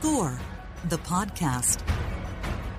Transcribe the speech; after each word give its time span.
Score, 0.00 0.38
the 0.88 0.96
podcast. 0.96 1.82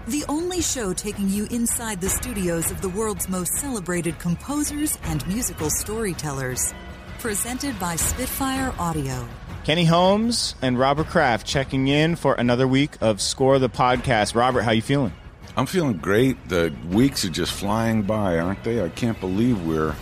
The 0.07 0.25
only 0.27 0.59
show 0.59 0.91
taking 0.91 1.29
you 1.29 1.45
inside 1.51 2.01
the 2.01 2.09
studios 2.09 2.71
of 2.71 2.81
the 2.81 2.89
world's 2.89 3.29
most 3.29 3.53
celebrated 3.57 4.17
composers 4.17 4.97
and 5.03 5.25
musical 5.27 5.69
storytellers. 5.69 6.73
Presented 7.19 7.79
by 7.79 7.95
Spitfire 7.95 8.73
Audio. 8.79 9.27
Kenny 9.63 9.85
Holmes 9.85 10.55
and 10.63 10.79
Robert 10.79 11.09
Kraft 11.09 11.45
checking 11.45 11.87
in 11.89 12.15
for 12.15 12.33
another 12.33 12.67
week 12.67 12.97
of 13.01 13.21
Score 13.21 13.59
the 13.59 13.69
Podcast. 13.69 14.33
Robert, 14.33 14.63
how 14.63 14.71
you 14.71 14.81
feeling? 14.81 15.13
I'm 15.55 15.67
feeling 15.67 15.97
great. 15.97 16.49
The 16.49 16.73
weeks 16.89 17.23
are 17.23 17.29
just 17.29 17.51
flying 17.51 18.01
by, 18.01 18.39
aren't 18.39 18.63
they? 18.63 18.83
I 18.83 18.89
can't 18.89 19.19
believe 19.19 19.63
we're 19.63 19.95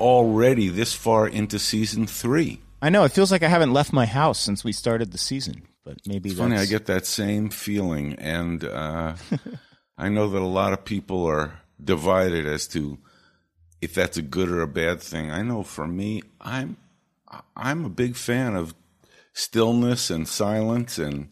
already 0.00 0.70
this 0.70 0.92
far 0.92 1.28
into 1.28 1.60
season 1.60 2.08
three. 2.08 2.58
I 2.82 2.90
know 2.90 3.04
it 3.04 3.12
feels 3.12 3.30
like 3.30 3.44
I 3.44 3.48
haven't 3.48 3.72
left 3.72 3.92
my 3.92 4.06
house 4.06 4.40
since 4.40 4.64
we 4.64 4.72
started 4.72 5.12
the 5.12 5.18
season, 5.18 5.62
but 5.88 6.06
maybe 6.06 6.28
It's 6.28 6.38
funny. 6.38 6.56
I 6.56 6.66
get 6.66 6.84
that 6.86 7.06
same 7.06 7.48
feeling, 7.48 8.12
and 8.16 8.62
uh, 8.62 9.14
I 9.98 10.10
know 10.10 10.28
that 10.28 10.42
a 10.42 10.44
lot 10.44 10.74
of 10.74 10.84
people 10.84 11.24
are 11.24 11.60
divided 11.82 12.44
as 12.46 12.66
to 12.68 12.98
if 13.80 13.94
that's 13.94 14.18
a 14.18 14.22
good 14.22 14.50
or 14.50 14.60
a 14.60 14.66
bad 14.68 15.00
thing. 15.00 15.30
I 15.30 15.40
know 15.42 15.62
for 15.62 15.86
me, 15.86 16.22
I'm 16.42 16.76
I'm 17.56 17.86
a 17.86 17.88
big 17.88 18.16
fan 18.16 18.54
of 18.54 18.74
stillness 19.32 20.10
and 20.10 20.28
silence 20.28 20.98
and 20.98 21.28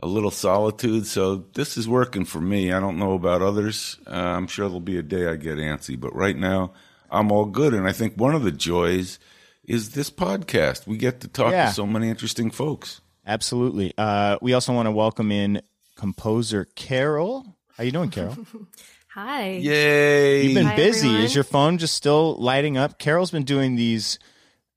a 0.00 0.06
little 0.08 0.30
solitude. 0.32 1.06
So 1.06 1.44
this 1.54 1.76
is 1.76 1.86
working 1.86 2.24
for 2.24 2.40
me. 2.40 2.72
I 2.72 2.80
don't 2.80 2.98
know 2.98 3.12
about 3.12 3.40
others. 3.40 3.98
Uh, 4.06 4.14
I'm 4.16 4.48
sure 4.48 4.66
there'll 4.66 4.80
be 4.80 4.98
a 4.98 5.02
day 5.02 5.26
I 5.28 5.36
get 5.36 5.58
antsy, 5.58 6.00
but 6.00 6.12
right 6.12 6.36
now 6.36 6.72
I'm 7.08 7.30
all 7.30 7.44
good. 7.44 7.72
And 7.72 7.86
I 7.86 7.92
think 7.92 8.14
one 8.16 8.34
of 8.34 8.42
the 8.42 8.50
joys 8.50 9.20
is 9.64 9.90
this 9.90 10.10
podcast. 10.10 10.88
We 10.88 10.96
get 10.96 11.20
to 11.20 11.28
talk 11.28 11.52
Yeah. 11.52 11.66
to 11.68 11.72
so 11.74 11.86
many 11.86 12.08
interesting 12.08 12.50
folks. 12.50 13.00
Absolutely. 13.26 13.92
Uh, 13.96 14.38
we 14.40 14.52
also 14.54 14.72
want 14.72 14.86
to 14.86 14.92
welcome 14.92 15.30
in 15.32 15.62
composer 15.96 16.66
Carol. 16.74 17.56
How 17.76 17.84
you 17.84 17.92
doing, 17.92 18.10
Carol? 18.10 18.36
Hi. 19.14 19.50
Yay! 19.50 20.44
You've 20.44 20.54
been 20.54 20.66
Hi, 20.66 20.76
busy. 20.76 21.06
everyone. 21.08 21.24
Is 21.26 21.34
your 21.34 21.44
phone 21.44 21.78
just 21.78 21.94
still 21.94 22.34
lighting 22.36 22.76
up? 22.78 22.98
Carol's 22.98 23.30
been 23.30 23.44
doing 23.44 23.76
these 23.76 24.18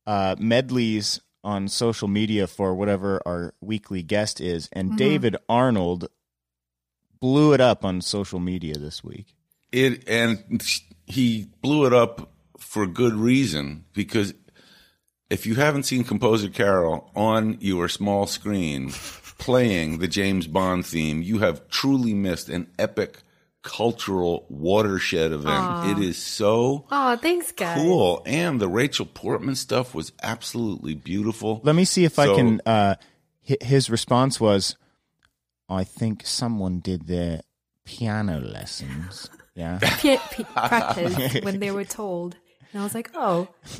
uh, 0.05 0.35
medleys 0.37 1.21
on 1.43 1.67
social 1.69 2.07
media 2.07 2.47
for 2.47 2.75
whatever 2.75 3.21
our 3.25 3.53
weekly 3.61 4.03
guest 4.03 4.41
is, 4.41 4.67
and 4.73 4.89
Mm-hmm. 4.89 4.97
David 4.97 5.35
Arnold 5.47 6.09
blew 7.21 7.53
it 7.53 7.61
up 7.61 7.85
on 7.85 8.01
social 8.01 8.39
media 8.39 8.77
this 8.77 9.03
week. 9.03 9.35
It 9.71 10.07
and 10.07 10.61
he 11.05 11.47
blew 11.61 11.85
it 11.85 11.93
up 11.93 12.31
for 12.59 12.85
good 12.87 13.13
reason 13.13 13.85
because 13.93 14.33
if 15.29 15.45
you 15.45 15.55
haven't 15.55 15.83
seen 15.83 16.03
composer 16.03 16.49
Carol 16.49 17.11
on 17.15 17.57
your 17.59 17.87
small 17.89 18.27
screen 18.27 18.91
playing 19.37 19.99
the 19.99 20.07
James 20.07 20.47
Bond 20.47 20.85
theme, 20.85 21.21
you 21.21 21.39
have 21.39 21.67
truly 21.69 22.13
missed 22.13 22.49
an 22.49 22.67
epic 22.79 23.19
cultural 23.63 24.45
watershed 24.49 25.31
event. 25.31 25.97
It 25.97 26.03
is 26.03 26.17
so 26.17 26.85
Oh, 26.91 27.15
thanks, 27.17 27.51
guys. 27.51 27.77
cool, 27.81 28.21
and 28.25 28.59
the 28.61 28.67
Rachel 28.67 29.07
Portman 29.07 29.55
stuff 29.55 29.95
was 29.95 30.11
absolutely 30.21 30.93
beautiful. 30.93 31.61
Let 31.63 31.75
me 31.75 31.83
see 31.85 32.05
if 32.05 32.19
I 32.19 32.27
can. 32.35 32.61
Uh, 32.65 32.95
his 33.41 33.89
response 33.89 34.39
was, 34.39 34.75
"I 35.67 35.83
think 35.83 36.25
someone 36.27 36.79
did 36.79 37.07
their 37.07 37.41
piano 37.85 38.39
lessons." 38.39 39.29
Yeah, 39.57 39.79
P- 40.01 40.17
p- 40.33 40.43
practice 40.43 41.41
when 41.41 41.61
they 41.61 41.71
were 41.71 41.85
told. 41.85 42.35
And 42.73 42.81
I 42.81 42.83
was 42.83 42.93
like, 42.93 43.09
oh, 43.15 43.47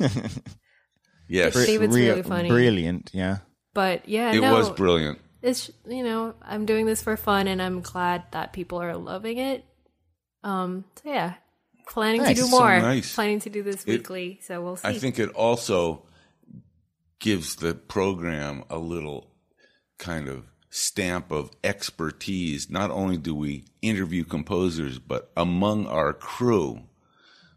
Yes, 1.28 1.52
Br- 1.54 1.64
David's 1.64 1.94
Real- 1.96 2.08
really 2.16 2.22
funny. 2.22 2.48
brilliant. 2.48 3.10
Yeah, 3.12 3.38
but 3.74 4.08
yeah, 4.08 4.32
it 4.32 4.40
no, 4.40 4.54
was 4.54 4.70
brilliant. 4.70 5.18
it's 5.42 5.70
you 5.88 6.02
know, 6.04 6.34
I'm 6.42 6.66
doing 6.66 6.86
this 6.86 7.02
for 7.02 7.16
fun, 7.16 7.46
and 7.48 7.60
I'm 7.60 7.80
glad 7.80 8.24
that 8.32 8.52
people 8.52 8.80
are 8.80 8.96
loving 8.96 9.38
it. 9.38 9.64
Um, 10.44 10.84
so 11.02 11.10
yeah, 11.10 11.34
planning 11.88 12.22
Nice. 12.22 12.36
to 12.36 12.42
do 12.44 12.48
So 12.48 12.58
more. 12.58 12.78
nice. 12.78 13.14
Planning 13.14 13.40
to 13.40 13.50
do 13.50 13.62
this 13.62 13.84
weekly, 13.86 14.38
so 14.42 14.62
we'll 14.62 14.76
see. 14.76 14.88
I 14.88 14.98
think 14.98 15.18
it 15.18 15.30
also 15.30 16.04
gives 17.18 17.56
the 17.56 17.74
program 17.74 18.62
a 18.70 18.78
little 18.78 19.30
kind 19.98 20.28
of 20.28 20.44
stamp 20.70 21.32
of 21.32 21.50
expertise. 21.64 22.68
Not 22.70 22.90
only 22.90 23.16
do 23.16 23.34
we 23.34 23.64
interview 23.82 24.24
composers, 24.24 24.98
but 24.98 25.30
among 25.36 25.86
our 25.86 26.12
crew, 26.12 26.82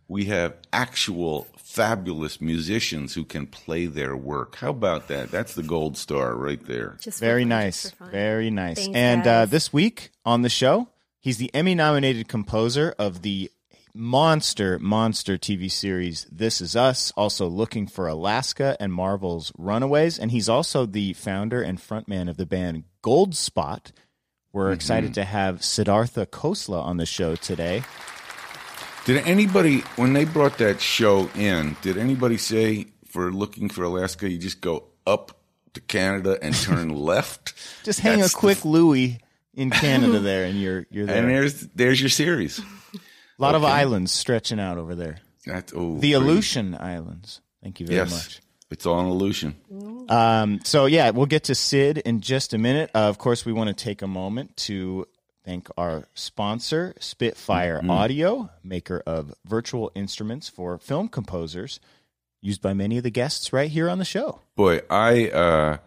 we 0.09 0.25
have 0.25 0.55
actual 0.73 1.47
fabulous 1.55 2.41
musicians 2.41 3.13
who 3.13 3.23
can 3.23 3.45
play 3.45 3.85
their 3.85 4.17
work. 4.17 4.55
How 4.55 4.71
about 4.71 5.07
that? 5.07 5.29
That's 5.29 5.53
the 5.53 5.63
gold 5.63 5.95
star 5.97 6.35
right 6.35 6.63
there. 6.65 6.97
just 6.99 7.19
very 7.19 7.43
fun, 7.43 7.49
just 7.49 7.85
nice, 7.85 7.91
for 7.91 8.05
very 8.05 8.49
nice. 8.49 8.79
Thanks, 8.79 8.97
and 8.97 9.25
uh, 9.25 9.45
this 9.45 9.71
week 9.71 10.09
on 10.25 10.41
the 10.41 10.49
show, 10.49 10.89
he's 11.19 11.37
the 11.37 11.53
Emmy-nominated 11.53 12.27
composer 12.27 12.95
of 12.97 13.21
the 13.21 13.51
monster, 13.93 14.79
monster 14.79 15.37
TV 15.37 15.71
series 15.71 16.25
"This 16.31 16.59
Is 16.59 16.75
Us." 16.75 17.13
Also 17.15 17.47
looking 17.47 17.85
for 17.85 18.07
Alaska 18.07 18.75
and 18.79 18.91
Marvel's 18.91 19.51
Runaways, 19.59 20.17
and 20.17 20.31
he's 20.31 20.49
also 20.49 20.87
the 20.87 21.13
founder 21.13 21.61
and 21.61 21.77
frontman 21.77 22.27
of 22.27 22.37
the 22.37 22.47
band 22.47 22.85
Goldspot. 23.03 23.91
We're 24.51 24.71
excited 24.71 25.13
to 25.13 25.23
have 25.23 25.63
Siddhartha 25.63 26.25
Khosla 26.25 26.81
on 26.81 26.97
the 26.97 27.05
show 27.05 27.35
today. 27.35 27.83
Did 29.09 29.25
anybody, 29.25 29.79
when 29.95 30.13
they 30.13 30.23
brought 30.23 30.59
that 30.59 30.79
show 30.79 31.31
in, 31.33 31.75
did 31.81 31.97
anybody 31.97 32.37
say 32.37 32.89
for 33.07 33.31
looking 33.31 33.67
for 33.67 33.83
Alaska, 33.83 34.29
you 34.29 34.37
just 34.37 34.61
go 34.61 34.83
up 35.07 35.31
to 35.73 35.81
Canada 35.81 36.37
and 36.43 36.53
turn 36.53 36.89
left? 36.95 37.55
Just 37.83 38.01
hang 38.01 38.19
That's 38.19 38.33
a 38.33 38.35
the 38.35 38.39
quick 38.39 38.63
Louis 38.65 39.19
in 39.55 39.71
Canada 39.71 40.19
there, 40.19 40.43
and 40.45 40.61
you're 40.61 40.85
you're 40.91 41.07
there. 41.07 41.17
And 41.17 41.27
there's 41.27 41.61
there's 41.73 41.99
your 41.99 42.11
series. 42.11 42.59
a 42.59 42.61
lot 43.39 43.55
of 43.55 43.63
islands 43.63 44.11
stretching 44.11 44.59
out 44.59 44.77
over 44.77 44.93
there. 44.93 45.17
That's, 45.43 45.73
oh, 45.75 45.95
The 45.95 45.99
pretty- 46.01 46.13
Aleutian 46.13 46.75
Islands. 46.79 47.41
Thank 47.63 47.79
you 47.79 47.87
very 47.87 47.97
Yes, 47.97 48.11
much. 48.11 48.41
it's 48.69 48.85
all 48.85 48.99
an 48.99 49.07
illusion. 49.07 49.55
Um, 50.07 50.59
so 50.63 50.85
yeah, 50.85 51.09
we'll 51.09 51.25
get 51.25 51.45
to 51.45 51.55
Sid 51.55 51.97
in 51.97 52.21
just 52.21 52.53
a 52.53 52.59
minute. 52.59 52.91
Uh, 52.93 53.09
of 53.09 53.17
course, 53.17 53.43
we 53.43 53.53
want 53.53 53.69
to 53.69 53.73
take 53.83 54.03
a 54.03 54.07
moment 54.07 54.55
to 54.67 55.07
thank 55.49 55.67
our 55.79 56.07
sponsor, 56.13 56.93
Spitfire 56.99 57.81
Audio, 57.89 58.51
maker 58.63 59.01
of 59.07 59.33
virtual 59.47 59.91
instruments 59.95 60.47
for 60.47 60.77
film 60.77 61.07
composers, 61.07 61.79
used 62.39 62.61
by 62.61 62.75
many 62.75 62.97
of 62.97 63.03
the 63.03 63.09
guests 63.09 63.51
right 63.51 63.71
here 63.71 63.89
on 63.89 63.97
the 63.97 64.05
show. 64.05 64.41
Boy, 64.55 64.81
I 64.91 65.29
uh, 65.29 65.77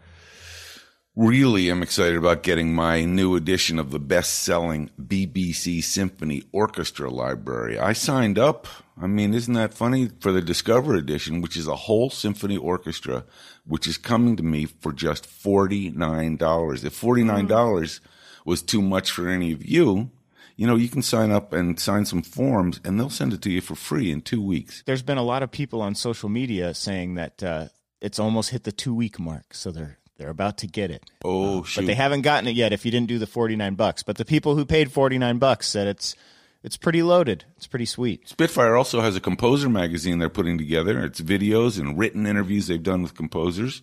really 1.14 1.70
am 1.70 1.80
excited 1.80 2.16
about 2.16 2.42
getting 2.42 2.74
my 2.74 3.04
new 3.04 3.36
edition 3.36 3.78
of 3.78 3.92
the 3.92 4.00
best-selling 4.00 4.90
BBC 5.00 5.84
Symphony 5.84 6.42
Orchestra 6.50 7.08
Library. 7.08 7.78
I 7.78 7.92
signed 7.92 8.40
up. 8.40 8.66
I 9.00 9.06
mean, 9.06 9.32
isn't 9.32 9.54
that 9.54 9.74
funny 9.74 10.10
for 10.18 10.32
the 10.32 10.42
Discover 10.42 10.96
edition, 10.96 11.40
which 11.40 11.56
is 11.56 11.68
a 11.68 11.76
whole 11.76 12.10
symphony 12.10 12.56
orchestra, 12.56 13.24
which 13.64 13.86
is 13.86 13.96
coming 13.96 14.34
to 14.34 14.42
me 14.42 14.64
for 14.64 14.92
just 14.92 15.24
forty-nine 15.24 16.36
dollars. 16.36 16.84
If 16.84 16.94
forty-nine 16.94 17.46
dollars 17.46 18.00
was 18.44 18.62
too 18.62 18.82
much 18.82 19.10
for 19.10 19.28
any 19.28 19.52
of 19.52 19.64
you. 19.64 20.10
You 20.56 20.66
know, 20.66 20.76
you 20.76 20.88
can 20.88 21.02
sign 21.02 21.30
up 21.30 21.52
and 21.52 21.80
sign 21.80 22.04
some 22.04 22.22
forms, 22.22 22.78
and 22.84 22.98
they'll 22.98 23.10
send 23.10 23.32
it 23.32 23.42
to 23.42 23.50
you 23.50 23.60
for 23.60 23.74
free 23.74 24.10
in 24.10 24.20
two 24.20 24.42
weeks. 24.42 24.82
There's 24.86 25.02
been 25.02 25.18
a 25.18 25.22
lot 25.22 25.42
of 25.42 25.50
people 25.50 25.80
on 25.80 25.94
social 25.94 26.28
media 26.28 26.74
saying 26.74 27.14
that 27.14 27.42
uh, 27.42 27.68
it's 28.00 28.18
almost 28.18 28.50
hit 28.50 28.64
the 28.64 28.72
two 28.72 28.94
week 28.94 29.18
mark, 29.18 29.54
so 29.54 29.70
they're 29.70 29.98
they're 30.18 30.28
about 30.30 30.58
to 30.58 30.66
get 30.66 30.90
it. 30.90 31.04
Oh, 31.24 31.62
shoot! 31.64 31.80
but 31.80 31.86
they 31.86 31.94
haven't 31.94 32.20
gotten 32.22 32.46
it 32.48 32.54
yet 32.54 32.72
if 32.72 32.84
you 32.84 32.90
didn't 32.90 33.08
do 33.08 33.18
the 33.18 33.26
49 33.26 33.74
bucks 33.74 34.02
but 34.02 34.18
the 34.18 34.24
people 34.24 34.54
who 34.54 34.64
paid 34.64 34.92
49 34.92 35.38
bucks 35.38 35.66
said 35.66 35.88
it's 35.88 36.14
it's 36.62 36.76
pretty 36.76 37.02
loaded 37.02 37.44
it's 37.56 37.66
pretty 37.66 37.86
sweet 37.86 38.28
Spitfire 38.28 38.76
also 38.76 39.00
has 39.00 39.16
a 39.16 39.20
composer 39.20 39.68
magazine 39.68 40.18
they're 40.18 40.28
putting 40.28 40.58
together. 40.58 41.02
It's 41.04 41.20
videos 41.20 41.80
and 41.80 41.98
written 41.98 42.26
interviews 42.26 42.66
they've 42.68 42.82
done 42.82 43.02
with 43.02 43.14
composers. 43.14 43.82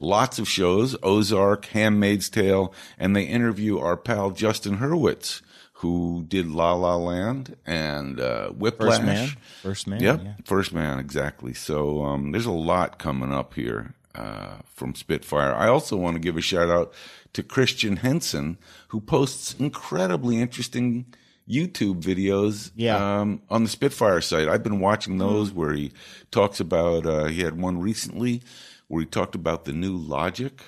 Lots 0.00 0.38
of 0.38 0.48
shows, 0.48 0.96
Ozark, 1.02 1.66
Handmaid's 1.66 2.28
Tale, 2.30 2.72
and 2.98 3.16
they 3.16 3.24
interview 3.24 3.78
our 3.78 3.96
pal 3.96 4.30
Justin 4.30 4.78
Hurwitz, 4.78 5.42
who 5.74 6.24
did 6.28 6.48
La 6.48 6.72
La 6.74 6.94
Land 6.96 7.56
and 7.66 8.20
uh, 8.20 8.50
Whiplash. 8.50 8.90
first 8.98 9.02
man 9.02 9.28
first 9.62 9.86
man 9.88 10.00
Yep, 10.00 10.20
yeah. 10.24 10.32
first 10.44 10.72
man, 10.72 10.98
exactly. 11.00 11.52
So 11.52 12.04
um, 12.04 12.30
there's 12.32 12.46
a 12.46 12.52
lot 12.52 12.98
coming 12.98 13.32
up 13.32 13.54
here 13.54 13.94
uh, 14.14 14.58
from 14.64 14.94
Spitfire. 14.94 15.52
I 15.54 15.68
also 15.68 15.96
want 15.96 16.14
to 16.14 16.20
give 16.20 16.36
a 16.36 16.40
shout 16.40 16.70
out 16.70 16.92
to 17.32 17.42
Christian 17.42 17.96
Henson, 17.96 18.56
who 18.88 19.00
posts 19.00 19.54
incredibly 19.58 20.40
interesting 20.40 21.06
YouTube 21.48 22.02
videos 22.02 22.70
Yeah. 22.76 23.20
um, 23.20 23.42
on 23.50 23.62
the 23.64 23.68
Spitfire 23.68 24.20
site. 24.20 24.48
I've 24.48 24.62
been 24.62 24.80
watching 24.80 25.18
those 25.18 25.50
where 25.52 25.72
he 25.72 25.92
talks 26.30 26.60
about, 26.60 27.06
uh, 27.06 27.24
he 27.26 27.40
had 27.42 27.60
one 27.60 27.80
recently 27.80 28.42
where 28.88 29.00
he 29.00 29.06
talked 29.06 29.34
about 29.34 29.64
the 29.64 29.72
new 29.72 29.96
Logic. 29.96 30.60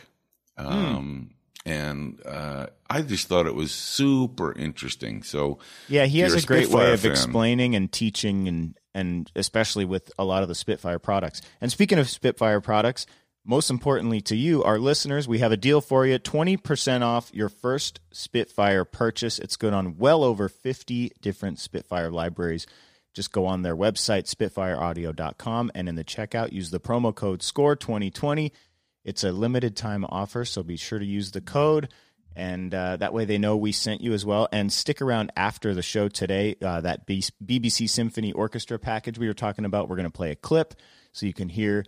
Um, 0.56 1.30
And 1.66 2.20
uh, 2.24 2.66
I 2.88 3.02
just 3.02 3.28
thought 3.28 3.46
it 3.46 3.54
was 3.54 3.70
super 3.70 4.56
interesting. 4.56 5.22
So 5.22 5.58
Yeah, 5.88 6.06
he 6.06 6.20
has 6.20 6.32
a 6.34 6.46
great 6.46 6.66
Spitfire 6.66 6.86
way 6.88 6.92
of 6.94 7.00
fan. 7.00 7.10
explaining 7.10 7.74
and 7.74 7.92
teaching 7.92 8.48
and 8.48 8.74
and 8.94 9.30
especially 9.36 9.84
with 9.84 10.10
a 10.18 10.24
lot 10.24 10.42
of 10.42 10.48
the 10.48 10.54
Spitfire 10.54 10.98
products. 10.98 11.42
And 11.60 11.70
speaking 11.70 11.98
of 11.98 12.08
Spitfire 12.08 12.60
products, 12.60 13.06
most 13.44 13.70
importantly 13.70 14.20
to 14.22 14.34
you, 14.36 14.64
our 14.64 14.78
listeners, 14.78 15.28
we 15.28 15.38
have 15.38 15.52
a 15.52 15.56
deal 15.56 15.80
for 15.80 16.04
you 16.06 16.18
20% 16.18 17.02
off 17.02 17.30
your 17.32 17.48
first 17.48 18.00
Spitfire 18.10 18.84
purchase. 18.84 19.38
It's 19.38 19.56
good 19.56 19.72
on 19.72 19.96
well 19.96 20.24
over 20.24 20.48
50 20.48 21.12
different 21.20 21.58
Spitfire 21.60 22.10
libraries. 22.10 22.66
Just 23.12 23.32
go 23.32 23.46
on 23.46 23.62
their 23.62 23.76
website, 23.76 24.32
spitfireaudio.com, 24.32 25.72
and 25.74 25.88
in 25.88 25.94
the 25.96 26.04
checkout, 26.04 26.52
use 26.52 26.70
the 26.70 26.80
promo 26.80 27.14
code 27.14 27.40
SCORE2020. 27.40 28.52
It's 29.04 29.24
a 29.24 29.32
limited 29.32 29.76
time 29.76 30.04
offer, 30.08 30.44
so 30.44 30.62
be 30.62 30.76
sure 30.76 30.98
to 30.98 31.04
use 31.04 31.32
the 31.32 31.40
code, 31.40 31.88
and 32.36 32.72
uh, 32.72 32.96
that 32.98 33.12
way 33.12 33.24
they 33.24 33.38
know 33.38 33.56
we 33.56 33.72
sent 33.72 34.00
you 34.00 34.12
as 34.12 34.24
well. 34.24 34.48
And 34.52 34.72
stick 34.72 35.02
around 35.02 35.32
after 35.36 35.74
the 35.74 35.82
show 35.82 36.08
today. 36.08 36.56
Uh, 36.62 36.80
that 36.82 37.06
B- 37.06 37.24
BBC 37.44 37.88
Symphony 37.88 38.32
Orchestra 38.32 38.78
package 38.78 39.18
we 39.18 39.26
were 39.26 39.34
talking 39.34 39.64
about, 39.64 39.88
we're 39.88 39.96
going 39.96 40.04
to 40.04 40.10
play 40.10 40.30
a 40.30 40.36
clip 40.36 40.74
so 41.12 41.26
you 41.26 41.34
can 41.34 41.48
hear 41.48 41.84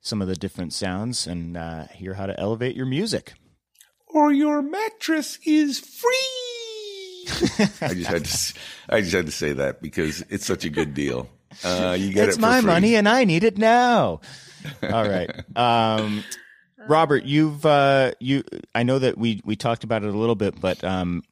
some 0.00 0.20
of 0.20 0.28
the 0.28 0.34
different 0.34 0.72
sounds 0.72 1.26
and 1.26 1.56
uh, 1.56 1.86
hear 1.88 2.14
how 2.14 2.26
to 2.26 2.38
elevate 2.38 2.76
your 2.76 2.86
music. 2.86 3.34
Or 4.06 4.32
your 4.32 4.62
mattress 4.62 5.38
is 5.44 5.78
free. 5.80 6.53
I 7.80 7.94
just 7.94 8.10
had 8.10 8.24
to. 8.24 8.54
I 8.88 9.00
just 9.00 9.12
had 9.12 9.26
to 9.26 9.32
say 9.32 9.52
that 9.54 9.80
because 9.82 10.24
it's 10.28 10.46
such 10.46 10.64
a 10.64 10.70
good 10.70 10.94
deal. 10.94 11.28
Uh, 11.64 11.96
you 11.98 12.12
get 12.12 12.28
it's 12.28 12.36
it 12.36 12.40
for 12.40 12.46
my 12.46 12.60
free. 12.60 12.66
money 12.66 12.94
and 12.96 13.08
I 13.08 13.24
need 13.24 13.44
it 13.44 13.58
now. 13.58 14.20
All 14.82 15.08
right. 15.08 15.30
Um, 15.56 16.24
Robert, 16.88 17.24
you've 17.24 17.64
uh, 17.64 18.12
you. 18.20 18.44
I 18.74 18.82
know 18.82 18.98
that 18.98 19.16
we 19.16 19.40
we 19.44 19.56
talked 19.56 19.84
about 19.84 20.02
it 20.04 20.12
a 20.12 20.18
little 20.18 20.34
bit, 20.34 20.60
but 20.60 20.82
um, 20.84 21.22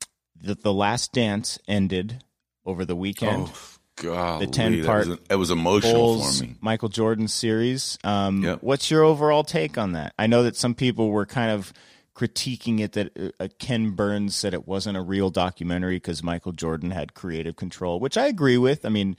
the, 0.40 0.54
the 0.54 0.72
Last 0.72 1.12
Dance 1.12 1.58
ended 1.68 2.22
over 2.64 2.84
the 2.84 2.96
weekend. 2.96 3.48
Oh, 3.48 3.58
God, 3.96 4.40
The 4.40 4.46
10-part 4.46 5.08
It 5.28 5.36
was 5.36 5.50
emotional 5.50 5.92
Bulls, 5.92 6.40
for 6.40 6.46
me. 6.46 6.54
Michael 6.60 6.88
Jordan 6.88 7.28
series. 7.28 7.98
Um, 8.02 8.42
Yep. 8.42 8.62
What's 8.62 8.90
your 8.90 9.02
overall 9.04 9.44
take 9.44 9.76
on 9.76 9.92
that? 9.92 10.14
I 10.18 10.26
know 10.26 10.44
that 10.44 10.56
some 10.56 10.74
people 10.74 11.10
were 11.10 11.26
kind 11.26 11.50
of 11.50 11.72
critiquing 12.14 12.80
it 12.80 12.92
that 12.92 13.34
uh, 13.40 13.48
Ken 13.58 13.90
Burns 13.90 14.36
said 14.36 14.54
it 14.54 14.66
wasn't 14.66 14.96
a 14.96 15.02
real 15.02 15.30
documentary 15.30 15.96
because 15.96 16.22
Michael 16.22 16.52
Jordan 16.52 16.90
had 16.90 17.14
creative 17.14 17.56
control, 17.56 18.00
which 18.00 18.16
I 18.16 18.26
agree 18.26 18.58
with. 18.58 18.84
I 18.84 18.90
mean, 18.90 19.16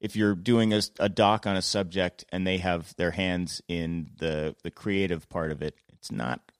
if 0.00 0.14
you're 0.16 0.34
doing 0.34 0.74
a, 0.74 0.82
a 0.98 1.08
doc 1.08 1.46
on 1.46 1.56
a 1.56 1.62
subject 1.62 2.24
and 2.30 2.46
they 2.46 2.58
have 2.58 2.94
their 2.96 3.12
hands 3.12 3.62
in 3.68 4.10
the 4.18 4.54
the 4.62 4.70
creative 4.70 5.28
part 5.28 5.50
of 5.50 5.62
it, 5.62 5.76
it's 5.92 6.12
not 6.12 6.52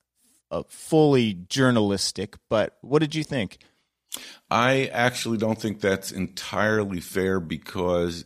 uh, 0.51 0.63
fully 0.69 1.35
journalistic. 1.35 2.37
But 2.49 2.77
what 2.81 3.01
did 3.01 3.15
you 3.15 3.25
think? 3.25 3.59
I 4.51 4.87
actually 4.87 5.39
don't 5.39 5.61
think 5.61 5.81
that's 5.81 6.13
entirely 6.13 7.01
fair 7.01 7.41
because 7.41 8.25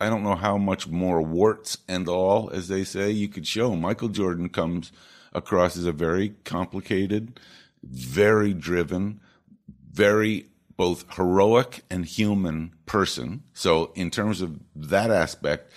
I 0.00 0.08
don't 0.08 0.22
know 0.22 0.36
how 0.36 0.56
much 0.56 0.86
more 0.86 1.20
warts 1.20 1.78
and 1.88 2.08
all, 2.08 2.50
as 2.50 2.68
they 2.68 2.84
say, 2.84 3.10
you 3.10 3.28
could 3.28 3.46
show. 3.46 3.74
Michael 3.74 4.08
Jordan 4.08 4.48
comes 4.48 4.92
across 5.36 5.76
as 5.76 5.84
a 5.86 5.92
very 5.92 6.30
complicated, 6.44 7.38
very 7.84 8.52
driven, 8.54 9.20
very 9.92 10.46
both 10.76 11.04
heroic 11.14 11.82
and 11.90 12.04
human 12.04 12.74
person. 12.86 13.42
So, 13.52 13.92
in 13.94 14.10
terms 14.10 14.42
of 14.42 14.58
that 14.74 15.10
aspect, 15.10 15.70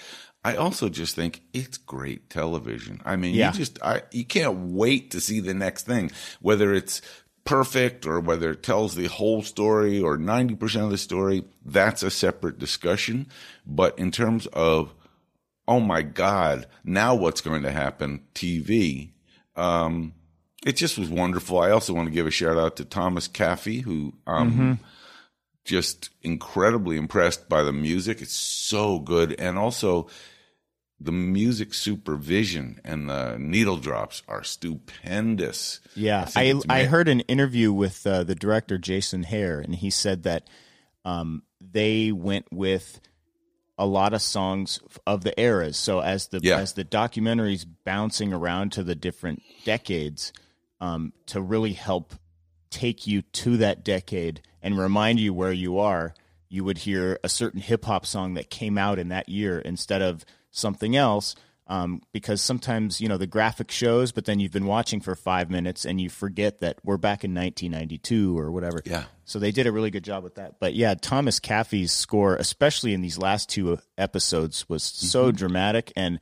I 0.44 0.56
also 0.56 0.90
just 0.90 1.16
think 1.16 1.42
it's 1.54 1.78
great 1.78 2.30
television. 2.30 3.02
I 3.06 3.16
mean, 3.16 3.36
Yeah. 3.36 3.52
you 3.52 3.58
just 3.58 3.82
I 3.84 4.04
you 4.12 4.26
can't 4.26 4.72
wait 4.72 5.12
to 5.12 5.22
see 5.22 5.40
the 5.40 5.54
next 5.54 5.86
thing, 5.86 6.12
whether 6.42 6.74
it's 6.74 7.02
perfect 7.46 8.06
or 8.06 8.20
whether 8.20 8.52
it 8.52 8.62
tells 8.64 8.96
the 8.96 9.08
whole 9.08 9.42
story 9.42 10.00
or 10.00 10.18
90% 10.18 10.84
of 10.84 10.92
the 10.92 10.98
story, 10.98 11.44
that's 11.66 12.04
a 12.04 12.12
separate 12.12 12.60
discussion. 12.60 13.26
But 13.66 13.98
in 13.98 14.12
terms 14.12 14.46
of, 14.48 14.94
oh 15.68 15.80
my 15.80 16.04
God, 16.04 16.68
now 16.84 17.16
what's 17.16 17.42
going 17.42 17.64
to 17.64 17.72
happen, 17.72 18.22
TV, 18.36 19.12
um, 19.56 20.14
it 20.66 20.76
just 20.76 20.98
was 20.98 21.10
wonderful. 21.10 21.60
I 21.60 21.72
also 21.72 21.94
want 21.94 22.08
to 22.08 22.14
give 22.14 22.28
a 22.28 22.32
shout 22.32 22.58
out 22.58 22.78
to 22.78 22.86
Thomas 22.86 23.28
Caffey, 23.28 23.82
who 23.82 24.14
um, 24.28 24.80
just 25.64 26.10
incredibly 26.22 26.98
impressed 26.98 27.48
by 27.48 27.64
the 27.64 27.72
music. 27.72 28.22
It's 28.22 28.34
so 28.34 29.00
good. 29.00 29.40
And 29.40 29.58
also, 29.58 30.08
the 31.00 31.12
music 31.12 31.74
supervision 31.74 32.82
and 32.84 33.10
the 33.10 33.38
needle 33.38 33.78
drops 33.78 34.22
are 34.28 34.44
stupendous. 34.44 35.80
Yeah, 35.96 36.26
think 36.26 36.66
I 36.70 36.82
I, 36.82 36.84
heard 36.86 37.08
an 37.08 37.22
interview 37.22 37.72
with 37.72 38.06
uh, 38.06 38.24
the 38.24 38.36
director 38.36 38.78
Jason 38.78 39.24
Hehir, 39.24 39.64
and 39.64 39.76
he 39.76 39.90
said 39.90 40.24
that 40.24 40.48
um, 41.06 41.44
they 41.62 42.12
went 42.12 42.48
with 42.52 43.00
a 43.80 43.86
lot 43.88 44.14
of 44.14 44.22
songs 44.22 44.80
of 45.08 45.24
the 45.24 45.40
eras. 45.40 45.78
So 45.78 46.02
as 46.02 46.28
the 46.28 46.40
Yeah. 46.44 46.60
as 46.60 46.74
the 46.74 46.86
documentaries 46.86 47.66
bouncing 47.86 48.32
around 48.34 48.72
to 48.74 48.84
the 48.84 48.94
different 48.94 49.42
decades, 49.66 50.32
um, 50.82 51.14
to 51.28 51.42
really 51.42 51.74
help 51.74 52.14
take 52.70 53.08
you 53.08 53.22
to 53.24 53.58
that 53.58 53.84
decade 53.84 54.42
and 54.62 54.78
remind 54.78 55.20
you 55.20 55.34
where 55.34 55.54
you 55.54 55.80
are, 55.80 56.14
you 56.50 56.64
would 56.64 56.80
hear 56.80 57.18
a 57.24 57.30
certain 57.30 57.62
hip 57.62 57.86
hop 57.86 58.06
song 58.06 58.34
that 58.36 58.50
came 58.50 58.78
out 58.78 59.00
in 59.00 59.08
that 59.08 59.30
year 59.30 59.60
instead 59.60 60.02
of 60.02 60.26
something 60.52 60.96
else. 60.96 61.36
Um, 61.70 62.02
because 62.14 62.42
sometimes 62.42 63.00
you 63.00 63.08
know 63.08 63.18
the 63.18 63.28
graphic 63.28 63.70
shows, 63.70 64.12
but 64.12 64.26
then 64.26 64.40
you've 64.40 64.52
been 64.52 64.66
watching 64.66 65.02
for 65.02 65.14
five 65.14 65.52
minutes 65.52 65.86
and 65.86 66.02
you 66.02 66.10
forget 66.10 66.62
that 66.62 66.80
we're 66.84 66.98
back 66.98 67.24
in 67.24 67.36
1992 67.36 68.38
or 68.38 68.52
whatever. 68.52 68.82
Yeah. 68.86 69.04
So 69.26 69.38
they 69.38 69.52
did 69.52 69.68
a 69.68 69.72
really 69.72 69.92
good 69.92 70.04
job 70.04 70.24
with 70.24 70.34
that. 70.36 70.60
But 70.60 70.74
yeah, 70.74 70.96
Thomas 70.96 71.40
Caffey's 71.40 71.94
score, 71.94 72.36
especially 72.36 72.96
in 72.96 73.02
these 73.02 73.20
last 73.20 73.50
two 73.50 73.78
episodes, 74.00 74.68
was 74.68 74.82
so 74.82 75.32
dramatic, 75.32 75.94
and 75.96 76.20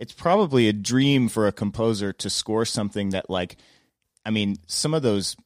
it's 0.00 0.12
probably 0.12 0.66
a 0.68 0.72
dream 0.72 1.28
for 1.28 1.46
a 1.46 1.52
composer 1.52 2.12
to 2.14 2.28
score 2.28 2.64
something 2.64 3.10
that, 3.10 3.30
like, 3.30 3.58
I 4.26 4.30
mean, 4.30 4.56
some 4.66 4.92
of 4.92 5.02
those 5.02 5.36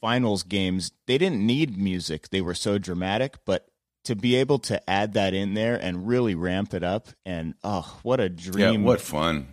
finals 0.00 0.42
games 0.42 0.90
they 1.06 1.18
didn't 1.18 1.46
need 1.46 1.78
music; 1.78 2.30
they 2.30 2.40
were 2.40 2.54
so 2.54 2.78
dramatic, 2.78 3.36
but. 3.46 3.68
To 4.06 4.16
be 4.16 4.36
able 4.36 4.58
to 4.60 4.90
add 4.90 5.14
that 5.14 5.32
in 5.32 5.54
there 5.54 5.76
and 5.76 6.08
really 6.08 6.34
ramp 6.34 6.74
it 6.74 6.82
up, 6.82 7.08
and 7.24 7.54
oh, 7.62 8.00
what 8.02 8.18
a 8.18 8.28
dream 8.28 8.82
Yeah, 8.82 8.86
what 8.86 9.00
fun. 9.00 9.48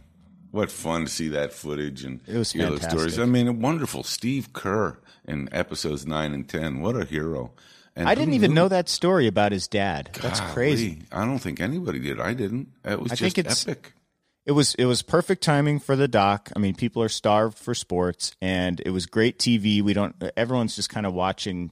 What 0.51 0.71
fun 0.71 1.05
to 1.05 1.11
see 1.11 1.27
that 1.29 1.53
footage 1.53 2.03
and 2.03 2.21
It 2.27 2.37
was 2.37 2.51
hear 2.51 2.67
those 2.67 2.81
stories. 2.81 3.19
I 3.19 3.25
mean, 3.25 3.61
wonderful. 3.61 4.03
Steve 4.03 4.51
Kerr 4.51 4.97
in 5.25 5.47
episodes 5.51 6.07
9 6.07 6.33
and 6.33 6.49
10. 6.49 6.81
What 6.81 6.95
a 6.95 7.05
hero. 7.05 7.51
And 7.95 8.09
I 8.09 8.15
didn't 8.15 8.29
who 8.29 8.35
even 8.35 8.51
knew? 8.51 8.55
know 8.55 8.67
that 8.69 8.89
story 8.89 9.27
about 9.27 9.51
his 9.51 9.67
dad. 9.67 10.09
That's 10.19 10.39
crazy. 10.39 11.03
I 11.11 11.25
don't 11.25 11.39
think 11.39 11.59
anybody 11.59 11.99
did. 11.99 12.19
I 12.19 12.33
didn't. 12.33 12.69
It 12.83 12.99
was 12.99 13.11
I 13.11 13.15
just 13.15 13.67
epic. 13.67 13.93
It 14.45 14.53
was 14.53 14.73
it 14.75 14.85
was 14.85 15.01
perfect 15.03 15.43
timing 15.43 15.79
for 15.79 15.95
the 15.95 16.07
doc. 16.07 16.49
I 16.55 16.59
mean, 16.59 16.73
people 16.73 17.03
are 17.03 17.09
starved 17.09 17.59
for 17.59 17.75
sports, 17.75 18.35
and 18.41 18.81
it 18.83 18.89
was 18.89 19.05
great 19.05 19.37
TV. 19.37 19.83
We 19.83 19.93
don't. 19.93 20.15
Everyone's 20.35 20.75
just 20.75 20.89
kind 20.89 21.05
of 21.05 21.13
watching, 21.13 21.71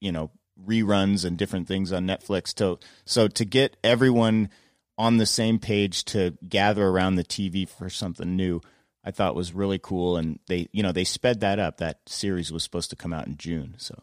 you 0.00 0.10
know, 0.10 0.30
reruns 0.66 1.24
and 1.24 1.36
different 1.36 1.68
things 1.68 1.92
on 1.92 2.06
Netflix. 2.06 2.54
To 2.54 2.78
so 3.04 3.28
to 3.28 3.44
get 3.44 3.76
everyone 3.82 4.50
on 4.96 5.16
the 5.16 5.26
same 5.26 5.58
page 5.58 6.04
to 6.06 6.36
gather 6.46 6.86
around 6.86 7.14
the 7.14 7.24
TV 7.24 7.68
for 7.68 7.88
something 7.88 8.36
new, 8.36 8.60
I 9.04 9.10
thought 9.10 9.36
was 9.36 9.54
really 9.54 9.78
cool. 9.78 10.16
And 10.16 10.40
they, 10.48 10.68
you 10.72 10.82
know, 10.82 10.92
they 10.92 11.04
sped 11.04 11.40
that 11.40 11.58
up. 11.58 11.78
That 11.78 12.00
series 12.06 12.52
was 12.52 12.62
supposed 12.62 12.90
to 12.90 12.96
come 12.96 13.12
out 13.12 13.26
in 13.26 13.36
June, 13.36 13.74
so 13.78 13.94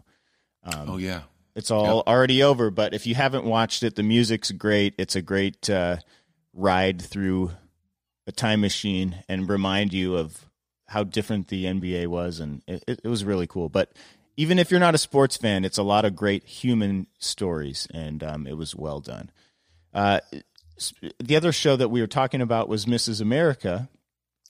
oh, 0.66 0.98
yeah. 0.98 1.22
it's 1.56 1.72
all 1.72 2.04
already 2.08 2.42
over. 2.42 2.72
But 2.72 2.94
if 2.94 3.06
you 3.06 3.16
haven't 3.16 3.46
watched 3.46 3.84
it, 3.84 3.96
the 3.96 4.04
music's 4.04 4.52
great. 4.52 4.96
It's 4.98 5.16
a 5.16 5.22
great 5.22 5.70
uh, 5.70 5.98
ride 6.54 7.02
through 7.02 7.52
a 8.28 8.32
time 8.32 8.62
machine 8.62 9.24
and 9.30 9.50
remind 9.50 9.94
you 9.94 10.16
of 10.16 10.50
how 10.88 11.04
different 11.04 11.48
the 11.50 11.66
NBA 11.66 12.08
was, 12.08 12.40
and 12.40 12.62
it, 12.68 12.84
it 12.88 13.08
was 13.08 13.26
really 13.26 13.48
cool. 13.48 13.70
But 13.70 13.92
even 14.38 14.60
if 14.60 14.72
you're 14.72 14.80
not 14.80 14.96
a 14.96 15.00
sports 15.00 15.38
fan, 15.38 15.64
it's 15.66 15.78
a 15.78 15.84
lot 15.84 16.06
of 16.06 16.16
great 16.16 16.44
human 16.46 17.08
stories, 17.20 17.88
and 17.94 18.24
um, 18.24 18.48
it 18.48 18.58
was 18.58 18.76
well 18.76 19.00
done. 19.00 19.32
Uh, 19.94 20.20
the 21.20 21.36
other 21.36 21.52
show 21.52 21.76
that 21.76 21.90
we 21.90 22.02
were 22.02 22.08
talking 22.08 22.42
about 22.42 22.68
was 22.68 22.86
Mrs. 22.86 23.22
America, 23.22 23.90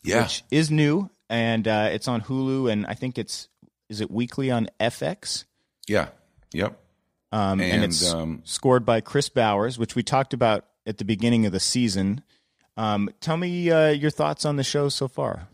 Yeah. 0.04 0.24
which 0.24 0.44
is 0.50 0.72
new, 0.72 1.10
and 1.30 1.68
uh, 1.68 1.90
it's 1.92 2.08
on 2.08 2.22
Hulu, 2.22 2.72
and 2.72 2.86
I 2.88 2.94
think 2.96 3.18
it's 3.18 3.48
is 3.90 4.02
it 4.02 4.10
weekly 4.10 4.50
on 4.50 4.68
FX. 4.80 5.46
yeah. 5.88 6.08
Yep. 6.54 6.80
Um, 7.32 7.60
and, 7.60 7.72
And, 7.74 7.84
it's 7.84 8.12
um, 8.14 8.42
scored 8.46 8.86
by 8.86 9.02
Kris 9.02 9.28
Bowers, 9.30 9.78
which 9.78 9.94
we 9.94 10.04
talked 10.04 10.34
about 10.34 10.66
at 10.88 10.98
the 11.00 11.04
beginning 11.06 11.46
of 11.46 11.52
the 11.52 11.60
season. 11.60 12.24
Um, 12.78 13.10
tell 13.20 13.36
me 13.36 13.70
uh, 13.70 13.90
your 13.90 14.10
thoughts 14.10 14.46
on 14.46 14.56
the 14.56 14.64
show 14.64 14.88
so 14.90 15.08
far. 15.10 15.50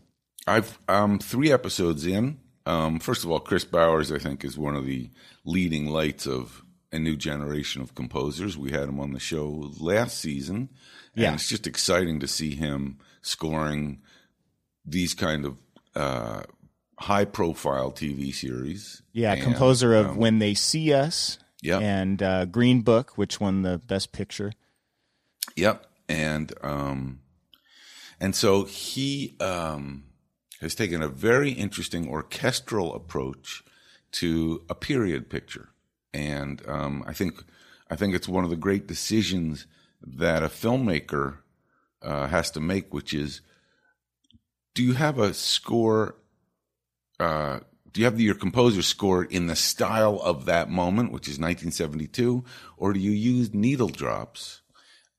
I've 0.46 0.78
um 0.88 1.18
three 1.18 1.50
episodes 1.52 2.06
in. 2.06 2.38
Um, 2.66 3.00
first 3.00 3.24
of 3.24 3.30
all, 3.30 3.40
Kris 3.40 3.64
Bowers, 3.64 4.12
I 4.12 4.18
think, 4.18 4.44
is 4.44 4.56
one 4.56 4.76
of 4.76 4.86
the 4.86 5.10
leading 5.44 5.86
lights 5.86 6.26
of 6.26 6.62
a 6.92 6.98
new 6.98 7.16
generation 7.16 7.82
of 7.82 7.94
composers. 7.94 8.56
We 8.56 8.70
had 8.70 8.88
him 8.88 9.00
on 9.00 9.12
the 9.12 9.18
show 9.20 9.72
last 9.80 10.18
season, 10.20 10.68
and 11.14 11.22
Yeah. 11.22 11.34
it's 11.34 11.48
just 11.48 11.66
exciting 11.66 12.20
to 12.20 12.28
see 12.28 12.54
him 12.54 12.98
scoring 13.22 14.00
these 14.84 15.14
kind 15.14 15.44
of 15.44 15.58
uh, 15.94 16.42
high-profile 16.98 17.92
TV 17.92 18.32
series. 18.32 19.02
Yeah, 19.12 19.32
And, 19.32 19.42
composer 19.42 19.94
of 19.94 20.10
um, 20.10 20.16
When 20.16 20.38
They 20.38 20.54
See 20.54 20.92
Us 20.92 21.38
Yep. 21.62 21.82
and 21.82 22.22
uh, 22.22 22.44
Green 22.46 22.80
Book, 22.82 23.16
which 23.16 23.40
won 23.40 23.62
the 23.62 23.78
Best 23.78 24.12
Picture. 24.12 24.52
Yep. 25.56 25.86
And 26.08 26.52
um 26.62 27.20
And 28.20 28.34
so 28.34 28.64
he 28.64 29.34
um, 29.40 30.04
has 30.62 30.74
taken 30.74 31.02
a 31.02 31.08
very 31.08 31.50
interesting 31.50 32.08
orchestral 32.08 32.94
approach 32.94 33.62
to 34.12 34.62
a 34.70 34.74
period 34.74 35.28
picture, 35.28 35.68
and 36.14 36.62
um, 36.66 37.04
I 37.06 37.12
think 37.12 37.44
I 37.90 37.96
think 37.96 38.14
it's 38.14 38.28
one 38.28 38.44
of 38.44 38.50
the 38.50 38.56
great 38.56 38.86
decisions 38.86 39.66
that 40.00 40.42
a 40.42 40.46
filmmaker 40.46 41.38
uh, 42.00 42.26
has 42.28 42.50
to 42.52 42.60
make, 42.60 42.94
which 42.94 43.12
is, 43.12 43.42
do 44.74 44.82
you 44.82 44.94
have 44.94 45.18
a 45.18 45.34
score? 45.34 46.16
Uh, 47.20 47.60
do 47.92 48.00
you 48.00 48.06
have 48.06 48.18
your 48.18 48.34
composer 48.34 48.80
score 48.80 49.24
in 49.24 49.46
the 49.46 49.54
style 49.54 50.18
of 50.22 50.46
that 50.46 50.70
moment, 50.70 51.12
which 51.12 51.28
is 51.28 51.38
1972, 51.38 52.42
or 52.78 52.94
do 52.94 53.00
you 53.00 53.10
use 53.10 53.52
needle 53.52 53.88
drops? 53.88 54.61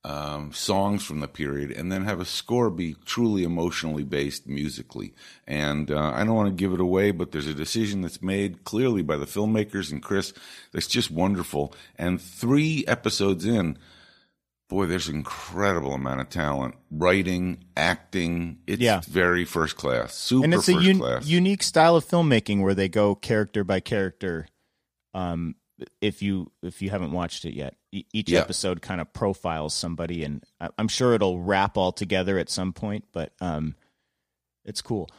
Um, 0.05 0.51
songs 0.51 1.01
from 1.05 1.21
the 1.21 1.29
period, 1.29 1.71
and 1.71 1.89
then 1.89 2.03
have 2.03 2.19
a 2.19 2.25
score 2.25 2.69
be 2.69 2.97
truly 3.05 3.45
emotionally 3.45 4.03
based 4.03 4.45
musically. 4.47 5.13
And 5.47 5.89
uh, 5.89 6.11
I 6.13 6.25
don't 6.25 6.35
want 6.35 6.49
to 6.49 6.61
give 6.61 6.73
it 6.73 6.81
away, 6.81 7.11
but 7.11 7.31
there's 7.31 7.47
a 7.47 7.53
decision 7.53 8.01
that's 8.01 8.21
made 8.21 8.65
clearly 8.65 9.01
by 9.01 9.15
the 9.15 9.25
filmmakers 9.25 9.93
and 9.93 10.03
Kris 10.03 10.33
that's 10.73 10.87
just 10.87 11.09
wonderful. 11.09 11.73
And 11.97 12.19
three 12.21 12.83
episodes 12.85 13.45
in, 13.45 13.77
boy, 14.67 14.87
there's 14.87 15.07
an 15.07 15.15
incredible 15.15 15.93
amount 15.93 16.19
of 16.19 16.27
talent, 16.27 16.75
writing, 16.91 17.63
acting. 17.77 18.57
It's 18.67 18.81
Yeah. 18.81 18.99
very 19.07 19.45
first 19.45 19.77
class, 19.77 20.15
super 20.15 20.43
and 20.43 20.53
it's 20.53 20.67
a 20.67 20.75
un- 20.75 21.21
unique 21.23 21.63
style 21.63 21.95
of 21.95 22.03
filmmaking 22.05 22.61
where 22.61 22.75
they 22.75 22.89
go 22.89 23.15
character 23.15 23.63
by 23.63 23.79
character. 23.79 24.47
Um, 25.13 25.55
if 26.01 26.21
you 26.21 26.51
if 26.61 26.81
you 26.81 26.89
haven't 26.89 27.11
watched 27.11 27.45
it 27.45 27.53
yet, 27.53 27.75
E- 27.91 28.05
each 28.13 28.29
Yeah. 28.29 28.41
episode 28.41 28.81
kind 28.81 29.01
of 29.01 29.11
profiles 29.13 29.73
somebody, 29.73 30.23
and 30.23 30.43
I- 30.59 30.69
I'm 30.77 30.87
sure 30.87 31.13
it'll 31.13 31.39
wrap 31.41 31.77
all 31.77 31.91
together 31.91 32.37
at 32.37 32.49
some 32.49 32.73
point. 32.73 33.05
But 33.11 33.33
um, 33.41 33.75
it's 34.65 34.81
cool. 34.81 35.09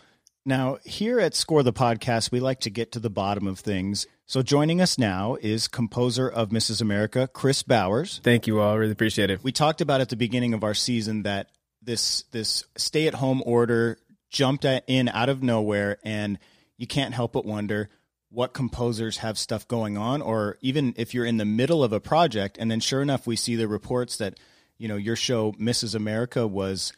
Now, 0.46 0.78
here 0.84 1.20
at 1.20 1.34
Score 1.34 1.62
the 1.62 1.72
Podcast, 1.72 2.30
we 2.30 2.38
like 2.38 2.60
to 2.60 2.70
get 2.70 2.92
to 2.92 3.00
the 3.00 3.08
bottom 3.10 3.46
of 3.46 3.58
things. 3.58 4.06
So, 4.26 4.42
joining 4.42 4.80
us 4.80 4.98
now 4.98 5.36
is 5.40 5.68
composer 5.68 6.28
of 6.28 6.50
Mrs. 6.50 6.80
America, 6.82 7.28
Kris 7.28 7.62
Bowers. 7.62 8.20
Thank 8.22 8.46
you 8.46 8.60
all. 8.60 8.78
Really 8.78 8.92
appreciate 8.92 9.30
it. 9.30 9.42
We 9.42 9.52
talked 9.52 9.80
about 9.80 10.00
at 10.02 10.10
the 10.10 10.16
beginning 10.16 10.52
of 10.54 10.62
our 10.62 10.74
season 10.74 11.22
that 11.22 11.48
this 11.82 12.22
this 12.32 12.64
stay 12.76 13.06
at 13.06 13.14
home 13.14 13.42
order 13.46 13.98
jumped 14.30 14.64
in 14.64 15.08
out 15.08 15.28
of 15.28 15.42
nowhere, 15.42 15.98
and 16.04 16.38
you 16.76 16.86
can't 16.86 17.14
help 17.14 17.32
but 17.32 17.44
wonder 17.46 17.88
what 18.34 18.52
composers 18.52 19.18
have 19.18 19.38
stuff 19.38 19.66
going 19.68 19.96
on, 19.96 20.20
or 20.20 20.58
even 20.60 20.92
if 20.96 21.14
you're 21.14 21.24
in 21.24 21.36
the 21.36 21.44
middle 21.44 21.84
of 21.84 21.92
a 21.92 22.00
project, 22.00 22.58
and 22.58 22.70
then 22.70 22.80
sure 22.80 23.00
enough, 23.00 23.26
we 23.26 23.36
see 23.36 23.56
the 23.56 23.68
reports 23.68 24.16
that 24.18 24.38
you 24.78 24.88
know 24.88 24.96
your 24.96 25.16
show 25.16 25.52
Mrs. 25.52 25.94
America 25.94 26.46
was 26.46 26.92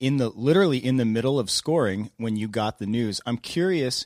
in 0.00 0.16
the 0.16 0.30
literally 0.30 0.78
in 0.78 0.96
the 0.96 1.04
middle 1.04 1.38
of 1.38 1.50
scoring 1.50 2.10
when 2.16 2.36
you 2.36 2.48
got 2.48 2.78
the 2.78 2.86
news. 2.86 3.20
I'm 3.26 3.36
curious 3.36 4.04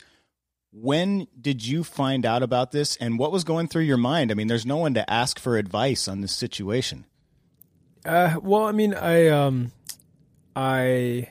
when 0.78 1.26
did 1.40 1.66
you 1.66 1.82
find 1.82 2.26
out 2.26 2.42
about 2.42 2.70
this 2.70 2.96
and 2.96 3.18
what 3.18 3.32
was 3.32 3.44
going 3.44 3.66
through 3.66 3.84
your 3.84 3.96
mind? 3.96 4.30
I 4.30 4.34
mean, 4.34 4.46
there's 4.46 4.66
no 4.66 4.76
one 4.76 4.92
to 4.94 5.10
ask 5.10 5.38
for 5.38 5.56
advice 5.56 6.06
on 6.06 6.20
this 6.20 6.32
situation. 6.32 7.06
Uh, 8.04 8.36
well, 8.42 8.64
I 8.64 8.72
mean, 8.72 8.92
I 8.92 9.28
um, 9.28 9.72
I 10.54 11.30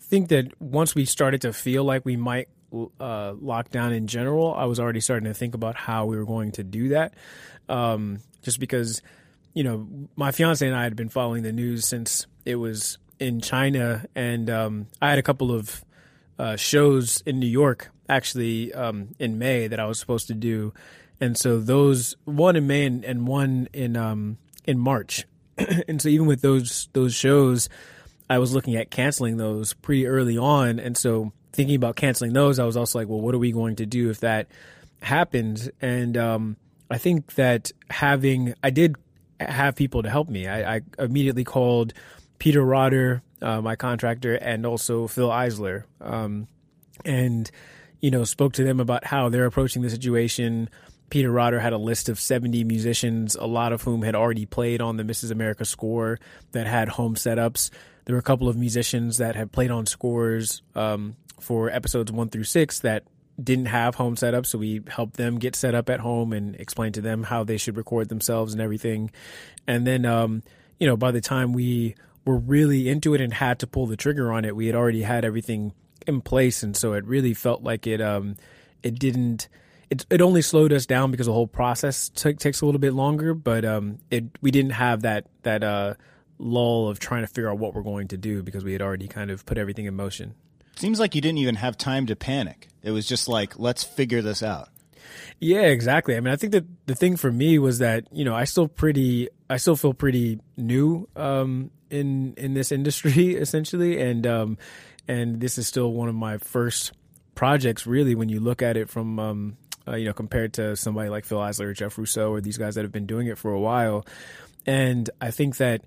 think 0.00 0.28
that 0.28 0.60
once 0.60 0.94
we 0.94 1.04
started 1.04 1.42
to 1.42 1.52
feel 1.52 1.84
like 1.84 2.04
we 2.04 2.16
might 2.16 2.48
uh, 3.00 3.34
lock 3.40 3.70
down 3.70 3.92
in 3.92 4.06
general, 4.06 4.54
I 4.54 4.64
was 4.64 4.80
already 4.80 5.00
starting 5.00 5.26
to 5.26 5.34
think 5.34 5.54
about 5.54 5.76
how 5.76 6.06
we 6.06 6.16
were 6.16 6.24
going 6.24 6.52
to 6.52 6.64
do 6.64 6.90
that. 6.90 7.14
Um, 7.68 8.20
just 8.42 8.58
because, 8.60 9.02
you 9.54 9.64
know, 9.64 9.86
my 10.16 10.32
fiance 10.32 10.66
and 10.66 10.76
I 10.76 10.82
had 10.84 10.96
been 10.96 11.08
following 11.08 11.42
the 11.42 11.52
news 11.52 11.86
since 11.86 12.26
it 12.44 12.56
was 12.56 12.98
in 13.18 13.40
China, 13.40 14.04
and 14.14 14.50
um, 14.50 14.86
I 15.00 15.10
had 15.10 15.18
a 15.18 15.22
couple 15.22 15.52
of 15.52 15.84
uh, 16.38 16.56
shows 16.56 17.22
in 17.24 17.38
New 17.38 17.46
York 17.46 17.90
actually 18.08 18.74
um, 18.74 19.14
in 19.18 19.38
May 19.38 19.68
that 19.68 19.78
I 19.78 19.86
was 19.86 19.98
supposed 19.98 20.26
to 20.26 20.34
do, 20.34 20.74
and 21.20 21.38
so 21.38 21.60
those 21.60 22.16
one 22.24 22.56
in 22.56 22.66
May 22.66 22.84
and, 22.84 23.04
and 23.04 23.28
one 23.28 23.68
in 23.72 23.96
um, 23.96 24.38
in 24.64 24.78
March, 24.78 25.24
and 25.58 26.02
so 26.02 26.08
even 26.08 26.26
with 26.26 26.42
those 26.42 26.88
those 26.94 27.14
shows, 27.14 27.68
I 28.28 28.38
was 28.38 28.52
looking 28.52 28.74
at 28.74 28.90
canceling 28.90 29.36
those 29.36 29.72
pretty 29.74 30.06
early 30.06 30.36
on, 30.36 30.80
and 30.80 30.96
so 30.96 31.32
thinking 31.52 31.76
about 31.76 31.96
canceling 31.96 32.32
those, 32.32 32.58
I 32.58 32.64
was 32.64 32.76
also 32.76 32.98
like, 32.98 33.08
well, 33.08 33.20
what 33.20 33.34
are 33.34 33.38
we 33.38 33.52
going 33.52 33.76
to 33.76 33.86
do 33.86 34.10
if 34.10 34.20
that 34.20 34.48
happens? 35.00 35.68
And 35.80 36.16
um, 36.16 36.56
I 36.90 36.98
think 36.98 37.34
that 37.34 37.72
having 37.90 38.54
I 38.62 38.70
did 38.70 38.96
have 39.40 39.76
people 39.76 40.02
to 40.02 40.10
help 40.10 40.28
me. 40.28 40.46
I, 40.46 40.76
I 40.76 40.80
immediately 40.98 41.44
called 41.44 41.92
Peter 42.38 42.62
Rotter, 42.62 43.22
uh, 43.40 43.60
my 43.60 43.76
contractor, 43.76 44.34
and 44.34 44.66
also 44.66 45.06
Phil 45.06 45.28
Eisler, 45.28 45.84
um, 46.00 46.48
and 47.04 47.50
you 48.00 48.10
know 48.10 48.24
spoke 48.24 48.52
to 48.54 48.64
them 48.64 48.80
about 48.80 49.04
how 49.04 49.28
they're 49.28 49.46
approaching 49.46 49.82
the 49.82 49.90
situation. 49.90 50.68
Peter 51.10 51.30
Rotter 51.30 51.60
had 51.60 51.74
a 51.74 51.78
list 51.78 52.08
of 52.08 52.18
70 52.18 52.64
musicians, 52.64 53.36
a 53.36 53.44
lot 53.44 53.74
of 53.74 53.82
whom 53.82 54.00
had 54.00 54.14
already 54.14 54.46
played 54.46 54.80
on 54.80 54.96
the 54.96 55.02
Mrs. 55.02 55.30
America 55.30 55.66
score 55.66 56.18
that 56.52 56.66
had 56.66 56.88
home 56.88 57.16
setups. 57.16 57.68
There 58.04 58.14
were 58.14 58.20
a 58.20 58.22
couple 58.22 58.48
of 58.48 58.56
musicians 58.56 59.18
that 59.18 59.36
had 59.36 59.52
played 59.52 59.70
on 59.70 59.86
scores 59.86 60.62
um, 60.74 61.16
for 61.40 61.70
episodes 61.70 62.10
one 62.10 62.28
through 62.28 62.44
six 62.44 62.80
that 62.80 63.04
didn't 63.42 63.66
have 63.66 63.94
home 63.94 64.16
setups, 64.16 64.46
so 64.46 64.58
we 64.58 64.82
helped 64.88 65.16
them 65.16 65.38
get 65.38 65.56
set 65.56 65.74
up 65.74 65.88
at 65.88 66.00
home 66.00 66.32
and 66.32 66.54
explain 66.56 66.92
to 66.92 67.00
them 67.00 67.22
how 67.22 67.44
they 67.44 67.56
should 67.56 67.76
record 67.76 68.08
themselves 68.08 68.52
and 68.52 68.60
everything. 68.60 69.10
And 69.66 69.86
then, 69.86 70.04
um, 70.04 70.42
you 70.78 70.86
know, 70.86 70.96
by 70.96 71.10
the 71.10 71.20
time 71.20 71.52
we 71.52 71.94
were 72.24 72.36
really 72.36 72.88
into 72.88 73.14
it 73.14 73.20
and 73.20 73.32
had 73.32 73.58
to 73.60 73.66
pull 73.66 73.86
the 73.86 73.96
trigger 73.96 74.32
on 74.32 74.44
it, 74.44 74.54
we 74.54 74.66
had 74.66 74.76
already 74.76 75.02
had 75.02 75.24
everything 75.24 75.72
in 76.06 76.20
place, 76.20 76.62
and 76.62 76.76
so 76.76 76.92
it 76.92 77.04
really 77.04 77.34
felt 77.34 77.62
like 77.62 77.86
it. 77.86 78.00
Um, 78.00 78.36
it 78.82 78.98
didn't. 78.98 79.48
It, 79.90 80.06
it 80.10 80.22
only 80.22 80.42
slowed 80.42 80.72
us 80.72 80.86
down 80.86 81.10
because 81.10 81.26
the 81.26 81.32
whole 81.32 81.46
process 81.46 82.08
took, 82.08 82.38
takes 82.38 82.62
a 82.62 82.66
little 82.66 82.80
bit 82.80 82.94
longer, 82.94 83.34
but 83.34 83.64
um, 83.64 83.98
it 84.10 84.24
we 84.40 84.50
didn't 84.50 84.72
have 84.72 85.02
that 85.02 85.26
that 85.42 85.62
uh, 85.62 85.94
lull 86.42 86.88
of 86.88 86.98
trying 86.98 87.22
to 87.22 87.28
figure 87.28 87.50
out 87.50 87.58
what 87.58 87.74
we're 87.74 87.82
going 87.82 88.08
to 88.08 88.16
do 88.16 88.42
because 88.42 88.64
we 88.64 88.72
had 88.72 88.82
already 88.82 89.08
kind 89.08 89.30
of 89.30 89.46
put 89.46 89.58
everything 89.58 89.86
in 89.86 89.94
motion. 89.94 90.34
Seems 90.76 90.98
like 90.98 91.14
you 91.14 91.20
didn't 91.20 91.38
even 91.38 91.56
have 91.56 91.76
time 91.76 92.06
to 92.06 92.16
panic. 92.16 92.68
It 92.82 92.90
was 92.90 93.06
just 93.06 93.28
like, 93.28 93.58
let's 93.58 93.84
figure 93.84 94.22
this 94.22 94.42
out. 94.42 94.68
Yeah, 95.38 95.62
exactly. 95.62 96.16
I 96.16 96.20
mean, 96.20 96.32
I 96.32 96.36
think 96.36 96.52
that 96.52 96.64
the 96.86 96.94
thing 96.94 97.16
for 97.16 97.30
me 97.30 97.58
was 97.58 97.78
that 97.78 98.06
you 98.12 98.24
know 98.24 98.34
I 98.34 98.44
still 98.44 98.68
pretty 98.68 99.28
I 99.50 99.56
still 99.56 99.76
feel 99.76 99.92
pretty 99.92 100.38
new 100.56 101.08
um, 101.16 101.70
in 101.90 102.34
in 102.36 102.54
this 102.54 102.72
industry 102.72 103.34
essentially, 103.34 104.00
and 104.00 104.26
um, 104.26 104.58
and 105.08 105.40
this 105.40 105.58
is 105.58 105.66
still 105.66 105.92
one 105.92 106.08
of 106.08 106.14
my 106.14 106.38
first 106.38 106.92
projects 107.34 107.86
really 107.86 108.14
when 108.14 108.28
you 108.28 108.40
look 108.40 108.62
at 108.62 108.76
it 108.76 108.88
from 108.88 109.18
um, 109.18 109.56
uh, 109.86 109.96
you 109.96 110.06
know 110.06 110.12
compared 110.12 110.54
to 110.54 110.76
somebody 110.76 111.08
like 111.08 111.24
Phil 111.24 111.38
Eisler 111.38 111.66
or 111.66 111.72
Jeff 111.74 111.98
Russo 111.98 112.30
or 112.30 112.40
these 112.40 112.56
guys 112.58 112.76
that 112.76 112.82
have 112.82 112.92
been 112.92 113.06
doing 113.06 113.26
it 113.26 113.36
for 113.36 113.52
a 113.52 113.60
while, 113.60 114.06
and 114.64 115.10
I 115.20 115.30
think 115.32 115.56
that 115.56 115.82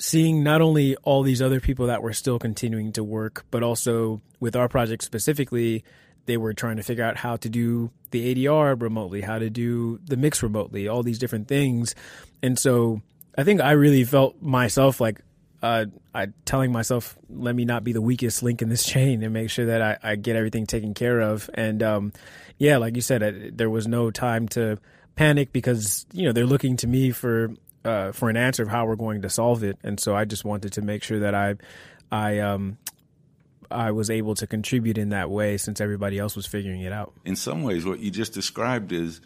seeing 0.00 0.42
not 0.42 0.62
only 0.62 0.96
all 0.96 1.22
these 1.22 1.42
other 1.42 1.60
people 1.60 1.86
that 1.88 2.02
were 2.02 2.14
still 2.14 2.38
continuing 2.38 2.90
to 2.92 3.04
work, 3.04 3.44
but 3.50 3.62
also 3.62 4.20
with 4.40 4.56
our 4.56 4.68
project 4.68 5.04
specifically, 5.04 5.84
they 6.24 6.38
were 6.38 6.54
trying 6.54 6.76
to 6.76 6.82
figure 6.82 7.04
out 7.04 7.16
how 7.16 7.36
to 7.36 7.48
do 7.48 7.90
the 8.10 8.34
ADR 8.34 8.80
remotely, 8.80 9.20
how 9.20 9.38
to 9.38 9.50
do 9.50 10.00
the 10.04 10.16
mix 10.16 10.42
remotely, 10.42 10.88
all 10.88 11.02
these 11.02 11.18
different 11.18 11.48
things. 11.48 11.94
And 12.42 12.58
so 12.58 13.02
I 13.36 13.44
think 13.44 13.60
I 13.60 13.72
really 13.72 14.04
felt 14.04 14.40
myself 14.40 15.00
like 15.00 15.20
uh, 15.62 15.84
I 16.14 16.28
telling 16.46 16.72
myself, 16.72 17.18
let 17.28 17.54
me 17.54 17.66
not 17.66 17.84
be 17.84 17.92
the 17.92 18.00
weakest 18.00 18.42
link 18.42 18.62
in 18.62 18.70
this 18.70 18.84
chain 18.86 19.22
and 19.22 19.34
make 19.34 19.50
sure 19.50 19.66
that 19.66 19.82
I, 19.82 19.98
I 20.02 20.16
get 20.16 20.34
everything 20.34 20.66
taken 20.66 20.94
care 20.94 21.20
of. 21.20 21.50
And 21.52 21.82
um, 21.82 22.12
yeah, 22.56 22.78
like 22.78 22.96
you 22.96 23.02
said, 23.02 23.22
uh, 23.22 23.32
there 23.52 23.68
was 23.68 23.86
no 23.86 24.10
time 24.10 24.48
to 24.48 24.78
panic 25.14 25.52
because 25.52 26.06
you 26.14 26.24
know 26.24 26.32
they're 26.32 26.46
looking 26.46 26.76
to 26.78 26.86
me 26.86 27.10
for 27.10 27.50
uh, 27.84 28.12
for 28.12 28.28
an 28.30 28.36
answer 28.36 28.62
of 28.62 28.68
how 28.68 28.86
we're 28.86 28.96
going 28.96 29.22
to 29.22 29.30
solve 29.30 29.62
it. 29.62 29.78
And 29.82 29.98
so 29.98 30.14
I 30.14 30.24
just 30.24 30.44
wanted 30.44 30.72
to 30.74 30.82
make 30.82 31.02
sure 31.02 31.20
that 31.20 31.34
I 31.34 31.56
I 32.10 32.38
um 32.40 32.78
I 33.70 33.92
was 33.92 34.10
able 34.10 34.34
to 34.34 34.46
contribute 34.46 34.98
in 34.98 35.10
that 35.10 35.30
way 35.30 35.56
since 35.56 35.80
everybody 35.80 36.18
else 36.18 36.34
was 36.34 36.46
figuring 36.46 36.80
it 36.80 36.92
out. 36.92 37.12
in 37.24 37.36
some 37.36 37.62
ways, 37.62 37.84
what 37.86 38.00
you 38.00 38.10
just 38.10 38.32
described 38.32 38.90
is 38.90 39.20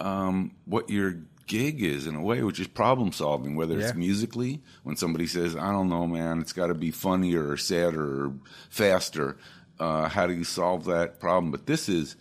um, 0.00 0.52
what 0.64 0.88
your 0.88 1.18
gig 1.46 1.82
is 1.82 2.06
in 2.06 2.14
a 2.14 2.22
way, 2.22 2.42
which 2.42 2.58
is 2.58 2.66
problem 2.66 3.12
solving, 3.12 3.54
whether 3.54 3.78
it's 3.78 3.94
musically, 3.94 4.62
when 4.82 4.96
somebody 4.96 5.26
says, 5.26 5.54
I 5.54 5.70
don't 5.72 5.90
know, 5.90 6.06
man, 6.06 6.40
it's 6.40 6.54
got 6.54 6.68
to 6.68 6.74
be 6.74 6.90
funnier 6.90 7.50
or 7.50 7.58
sadder 7.58 8.24
or 8.24 8.34
faster. 8.70 9.36
Uh, 9.78 10.08
how 10.08 10.26
do 10.26 10.32
you 10.32 10.44
solve 10.44 10.86
that 10.86 11.20
problem? 11.20 11.50
But 11.50 11.66
this 11.66 11.88
is 11.88 12.16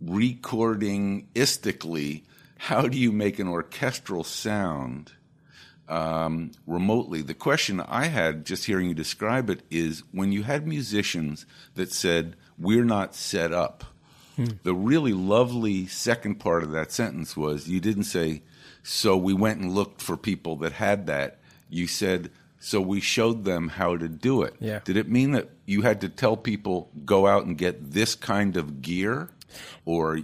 recording 0.00 1.28
istically. 1.34 2.24
How 2.56 2.88
do 2.88 2.98
you 2.98 3.12
make 3.12 3.38
an 3.38 3.48
orchestral 3.48 4.24
sound 4.24 5.12
um, 5.88 6.52
remotely. 6.66 7.22
The 7.22 7.34
question 7.34 7.80
I 7.80 8.06
had 8.06 8.44
just 8.44 8.64
hearing 8.64 8.88
you 8.88 8.94
describe 8.94 9.50
it 9.50 9.62
is 9.70 10.02
when 10.12 10.32
you 10.32 10.42
had 10.42 10.66
musicians 10.66 11.46
that 11.74 11.92
said, 11.92 12.36
We're 12.58 12.84
not 12.84 13.14
set 13.14 13.52
up. 13.52 13.84
The 14.64 14.74
really 14.74 15.12
lovely 15.12 15.86
second 15.86 16.40
part 16.40 16.64
of 16.64 16.72
that 16.72 16.90
sentence 16.90 17.36
was 17.36 17.68
you 17.68 17.80
didn't 17.80 18.04
say, 18.04 18.42
So 18.82 19.16
we 19.16 19.32
went 19.32 19.60
and 19.60 19.74
looked 19.74 20.02
for 20.02 20.16
people 20.16 20.56
that 20.56 20.72
had 20.72 21.06
that. 21.06 21.38
You 21.68 21.86
said, 21.86 22.30
So 22.58 22.80
we 22.80 23.00
showed 23.00 23.44
them 23.44 23.68
how 23.68 23.96
to 23.96 24.08
do 24.08 24.42
it. 24.42 24.56
Yeah. 24.58 24.80
Did 24.84 24.96
it 24.96 25.08
mean 25.08 25.32
that 25.32 25.50
you 25.66 25.82
had 25.82 26.00
to 26.00 26.08
tell 26.08 26.36
people 26.36 26.90
go 27.04 27.26
out 27.26 27.44
and 27.44 27.56
get 27.56 27.92
this 27.92 28.14
kind 28.14 28.56
of 28.56 28.82
gear, 28.82 29.28
or 29.84 30.20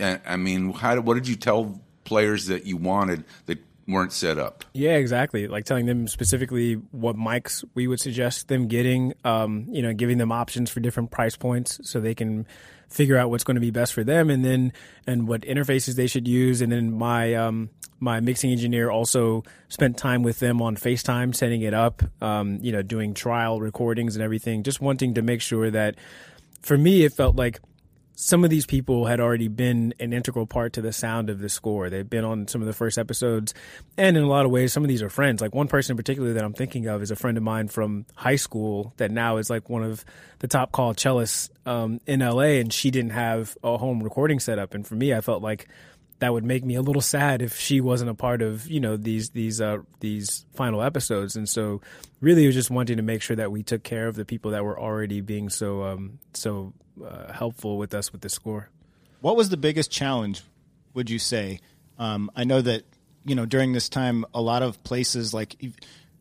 I 0.00 0.36
mean, 0.36 0.72
how 0.72 1.00
what 1.00 1.14
did 1.14 1.28
you 1.28 1.36
tell 1.36 1.80
players 2.04 2.46
that 2.46 2.66
you 2.66 2.76
wanted 2.76 3.24
that 3.46 3.58
weren't 3.86 4.12
set 4.12 4.38
up? 4.38 4.64
Yeah, 4.72 4.96
exactly. 4.96 5.48
Like 5.48 5.64
telling 5.64 5.86
them 5.86 6.08
specifically 6.08 6.74
what 6.92 7.16
mics 7.16 7.64
we 7.74 7.86
would 7.86 8.00
suggest 8.00 8.48
them 8.48 8.68
getting, 8.68 9.14
um, 9.24 9.66
you 9.70 9.82
know, 9.82 9.92
giving 9.92 10.18
them 10.18 10.32
options 10.32 10.70
for 10.70 10.80
different 10.80 11.10
price 11.10 11.36
points 11.36 11.80
so 11.82 12.00
they 12.00 12.14
can 12.14 12.46
figure 12.88 13.16
out 13.16 13.30
what's 13.30 13.44
going 13.44 13.54
to 13.54 13.60
be 13.60 13.70
best 13.70 13.92
for 13.92 14.02
them 14.02 14.30
and 14.30 14.44
then 14.44 14.72
and 15.06 15.28
what 15.28 15.42
interfaces 15.42 15.94
they 15.94 16.08
should 16.08 16.26
use 16.26 16.60
and 16.60 16.72
then 16.72 16.92
my 16.92 17.34
um 17.34 17.70
my 18.00 18.18
mixing 18.18 18.50
engineer 18.50 18.90
also 18.90 19.44
spent 19.68 19.96
time 19.96 20.24
with 20.24 20.40
them 20.40 20.60
on 20.60 20.74
FaceTime 20.74 21.32
setting 21.32 21.62
it 21.62 21.72
up 21.72 22.02
um 22.20 22.58
you 22.62 22.72
know 22.72 22.82
doing 22.82 23.14
trial 23.14 23.60
recordings 23.60 24.16
and 24.16 24.24
everything 24.24 24.64
just 24.64 24.80
wanting 24.80 25.14
to 25.14 25.22
make 25.22 25.40
sure 25.40 25.70
that 25.70 25.94
for 26.62 26.76
me 26.76 27.04
it 27.04 27.12
felt 27.12 27.36
like 27.36 27.60
some 28.20 28.44
of 28.44 28.50
these 28.50 28.66
people 28.66 29.06
had 29.06 29.18
already 29.18 29.48
been 29.48 29.94
an 29.98 30.12
integral 30.12 30.46
part 30.46 30.74
to 30.74 30.82
the 30.82 30.92
sound 30.92 31.30
of 31.30 31.38
the 31.38 31.48
score. 31.48 31.88
They've 31.88 32.08
been 32.08 32.22
on 32.22 32.48
some 32.48 32.60
of 32.60 32.66
the 32.66 32.74
first 32.74 32.98
episodes, 32.98 33.54
and 33.96 34.14
in 34.14 34.22
a 34.22 34.28
lot 34.28 34.44
of 34.44 34.50
ways, 34.50 34.74
some 34.74 34.84
of 34.84 34.88
these 34.88 35.00
are 35.00 35.08
friends. 35.08 35.40
Like 35.40 35.54
one 35.54 35.68
person 35.68 35.94
in 35.94 35.96
particular 35.96 36.34
that 36.34 36.44
I'm 36.44 36.52
thinking 36.52 36.86
of 36.86 37.00
is 37.00 37.10
a 37.10 37.16
friend 37.16 37.38
of 37.38 37.42
mine 37.42 37.68
from 37.68 38.04
high 38.14 38.36
school 38.36 38.92
that 38.98 39.10
now 39.10 39.38
is 39.38 39.48
like 39.48 39.70
one 39.70 39.82
of 39.82 40.04
the 40.40 40.48
top 40.48 40.70
call 40.70 40.94
cellists 40.94 41.48
um, 41.64 41.98
in 42.06 42.20
LA, 42.20 42.60
and 42.60 42.70
she 42.70 42.90
didn't 42.90 43.12
have 43.12 43.56
a 43.64 43.78
home 43.78 44.02
recording 44.02 44.38
setup. 44.38 44.74
And 44.74 44.86
for 44.86 44.96
me, 44.96 45.14
I 45.14 45.22
felt 45.22 45.42
like 45.42 45.66
that 46.20 46.32
would 46.32 46.44
make 46.44 46.64
me 46.64 46.74
a 46.74 46.82
little 46.82 47.02
sad 47.02 47.42
if 47.42 47.58
she 47.58 47.80
wasn't 47.80 48.10
a 48.10 48.14
part 48.14 48.42
of 48.42 48.68
you 48.68 48.78
know 48.78 48.96
these 48.96 49.30
these 49.30 49.60
uh, 49.60 49.78
these 50.00 50.46
final 50.54 50.82
episodes. 50.82 51.34
And 51.34 51.48
so, 51.48 51.80
really, 52.20 52.44
it 52.44 52.46
was 52.46 52.54
just 52.54 52.70
wanting 52.70 52.98
to 52.98 53.02
make 53.02 53.22
sure 53.22 53.36
that 53.36 53.50
we 53.50 53.62
took 53.62 53.82
care 53.82 54.06
of 54.06 54.16
the 54.16 54.24
people 54.24 54.52
that 54.52 54.64
were 54.64 54.78
already 54.78 55.20
being 55.20 55.48
so 55.48 55.82
um, 55.82 56.18
so 56.34 56.72
uh, 57.04 57.32
helpful 57.32 57.78
with 57.78 57.94
us 57.94 58.12
with 58.12 58.20
the 58.20 58.28
score. 58.28 58.68
What 59.20 59.36
was 59.36 59.48
the 59.48 59.56
biggest 59.56 59.90
challenge? 59.90 60.42
Would 60.94 61.10
you 61.10 61.18
say? 61.18 61.60
Um, 61.98 62.30
I 62.36 62.44
know 62.44 62.60
that 62.60 62.84
you 63.24 63.34
know 63.34 63.46
during 63.46 63.72
this 63.72 63.88
time, 63.88 64.24
a 64.34 64.42
lot 64.42 64.62
of 64.62 64.82
places 64.84 65.34
like 65.34 65.56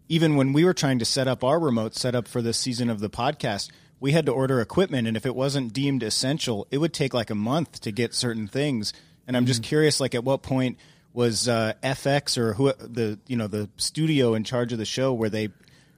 even 0.08 0.36
when 0.36 0.54
we 0.54 0.66
were 0.66 0.74
trying 0.74 1.00
to 1.00 1.06
set 1.06 1.28
up 1.28 1.44
our 1.44 1.60
remote 1.60 1.96
setup 1.96 2.28
for 2.28 2.42
this 2.42 2.58
season 2.58 2.90
of 2.90 3.00
the 3.00 3.10
podcast, 3.10 3.70
we 4.00 4.14
had 4.14 4.26
to 4.26 4.32
order 4.32 4.62
equipment, 4.62 5.08
and 5.08 5.18
if 5.18 5.26
it 5.26 5.36
wasn't 5.36 5.74
deemed 5.74 6.04
essential, 6.04 6.68
it 6.72 6.78
would 6.78 6.94
take 6.94 7.14
like 7.14 7.30
a 7.30 7.36
month 7.36 7.82
to 7.82 7.92
get 7.92 8.14
certain 8.14 8.48
things. 8.48 8.94
And 9.30 9.38
I'm 9.38 9.46
just 9.46 9.62
curious, 9.62 10.00
like 10.00 10.16
at 10.16 10.24
what 10.24 10.42
point 10.42 10.80
was 11.14 11.48
uh, 11.48 11.74
FX 11.84 12.36
or 12.36 12.56
who 12.56 12.74
the 12.74 13.20
you 13.28 13.38
know 13.38 13.46
the 13.46 13.70
studio 13.78 14.34
in 14.34 14.44
charge 14.44 14.74
of 14.74 14.80
the 14.80 14.86
show 14.86 15.14
were 15.14 15.30
they 15.30 15.50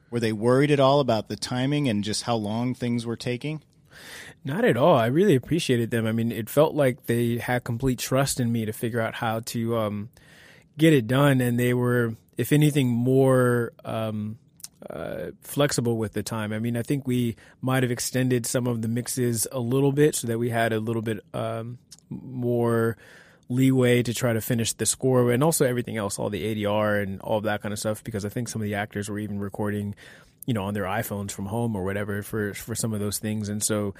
were 0.10 0.20
they 0.20 0.34
worried 0.34 0.70
at 0.70 0.82
all 0.82 1.00
about 1.00 1.30
the 1.30 1.38
timing 1.38 1.88
and 1.88 2.04
just 2.04 2.24
how 2.24 2.36
long 2.36 2.74
things 2.74 3.06
were 3.06 3.16
taking? 3.16 3.64
Not 4.44 4.66
at 4.66 4.76
all. 4.76 4.98
I 4.98 5.06
really 5.06 5.36
appreciated 5.36 5.92
them. 5.92 6.06
I 6.06 6.12
mean, 6.12 6.30
it 6.30 6.50
felt 6.50 6.76
like 6.76 7.06
they 7.06 7.38
had 7.38 7.64
complete 7.64 8.00
trust 8.00 8.42
in 8.42 8.52
me 8.52 8.66
to 8.66 8.74
figure 8.74 9.00
out 9.00 9.16
how 9.16 9.40
to 9.40 9.78
um, 9.78 10.10
get 10.78 10.92
it 10.92 11.08
done, 11.08 11.40
and 11.40 11.58
they 11.58 11.74
were, 11.74 12.16
if 12.36 12.52
anything, 12.52 12.90
more 12.90 13.72
um, 13.86 14.40
uh, 14.90 15.28
flexible 15.40 15.98
with 15.98 16.12
the 16.12 16.24
time. 16.24 16.52
I 16.52 16.60
mean, 16.60 16.76
I 16.76 16.82
think 16.82 17.08
we 17.08 17.38
might 17.62 17.84
have 17.84 17.94
extended 17.94 18.46
some 18.46 18.68
of 18.68 18.82
the 18.82 18.90
mixes 18.90 19.48
a 19.54 19.60
little 19.62 19.94
bit 19.94 20.16
so 20.16 20.28
that 20.28 20.38
we 20.38 20.50
had 20.50 20.74
a 20.74 20.82
little 20.82 21.02
bit 21.02 21.24
um, 21.34 21.78
more 22.10 22.98
leeway 23.51 24.01
to 24.01 24.13
try 24.13 24.34
to 24.34 24.41
finish 24.41 24.74
the 24.74 24.86
score 24.86 25.31
and 25.31 25.43
also 25.43 25.65
everything 25.65 25.98
else, 25.98 26.17
all 26.17 26.29
the 26.29 26.55
ADR 26.55 27.03
and 27.03 27.20
all 27.22 27.41
that 27.41 27.62
kind 27.62 27.74
of 27.74 27.79
stuff, 27.79 28.03
because 28.03 28.25
I 28.25 28.29
think 28.29 28.48
some 28.48 28.62
of 28.62 28.65
the 28.65 28.75
actors 28.75 29.10
were 29.10 29.20
even 29.20 29.39
recording, 29.39 29.93
you 30.46 30.53
know, 30.53 30.63
on 30.63 30.74
their 30.74 30.86
iPhones 30.86 31.31
from 31.31 31.48
home 31.48 31.75
or 31.75 31.84
whatever 31.84 32.24
for 32.24 32.53
for 32.53 32.75
some 32.75 32.93
of 32.93 33.00
those 33.00 33.20
things, 33.20 33.50
and 33.50 33.63
so 33.63 33.93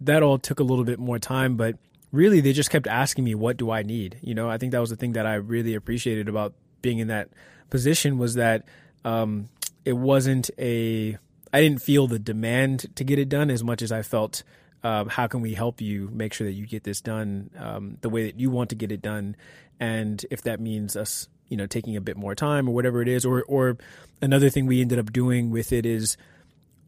that 0.00 0.22
all 0.22 0.38
took 0.38 0.60
a 0.60 0.64
little 0.64 0.84
bit 0.84 0.98
more 0.98 1.18
time, 1.18 1.56
but 1.56 1.76
really 2.12 2.40
they 2.40 2.52
just 2.52 2.70
kept 2.70 2.86
asking 2.86 3.24
me 3.24 3.34
what 3.34 3.56
do 3.56 3.70
I 3.70 3.82
need. 3.82 4.18
You 4.22 4.34
know, 4.34 4.48
I 4.48 4.58
think 4.58 4.72
that 4.72 4.80
was 4.80 4.90
the 4.90 4.96
thing 4.96 5.12
that 5.12 5.26
I 5.26 5.34
really 5.34 5.74
appreciated 5.74 6.28
about 6.28 6.54
being 6.80 6.98
in 6.98 7.08
that 7.08 7.28
position 7.70 8.18
was 8.18 8.34
that 8.34 8.64
um, 9.04 9.48
it 9.84 9.94
wasn't 9.94 10.50
a 10.58 11.18
I 11.52 11.60
didn't 11.60 11.82
feel 11.82 12.06
the 12.06 12.18
demand 12.18 12.86
to 12.96 13.04
get 13.04 13.18
it 13.18 13.28
done 13.28 13.50
as 13.50 13.62
much 13.62 13.82
as 13.82 13.92
I 13.92 14.02
felt 14.02 14.42
um, 14.84 15.08
how 15.08 15.26
can 15.26 15.40
we 15.40 15.54
help 15.54 15.80
you 15.80 16.08
make 16.12 16.32
sure 16.32 16.46
that 16.46 16.52
you 16.52 16.66
get 16.66 16.84
this 16.84 17.00
done 17.00 17.50
um, 17.58 17.96
the 18.02 18.08
way 18.08 18.26
that 18.26 18.38
you 18.38 18.50
want 18.50 18.70
to 18.70 18.76
get 18.76 18.92
it 18.92 19.02
done, 19.02 19.34
and 19.80 20.24
if 20.30 20.42
that 20.42 20.60
means 20.60 20.94
us, 20.94 21.28
you 21.48 21.56
know, 21.56 21.66
taking 21.66 21.96
a 21.96 22.00
bit 22.00 22.16
more 22.16 22.34
time 22.34 22.68
or 22.68 22.74
whatever 22.74 23.02
it 23.02 23.08
is, 23.08 23.24
or 23.24 23.42
or 23.44 23.76
another 24.22 24.50
thing 24.50 24.66
we 24.66 24.80
ended 24.80 24.98
up 24.98 25.12
doing 25.12 25.50
with 25.50 25.72
it 25.72 25.84
is 25.84 26.16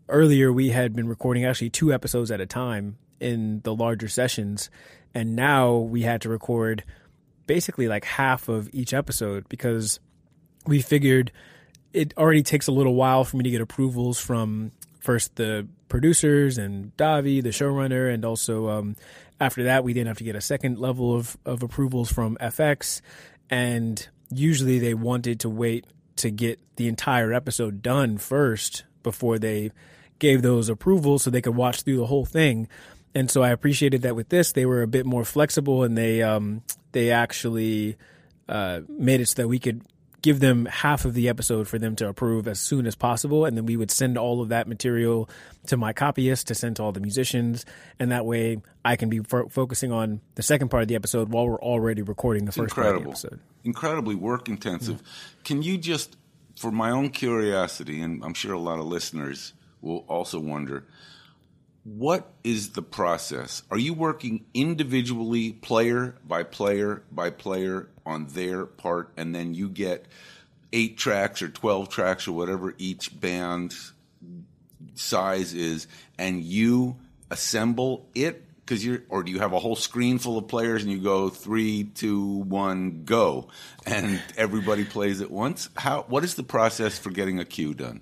earlier 0.09 0.53
we 0.53 0.71
had 0.71 0.95
been 0.95 1.09
recording 1.09 1.45
actually 1.45 1.71
two 1.71 1.93
episodes 1.93 2.31
at 2.31 2.41
a 2.41 2.47
time 2.47 2.97
in 3.19 3.61
the 3.65 3.75
larger 3.75 4.09
sessions 4.09 4.71
and 5.15 5.35
now 5.35 5.77
we 5.77 6.03
had 6.03 6.21
to 6.21 6.29
record 6.29 6.85
basically 7.47 7.89
like 7.89 8.05
half 8.05 8.49
of 8.49 8.69
each 8.73 8.93
episode 8.93 9.49
because 9.49 9.99
we 10.67 10.81
figured 10.83 11.33
it 11.93 12.13
already 12.19 12.43
takes 12.43 12.67
a 12.67 12.73
little 12.73 12.95
while 12.95 13.25
for 13.25 13.37
me 13.39 13.45
to 13.45 13.51
get 13.51 13.61
approvals 13.61 14.19
from 14.19 14.71
first 15.07 15.37
the 15.37 15.67
producers 15.89 16.59
and 16.59 16.95
Dahvi, 16.97 17.43
the 17.43 17.51
showrunner, 17.51 18.13
and 18.13 18.25
also 18.25 18.69
um, 18.69 18.97
after 19.41 19.65
that 19.65 19.85
we 19.85 19.93
then 19.93 20.07
have 20.07 20.19
to 20.19 20.25
get 20.25 20.37
a 20.37 20.41
second 20.41 20.79
level 20.79 21.15
of, 21.15 21.37
of 21.47 21.63
approvals 21.63 22.13
from 22.13 22.37
FX. 22.41 23.01
And 23.49 24.07
usually 24.31 24.79
they 24.79 24.95
wanted 24.95 25.41
to 25.41 25.49
wait 25.49 25.87
to 26.17 26.31
get 26.31 26.59
the 26.77 26.89
entire 26.89 27.33
episode 27.33 27.83
done 27.83 28.19
first 28.19 28.85
before 29.03 29.39
they 29.39 29.71
gave 30.19 30.43
those 30.43 30.69
approvals 30.69 31.23
so 31.23 31.31
they 31.31 31.43
could 31.43 31.55
watch 31.55 31.83
through 31.83 31.99
the 31.99 32.07
whole 32.07 32.25
thing. 32.25 32.69
And 33.15 33.31
so 33.31 33.43
I 33.43 33.51
appreciated 33.51 34.03
that 34.03 34.17
with 34.17 34.29
this, 34.29 34.53
they 34.53 34.67
were 34.67 34.83
a 34.83 34.89
bit 34.89 35.07
more 35.07 35.25
flexible 35.25 35.85
and 35.85 35.97
they 35.97 36.23
um, 36.23 36.63
they 36.93 37.11
actually 37.11 37.97
uh, 38.49 38.81
made 38.89 39.21
it 39.21 39.27
so 39.27 39.43
that 39.43 39.49
we 39.49 39.59
could 39.59 39.83
give 40.27 40.41
them 40.41 40.67
half 40.67 41.05
of 41.05 41.15
the 41.15 41.29
episode 41.29 41.69
for 41.69 41.79
them 41.79 41.95
to 41.95 42.09
approve 42.09 42.49
as 42.49 42.59
soon 42.59 42.85
as 42.85 42.97
possible, 42.97 43.45
and 43.45 43.57
then 43.57 43.65
we 43.65 43.77
would 43.77 43.93
send 43.93 44.19
all 44.19 44.43
of 44.43 44.49
that 44.49 44.67
material 44.67 45.31
to 45.69 45.77
my 45.77 45.93
copyist 45.93 46.49
to 46.49 46.55
send 46.55 46.75
to 46.75 46.83
all 46.83 46.91
the 46.91 46.99
musicians, 46.99 47.65
and 48.01 48.11
that 48.11 48.27
way 48.27 48.61
I 48.85 48.97
can 48.97 49.09
be 49.09 49.21
fo- 49.21 49.49
focusing 49.49 49.93
on 49.93 50.21
the 50.35 50.43
second 50.43 50.69
part 50.69 50.83
of 50.83 50.89
the 50.89 50.97
episode 50.97 51.29
while 51.29 51.47
we're 51.47 51.61
already 51.61 52.03
recording 52.03 52.45
the 52.45 52.51
first 52.51 52.75
part 52.75 52.89
of 52.89 52.93
the 52.95 52.99
incredible, 52.99 53.13
episode. 53.13 53.41
incredibly 53.63 54.15
work 54.17 54.49
intensive. 54.49 55.01
Can 55.45 55.63
you 55.63 55.79
just, 55.79 56.17
for 56.57 56.73
my 56.73 56.91
own 56.91 57.11
curiosity, 57.11 58.01
and 58.01 58.25
I'm 58.25 58.35
sure 58.35 58.53
a 58.53 58.59
lot 58.59 58.81
of 58.81 58.87
listeners 58.87 59.53
will 59.81 60.05
also 60.09 60.41
wonder, 60.41 60.89
what 61.87 62.33
is 62.43 62.71
the 62.71 62.83
process? 62.83 63.63
Are 63.71 63.79
you 63.79 63.95
working 63.95 64.45
individually, 64.53 65.53
player 65.53 66.17
by 66.27 66.43
player 66.43 67.05
by 67.13 67.31
player, 67.31 67.89
on 68.05 68.27
their 68.27 68.67
part, 68.67 69.13
and 69.17 69.33
then 69.33 69.55
you 69.55 69.69
get 69.69 70.07
eight 70.73 70.99
tracks 70.99 71.43
or 71.43 71.49
twelve 71.49 71.89
tracks 71.89 72.27
or 72.27 72.33
whatever 72.33 72.75
each 72.79 73.21
band 73.21 73.73
size 74.95 75.55
is, 75.55 75.87
and 76.19 76.43
you 76.43 76.97
assemble 77.31 78.09
it? 78.17 78.43
Because 78.65 78.85
you're, 78.85 79.03
or 79.09 79.23
do 79.23 79.31
you 79.31 79.39
have 79.39 79.53
a 79.53 79.61
whole 79.61 79.77
screen 79.77 80.19
full 80.19 80.39
of 80.39 80.49
players 80.49 80.83
and 80.83 80.91
you 80.91 80.99
go 80.99 81.29
three, 81.29 81.85
two, 81.85 82.27
one, 82.27 83.05
go, 83.05 83.47
and 83.85 84.21
everybody 84.37 84.85
plays 84.85 85.21
at 85.21 85.31
once? 85.31 85.69
How? 85.77 86.05
What 86.09 86.25
is 86.25 86.35
the 86.35 86.43
process 86.43 86.99
for 86.99 87.11
getting 87.11 87.39
a 87.39 87.45
cue 87.45 87.75
done? 87.75 88.01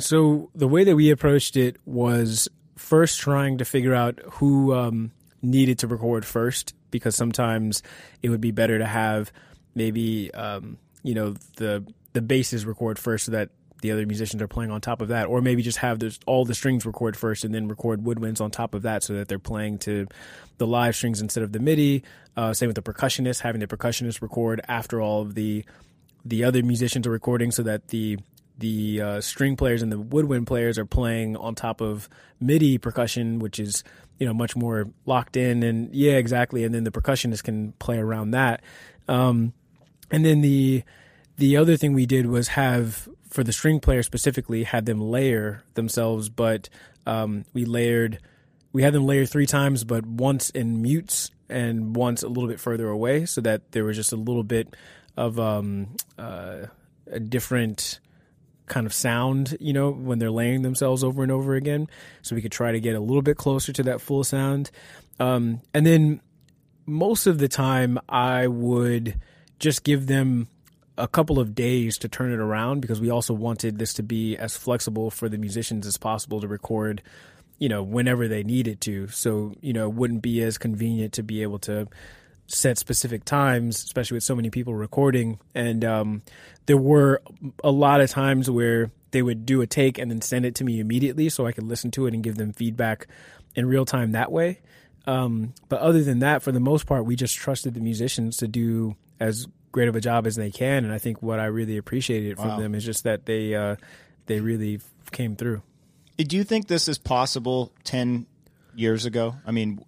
So 0.00 0.50
the 0.54 0.68
way 0.68 0.84
that 0.84 0.96
we 0.96 1.10
approached 1.10 1.56
it 1.56 1.76
was 1.84 2.48
first 2.76 3.20
trying 3.20 3.58
to 3.58 3.64
figure 3.64 3.94
out 3.94 4.20
who 4.32 4.74
um, 4.74 5.12
needed 5.42 5.78
to 5.80 5.86
record 5.86 6.24
first, 6.24 6.74
because 6.90 7.14
sometimes 7.14 7.82
it 8.22 8.30
would 8.30 8.40
be 8.40 8.50
better 8.50 8.78
to 8.78 8.86
have 8.86 9.32
maybe 9.74 10.32
um, 10.34 10.78
you 11.02 11.14
know 11.14 11.34
the 11.56 11.84
the 12.12 12.22
basses 12.22 12.66
record 12.66 12.98
first, 12.98 13.26
so 13.26 13.32
that 13.32 13.50
the 13.82 13.92
other 13.92 14.04
musicians 14.04 14.42
are 14.42 14.48
playing 14.48 14.70
on 14.70 14.80
top 14.80 15.00
of 15.00 15.08
that, 15.08 15.26
or 15.26 15.40
maybe 15.40 15.62
just 15.62 15.78
have 15.78 15.98
this, 16.00 16.18
all 16.26 16.44
the 16.44 16.54
strings 16.54 16.84
record 16.84 17.16
first 17.16 17.44
and 17.44 17.54
then 17.54 17.66
record 17.68 18.04
woodwinds 18.04 18.40
on 18.40 18.50
top 18.50 18.74
of 18.74 18.82
that, 18.82 19.02
so 19.02 19.14
that 19.14 19.28
they're 19.28 19.38
playing 19.38 19.78
to 19.78 20.06
the 20.58 20.66
live 20.66 20.94
strings 20.94 21.22
instead 21.22 21.42
of 21.42 21.52
the 21.52 21.60
MIDI. 21.60 22.02
Uh, 22.36 22.52
same 22.52 22.66
with 22.66 22.76
the 22.76 22.82
percussionist, 22.82 23.40
having 23.40 23.60
the 23.60 23.66
percussionist 23.66 24.20
record 24.20 24.60
after 24.68 25.00
all 25.00 25.22
of 25.22 25.34
the 25.34 25.64
the 26.24 26.44
other 26.44 26.62
musicians 26.62 27.06
are 27.06 27.10
recording, 27.10 27.50
so 27.50 27.62
that 27.62 27.88
the 27.88 28.18
the 28.60 29.00
uh, 29.00 29.20
string 29.20 29.56
players 29.56 29.82
and 29.82 29.90
the 29.90 29.98
woodwind 29.98 30.46
players 30.46 30.78
are 30.78 30.86
playing 30.86 31.36
on 31.36 31.54
top 31.54 31.80
of 31.80 32.08
MIDI 32.40 32.78
percussion, 32.78 33.38
which 33.38 33.58
is 33.58 33.82
you 34.18 34.26
know 34.26 34.34
much 34.34 34.54
more 34.54 34.88
locked 35.06 35.36
in. 35.36 35.62
And 35.62 35.92
yeah, 35.94 36.12
exactly. 36.12 36.64
And 36.64 36.74
then 36.74 36.84
the 36.84 36.90
percussionist 36.90 37.42
can 37.42 37.72
play 37.72 37.98
around 37.98 38.30
that. 38.30 38.62
Um, 39.08 39.52
and 40.10 40.24
then 40.24 40.40
the 40.40 40.84
the 41.36 41.56
other 41.56 41.76
thing 41.76 41.92
we 41.94 42.06
did 42.06 42.26
was 42.26 42.48
have 42.48 43.08
for 43.28 43.42
the 43.42 43.52
string 43.52 43.80
player 43.80 44.02
specifically 44.02 44.64
had 44.64 44.86
them 44.86 45.00
layer 45.00 45.62
themselves, 45.74 46.28
but 46.28 46.68
um, 47.06 47.44
we 47.52 47.64
layered 47.64 48.18
we 48.72 48.82
had 48.82 48.92
them 48.92 49.04
layer 49.04 49.26
three 49.26 49.46
times, 49.46 49.84
but 49.84 50.06
once 50.06 50.50
in 50.50 50.82
mutes 50.82 51.30
and 51.48 51.96
once 51.96 52.22
a 52.22 52.28
little 52.28 52.48
bit 52.48 52.60
further 52.60 52.88
away, 52.88 53.26
so 53.26 53.40
that 53.40 53.72
there 53.72 53.84
was 53.84 53.96
just 53.96 54.12
a 54.12 54.16
little 54.16 54.44
bit 54.44 54.76
of 55.16 55.40
um, 55.40 55.96
uh, 56.18 56.66
a 57.10 57.18
different 57.18 57.98
kind 58.70 58.86
of 58.86 58.94
sound, 58.94 59.58
you 59.60 59.74
know, 59.74 59.90
when 59.90 60.18
they're 60.18 60.30
laying 60.30 60.62
themselves 60.62 61.04
over 61.04 61.22
and 61.22 61.30
over 61.30 61.54
again. 61.54 61.88
So 62.22 62.34
we 62.34 62.40
could 62.40 62.52
try 62.52 62.72
to 62.72 62.80
get 62.80 62.94
a 62.94 63.00
little 63.00 63.20
bit 63.20 63.36
closer 63.36 63.72
to 63.74 63.82
that 63.82 64.00
full 64.00 64.24
sound. 64.24 64.70
Um, 65.18 65.60
and 65.74 65.84
then 65.84 66.22
most 66.86 67.26
of 67.26 67.38
the 67.38 67.48
time, 67.48 67.98
I 68.08 68.46
would 68.46 69.20
just 69.58 69.84
give 69.84 70.06
them 70.06 70.48
a 70.96 71.08
couple 71.08 71.38
of 71.38 71.54
days 71.54 71.98
to 71.98 72.08
turn 72.08 72.32
it 72.32 72.38
around 72.38 72.80
because 72.80 73.00
we 73.00 73.10
also 73.10 73.34
wanted 73.34 73.78
this 73.78 73.92
to 73.94 74.02
be 74.02 74.36
as 74.36 74.56
flexible 74.56 75.10
for 75.10 75.28
the 75.28 75.38
musicians 75.38 75.86
as 75.86 75.96
possible 75.96 76.40
to 76.40 76.48
record, 76.48 77.02
you 77.58 77.68
know, 77.68 77.82
whenever 77.82 78.28
they 78.28 78.42
needed 78.42 78.80
to. 78.82 79.08
So, 79.08 79.54
you 79.60 79.72
know, 79.72 79.86
it 79.86 79.94
wouldn't 79.94 80.22
be 80.22 80.40
as 80.42 80.58
convenient 80.58 81.12
to 81.14 81.22
be 81.22 81.42
able 81.42 81.58
to 81.60 81.88
set 82.52 82.78
specific 82.78 83.24
times, 83.24 83.82
especially 83.84 84.16
with 84.16 84.24
so 84.24 84.34
many 84.34 84.50
people 84.50 84.74
recording. 84.74 85.38
And 85.54 85.84
um, 85.84 86.22
there 86.66 86.76
were 86.76 87.22
a 87.62 87.70
lot 87.70 88.00
of 88.00 88.10
times 88.10 88.50
where 88.50 88.90
they 89.12 89.22
would 89.22 89.46
do 89.46 89.60
a 89.60 89.66
take 89.66 89.98
and 89.98 90.10
then 90.10 90.20
send 90.20 90.44
it 90.44 90.54
to 90.56 90.64
me 90.64 90.80
immediately 90.80 91.28
so 91.28 91.46
I 91.46 91.52
could 91.52 91.64
listen 91.64 91.90
to 91.92 92.06
it 92.06 92.14
and 92.14 92.22
give 92.22 92.36
them 92.36 92.52
feedback 92.52 93.06
in 93.54 93.66
real 93.66 93.84
time 93.84 94.12
that 94.12 94.30
way. 94.32 94.60
Um, 95.06 95.54
but 95.68 95.80
other 95.80 96.02
than 96.02 96.18
that, 96.20 96.42
for 96.42 96.52
the 96.52 96.60
most 96.60 96.86
part, 96.86 97.04
we 97.04 97.16
just 97.16 97.36
trusted 97.36 97.74
the 97.74 97.80
musicians 97.80 98.36
to 98.38 98.48
do 98.48 98.96
as 99.18 99.46
great 99.72 99.88
of 99.88 99.96
a 99.96 100.00
job 100.00 100.26
as 100.26 100.36
they 100.36 100.50
can. 100.50 100.84
And 100.84 100.92
I 100.92 100.98
think 100.98 101.22
what 101.22 101.40
I 101.40 101.46
really 101.46 101.76
appreciated 101.76 102.36
from 102.36 102.48
Wow. 102.48 102.58
them 102.58 102.74
is 102.74 102.84
just 102.84 103.04
that 103.04 103.26
they 103.26 103.54
uh, 103.54 103.76
they 104.26 104.40
really 104.40 104.80
came 105.12 105.36
through. 105.36 105.62
Do 106.18 106.36
you 106.36 106.44
think 106.44 106.68
this 106.68 106.86
is 106.86 106.98
possible 106.98 107.72
10 107.84 108.26
years 108.74 109.06
ago? 109.06 109.36
I 109.46 109.52
mean, 109.52 109.82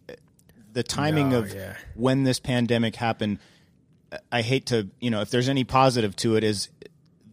the 0.72 0.82
timing 0.82 1.30
No, 1.30 1.38
of 1.40 1.54
yeah. 1.54 1.76
when 1.94 2.24
this 2.24 2.40
pandemic 2.40 2.96
happened, 2.96 3.38
I 4.30 4.42
hate 4.42 4.66
to, 4.66 4.88
you 5.00 5.10
know, 5.10 5.20
if 5.20 5.30
there's 5.30 5.48
any 5.48 5.64
positive 5.64 6.14
to 6.16 6.36
it, 6.36 6.44
is 6.44 6.68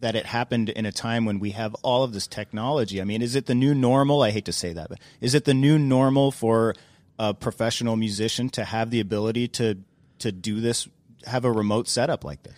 that 0.00 0.14
it 0.14 0.24
happened 0.26 0.70
in 0.70 0.86
a 0.86 0.92
time 0.92 1.26
when 1.26 1.38
we 1.40 1.50
have 1.50 1.74
all 1.82 2.02
of 2.04 2.12
this 2.12 2.26
technology. 2.26 3.00
I 3.00 3.04
mean, 3.04 3.20
is 3.20 3.34
it 3.36 3.46
the 3.46 3.54
new 3.54 3.74
normal? 3.74 4.22
I 4.22 4.30
hate 4.30 4.46
to 4.46 4.52
say 4.52 4.72
that, 4.72 4.88
but 4.88 4.98
is 5.20 5.34
it 5.34 5.44
the 5.44 5.54
new 5.54 5.78
normal 5.78 6.30
for 6.30 6.74
a 7.18 7.34
professional 7.34 7.96
musician 7.96 8.48
to 8.50 8.64
have 8.64 8.90
the 8.90 9.00
ability 9.00 9.48
to 9.48 9.78
to 10.20 10.32
do 10.32 10.60
this, 10.60 10.88
have 11.26 11.44
a 11.44 11.52
remote 11.52 11.88
setup 11.88 12.24
like 12.24 12.42
this? 12.42 12.54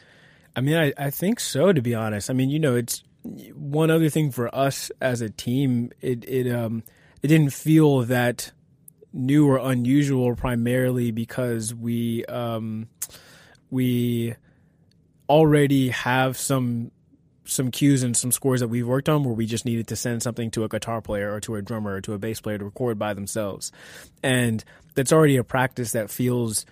I 0.55 0.61
mean, 0.61 0.77
I, 0.77 0.93
I 0.97 1.11
think 1.11 1.41
so. 1.41 1.73
To 1.73 1.83
be 1.83 1.95
honest, 1.95 2.31
I 2.31 2.33
mean, 2.33 2.51
you 2.51 2.59
know, 2.61 2.77
it's 2.77 3.03
one 3.55 3.91
other 3.91 4.09
thing 4.09 4.31
for 4.31 4.55
us 4.55 4.91
as 5.01 5.21
a 5.21 5.31
team. 5.31 5.91
It 6.01 6.25
it 6.29 6.53
um 6.53 6.85
it 7.23 7.29
didn't 7.29 7.53
feel 7.53 8.03
that 8.03 8.53
new 9.13 9.47
or 9.47 9.59
unusual 9.59 10.35
primarily 10.35 11.11
because 11.11 11.75
we 11.75 12.25
um 12.27 12.89
we 13.71 14.35
already 15.29 15.89
have 15.91 16.37
some 16.37 16.91
some 17.45 17.71
cues 17.71 18.03
and 18.03 18.17
some 18.17 18.31
scores 18.31 18.61
that 18.61 18.69
we've 18.69 18.87
worked 18.87 19.09
on 19.09 19.25
where 19.25 19.35
we 19.35 19.47
just 19.47 19.65
needed 19.65 19.89
to 19.89 19.97
send 19.97 20.23
something 20.23 20.51
to 20.51 20.65
a 20.65 20.69
guitar 20.69 21.01
player 21.01 21.33
or 21.33 21.41
to 21.41 21.57
a 21.57 21.63
drummer 21.63 21.95
or 21.95 22.01
to 22.01 22.13
a 22.13 22.19
bass 22.19 22.41
player 22.41 22.59
to 22.59 22.65
record 22.65 22.99
by 22.99 23.15
themselves. 23.15 23.73
And 24.23 24.65
that's 24.95 25.13
already 25.13 25.37
a 25.37 25.45
practice 25.45 25.93
that 25.93 26.11
feels 26.11 26.65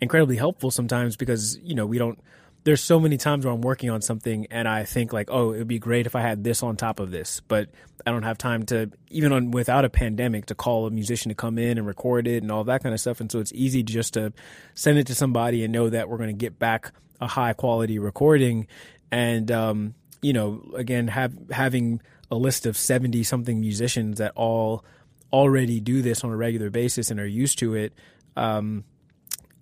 incredibly 0.00 0.36
helpful 0.36 0.70
sometimes 0.70 1.16
because, 1.16 1.58
you 1.62 1.74
know, 1.74 1.86
we 1.86 1.98
don't 1.98 2.18
there's 2.66 2.82
so 2.82 2.98
many 2.98 3.16
times 3.16 3.44
where 3.44 3.54
I'm 3.54 3.60
working 3.60 3.90
on 3.90 4.02
something 4.02 4.48
and 4.50 4.66
I 4.66 4.82
think 4.82 5.12
like, 5.12 5.30
oh, 5.30 5.52
it 5.52 5.58
would 5.58 5.68
be 5.68 5.78
great 5.78 6.04
if 6.04 6.16
I 6.16 6.20
had 6.20 6.42
this 6.42 6.64
on 6.64 6.76
top 6.76 6.98
of 6.98 7.12
this, 7.12 7.40
but 7.46 7.70
I 8.04 8.10
don't 8.10 8.24
have 8.24 8.38
time 8.38 8.66
to 8.66 8.90
even 9.08 9.32
on 9.32 9.52
without 9.52 9.84
a 9.84 9.88
pandemic 9.88 10.46
to 10.46 10.56
call 10.56 10.84
a 10.84 10.90
musician 10.90 11.28
to 11.28 11.36
come 11.36 11.58
in 11.58 11.78
and 11.78 11.86
record 11.86 12.26
it 12.26 12.42
and 12.42 12.50
all 12.50 12.64
that 12.64 12.82
kind 12.82 12.92
of 12.92 13.00
stuff. 13.00 13.20
And 13.20 13.30
so 13.30 13.38
it's 13.38 13.52
easy 13.54 13.84
just 13.84 14.14
to 14.14 14.32
send 14.74 14.98
it 14.98 15.06
to 15.06 15.14
somebody 15.14 15.62
and 15.62 15.72
know 15.72 15.88
that 15.90 16.08
we're 16.08 16.16
going 16.16 16.28
to 16.28 16.32
get 16.32 16.58
back 16.58 16.92
a 17.20 17.28
high 17.28 17.52
quality 17.52 18.00
recording. 18.00 18.66
And 19.12 19.48
um, 19.52 19.94
you 20.20 20.32
know, 20.32 20.60
again, 20.74 21.06
have 21.06 21.34
having 21.52 22.02
a 22.32 22.36
list 22.36 22.66
of 22.66 22.76
seventy 22.76 23.22
something 23.22 23.60
musicians 23.60 24.18
that 24.18 24.32
all 24.34 24.84
already 25.32 25.78
do 25.78 26.02
this 26.02 26.24
on 26.24 26.32
a 26.32 26.36
regular 26.36 26.70
basis 26.70 27.12
and 27.12 27.20
are 27.20 27.26
used 27.26 27.60
to 27.60 27.76
it. 27.76 27.92
Um, 28.36 28.82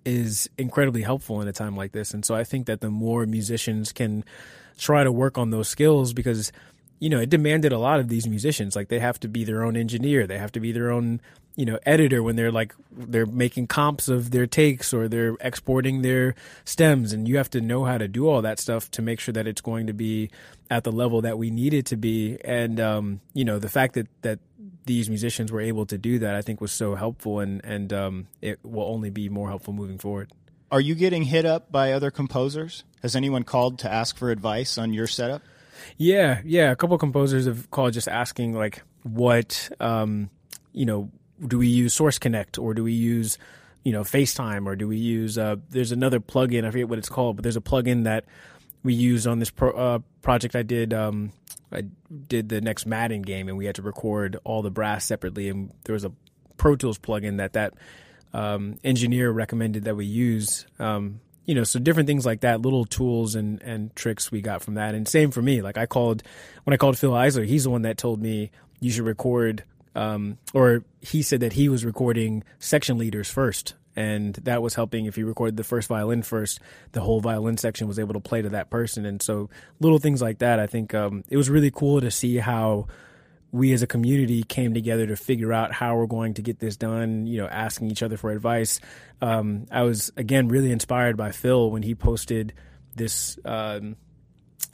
is 0.05 0.49
incredibly 0.57 1.01
helpful 1.01 1.41
in 1.41 1.47
a 1.47 1.53
time 1.53 1.75
like 1.75 1.91
this. 1.91 2.13
And 2.13 2.23
so 2.23 2.35
I 2.35 2.43
think 2.43 2.67
that 2.67 2.81
the 2.81 2.89
more 2.89 3.25
musicians 3.25 3.91
can 3.91 4.23
try 4.77 5.03
to 5.03 5.11
work 5.11 5.37
on 5.37 5.49
those 5.49 5.67
skills 5.67 6.13
because 6.13 6.51
you 6.99 7.09
know, 7.09 7.19
it 7.19 7.29
demanded 7.29 7.73
a 7.73 7.77
lot 7.77 7.99
of 7.99 8.07
these 8.07 8.27
musicians. 8.27 8.75
Like 8.75 8.87
they 8.87 8.99
have 8.99 9.19
to 9.21 9.27
be 9.27 9.43
their 9.43 9.63
own 9.63 9.75
engineer, 9.75 10.27
they 10.27 10.37
have 10.37 10.51
to 10.53 10.59
be 10.59 10.71
their 10.71 10.91
own, 10.91 11.21
you 11.55 11.65
know, 11.65 11.79
editor 11.85 12.21
when 12.21 12.35
they're 12.35 12.51
like 12.51 12.75
they're 12.91 13.25
making 13.25 13.67
comps 13.67 14.07
of 14.07 14.31
their 14.31 14.45
takes 14.45 14.93
or 14.93 15.07
they're 15.07 15.35
exporting 15.41 16.01
their 16.01 16.35
stems 16.65 17.13
and 17.13 17.27
you 17.27 17.37
have 17.37 17.49
to 17.49 17.61
know 17.61 17.85
how 17.85 17.97
to 17.97 18.07
do 18.07 18.27
all 18.27 18.41
that 18.41 18.59
stuff 18.59 18.91
to 18.91 19.01
make 19.01 19.19
sure 19.19 19.33
that 19.33 19.47
it's 19.47 19.61
going 19.61 19.87
to 19.87 19.93
be 19.93 20.29
at 20.69 20.83
the 20.83 20.91
level 20.91 21.21
that 21.21 21.37
we 21.37 21.49
need 21.49 21.73
it 21.73 21.85
to 21.87 21.95
be. 21.95 22.37
And 22.43 22.79
um, 22.79 23.21
you 23.33 23.45
know, 23.45 23.59
the 23.59 23.69
fact 23.69 23.93
that 23.93 24.07
that 24.21 24.39
these 24.85 25.09
musicians 25.09 25.51
were 25.51 25.61
able 25.61 25.85
to 25.87 25.97
do 25.97 26.19
that, 26.19 26.35
I 26.35 26.41
think 26.41 26.61
was 26.61 26.71
so 26.71 26.95
helpful 26.95 27.39
and 27.39 27.63
and 27.63 27.93
um, 27.93 28.27
it 28.41 28.59
will 28.63 28.87
only 28.87 29.09
be 29.09 29.29
more 29.29 29.49
helpful 29.49 29.73
moving 29.73 29.97
forward. 29.97 30.31
Are 30.71 30.81
you 30.81 30.95
getting 30.95 31.23
hit 31.23 31.45
up 31.45 31.71
by 31.71 31.93
other 31.93 32.11
composers? 32.11 32.83
Has 33.01 33.15
anyone 33.15 33.43
called 33.43 33.79
to 33.79 33.91
ask 33.91 34.17
for 34.17 34.31
advice 34.31 34.77
on 34.77 34.93
your 34.93 35.07
setup? 35.07 35.41
Yeah, 35.97 36.41
yeah. 36.43 36.71
A 36.71 36.75
couple 36.75 36.97
composers 36.97 37.45
have 37.45 37.69
called 37.71 37.93
just 37.93 38.07
asking 38.07 38.53
like, 38.53 38.81
what, 39.03 39.69
um, 39.79 40.29
you 40.73 40.85
know, 40.85 41.11
do 41.45 41.57
we 41.57 41.67
use 41.67 41.93
Source 41.93 42.19
Connect 42.19 42.57
or 42.57 42.73
do 42.73 42.83
we 42.83 42.93
use, 42.93 43.37
you 43.83 43.91
know, 43.91 44.01
FaceTime 44.01 44.65
or 44.65 44.75
do 44.75 44.87
we 44.87 44.97
use? 44.97 45.37
Uh, 45.37 45.57
there's 45.69 45.91
another 45.91 46.19
plugin. 46.19 46.65
I 46.65 46.71
forget 46.71 46.89
what 46.89 46.99
it's 46.99 47.09
called, 47.09 47.37
but 47.37 47.43
there's 47.43 47.57
a 47.57 47.61
plugin 47.61 48.05
that 48.05 48.25
we 48.83 48.93
use 48.93 49.25
on 49.27 49.39
this 49.39 49.49
pro, 49.49 49.71
uh, 49.71 49.99
project 50.21 50.55
I 50.55 50.63
did. 50.63 50.93
Um, 50.93 51.31
I 51.71 51.83
did 52.27 52.49
the 52.49 52.61
next 52.61 52.85
Madden 52.85 53.23
game, 53.23 53.49
and 53.49 53.57
we 53.57 53.65
had 53.65 53.75
to 53.75 53.81
record 53.81 54.37
all 54.43 54.61
the 54.61 54.71
brass 54.71 55.05
separately, 55.05 55.49
and 55.49 55.73
there 55.83 55.93
was 55.93 56.05
a 56.05 56.11
Pro 56.57 56.75
Tools 56.75 56.97
plugin 56.97 57.37
that 57.37 57.53
that 57.53 57.73
um, 58.33 58.77
engineer 58.83 59.31
recommended 59.31 59.85
that 59.85 59.95
we 59.95 60.05
use. 60.05 60.65
Um, 60.79 61.19
you 61.45 61.53
know, 61.53 61.63
so 61.63 61.79
different 61.79 62.07
things 62.07 62.25
like 62.25 62.41
that, 62.41 62.61
little 62.61 62.85
tools 62.85 63.35
and, 63.35 63.61
and 63.61 63.95
tricks 63.95 64.31
we 64.31 64.41
got 64.41 64.61
from 64.61 64.75
that. 64.75 64.95
And 64.95 65.07
same 65.07 65.31
for 65.31 65.41
me. 65.41 65.61
Like 65.61 65.77
I 65.77 65.85
called, 65.85 66.23
when 66.63 66.73
I 66.73 66.77
called 66.77 66.97
Phil 66.97 67.11
Eisler, 67.11 67.45
he's 67.45 67.65
the 67.65 67.69
one 67.69 67.83
that 67.83 67.97
told 67.97 68.21
me 68.21 68.51
you 68.79 68.91
should 68.91 69.05
record, 69.05 69.63
um, 69.95 70.37
or 70.53 70.83
he 71.01 71.21
said 71.21 71.39
that 71.39 71.53
he 71.53 71.69
was 71.69 71.85
recording 71.85 72.43
section 72.59 72.97
leaders 72.97 73.29
first. 73.29 73.75
And 73.97 74.35
that 74.43 74.61
was 74.61 74.75
helping 74.75 75.05
if 75.05 75.17
you 75.17 75.25
recorded 75.25 75.55
the 75.55 75.63
first 75.63 75.87
violin 75.87 76.21
first, 76.21 76.59
the 76.91 76.99
whole 76.99 77.21
violin 77.21 77.55
section 77.55 77.87
was 77.87 77.97
able 77.97 78.13
to 78.13 78.19
play 78.19 78.41
to 78.41 78.49
that 78.49 78.69
person. 78.69 79.05
And 79.05 79.21
so 79.21 79.49
little 79.79 79.99
things 79.99 80.21
like 80.21 80.39
that, 80.39 80.59
I 80.59 80.67
think 80.67 80.93
um, 80.93 81.23
it 81.29 81.37
was 81.37 81.49
really 81.49 81.71
cool 81.71 82.01
to 82.01 82.11
see 82.11 82.35
how 82.35 82.87
we 83.53 83.71
as 83.71 83.81
a 83.81 83.87
community 83.87 84.43
came 84.43 84.73
together 84.73 85.07
to 85.07 85.15
figure 85.15 85.53
out 85.53 85.71
how 85.71 85.95
we're 85.95 86.07
going 86.07 86.33
to 86.33 86.41
get 86.41 86.59
this 86.59 86.75
done, 86.75 87.25
you 87.25 87.37
know, 87.37 87.47
asking 87.47 87.89
each 87.89 88.03
other 88.03 88.17
for 88.17 88.31
advice. 88.31 88.81
Um, 89.21 89.65
I 89.71 89.83
was 89.83 90.11
again 90.17 90.49
really 90.49 90.73
inspired 90.73 91.15
by 91.15 91.31
Phil 91.31 91.71
when 91.71 91.81
he 91.81 91.95
posted 91.95 92.53
this 92.95 93.39
um, 93.45 93.95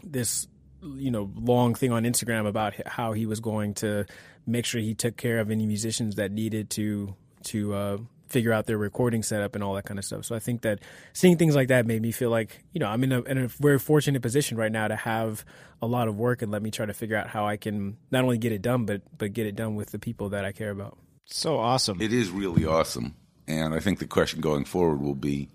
this 0.04 0.48
you 0.82 1.12
know 1.12 1.32
long 1.36 1.76
thing 1.76 1.92
on 1.92 2.04
Instagram 2.04 2.48
about 2.48 2.74
how 2.88 3.14
he 3.14 3.28
was 3.28 3.40
going 3.40 3.76
to 3.76 4.06
make 4.46 4.66
sure 4.66 4.82
he 4.82 4.94
took 4.94 5.18
care 5.18 5.40
of 5.40 5.52
any 5.52 5.66
musicians 5.66 6.16
that 6.16 6.32
needed 6.32 6.70
to 6.72 7.16
to 7.44 7.74
uh, 7.74 7.98
figure 8.32 8.54
out 8.54 8.66
their 8.66 8.78
recording 8.78 9.24
setup 9.24 9.56
and 9.56 9.64
all 9.64 9.74
that 9.76 9.86
kind 9.86 10.00
of 10.00 10.06
stuff. 10.06 10.26
So 10.26 10.36
I 10.36 10.40
think 10.40 10.62
that 10.62 10.80
seeing 11.14 11.38
things 11.38 11.56
like 11.56 11.68
that 11.68 11.86
made 11.86 12.02
me 12.02 12.12
feel 12.12 12.30
like 12.30 12.64
you 12.74 12.80
know 12.80 12.88
I'm 12.88 13.04
in 13.04 13.12
a, 13.12 13.22
in 13.24 13.38
a 13.38 13.48
very 13.48 13.78
fortunate 13.78 14.22
position 14.22 14.58
right 14.58 14.72
now 14.72 14.88
to 14.88 14.96
have 14.96 15.46
a 15.82 15.88
lot 15.88 16.08
of 16.08 16.18
work 16.18 16.42
and 16.42 16.52
let 16.52 16.62
me 16.62 16.72
try 16.72 16.86
to 16.86 16.94
figure 16.94 17.18
out 17.18 17.28
how 17.28 17.46
I 17.46 17.58
can 17.58 17.98
not 18.10 18.24
only 18.24 18.38
get 18.38 18.52
it 18.52 18.62
done 18.62 18.86
but 18.86 19.02
but 19.18 19.34
get 19.34 19.46
it 19.46 19.56
done 19.56 19.76
with 19.76 19.92
the 19.92 20.00
people 20.00 20.30
that 20.30 20.46
I 20.46 20.52
care 20.52 20.72
about. 20.72 20.98
So 21.26 21.58
awesome. 21.58 22.02
It 22.02 22.14
is 22.14 22.30
really 22.30 22.66
awesome. 22.66 23.16
And 23.48 23.74
I 23.74 23.80
think 23.80 24.00
the 24.00 24.08
question 24.08 24.42
going 24.42 24.66
forward 24.66 25.02
will 25.02 25.16
be 25.16 25.50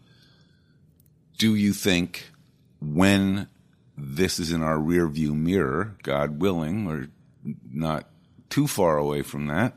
Do 1.38 1.54
you 1.54 1.72
think 1.72 2.30
when 2.80 3.48
this 3.96 4.38
is 4.38 4.52
in 4.52 4.62
our 4.62 4.78
rear 4.78 5.06
view 5.06 5.34
mirror, 5.34 5.96
God 6.02 6.40
willing, 6.40 6.86
or 6.86 7.08
not 7.70 8.08
too 8.56 8.66
far 8.66 8.96
away 8.96 9.20
from 9.20 9.48
that, 9.48 9.74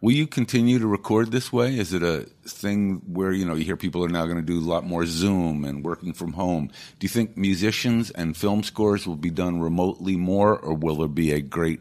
will 0.00 0.14
you 0.14 0.26
continue 0.26 0.78
to 0.78 0.86
record 0.86 1.30
this 1.30 1.52
way? 1.52 1.76
Is 1.76 1.92
it 1.92 2.02
a 2.02 2.20
thing 2.46 3.02
where, 3.06 3.32
you 3.32 3.44
know, 3.44 3.54
you 3.54 3.66
hear 3.66 3.76
people 3.76 4.02
are 4.02 4.08
now 4.08 4.24
going 4.24 4.38
to 4.38 4.42
do 4.42 4.58
a 4.58 4.64
lot 4.64 4.86
more 4.86 5.04
Zoom 5.04 5.66
and 5.66 5.84
working 5.84 6.14
from 6.14 6.32
home? 6.32 6.68
Do 6.98 7.04
you 7.04 7.10
think 7.10 7.36
musicians 7.36 8.10
and 8.12 8.34
film 8.34 8.62
scores 8.62 9.06
will 9.06 9.16
be 9.16 9.28
done 9.28 9.60
remotely 9.60 10.16
more, 10.16 10.58
or 10.58 10.72
will 10.72 10.96
there 10.96 11.08
be 11.08 11.32
a 11.32 11.42
great 11.42 11.80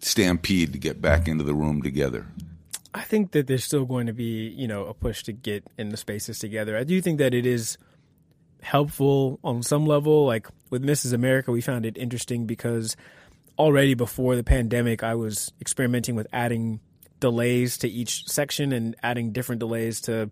stampede 0.00 0.72
to 0.72 0.78
get 0.80 1.00
back 1.00 1.28
into 1.28 1.44
the 1.44 1.54
room 1.54 1.82
together? 1.82 2.26
I 2.92 3.02
think 3.02 3.30
that 3.30 3.46
there's 3.46 3.62
still 3.62 3.84
going 3.84 4.08
to 4.08 4.12
be, 4.12 4.48
you 4.48 4.66
know, 4.66 4.86
a 4.86 4.94
push 4.94 5.22
to 5.22 5.32
get 5.32 5.62
in 5.78 5.90
the 5.90 5.96
spaces 5.96 6.40
together. 6.40 6.76
I 6.76 6.82
do 6.82 7.00
think 7.00 7.18
that 7.18 7.32
it 7.32 7.46
is 7.46 7.78
helpful 8.60 9.38
on 9.44 9.62
some 9.62 9.86
level. 9.86 10.26
Like 10.26 10.48
with 10.70 10.82
Mrs. 10.82 11.12
America, 11.12 11.52
we 11.52 11.60
found 11.60 11.86
it 11.86 11.96
interesting 11.96 12.44
because 12.44 12.96
already 13.58 13.94
before 13.94 14.36
the 14.36 14.44
pandemic, 14.44 15.02
I 15.02 15.14
was 15.14 15.52
experimenting 15.60 16.14
with 16.14 16.26
adding 16.32 16.80
delays 17.20 17.78
to 17.78 17.88
each 17.88 18.28
section 18.28 18.72
and 18.72 18.96
adding 19.02 19.32
different 19.32 19.60
delays 19.60 20.00
to, 20.02 20.30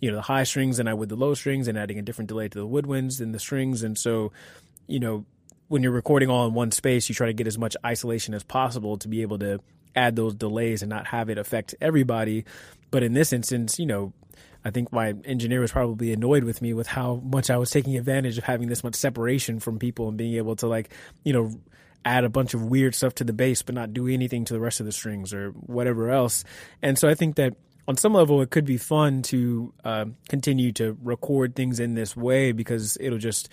you 0.00 0.10
know, 0.10 0.16
the 0.16 0.22
high 0.22 0.44
strings 0.44 0.78
and 0.78 0.88
I 0.88 0.94
would 0.94 1.08
the 1.08 1.16
low 1.16 1.34
strings 1.34 1.68
and 1.68 1.78
adding 1.78 1.98
a 1.98 2.02
different 2.02 2.28
delay 2.28 2.48
to 2.48 2.58
the 2.58 2.66
woodwinds 2.66 3.20
and 3.20 3.34
the 3.34 3.38
strings. 3.38 3.82
And 3.82 3.96
so, 3.96 4.32
you 4.86 4.98
know, 4.98 5.24
when 5.68 5.82
you're 5.82 5.92
recording 5.92 6.28
all 6.28 6.46
in 6.46 6.54
one 6.54 6.72
space, 6.72 7.08
you 7.08 7.14
try 7.14 7.28
to 7.28 7.32
get 7.32 7.46
as 7.46 7.56
much 7.56 7.76
isolation 7.86 8.34
as 8.34 8.42
possible 8.42 8.96
to 8.98 9.08
be 9.08 9.22
able 9.22 9.38
to 9.38 9.60
add 9.94 10.16
those 10.16 10.34
delays 10.34 10.82
and 10.82 10.90
not 10.90 11.06
have 11.06 11.30
it 11.30 11.38
affect 11.38 11.74
everybody. 11.80 12.44
But 12.90 13.02
in 13.02 13.12
this 13.12 13.32
instance, 13.32 13.78
you 13.78 13.86
know, 13.86 14.12
I 14.64 14.70
think 14.70 14.92
my 14.92 15.14
engineer 15.24 15.60
was 15.60 15.72
probably 15.72 16.12
annoyed 16.12 16.44
with 16.44 16.62
me 16.62 16.72
with 16.72 16.86
how 16.86 17.16
much 17.24 17.50
I 17.50 17.56
was 17.56 17.70
taking 17.70 17.96
advantage 17.96 18.38
of 18.38 18.44
having 18.44 18.68
this 18.68 18.84
much 18.84 18.94
separation 18.94 19.60
from 19.60 19.78
people 19.78 20.08
and 20.08 20.16
being 20.16 20.34
able 20.34 20.56
to 20.56 20.66
like, 20.66 20.92
you 21.24 21.32
know, 21.32 21.58
add 22.04 22.24
a 22.24 22.28
bunch 22.28 22.54
of 22.54 22.62
weird 22.62 22.94
stuff 22.94 23.14
to 23.16 23.24
the 23.24 23.32
bass 23.32 23.62
but 23.62 23.74
not 23.74 23.92
do 23.92 24.08
anything 24.08 24.44
to 24.44 24.52
the 24.52 24.60
rest 24.60 24.80
of 24.80 24.86
the 24.86 24.92
strings 24.92 25.32
or 25.32 25.50
whatever 25.50 26.10
else. 26.10 26.44
And 26.82 26.98
so 26.98 27.08
I 27.08 27.14
think 27.14 27.36
that 27.36 27.54
on 27.86 27.96
some 27.96 28.14
level 28.14 28.40
it 28.42 28.50
could 28.50 28.64
be 28.64 28.76
fun 28.76 29.22
to 29.22 29.72
uh, 29.84 30.04
continue 30.28 30.72
to 30.72 30.96
record 31.02 31.54
things 31.54 31.80
in 31.80 31.94
this 31.94 32.16
way 32.16 32.52
because 32.52 32.96
it'll 33.00 33.18
just 33.18 33.48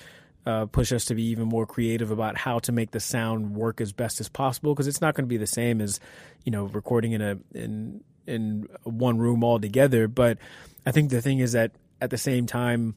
uh, 0.46 0.66
push 0.66 0.92
us 0.92 1.06
to 1.06 1.16
be 1.16 1.24
even 1.24 1.48
more 1.48 1.66
creative 1.66 2.12
about 2.12 2.38
how 2.38 2.60
to 2.60 2.72
make 2.72 2.92
the 2.92 3.00
sound 3.00 3.56
work 3.56 3.82
as 3.82 3.92
best 3.92 4.20
as 4.20 4.30
possible 4.30 4.74
because 4.74 4.88
it's 4.88 5.02
not 5.02 5.14
going 5.14 5.26
to 5.26 5.30
be 5.30 5.38
the 5.38 5.48
same 5.48 5.82
as 5.82 6.00
you 6.46 6.52
know 6.52 6.66
recording 6.66 7.12
in 7.12 7.22
a 7.22 7.38
in 7.54 8.02
in 8.26 8.68
one 8.84 9.18
room 9.18 9.44
all 9.44 9.60
together 9.60 10.08
but 10.08 10.38
i 10.86 10.92
think 10.92 11.10
the 11.10 11.22
thing 11.22 11.40
is 11.40 11.52
that 11.52 11.72
at 12.00 12.10
the 12.10 12.18
same 12.18 12.46
time 12.46 12.96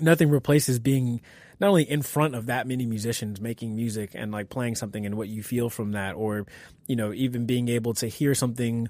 nothing 0.00 0.30
replaces 0.30 0.78
being 0.78 1.20
not 1.62 1.68
only 1.68 1.88
in 1.88 2.02
front 2.02 2.34
of 2.34 2.46
that 2.46 2.66
many 2.66 2.84
musicians 2.84 3.40
making 3.40 3.74
music 3.74 4.10
and 4.14 4.32
like 4.32 4.50
playing 4.50 4.74
something 4.74 5.06
and 5.06 5.16
what 5.16 5.28
you 5.28 5.42
feel 5.42 5.70
from 5.70 5.92
that 5.92 6.14
or 6.14 6.44
you 6.86 6.96
know 6.96 7.12
even 7.14 7.46
being 7.46 7.68
able 7.68 7.94
to 7.94 8.08
hear 8.08 8.34
something 8.34 8.88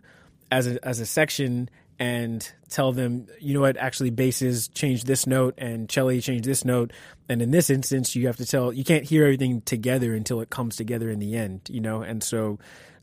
as 0.51 0.67
a 0.67 0.85
as 0.85 0.99
a 0.99 1.07
section 1.07 1.69
and 1.99 2.53
tell 2.69 2.91
them, 2.91 3.29
you 3.39 3.55
know 3.55 3.61
what, 3.61 3.77
actually 3.77 4.11
basses 4.11 4.67
change 4.69 5.05
this 5.05 5.25
note 5.25 5.55
and 5.57 5.89
cello 5.89 6.19
change 6.19 6.45
this 6.45 6.65
note. 6.65 6.93
And 7.29 7.41
in 7.41 7.53
this 7.53 7.71
instance, 7.71 8.17
you 8.17 8.27
have 8.27 8.39
to 8.39 8.47
tell, 8.47 8.73
you 8.73 8.83
can't 8.83 9.05
hear 9.05 9.23
everything 9.23 9.61
together 9.61 10.13
until 10.13 10.41
it 10.41 10.51
comes 10.51 10.75
together 10.75 11.11
in 11.11 11.21
the 11.21 11.37
end, 11.37 11.61
you 11.71 11.81
know? 11.81 12.03
And 12.03 12.21
so 12.21 12.59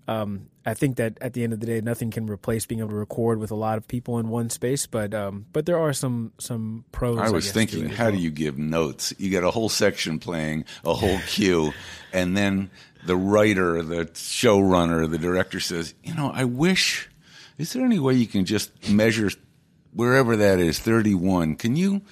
um, 0.09 0.47
I 0.69 0.75
think 0.75 0.97
that 0.97 1.17
at 1.19 1.33
the 1.33 1.43
end 1.43 1.51
of 1.51 1.59
the 1.59 1.65
day, 1.65 1.81
nothing 1.81 2.11
can 2.11 2.29
replace 2.29 2.67
being 2.67 2.79
able 2.79 2.91
to 2.91 2.95
record 2.95 3.39
with 3.39 3.49
a 3.49 3.55
lot 3.55 3.79
of 3.79 3.87
people 3.87 4.19
in 4.19 4.29
one 4.29 4.51
space. 4.51 4.85
But 4.85 5.15
um, 5.15 5.47
but 5.51 5.65
there 5.65 5.79
are 5.79 5.93
some 5.93 6.31
some 6.37 6.85
pros. 6.91 7.17
I 7.17 7.31
was 7.31 7.45
guess, 7.45 7.53
thinking, 7.53 7.79
to 7.79 7.85
it 7.87 7.91
as 7.91 7.97
how 7.97 8.05
well. 8.05 8.13
do 8.13 8.17
you 8.19 8.29
give 8.29 8.59
notes? 8.59 9.11
You 9.17 9.31
get 9.31 9.43
a 9.43 9.49
whole 9.49 9.69
section 9.69 10.19
playing, 10.19 10.65
a 10.85 10.93
whole 10.93 11.17
cue, 11.27 11.73
and 12.13 12.37
then 12.37 12.69
the 13.03 13.15
writer, 13.15 13.81
the 13.81 14.05
showrunner, 14.05 15.09
the 15.09 15.17
director 15.17 15.59
says, 15.59 15.95
you 16.03 16.13
know, 16.13 16.31
I 16.31 16.45
wish. 16.45 17.09
Is 17.57 17.73
there 17.73 17.83
any 17.83 17.99
way 17.99 18.13
you 18.13 18.27
can 18.27 18.45
just 18.45 18.89
measure 18.89 19.31
wherever 19.91 20.37
that 20.37 20.59
is, 20.59 20.77
thirty-one? 20.77 21.55
Can 21.55 21.75
you 21.75 22.03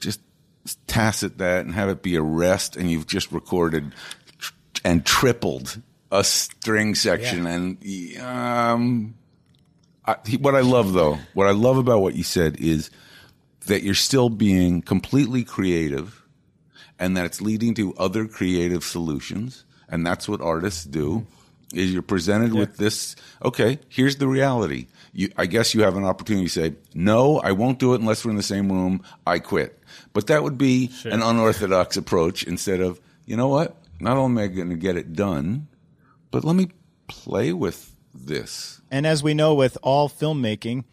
just 0.00 0.20
tacit 0.86 1.38
that 1.38 1.66
and 1.66 1.74
have 1.74 1.90
it 1.90 2.02
be 2.02 2.16
a 2.16 2.22
rest, 2.22 2.76
and 2.76 2.90
you've 2.90 3.06
just 3.06 3.30
recorded 3.30 3.92
and 4.84 5.04
tripled 5.04 5.82
a 6.10 6.24
string 6.24 6.94
section, 6.94 7.46
and 7.46 8.18
um, 8.18 9.14
I, 10.04 10.16
what 10.40 10.54
I 10.54 10.60
love 10.60 10.92
though, 10.92 11.18
what 11.34 11.46
I 11.46 11.52
love 11.52 11.76
about 11.76 12.00
what 12.00 12.14
you 12.14 12.22
said 12.22 12.56
is 12.58 12.90
that 13.66 13.82
you're 13.82 13.94
still 13.94 14.30
being 14.30 14.80
completely 14.82 15.44
creative 15.44 16.22
and 16.98 17.16
that 17.16 17.26
it's 17.26 17.40
leading 17.40 17.74
to 17.74 17.94
other 17.96 18.26
creative 18.26 18.82
solutions. 18.82 19.64
And 19.88 20.06
that's 20.06 20.28
what 20.28 20.40
artists 20.40 20.84
do 20.84 21.26
is 21.74 21.92
you're 21.92 22.02
presented 22.02 22.54
with 22.54 22.78
this. 22.78 23.14
Okay, 23.44 23.78
here's 23.88 24.16
the 24.16 24.26
reality. 24.26 24.86
You, 25.12 25.30
I 25.36 25.46
guess 25.46 25.74
you 25.74 25.82
have 25.82 25.96
an 25.96 26.04
opportunity 26.04 26.46
to 26.46 26.52
say, 26.52 26.74
no, 26.94 27.38
I 27.40 27.52
won't 27.52 27.78
do 27.78 27.94
it 27.94 28.00
unless 28.00 28.24
we're 28.24 28.30
in 28.30 28.36
the 28.36 28.42
same 28.42 28.72
room. 28.72 29.02
I 29.26 29.38
quit. 29.38 29.78
But 30.12 30.26
that 30.28 30.42
would 30.42 30.58
be 30.58 30.90
an 31.04 31.22
unorthodox 31.22 31.96
approach 31.96 32.42
instead 32.42 32.80
of, 32.80 33.00
you 33.26 33.36
know 33.36 33.48
what? 33.48 33.76
Not 34.00 34.16
only 34.16 34.42
am 34.42 34.50
I 34.50 34.54
going 34.54 34.70
to 34.70 34.76
get 34.76 34.96
it 34.96 35.12
done, 35.12 35.68
but 36.30 36.44
let 36.44 36.56
me 36.56 36.68
play 37.06 37.52
with 37.52 37.92
this. 38.14 38.80
And 38.90 39.06
as 39.06 39.22
we 39.22 39.34
know 39.34 39.54
with 39.54 39.78
all 39.82 40.08
filmmaking, 40.08 40.84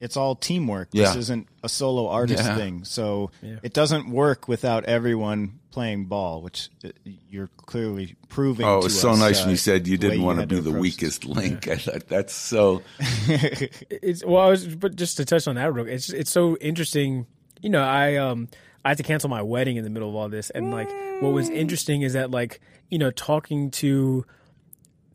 it's 0.00 0.16
all 0.16 0.34
teamwork. 0.34 0.88
Yeah. 0.92 1.06
This 1.08 1.16
isn't 1.16 1.48
a 1.62 1.68
solo 1.68 2.08
artist 2.08 2.44
Yeah. 2.44 2.56
thing. 2.56 2.84
So 2.84 3.30
it 3.42 3.72
doesn't 3.72 4.10
work 4.10 4.46
without 4.46 4.84
everyone 4.84 5.58
playing 5.70 6.06
ball, 6.06 6.42
which 6.42 6.68
uh, 6.84 6.88
you're 7.30 7.48
clearly 7.56 8.14
proving. 8.28 8.66
Oh, 8.66 8.78
it 8.78 8.80
to 8.80 8.84
was 8.84 9.00
so 9.00 9.10
us, 9.12 9.18
nice 9.18 9.40
uh, 9.40 9.44
when 9.44 9.50
you 9.50 9.56
said 9.56 9.86
you 9.86 9.96
didn't 9.96 10.22
want 10.22 10.40
to 10.40 10.46
be 10.46 10.60
the 10.60 10.70
approach 10.70 10.82
weakest 10.82 11.24
link. 11.24 11.68
I 11.68 11.76
thought 11.84 12.08
that's 12.08 12.34
so. 12.34 12.82
it's 13.28 14.24
well, 14.24 14.42
I 14.42 14.48
was, 14.48 14.74
but 14.74 14.96
just 14.96 15.16
to 15.18 15.24
touch 15.24 15.46
on 15.48 15.56
that 15.56 15.72
real, 15.72 15.86
it's 15.86 16.10
it's 16.10 16.30
so 16.30 16.56
interesting. 16.56 17.26
You 17.62 17.70
know, 17.70 17.82
I 17.82 18.16
um 18.16 18.48
I 18.84 18.90
had 18.90 18.98
to 18.98 19.02
cancel 19.02 19.28
my 19.30 19.42
wedding 19.42 19.76
in 19.76 19.84
the 19.84 19.90
middle 19.90 20.08
of 20.08 20.14
all 20.14 20.28
this, 20.28 20.50
and 20.50 20.70
like 20.70 20.88
what 21.20 21.32
was 21.32 21.48
interesting 21.48 22.02
is 22.02 22.12
that 22.12 22.30
like 22.30 22.60
you 22.90 22.98
know 22.98 23.10
talking 23.10 23.70
to 23.72 24.24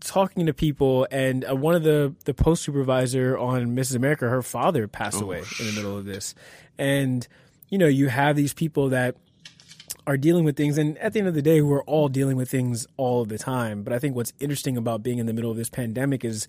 talking 0.02 0.46
to 0.46 0.54
people, 0.54 1.08
and 1.12 1.46
uh, 1.50 1.56
one 1.56 1.76
of 1.76 1.84
the 1.84 2.14
the 2.26 2.34
post 2.34 2.64
supervisor 2.64 3.38
on 3.38 3.76
Mrs. 3.76 3.96
America, 3.96 4.28
her 4.28 4.42
father 4.42 4.88
passed 4.88 5.22
away 5.22 5.44
in 5.60 5.66
the 5.68 5.74
middle 5.74 5.98
of 5.98 6.06
this, 6.06 6.36
and 6.78 7.28
you 7.70 7.78
know 7.78 7.88
you 7.88 8.10
have 8.10 8.36
these 8.36 8.54
people 8.54 8.90
that 8.90 9.16
are 10.08 10.18
dealing 10.18 10.44
with 10.44 10.58
things 10.58 10.78
and 10.80 10.98
at 10.98 11.14
the 11.14 11.20
end 11.20 11.28
of 11.28 11.36
the 11.36 11.44
day 11.44 11.62
we're 11.62 11.84
all 11.84 12.10
dealing 12.10 12.36
with 12.36 12.50
things 12.50 12.88
all 12.98 13.22
of 13.22 13.30
the 13.30 13.38
time. 13.38 13.84
But 13.84 13.94
i 13.94 14.00
think 14.00 14.16
what's 14.16 14.34
interesting 14.40 14.76
about 14.76 15.04
being 15.04 15.20
in 15.20 15.28
the 15.28 15.34
middle 15.34 15.52
of 15.52 15.58
this 15.58 15.70
pandemic 15.70 16.26
is 16.26 16.48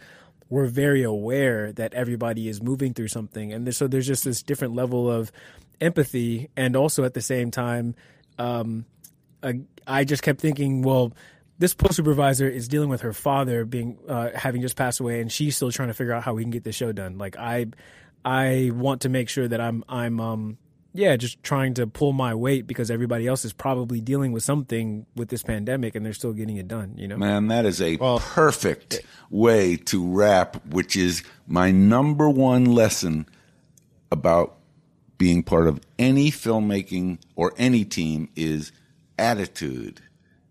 we're 0.48 0.66
very 0.66 1.02
aware 1.02 1.72
that 1.72 1.92
everybody 1.94 2.48
is 2.48 2.62
moving 2.62 2.92
through 2.92 3.08
something. 3.08 3.52
And 3.52 3.74
so 3.74 3.86
there's 3.86 4.06
just 4.06 4.24
this 4.24 4.42
different 4.42 4.74
level 4.74 5.10
of 5.10 5.32
empathy. 5.80 6.50
And 6.56 6.76
also 6.76 7.04
at 7.04 7.14
the 7.14 7.20
same 7.20 7.50
time 7.50 7.94
um, 8.38 8.84
I, 9.42 9.60
I 9.86 10.04
just 10.04 10.22
kept 10.22 10.40
thinking 10.40 10.82
well 10.82 11.12
this 11.58 11.74
post 11.74 11.94
supervisor 11.94 12.48
is 12.48 12.68
dealing 12.68 12.88
with 12.88 13.02
her 13.02 13.12
father 13.12 13.64
being 13.64 13.98
uh, 14.08 14.30
having 14.34 14.62
just 14.62 14.76
passed 14.76 15.00
away 15.00 15.20
and 15.20 15.30
she's 15.30 15.56
still 15.56 15.70
trying 15.70 15.88
to 15.88 15.94
figure 15.94 16.12
out 16.12 16.22
how 16.22 16.34
we 16.34 16.42
can 16.42 16.50
get 16.50 16.64
the 16.64 16.72
show 16.72 16.92
done. 16.92 17.18
Like 17.18 17.36
i 17.36 17.66
i 18.24 18.70
want 18.72 19.00
to 19.00 19.08
make 19.08 19.28
sure 19.28 19.48
that 19.48 19.60
i'm 19.60 19.82
i'm 19.88 20.20
um 20.20 20.58
yeah, 20.94 21.16
just 21.16 21.42
trying 21.42 21.74
to 21.74 21.86
pull 21.86 22.12
my 22.12 22.34
weight 22.34 22.66
because 22.66 22.90
everybody 22.90 23.26
else 23.26 23.44
is 23.44 23.52
probably 23.52 24.00
dealing 24.00 24.32
with 24.32 24.42
something 24.42 25.06
with 25.16 25.28
this 25.28 25.42
pandemic 25.42 25.94
and 25.94 26.04
they're 26.04 26.12
still 26.12 26.34
getting 26.34 26.56
it 26.56 26.68
done, 26.68 26.94
you 26.96 27.08
know? 27.08 27.16
Man, 27.16 27.48
that 27.48 27.64
is 27.64 27.80
a 27.80 27.96
perfect 27.96 29.00
way 29.30 29.76
to 29.76 30.06
wrap, 30.06 30.64
which 30.66 30.96
is 30.96 31.22
my 31.46 31.70
number 31.70 32.28
one 32.28 32.66
lesson 32.66 33.26
about 34.10 34.56
being 35.16 35.42
part 35.42 35.66
of 35.66 35.80
any 35.98 36.30
filmmaking 36.30 37.18
or 37.36 37.54
any 37.56 37.84
team 37.84 38.28
is 38.36 38.72
attitude 39.18 40.02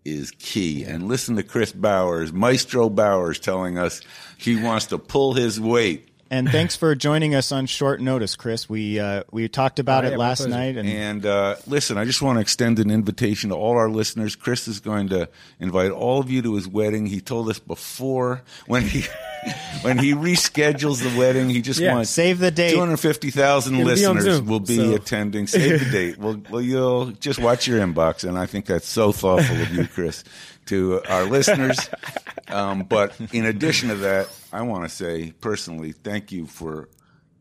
is 0.04 0.30
key. 0.32 0.84
And 0.84 1.08
listen 1.08 1.36
to 1.36 1.42
Kris 1.42 1.72
Bowers, 1.72 2.32
Maestro 2.32 2.88
Bowers 2.88 3.38
telling 3.38 3.78
us 3.78 4.00
he 4.38 4.62
wants 4.62 4.86
to 4.86 4.98
pull 4.98 5.34
his 5.34 5.60
weight. 5.60 6.08
And 6.30 6.48
thanks 6.48 6.76
for 6.76 6.94
joining 6.94 7.34
us 7.34 7.52
on 7.52 7.66
short 7.66 8.00
notice, 8.00 8.36
Kris. 8.36 8.66
We 8.66 8.98
uh, 8.98 9.24
we 9.30 9.46
talked 9.48 9.78
about 9.78 10.04
Oh, 10.04 10.08
yeah, 10.08 10.14
it 10.14 10.16
my 10.16 10.28
last 10.28 10.46
night, 10.46 10.78
and 10.78 10.88
And 10.88 11.26
uh, 11.26 11.56
listen, 11.66 11.98
I 11.98 12.06
just 12.06 12.22
want 12.22 12.38
to 12.38 12.40
extend 12.40 12.78
an 12.78 12.90
invitation 12.90 13.50
to 13.50 13.56
all 13.56 13.76
our 13.76 13.90
listeners. 13.90 14.34
Kris 14.34 14.66
is 14.66 14.80
going 14.80 15.10
to 15.10 15.28
invite 15.60 15.90
all 15.90 16.20
of 16.20 16.30
you 16.30 16.40
to 16.40 16.54
his 16.54 16.66
wedding. 16.66 17.04
He 17.04 17.20
told 17.20 17.50
us 17.50 17.58
before 17.58 18.44
when 18.66 18.82
he 18.82 19.04
when 19.82 19.98
he 19.98 20.12
reschedules 20.14 21.02
the 21.02 21.18
wedding, 21.18 21.48
he 21.48 21.62
just 21.62 21.80
Yeah, 21.80 21.94
wants 21.94 22.10
save 22.10 22.38
the 22.38 22.50
date. 22.50 22.72
Two 22.72 22.78
hundred 22.80 22.98
fifty 22.98 23.30
thousand 23.30 23.74
It'll 23.74 23.84
be 23.86 23.90
listeners 23.90 24.24
Zoom, 24.24 24.46
will 24.46 24.60
be 24.60 24.76
so- 24.76 24.94
attending. 24.94 25.46
Save 25.46 25.80
the 25.84 25.90
date. 25.90 26.18
Well, 26.18 26.40
well, 26.50 26.60
you'll 26.62 27.06
just 27.12 27.38
watch 27.38 27.66
your 27.66 27.80
inbox, 27.80 28.28
and 28.28 28.38
I 28.38 28.46
think 28.46 28.66
that's 28.66 28.88
so 28.88 29.12
thoughtful 29.12 29.60
of 29.60 29.70
you, 29.74 29.86
Kris, 29.86 30.22
to 30.66 31.00
our 31.08 31.24
listeners. 31.24 31.78
Um, 32.48 32.82
but 32.84 33.18
in 33.32 33.44
addition 33.46 33.88
to 33.88 33.94
that, 33.96 34.28
I 34.52 34.62
want 34.62 34.84
to 34.84 34.88
say 34.88 35.32
personally, 35.40 35.92
thank 35.92 36.30
you 36.32 36.46
for 36.46 36.88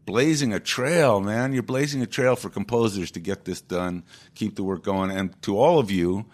blazing 0.06 0.54
a 0.54 0.60
trail, 0.60 1.22
man. 1.22 1.54
You're 1.54 1.64
blazing 1.64 2.02
a 2.02 2.08
trail 2.08 2.36
for 2.36 2.50
composers 2.50 3.12
to 3.12 3.20
get 3.20 3.46
this 3.46 3.62
done, 3.62 4.04
keep 4.36 4.56
the 4.56 4.64
work 4.64 4.84
going. 4.84 5.12
And 5.12 5.40
to 5.44 5.58
all 5.58 5.80
of 5.80 5.92
you, 5.92 6.26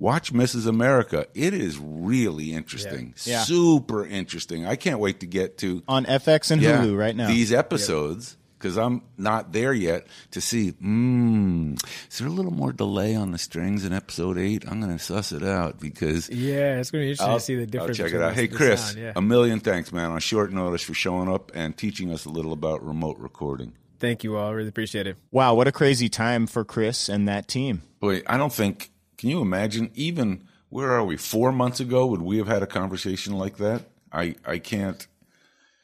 watch 0.00 0.32
Mrs. 0.32 0.66
America. 0.66 1.26
It 1.34 1.54
is 1.54 1.78
really 1.78 2.52
interesting. 2.52 3.14
Yeah. 3.24 3.42
Super 3.44 4.04
interesting. 4.04 4.66
I 4.66 4.74
can't 4.74 4.98
wait 4.98 5.20
to 5.20 5.26
get 5.26 5.58
to 5.58 5.82
on 5.86 6.04
FX 6.06 6.50
and 6.50 6.60
yeah, 6.60 6.82
Hulu 6.82 6.98
right 6.98 7.14
now. 7.14 7.28
these 7.28 7.52
episodes 7.52 8.36
because 8.58 8.76
I'm 8.76 9.02
not 9.16 9.52
there 9.52 9.72
yet 9.72 10.06
to 10.32 10.40
see. 10.40 10.72
Mm, 10.72 11.82
is 12.10 12.18
there 12.18 12.28
a 12.28 12.30
little 12.30 12.52
more 12.52 12.72
delay 12.72 13.14
on 13.14 13.30
the 13.30 13.38
strings 13.38 13.84
in 13.86 13.92
episode 13.92 14.36
eight? 14.36 14.64
I'm 14.68 14.80
going 14.80 14.92
to 14.96 15.02
suss 15.02 15.32
it 15.32 15.42
out 15.42 15.80
because 15.80 16.28
Yeah, 16.28 16.78
it's 16.78 16.90
going 16.90 17.02
to 17.02 17.06
be 17.06 17.10
interesting 17.12 17.30
I'll, 17.30 17.38
to 17.38 17.44
see 17.44 17.54
the 17.56 17.66
difference. 17.66 18.00
I'll 18.00 18.06
difference. 18.06 18.12
check 18.12 18.20
it 18.20 18.22
out. 18.22 18.34
Hey, 18.34 18.48
Kris, 18.48 18.84
sound, 18.88 18.98
yeah. 18.98 19.12
a 19.16 19.22
million 19.22 19.60
thanks, 19.60 19.92
man, 19.92 20.10
on 20.10 20.20
short 20.20 20.52
notice 20.52 20.82
for 20.82 20.92
showing 20.94 21.32
up 21.32 21.52
and 21.54 21.76
teaching 21.76 22.12
us 22.12 22.26
a 22.26 22.28
little 22.30 22.52
about 22.52 22.84
remote 22.84 23.18
recording. 23.18 23.72
Thank 23.98 24.24
you 24.24 24.36
all. 24.36 24.48
I 24.48 24.52
really 24.52 24.68
appreciate 24.70 25.06
it. 25.06 25.16
wow, 25.30 25.54
what 25.54 25.66
a 25.68 25.72
crazy 25.72 26.08
time 26.08 26.46
for 26.46 26.64
Kris 26.64 27.08
and 27.08 27.28
that 27.28 27.48
team. 27.48 27.82
Boy, 28.00 28.22
I 28.26 28.36
don't 28.38 28.52
think. 28.52 28.90
Can 29.20 29.28
you 29.28 29.42
imagine? 29.42 29.90
Even 29.94 30.44
where 30.70 30.90
are 30.92 31.04
we? 31.04 31.18
Four 31.18 31.52
months 31.52 31.78
ago, 31.78 32.06
would 32.06 32.22
we 32.22 32.38
have 32.38 32.48
had 32.48 32.62
a 32.62 32.66
conversation 32.66 33.34
like 33.34 33.58
that? 33.58 33.82
I 34.10 34.34
I 34.46 34.58
can't 34.58 35.06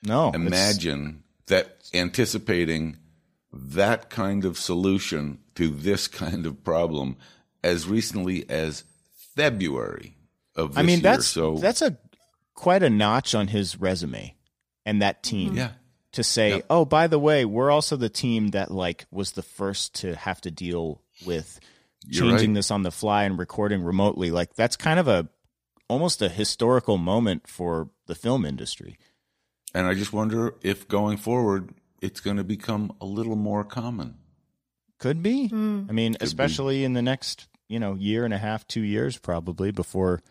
No, 0.03 0.31
imagine 0.33 1.23
that 1.47 1.77
anticipating 1.93 2.97
that 3.53 4.09
kind 4.11 4.45
of 4.47 4.57
solution 4.59 5.39
to 5.55 5.69
this 5.69 6.09
kind 6.23 6.47
of 6.47 6.65
problem 6.65 7.17
as 7.63 7.87
recently 7.87 8.49
as 8.49 8.85
February 9.35 10.17
of 10.55 10.71
this 10.71 10.79
I 10.79 10.83
mean, 10.83 11.01
year. 11.01 11.03
that's 11.03 11.27
so 11.27 11.59
that's 11.59 11.83
a 11.83 11.99
quite 12.55 12.83
a 12.83 12.89
notch 12.91 13.35
on 13.35 13.49
his 13.49 13.79
resume 13.79 14.35
and 14.87 15.03
that 15.03 15.23
mm-hmm. 15.23 15.37
team. 15.37 15.57
yeah. 15.57 15.71
To 16.13 16.25
say, 16.25 16.49
Yep. 16.49 16.67
oh, 16.71 16.85
by 16.87 17.09
the 17.09 17.19
way, 17.19 17.45
we're 17.45 17.71
also 17.71 17.95
the 17.97 18.09
team 18.09 18.49
that 18.53 18.71
like 18.71 19.05
was 19.11 19.33
the 19.33 19.43
first 19.43 19.95
to 19.97 20.15
have 20.17 20.41
to 20.41 20.51
deal 20.51 21.03
with 21.27 21.61
You're 21.63 21.71
changing 22.11 22.51
right. 22.51 22.55
this 22.55 22.71
on 22.71 22.83
the 22.83 22.91
fly 22.91 23.25
and 23.25 23.39
recording 23.39 23.83
remotely. 23.83 24.31
Like 24.31 24.55
that's 24.55 24.77
kind 24.77 24.99
of 24.99 25.09
a 25.09 25.29
almost 25.89 26.23
a 26.23 26.29
historical 26.29 26.99
moment 26.99 27.47
for 27.47 27.91
the 28.07 28.15
film 28.15 28.45
industry. 28.45 28.99
And 29.75 29.87
I 29.87 29.95
just 29.95 30.13
wonder 30.13 30.55
if 30.63 30.89
going 30.89 31.17
forward, 31.17 31.75
it's 32.01 32.21
going 32.21 32.39
to 32.39 32.45
become 32.45 32.93
a 33.01 33.05
little 33.07 33.37
more 33.37 33.65
common. 33.65 34.17
Could 34.99 35.23
be. 35.23 35.49
Hmm. 35.49 35.85
I 35.89 35.93
mean, 35.93 36.17
especially 36.21 36.85
in 36.85 36.95
the 36.95 37.03
next, 37.03 37.49
you 37.69 37.79
know, 37.79 37.95
year 37.95 38.25
and 38.25 38.33
a 38.33 38.39
half, 38.39 38.67
two 38.67 38.81
years 38.81 39.19
probably 39.19 39.71
before 39.71 40.23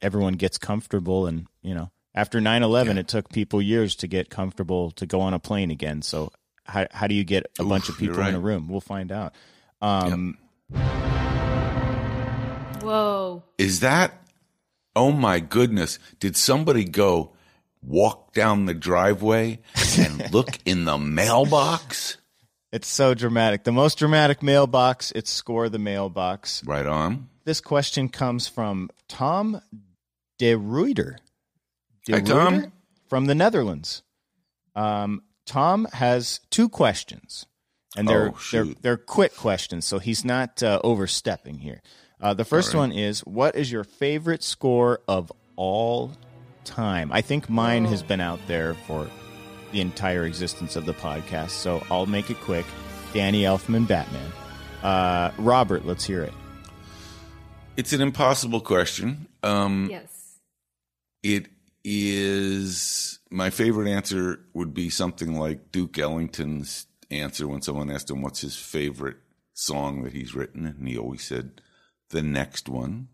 everyone 0.00 0.34
gets 0.34 0.56
comfortable 0.56 1.26
and, 1.26 1.46
you 1.62 1.74
know, 1.74 1.90
after 2.14 2.40
9/11 2.40 2.96
it 2.96 3.08
took 3.08 3.28
people 3.28 3.60
years 3.60 3.96
to 3.96 4.06
get 4.06 4.30
comfortable 4.30 4.92
to 4.92 5.06
go 5.06 5.20
on 5.20 5.34
a 5.34 5.38
plane 5.38 5.70
again. 5.70 6.00
So 6.00 6.30
how 6.64 6.86
how 6.90 7.06
do 7.06 7.14
you 7.14 7.24
get 7.24 7.46
a 7.58 7.62
Oof, 7.62 7.68
bunch 7.68 7.88
of 7.88 8.00
you're 8.00 8.14
people 8.14 8.26
in 8.26 8.34
a 8.34 8.40
room? 8.40 8.68
We'll 8.68 8.80
find 8.80 9.12
out. 9.12 9.34
Um 9.82 10.38
Whoa. 12.82 13.42
Is 13.58 13.80
that? 13.80 14.20
Oh 14.96 15.12
my 15.12 15.40
goodness! 15.40 15.98
Did 16.20 16.36
somebody 16.36 16.84
go 16.84 17.32
walk 17.82 18.32
down 18.32 18.66
the 18.66 18.74
driveway 18.74 19.60
and 19.98 20.30
look 20.32 20.58
in 20.64 20.84
the 20.84 20.98
mailbox? 20.98 22.18
it's 22.74 22.88
so 22.88 23.14
dramatic. 23.14 23.62
The 23.62 23.70
most 23.70 23.98
dramatic 23.98 24.42
mailbox, 24.42 25.12
it's 25.12 25.30
score 25.30 25.68
the 25.68 25.78
mailbox. 25.78 26.64
Right 26.64 26.84
on. 26.86 27.28
This 27.44 27.60
question 27.60 28.08
comes 28.08 28.48
from 28.48 28.90
Tom 29.06 29.60
De 30.38 30.54
Ruyter. 30.56 31.18
De 32.04 32.14
Hi, 32.14 32.20
Tom. 32.20 32.72
From 33.08 33.26
the 33.26 33.34
Netherlands. 33.36 34.02
Um, 34.74 35.22
Tom 35.46 35.86
has 35.92 36.40
two 36.50 36.68
questions, 36.68 37.46
and 37.96 38.08
they're 38.08 38.28
Oh, 38.30 38.38
they're 38.52 38.64
they're 38.82 38.96
quick 38.96 39.36
questions, 39.36 39.84
so 39.86 39.98
he's 39.98 40.24
not 40.24 40.62
uh, 40.62 40.80
overstepping 40.84 41.58
here. 41.58 41.80
Uh, 42.20 42.32
the 42.34 42.44
first 42.44 42.74
All 42.74 42.80
right. 42.80 42.88
one 42.90 42.98
is, 42.98 43.20
"What 43.20 43.54
is 43.56 43.70
your 43.70 43.84
favorite 43.84 44.42
score 44.42 45.00
of 45.08 45.30
all 45.56 46.12
time?" 46.64 47.10
I 47.12 47.20
think 47.20 47.48
mine 47.50 47.84
has 47.86 48.02
been 48.02 48.20
out 48.20 48.40
there 48.46 48.74
for 48.86 49.08
the 49.72 49.80
entire 49.80 50.24
existence 50.24 50.76
of 50.76 50.86
the 50.86 50.94
podcast, 50.94 51.50
so 51.50 51.84
I'll 51.90 52.06
make 52.06 52.30
it 52.30 52.40
quick. 52.40 52.66
Danny 53.12 53.42
Elfman, 53.42 53.86
Batman. 53.86 54.32
Uh, 54.82 55.30
Robert, 55.38 55.84
let's 55.86 56.04
hear 56.04 56.22
it. 56.22 56.32
It's 57.76 57.92
an 57.92 58.00
impossible 58.00 58.60
question. 58.60 59.26
Um, 59.42 59.88
Yes. 59.90 60.10
It 61.22 61.46
is 61.84 63.18
my 63.30 63.50
favorite 63.50 63.88
answer 63.90 64.40
would 64.52 64.74
be 64.74 64.90
something 64.90 65.38
like 65.38 65.72
Duke 65.72 65.98
Ellington's 65.98 66.86
answer 67.20 67.48
when 67.48 67.62
someone 67.62 67.90
asked 67.90 68.10
him 68.10 68.22
what's 68.22 68.40
his 68.40 68.56
favorite 68.56 69.16
song 69.52 70.02
that 70.02 70.12
he's 70.12 70.34
written, 70.34 70.66
and 70.66 70.88
he 70.88 70.98
always 70.98 71.22
said 71.22 71.60
the 72.10 72.22
next 72.22 72.68
one. 72.68 73.08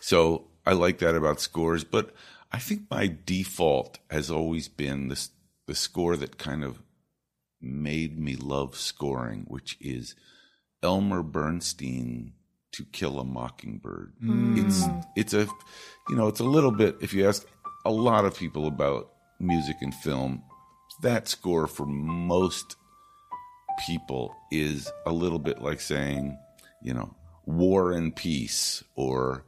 So 0.00 0.48
I 0.66 0.72
like 0.72 0.98
that 0.98 1.14
about 1.14 1.40
scores, 1.40 1.84
but 1.84 2.14
I 2.52 2.58
think 2.58 2.82
my 2.90 3.14
default 3.24 3.98
has 4.10 4.30
always 4.30 4.68
been 4.68 5.08
this 5.08 5.30
the 5.66 5.74
score 5.74 6.16
that 6.16 6.36
kind 6.36 6.64
of 6.64 6.82
made 7.60 8.18
me 8.18 8.34
love 8.34 8.76
scoring, 8.76 9.44
which 9.46 9.76
is 9.80 10.16
Elmer 10.82 11.22
Bernstein 11.22 12.32
to 12.72 12.84
Kill 12.84 13.20
a 13.20 13.24
Mockingbird. 13.24 14.14
Mm. 14.22 14.64
It's 14.64 14.84
it's 15.16 15.34
a 15.34 15.46
you 16.08 16.16
know 16.16 16.28
it's 16.28 16.40
a 16.40 16.44
little 16.44 16.72
bit 16.72 16.96
if 17.00 17.12
you 17.12 17.28
ask 17.28 17.46
a 17.84 17.90
lot 17.90 18.24
of 18.24 18.36
people 18.36 18.66
about 18.66 19.12
music 19.38 19.76
and 19.80 19.94
film, 19.94 20.42
that 21.02 21.28
score 21.28 21.66
for 21.66 21.86
most 21.86 22.76
people 23.86 24.34
is 24.50 24.90
a 25.06 25.12
little 25.12 25.38
bit 25.38 25.60
like 25.62 25.80
saying, 25.80 26.38
you 26.82 26.94
know, 26.94 27.14
War 27.46 27.92
and 27.92 28.14
Peace 28.14 28.82
or 28.96 29.44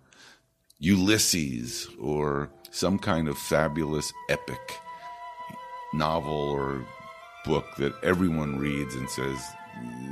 Ulysses 0.78 1.88
or 2.00 2.50
some 2.70 2.98
kind 2.98 3.28
of 3.28 3.38
fabulous 3.38 4.12
epic 4.28 4.78
novel 5.94 6.32
or 6.32 6.84
book 7.44 7.64
that 7.78 7.92
everyone 8.02 8.58
reads 8.58 8.94
and 8.94 9.08
says, 9.10 9.38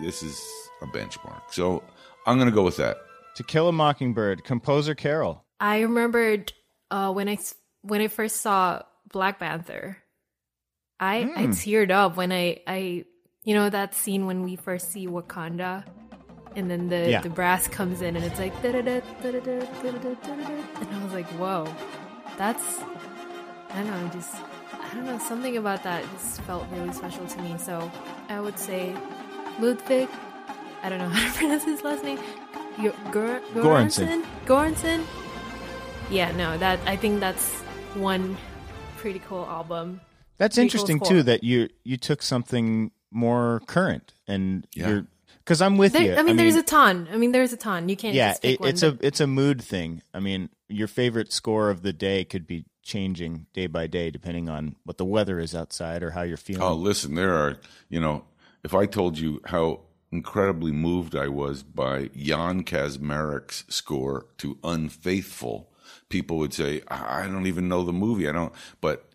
this 0.02 0.22
is 0.22 0.40
a 0.82 0.86
benchmark. 0.86 1.40
So 1.50 1.82
I'm 2.26 2.36
going 2.38 2.48
to 2.48 2.54
go 2.54 2.62
with 2.62 2.76
that. 2.76 2.98
To 3.36 3.42
Kill 3.44 3.68
a 3.68 3.72
Mockingbird, 3.72 4.44
composer 4.44 4.94
Carol. 4.94 5.44
I 5.58 5.80
remembered 5.80 6.52
uh, 6.90 7.12
when 7.12 7.28
I 7.28 7.34
s- 7.34 7.54
when 7.82 8.00
I 8.00 8.08
first 8.08 8.40
saw 8.40 8.82
Black 9.10 9.38
Panther. 9.38 9.96
I 10.98 11.20
I 11.36 11.44
Hmm. 11.46 11.50
teared 11.52 11.90
up 11.90 12.16
when 12.16 12.32
I 12.32 12.60
I 12.66 13.04
you 13.44 13.54
know 13.54 13.70
that 13.70 13.94
scene 13.94 14.26
when 14.26 14.42
we 14.42 14.56
first 14.56 14.90
see 14.92 15.06
Wakanda, 15.06 15.84
and 16.56 16.70
then 16.70 16.88
the 16.88 17.10
Yeah. 17.10 17.20
the 17.20 17.30
brass 17.30 17.68
comes 17.68 18.02
in 18.02 18.16
and 18.16 18.24
it's 18.24 18.38
like 18.38 18.52
and 18.64 18.88
I 20.92 21.04
was 21.04 21.12
like, 21.12 21.26
whoa, 21.38 21.66
that's 22.36 22.80
I 23.70 23.82
don't 23.82 23.86
know, 23.90 24.08
just 24.12 24.34
I 24.72 24.94
don't 24.94 25.06
know 25.06 25.18
something 25.18 25.56
about 25.56 25.82
that 25.84 26.04
just 26.18 26.40
felt 26.42 26.66
really 26.72 26.92
special 26.92 27.26
to 27.26 27.42
me. 27.42 27.56
So 27.58 27.90
I 28.28 28.40
would 28.40 28.58
say 28.58 28.94
Ludwig. 29.60 30.08
I 30.82 30.88
don't 30.88 30.98
know 30.98 31.08
how 31.08 31.32
to 31.32 31.38
pronounce 31.38 31.64
his 31.64 31.82
last 31.84 32.02
name. 32.02 32.18
Yo- 32.80 32.94
Gor-. 33.10 33.40
Yeah, 36.10 36.32
no, 36.32 36.56
that 36.58 36.78
I 36.86 36.96
think 36.96 37.20
that's 37.20 37.50
one 37.94 38.36
pretty 38.96 39.18
cool 39.20 39.44
album. 39.46 40.00
That's 40.38 40.56
Pretty 40.56 40.66
interesting 40.66 40.98
cool 40.98 41.08
too 41.08 41.22
that 41.24 41.44
you 41.44 41.68
you 41.84 41.96
took 41.98 42.22
something 42.22 42.90
more 43.10 43.60
current 43.66 44.12
and 44.28 44.66
Yeah. 44.74 44.88
you're 44.88 45.06
because 45.44 45.62
I'm 45.62 45.78
with 45.78 45.94
There, 45.94 46.02
you. 46.02 46.14
I, 46.14 46.22
mean, 46.22 46.36
there's 46.36 46.54
a 46.54 46.62
ton. 46.62 47.08
I 47.12 47.16
mean, 47.16 47.32
there's 47.32 47.52
a 47.52 47.56
ton. 47.56 47.88
You 47.88 47.96
can't. 47.96 48.14
yeah, 48.14 48.30
just 48.30 48.42
pick 48.42 48.54
it, 48.54 48.60
one, 48.60 48.68
it's 48.68 48.82
a 48.82 48.92
but- 48.92 49.04
it's 49.04 49.20
a 49.20 49.26
mood 49.26 49.60
thing. 49.62 50.02
I 50.14 50.20
mean, 50.20 50.48
your 50.68 50.86
favorite 50.86 51.32
score 51.32 51.70
of 51.70 51.82
the 51.82 51.92
day 51.92 52.24
could 52.24 52.46
be 52.46 52.66
changing 52.82 53.46
day 53.52 53.66
by 53.66 53.86
day 53.86 54.10
depending 54.10 54.48
on 54.48 54.76
what 54.84 54.96
the 54.98 55.04
weather 55.04 55.38
is 55.40 55.54
outside 55.54 56.02
or 56.02 56.10
how 56.12 56.22
you're 56.22 56.36
feeling. 56.36 56.62
Oh, 56.62 56.74
listen, 56.74 57.14
there 57.14 57.34
are, 57.34 57.58
you 57.88 58.00
know, 58.00 58.24
if 58.62 58.74
I 58.74 58.86
told 58.86 59.18
you 59.18 59.40
how 59.46 59.80
incredibly 60.12 60.72
moved 60.72 61.16
I 61.16 61.28
was 61.28 61.62
by 61.62 62.10
Jan 62.16 62.62
Kaczmarek's 62.64 63.64
score 63.68 64.26
to 64.38 64.58
Unfaithful, 64.62 65.70
people 66.08 66.38
would 66.38 66.52
say, 66.54 66.82
I 66.88 67.22
I 67.22 67.26
don't 67.26 67.46
even 67.46 67.68
know 67.68 67.82
the 67.84 67.92
movie. 67.92 68.28
I 68.28 68.32
don't, 68.32 68.52
but 68.80 69.08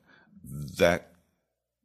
that 0.44 1.12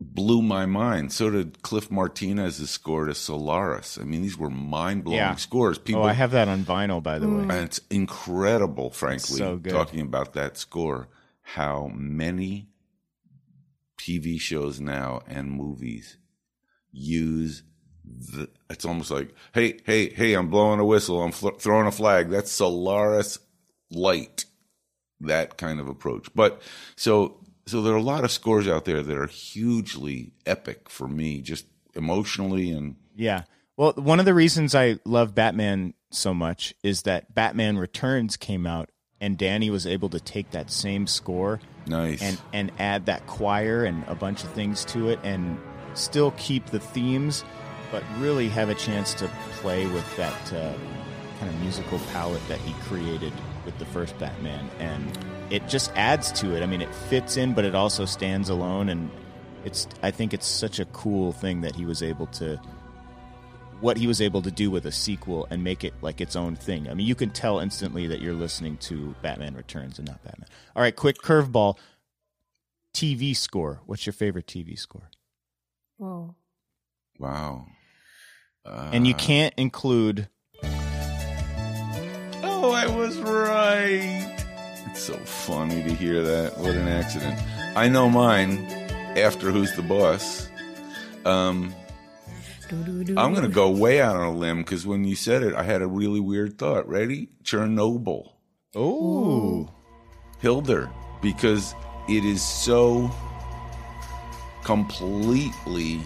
blew 0.01 0.41
my 0.41 0.65
mind. 0.67 1.13
So 1.13 1.29
did 1.31 1.61
Cliff 1.63 1.91
Martinez's 1.91 2.71
score 2.71 3.05
to 3.05 3.15
Solaris. 3.15 3.99
I 4.01 4.05
mean, 4.05 4.23
these 4.23 4.39
were 4.39 4.49
mind 4.51 5.05
blowing 5.05 5.19
Yeah. 5.19 5.35
scores. 5.37 5.79
Oh, 5.79 5.83
People, 5.83 6.03
oh, 6.03 6.07
I 6.07 6.15
have 6.15 6.31
that 6.31 6.49
on 6.49 6.65
vinyl 6.65 7.03
by 7.03 7.19
the 7.19 7.29
way. 7.29 7.43
and 7.43 7.53
it's 7.53 7.81
incredible, 7.91 8.91
frankly, 8.91 9.39
So 9.39 9.57
good. 9.59 9.73
talking 9.73 10.01
about 10.01 10.33
that 10.33 10.57
score, 10.57 11.09
how 11.43 11.91
many 11.95 12.69
TV 13.99 14.41
shows 14.41 14.81
now 14.81 15.21
and 15.27 15.51
movies 15.51 16.17
use 16.93 17.63
the. 18.05 18.49
It's 18.71 18.85
almost 18.87 19.11
like, 19.11 19.35
hey, 19.53 19.79
hey, 19.85 20.09
hey, 20.09 20.33
I'm 20.35 20.49
blowing 20.49 20.81
a 20.81 20.85
whistle, 20.85 21.23
I'm 21.23 21.33
fl- 21.33 21.51
throwing 21.51 21.87
a 21.87 21.93
flag. 21.93 22.31
That's 22.31 22.51
Solaris 22.51 23.39
Light, 23.91 24.47
that 25.21 25.59
kind 25.59 25.79
of 25.81 25.89
approach. 25.89 26.29
But 26.35 26.63
so, 26.97 27.37
so 27.71 27.81
there 27.83 27.95
are 27.95 27.97
a 27.99 28.03
lot 28.03 28.25
of 28.25 28.31
scores 28.31 28.67
out 28.69 28.85
there 28.85 29.03
that 29.03 29.17
are 29.17 29.27
hugely 29.27 30.33
epic 30.45 30.89
for 30.89 31.09
me, 31.09 31.41
just 31.41 31.67
emotionally 31.95 32.71
and 32.71 32.97
Yeah. 33.17 33.45
Well, 33.77 33.93
one 33.97 34.19
of 34.19 34.27
the 34.27 34.35
reasons 34.35 34.75
I 34.75 34.99
love 35.05 35.35
Batman 35.35 35.95
so 36.11 36.35
much 36.35 36.75
is 36.83 37.03
that 37.03 37.35
Batman 37.35 37.79
Returns 37.79 38.37
came 38.37 38.67
out 38.67 38.91
and 39.21 39.39
Danny 39.39 39.71
was 39.71 39.87
able 39.87 40.09
to 40.11 40.21
take 40.21 40.51
that 40.51 40.71
same 40.71 41.07
score 41.07 41.61
nice. 41.87 42.21
and 42.23 42.39
and 42.53 42.73
add 42.79 43.07
that 43.07 43.27
choir 43.27 43.85
and 43.85 44.05
a 44.09 44.15
bunch 44.15 44.43
of 44.45 44.51
things 44.51 44.85
to 44.87 45.09
it 45.09 45.19
and 45.23 45.59
still 45.95 46.33
keep 46.33 46.67
the 46.67 46.81
themes 46.81 47.45
but 47.91 48.03
really 48.19 48.49
have 48.49 48.69
a 48.69 48.75
chance 48.75 49.15
to 49.15 49.29
play 49.61 49.87
with 49.87 50.17
that 50.17 50.53
uh, 50.53 50.73
kind 51.39 51.53
of 51.53 51.61
musical 51.61 51.99
palette 52.13 52.47
that 52.49 52.59
he 52.61 52.73
created 52.83 53.33
with 53.65 53.77
the 53.79 53.87
first 53.87 54.17
Batman 54.19 54.69
and 54.79 55.19
it 55.51 55.69
just 55.69 55.91
adds 55.97 56.31
to 56.41 56.55
it. 56.57 56.63
I 56.63 56.67
mean, 56.67 56.81
it 56.83 56.95
fits 56.95 57.37
in 57.37 57.55
but 57.55 57.65
it 57.65 57.75
also 57.75 58.05
stands 58.05 58.49
alone 58.49 58.89
and 58.89 59.11
it's 59.65 59.87
I 60.03 60.11
think 60.11 60.33
it's 60.33 60.47
such 60.47 60.79
a 60.81 60.85
cool 60.87 61.33
thing 61.33 61.61
that 61.63 61.75
he 61.75 61.85
was 61.85 62.03
able 62.03 62.27
to 62.29 62.61
what 63.81 63.97
he 63.97 64.07
was 64.07 64.21
able 64.21 64.43
to 64.43 64.51
do 64.51 64.71
with 64.71 64.85
a 64.87 64.93
sequel 64.93 65.47
and 65.51 65.65
make 65.65 65.85
it 65.85 65.95
like 66.03 66.21
its 66.21 66.37
own 66.37 66.55
thing. 66.55 66.89
I 66.89 66.95
mean, 66.95 67.07
you 67.07 67.15
can 67.15 67.31
tell 67.31 67.61
instantly 67.61 68.07
that 68.09 68.21
you're 68.21 68.35
listening 68.35 68.77
to 68.79 69.15
Batman 69.23 69.55
Returns 69.55 69.99
and 69.99 70.07
not 70.07 70.23
Batman. 70.23 70.49
All 70.77 70.83
right, 70.83 70.95
quick 70.95 71.17
curveball. 71.19 71.79
TV 72.93 73.35
score. 73.37 73.81
What's 73.87 74.05
your 74.05 74.13
favorite 74.13 74.47
TV 74.47 74.79
score? 74.79 75.09
Whoa. 75.97 76.35
wow. 77.19 77.67
Uh, 78.67 78.91
And 78.93 79.07
you 79.07 79.15
can't 79.15 79.55
include 79.57 80.29
Oh, 82.43 82.73
I 82.73 82.87
was 82.87 83.17
right. 83.19 84.40
It's 84.91 85.05
so 85.05 85.17
funny 85.19 85.85
to 85.85 85.95
hear 85.95 86.21
that. 86.23 86.59
What 86.59 86.75
an 86.75 86.89
accident. 86.89 87.41
I 87.77 87.89
know 87.89 88.11
mine 88.11 88.67
after 89.17 89.53
Who's 89.53 89.75
the 89.77 89.83
Boss. 89.83 90.51
Um, 91.25 91.73
I'm 92.71 93.33
going 93.33 93.43
to 93.43 93.49
go 93.49 93.71
way 93.71 94.01
out 94.01 94.17
on 94.17 94.27
a 94.27 94.33
limb 94.33 94.59
because 94.59 94.87
when 94.87 95.05
you 95.05 95.15
said 95.15 95.45
it, 95.45 95.55
I 95.55 95.63
had 95.63 95.81
a 95.81 95.87
really 95.87 96.19
weird 96.19 96.59
thought. 96.59 96.89
Ready? 96.89 97.29
Chernobyl. 97.45 98.33
Oh. 98.75 99.69
Hildur. 100.41 100.91
Because 101.23 101.73
it 102.09 102.25
is 102.25 102.43
so 102.43 103.11
completely 104.65 106.01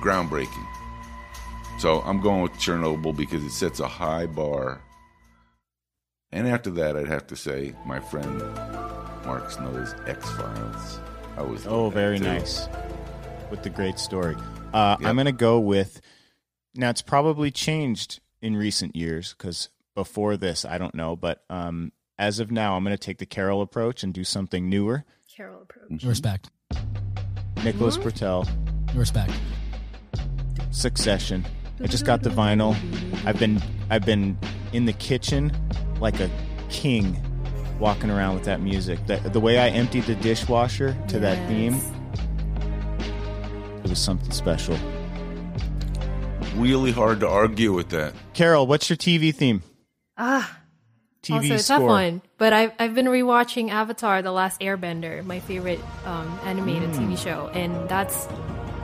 groundbreaking. 0.00 0.66
So 1.78 2.02
I'm 2.02 2.20
going 2.20 2.42
with 2.42 2.52
Chernobyl 2.52 3.16
because 3.16 3.42
it 3.44 3.50
sets 3.50 3.80
a 3.80 3.88
high 3.88 4.26
bar. 4.26 4.80
And 6.32 6.48
after 6.48 6.70
that, 6.70 6.96
I'd 6.96 7.08
have 7.08 7.26
to 7.28 7.36
say 7.36 7.74
my 7.84 8.00
friend 8.00 8.38
Mark 9.26 9.50
Snow's 9.50 9.94
X 10.06 10.28
Files. 10.32 11.00
I 11.36 11.42
was 11.42 11.66
Oh, 11.66 11.90
very 11.90 12.18
too. 12.18 12.24
nice. 12.24 12.68
With 13.50 13.62
the 13.62 13.70
great 13.70 13.98
story. 13.98 14.36
Uh, 14.72 14.96
Yep. 15.00 15.08
I'm 15.08 15.16
going 15.16 15.26
to 15.26 15.32
go 15.32 15.60
with. 15.60 16.00
Now, 16.74 16.88
it's 16.90 17.02
probably 17.02 17.50
changed 17.50 18.20
in 18.40 18.56
recent 18.56 18.96
years 18.96 19.34
because 19.36 19.68
before 19.94 20.36
this, 20.38 20.64
I 20.64 20.78
don't 20.78 20.94
know. 20.94 21.16
But 21.16 21.44
um, 21.50 21.92
as 22.18 22.38
of 22.40 22.50
now, 22.50 22.76
I'm 22.76 22.82
going 22.84 22.96
to 22.96 23.02
take 23.02 23.18
the 23.18 23.26
Carol 23.26 23.60
approach 23.60 24.02
and 24.02 24.14
do 24.14 24.24
something 24.24 24.70
newer. 24.70 25.04
Carol 25.36 25.62
approach. 25.62 26.02
Respect. 26.04 26.50
Nicholas 27.62 27.98
Mm-hmm. 27.98 28.08
Britell, 28.08 28.96
Respect. 28.96 29.32
Succession. 30.70 31.44
I 31.82 31.86
just 31.86 32.06
got 32.06 32.22
the 32.22 32.30
vinyl. 32.30 32.74
I've 33.26 33.38
been 33.38 33.60
I've 33.90 34.04
been 34.06 34.38
in 34.72 34.84
the 34.86 34.92
kitchen 34.94 35.52
like 36.02 36.20
a 36.20 36.28
king, 36.68 37.16
walking 37.78 38.10
around 38.10 38.34
with 38.34 38.44
that 38.44 38.60
music. 38.60 38.98
The, 39.06 39.16
the 39.18 39.40
way 39.40 39.58
I 39.58 39.68
emptied 39.68 40.04
the 40.04 40.16
dishwasher 40.16 40.96
to 41.08 41.18
that 41.20 41.48
theme, 41.48 41.80
it 43.84 43.88
was 43.88 44.00
something 44.00 44.32
special. 44.32 44.76
Really 46.56 46.90
hard 46.90 47.20
to 47.20 47.28
argue 47.28 47.72
with 47.72 47.88
that. 47.90 48.12
Carol, 48.34 48.66
what's 48.66 48.90
your 48.90 48.96
TV 48.96 49.34
theme? 49.34 49.62
Ah, 50.18 50.58
TV 51.22 51.34
also 51.34 51.54
a 51.54 51.58
score. 51.60 51.78
tough 51.78 51.86
one. 51.86 52.22
But 52.36 52.52
I've 52.52 52.72
I've 52.78 52.94
been 52.94 53.06
rewatching 53.06 53.70
Avatar: 53.70 54.20
The 54.20 54.32
Last 54.32 54.60
Airbender, 54.60 55.24
my 55.24 55.40
favorite 55.40 55.80
um, 56.04 56.38
animated 56.44 56.90
TV 56.90 57.16
show, 57.16 57.48
and 57.54 57.88
that's 57.88 58.26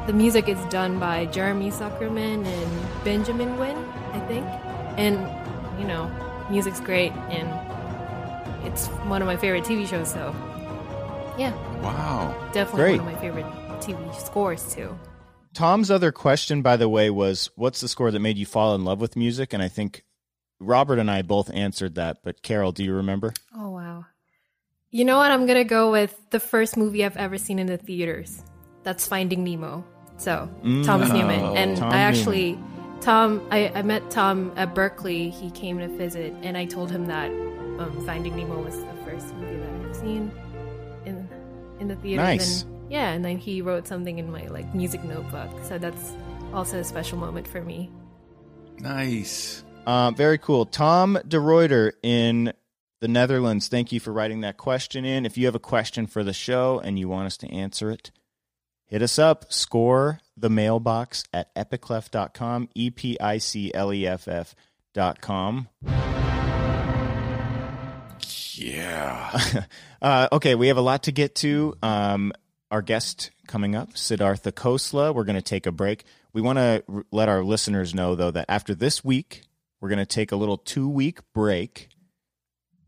the 0.06 0.12
music 0.14 0.48
is 0.48 0.58
done 0.66 0.98
by 0.98 1.26
Jeremy 1.26 1.70
Zuckerman 1.70 2.46
and 2.46 3.04
Benjamin 3.04 3.58
Wynn, 3.58 3.76
I 4.12 4.20
think. 4.20 4.46
And 4.96 5.16
you 5.78 5.86
know, 5.86 6.10
music's 6.50 6.80
great, 6.80 7.12
and 7.30 7.48
it's 8.66 8.86
one 9.06 9.22
of 9.22 9.26
my 9.26 9.36
favorite 9.36 9.64
TV 9.64 9.86
shows. 9.86 10.10
So 10.12 10.34
yeah, 11.38 11.52
Wow. 11.82 12.34
definitely 12.52 12.82
Great. 12.82 13.00
one 13.00 13.08
of 13.08 13.14
my 13.14 13.20
favorite 13.20 13.46
TV 13.80 14.14
scores 14.20 14.74
too. 14.74 14.98
Tom's 15.54 15.90
other 15.90 16.12
question, 16.12 16.62
by 16.62 16.76
the 16.76 16.88
way, 16.88 17.10
was 17.10 17.50
what's 17.56 17.80
the 17.80 17.88
score 17.88 18.10
that 18.10 18.20
made 18.20 18.36
you 18.36 18.46
fall 18.46 18.74
in 18.74 18.84
love 18.84 19.00
with 19.00 19.16
music? 19.16 19.52
And 19.52 19.62
I 19.62 19.68
think 19.68 20.04
Robert 20.60 20.98
and 20.98 21.10
I 21.10 21.22
both 21.22 21.50
answered 21.52 21.94
that. 21.94 22.18
But 22.22 22.42
Carol, 22.42 22.72
do 22.72 22.84
you 22.84 22.94
remember? 22.94 23.32
Oh 23.56 23.70
wow. 23.70 24.06
You 24.90 25.04
know 25.04 25.18
what? 25.18 25.30
I'm 25.30 25.46
gonna 25.46 25.64
go 25.64 25.90
with 25.90 26.18
the 26.30 26.40
first 26.40 26.76
movie 26.76 27.04
I've 27.04 27.16
ever 27.16 27.38
seen 27.38 27.58
in 27.58 27.66
the 27.66 27.76
theaters. 27.76 28.42
That's 28.82 29.06
Finding 29.06 29.44
Nemo. 29.44 29.84
So 30.16 30.48
Thomas 30.84 31.10
Newman, 31.12 31.40
oh. 31.40 31.54
and 31.54 31.76
Tom 31.76 31.92
I 31.92 31.98
actually, 31.98 32.58
Tom, 33.00 33.46
I, 33.50 33.68
I 33.74 33.82
met 33.82 34.10
Tom 34.10 34.52
at 34.56 34.74
Berklee. 34.74 35.32
He 35.32 35.50
came 35.50 35.78
to 35.78 35.88
visit, 35.88 36.34
and 36.42 36.56
I 36.56 36.66
told 36.66 36.90
him 36.90 37.06
that 37.06 37.30
um, 37.80 38.02
Finding 38.04 38.36
Nemo 38.36 38.60
was 38.62 38.76
the 38.76 38.94
first 39.04 39.34
movie 39.34 39.56
that 39.56 39.88
I've 39.88 39.96
seen 39.96 40.32
in 41.04 41.28
in 41.80 41.88
the 41.88 41.96
theater. 41.96 42.22
Nice. 42.22 42.62
And, 42.62 42.92
yeah, 42.92 43.10
and 43.12 43.24
then 43.24 43.38
he 43.38 43.62
wrote 43.62 43.86
something 43.86 44.18
in 44.18 44.30
my 44.30 44.46
like 44.48 44.74
music 44.74 45.04
notebook. 45.04 45.50
So 45.64 45.78
that's 45.78 46.12
also 46.52 46.78
a 46.78 46.84
special 46.84 47.18
moment 47.18 47.46
for 47.46 47.62
me. 47.62 47.90
Nice. 48.78 49.64
Uh, 49.86 50.10
very 50.10 50.38
cool. 50.38 50.66
Tom 50.66 51.18
de 51.26 51.38
Ruyter 51.38 51.92
in 52.02 52.52
the 53.00 53.08
Netherlands, 53.08 53.68
thank 53.68 53.92
you 53.92 54.00
for 54.00 54.12
writing 54.12 54.40
that 54.40 54.56
question 54.56 55.04
in. 55.04 55.24
If 55.24 55.38
you 55.38 55.46
have 55.46 55.54
a 55.54 55.60
question 55.60 56.06
for 56.06 56.24
the 56.24 56.32
show 56.32 56.80
and 56.80 56.98
you 56.98 57.08
want 57.08 57.26
us 57.26 57.36
to 57.38 57.48
answer 57.48 57.90
it, 57.90 58.10
hit 58.88 59.02
us 59.02 59.18
up. 59.18 59.52
Score 59.52 60.20
the 60.36 60.50
mailbox 60.50 61.24
at 61.32 61.54
epicleff.com, 61.54 62.68
E 62.74 62.90
P 62.90 63.18
I 63.20 63.38
C 63.38 63.72
L 63.72 63.92
E 63.92 64.06
F 64.06 64.26
F 64.26 64.54
dot 64.92 65.20
com. 65.20 65.68
Yeah. 68.54 69.38
Uh, 70.00 70.28
okay, 70.30 70.54
we 70.54 70.68
have 70.68 70.76
a 70.76 70.80
lot 70.80 71.02
to 71.02 71.10
get 71.10 71.34
to. 71.34 71.74
Um, 71.82 72.32
our 72.70 72.82
guest 72.82 73.32
coming 73.48 73.74
up, 73.74 73.96
Siddhartha 73.96 74.52
Khosla. 74.52 75.12
We're 75.12 75.24
going 75.24 75.34
to 75.34 75.42
take 75.42 75.66
a 75.66 75.72
break. 75.72 76.04
We 76.32 76.40
want 76.40 76.58
to 76.58 76.84
r- 76.88 77.04
let 77.10 77.28
our 77.28 77.42
listeners 77.42 77.96
know, 77.96 78.14
though, 78.14 78.30
that 78.30 78.46
after 78.48 78.76
this 78.76 79.04
week, 79.04 79.42
we're 79.80 79.88
going 79.88 79.98
to 79.98 80.06
take 80.06 80.30
a 80.30 80.36
little 80.36 80.56
two 80.56 80.88
week 80.88 81.18
break, 81.34 81.88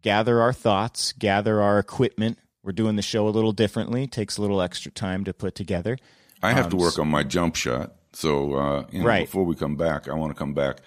gather 0.02 0.40
our 0.40 0.52
thoughts, 0.52 1.10
gather 1.10 1.60
our 1.60 1.80
equipment. 1.80 2.38
We're 2.62 2.72
doing 2.72 2.96
the 2.96 3.02
show 3.02 3.26
a 3.26 3.30
little 3.30 3.52
differently. 3.52 4.06
Takes 4.06 4.36
a 4.36 4.42
little 4.42 4.60
extra 4.60 4.90
time 4.92 5.24
to 5.24 5.32
put 5.32 5.54
together. 5.54 5.96
I 6.42 6.52
have 6.52 6.68
to 6.70 6.76
Um, 6.76 6.82
work 6.82 6.98
on 6.98 7.08
my 7.08 7.22
jump 7.22 7.56
shot. 7.56 7.94
So, 8.12 8.54
uh, 8.54 8.86
you 8.90 9.00
know, 9.00 9.06
Right. 9.06 9.26
before 9.26 9.44
we 9.44 9.54
come 9.54 9.76
back, 9.76 10.08
I 10.08 10.14
want 10.14 10.32
to 10.32 10.38
come 10.38 10.52
back 10.54 10.78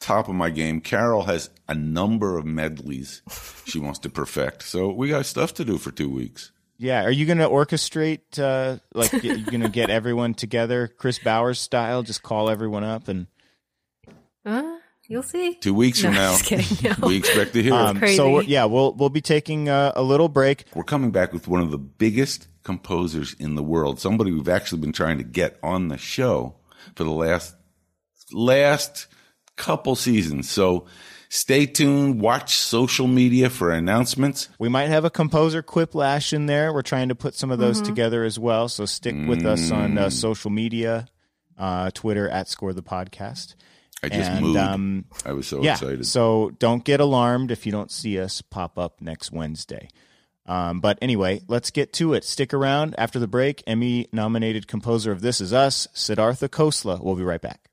top 0.00 0.28
of 0.28 0.34
my 0.34 0.48
game. 0.50 0.80
Carol 0.80 1.24
has 1.24 1.50
a 1.68 1.74
number 1.74 2.38
of 2.38 2.44
medleys 2.46 3.20
she 3.66 3.78
wants 3.78 3.98
to 4.00 4.08
perfect. 4.08 4.62
So 4.62 4.90
we 4.92 5.08
got 5.08 5.26
stuff 5.26 5.52
to 5.54 5.64
do 5.64 5.76
for 5.76 5.90
two 5.90 6.08
weeks. 6.08 6.52
Yeah, 6.78 7.02
are 7.04 7.10
you 7.10 7.26
going 7.26 7.38
to 7.38 7.48
orchestrate? 7.48 8.38
Uh, 8.38 8.78
like, 8.94 9.12
you're 9.24 9.38
going 9.38 9.62
to 9.62 9.68
get 9.68 9.90
everyone 9.90 10.32
together, 10.34 10.86
Kris 10.86 11.18
Bowers 11.18 11.58
style? 11.58 12.04
Just 12.04 12.22
call 12.22 12.48
everyone 12.48 12.84
up 12.84 13.08
and 13.08 13.26
Huh? 14.46 14.78
You'll 15.08 15.22
see. 15.22 15.54
Two 15.54 15.72
weeks 15.74 16.02
No, 16.02 16.10
from 16.10 16.14
now, 16.16 16.30
just 16.36 16.44
kidding. 16.44 16.96
No. 17.00 17.08
we 17.08 17.16
expect 17.16 17.54
to 17.54 17.62
hear. 17.62 17.72
um, 17.74 17.98
crazy. 17.98 18.16
so 18.16 18.40
yeah, 18.40 18.66
we'll 18.66 18.92
we'll 18.92 19.08
be 19.08 19.22
taking 19.22 19.68
uh, 19.68 19.92
a 19.96 20.02
little 20.02 20.28
break. 20.28 20.64
We're 20.74 20.84
coming 20.84 21.10
back 21.10 21.32
with 21.32 21.48
one 21.48 21.60
of 21.62 21.70
the 21.70 21.78
biggest 21.78 22.46
composers 22.62 23.34
in 23.38 23.54
the 23.54 23.62
world. 23.62 23.98
Somebody 23.98 24.32
we've 24.32 24.48
actually 24.48 24.80
been 24.82 24.92
trying 24.92 25.16
to 25.18 25.24
get 25.24 25.58
on 25.62 25.88
the 25.88 25.96
show 25.96 26.56
for 26.94 27.04
the 27.04 27.10
last 27.10 27.54
last 28.32 29.06
couple 29.56 29.96
seasons. 29.96 30.48
So 30.50 30.86
stay 31.28 31.66
tuned. 31.66 32.20
Watch 32.20 32.54
social 32.56 33.06
media 33.06 33.50
for 33.50 33.70
announcements. 33.70 34.48
We 34.58 34.68
might 34.68 34.88
have 34.88 35.04
a 35.04 35.10
composer 35.10 35.62
quiplash 35.62 36.32
in 36.32 36.46
there. 36.46 36.72
We're 36.72 36.82
trying 36.82 37.08
to 37.08 37.14
put 37.14 37.34
some 37.34 37.50
of 37.50 37.58
those 37.58 37.80
together 37.80 38.24
as 38.24 38.38
well. 38.38 38.68
So 38.68 38.84
stick 38.84 39.16
with 39.26 39.44
us 39.46 39.70
on 39.70 39.94
Mm. 39.94 39.98
uh, 39.98 40.10
social 40.10 40.50
media, 40.50 41.08
uh, 41.58 41.90
Twitter 41.92 42.28
at 42.28 42.48
Score 42.48 42.72
the 42.72 42.82
Podcast. 42.82 43.54
I 44.02 44.08
just 44.08 44.30
and 44.30 44.40
moved. 44.44 44.58
um, 44.58 45.04
I 45.24 45.32
was 45.32 45.46
so 45.46 45.62
yeah, 45.62 45.72
excited. 45.72 46.06
so 46.06 46.52
don't 46.58 46.84
get 46.84 47.00
alarmed 47.00 47.50
if 47.50 47.66
you 47.66 47.72
don't 47.72 47.90
see 47.90 48.20
us 48.20 48.42
pop 48.42 48.78
up 48.78 49.00
next 49.00 49.32
Wednesday. 49.32 49.88
Um, 50.46 50.80
but 50.80 50.98
anyway, 51.02 51.42
let's 51.48 51.70
get 51.70 51.92
to 51.94 52.14
it. 52.14 52.24
Stick 52.24 52.54
around 52.54 52.94
after 52.96 53.18
the 53.18 53.26
break. 53.26 53.62
Emmy 53.66 54.08
nominated 54.12 54.66
composer 54.66 55.12
of 55.12 55.20
This 55.20 55.40
Is 55.40 55.52
Us, 55.52 55.86
Siddhartha 55.92 56.48
Khosla. 56.48 57.02
We'll 57.02 57.16
be 57.16 57.22
right 57.22 57.40
back. 57.40 57.68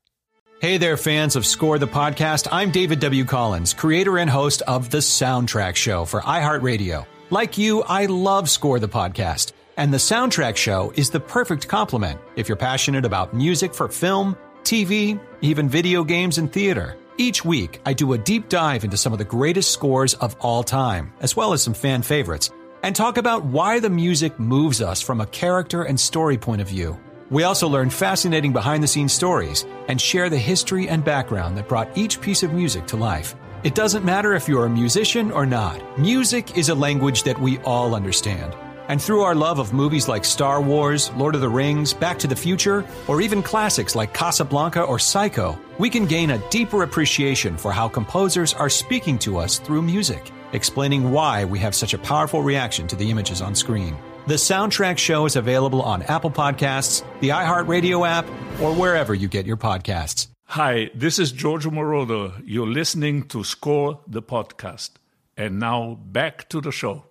Hey 0.60 0.78
there, 0.78 0.96
fans 0.96 1.36
of 1.36 1.46
Score 1.46 1.78
the 1.78 1.86
Podcast. 1.86 2.48
I'm 2.50 2.70
David 2.70 2.98
W. 3.00 3.24
Collins, 3.24 3.72
creator 3.74 4.18
and 4.18 4.28
host 4.28 4.62
of 4.62 4.90
The 4.90 4.98
Soundtrack 4.98 5.76
Show 5.76 6.04
for 6.06 6.20
iHeartRadio. 6.22 7.06
Like 7.30 7.56
you, 7.58 7.82
I 7.82 8.06
love 8.06 8.48
Score 8.50 8.78
the 8.78 8.88
Podcast. 8.88 9.52
And 9.76 9.92
The 9.92 9.98
Soundtrack 9.98 10.56
Show 10.56 10.92
is 10.96 11.10
the 11.10 11.20
perfect 11.20 11.68
complement 11.68 12.18
if 12.36 12.48
you're 12.48 12.56
passionate 12.56 13.04
about 13.04 13.34
music 13.34 13.74
for 13.74 13.88
film, 13.88 14.36
TV, 14.66 15.20
even 15.42 15.68
video 15.68 16.02
games 16.02 16.38
and 16.38 16.52
theater. 16.52 16.96
Each 17.18 17.44
week, 17.44 17.80
I 17.86 17.92
do 17.92 18.14
a 18.14 18.18
deep 18.18 18.48
dive 18.48 18.82
into 18.82 18.96
some 18.96 19.12
of 19.12 19.20
the 19.20 19.24
greatest 19.24 19.70
scores 19.70 20.14
of 20.14 20.34
all 20.40 20.64
time, 20.64 21.12
as 21.20 21.36
well 21.36 21.52
as 21.52 21.62
some 21.62 21.72
fan 21.72 22.02
favorites, 22.02 22.50
and 22.82 22.94
talk 22.94 23.16
about 23.16 23.44
why 23.44 23.78
the 23.78 23.88
music 23.88 24.40
moves 24.40 24.82
us 24.82 25.00
from 25.00 25.20
a 25.20 25.26
character 25.26 25.84
and 25.84 25.98
story 25.98 26.36
point 26.36 26.60
of 26.60 26.68
view. 26.68 26.98
We 27.30 27.44
also 27.44 27.68
learn 27.68 27.90
fascinating 27.90 28.52
behind 28.52 28.82
the 28.82 28.88
scenes 28.88 29.12
stories 29.12 29.64
and 29.86 30.00
share 30.00 30.28
the 30.28 30.36
history 30.36 30.88
and 30.88 31.04
background 31.04 31.56
that 31.56 31.68
brought 31.68 31.96
each 31.96 32.20
piece 32.20 32.42
of 32.42 32.52
music 32.52 32.86
to 32.88 32.96
life. 32.96 33.36
It 33.62 33.76
doesn't 33.76 34.04
matter 34.04 34.34
if 34.34 34.48
you're 34.48 34.66
a 34.66 34.70
musician 34.70 35.30
or 35.30 35.46
not, 35.46 35.80
music 35.96 36.58
is 36.58 36.70
a 36.70 36.74
language 36.74 37.22
that 37.22 37.40
we 37.40 37.58
all 37.58 37.94
understand. 37.94 38.52
And 38.88 39.02
through 39.02 39.22
our 39.22 39.34
love 39.34 39.58
of 39.58 39.72
movies 39.72 40.06
like 40.06 40.24
Star 40.24 40.60
Wars, 40.60 41.10
Lord 41.12 41.34
of 41.34 41.40
the 41.40 41.48
Rings, 41.48 41.92
Back 41.92 42.18
to 42.20 42.26
the 42.26 42.36
Future, 42.36 42.84
or 43.08 43.20
even 43.20 43.42
classics 43.42 43.96
like 43.96 44.14
Casablanca 44.14 44.82
or 44.82 44.98
Psycho, 44.98 45.58
we 45.78 45.90
can 45.90 46.06
gain 46.06 46.30
a 46.30 46.50
deeper 46.50 46.84
appreciation 46.84 47.56
for 47.56 47.72
how 47.72 47.88
composers 47.88 48.54
are 48.54 48.70
speaking 48.70 49.18
to 49.20 49.38
us 49.38 49.58
through 49.58 49.82
music, 49.82 50.30
explaining 50.52 51.10
why 51.10 51.44
we 51.44 51.58
have 51.58 51.74
such 51.74 51.94
a 51.94 51.98
powerful 51.98 52.42
reaction 52.42 52.86
to 52.86 52.96
the 52.96 53.10
images 53.10 53.42
on 53.42 53.54
screen. 53.54 53.96
The 54.28 54.34
Soundtrack 54.34 54.98
Show 54.98 55.26
is 55.26 55.36
available 55.36 55.82
on 55.82 56.02
Apple 56.02 56.30
Podcasts, 56.30 57.04
the 57.20 57.30
iHeartRadio 57.30 58.06
app, 58.06 58.26
or 58.60 58.72
wherever 58.74 59.14
you 59.14 59.28
get 59.28 59.46
your 59.46 59.56
podcasts. 59.56 60.28
Hi, 60.44 60.90
this 60.94 61.18
is 61.18 61.32
Giorgio 61.32 61.72
Moroder. 61.72 62.40
You're 62.44 62.68
listening 62.68 63.24
to 63.28 63.42
Score 63.42 64.00
the 64.06 64.22
Podcast. 64.22 64.90
And 65.36 65.58
now 65.58 65.98
back 66.00 66.48
to 66.50 66.60
the 66.60 66.70
show. 66.70 67.04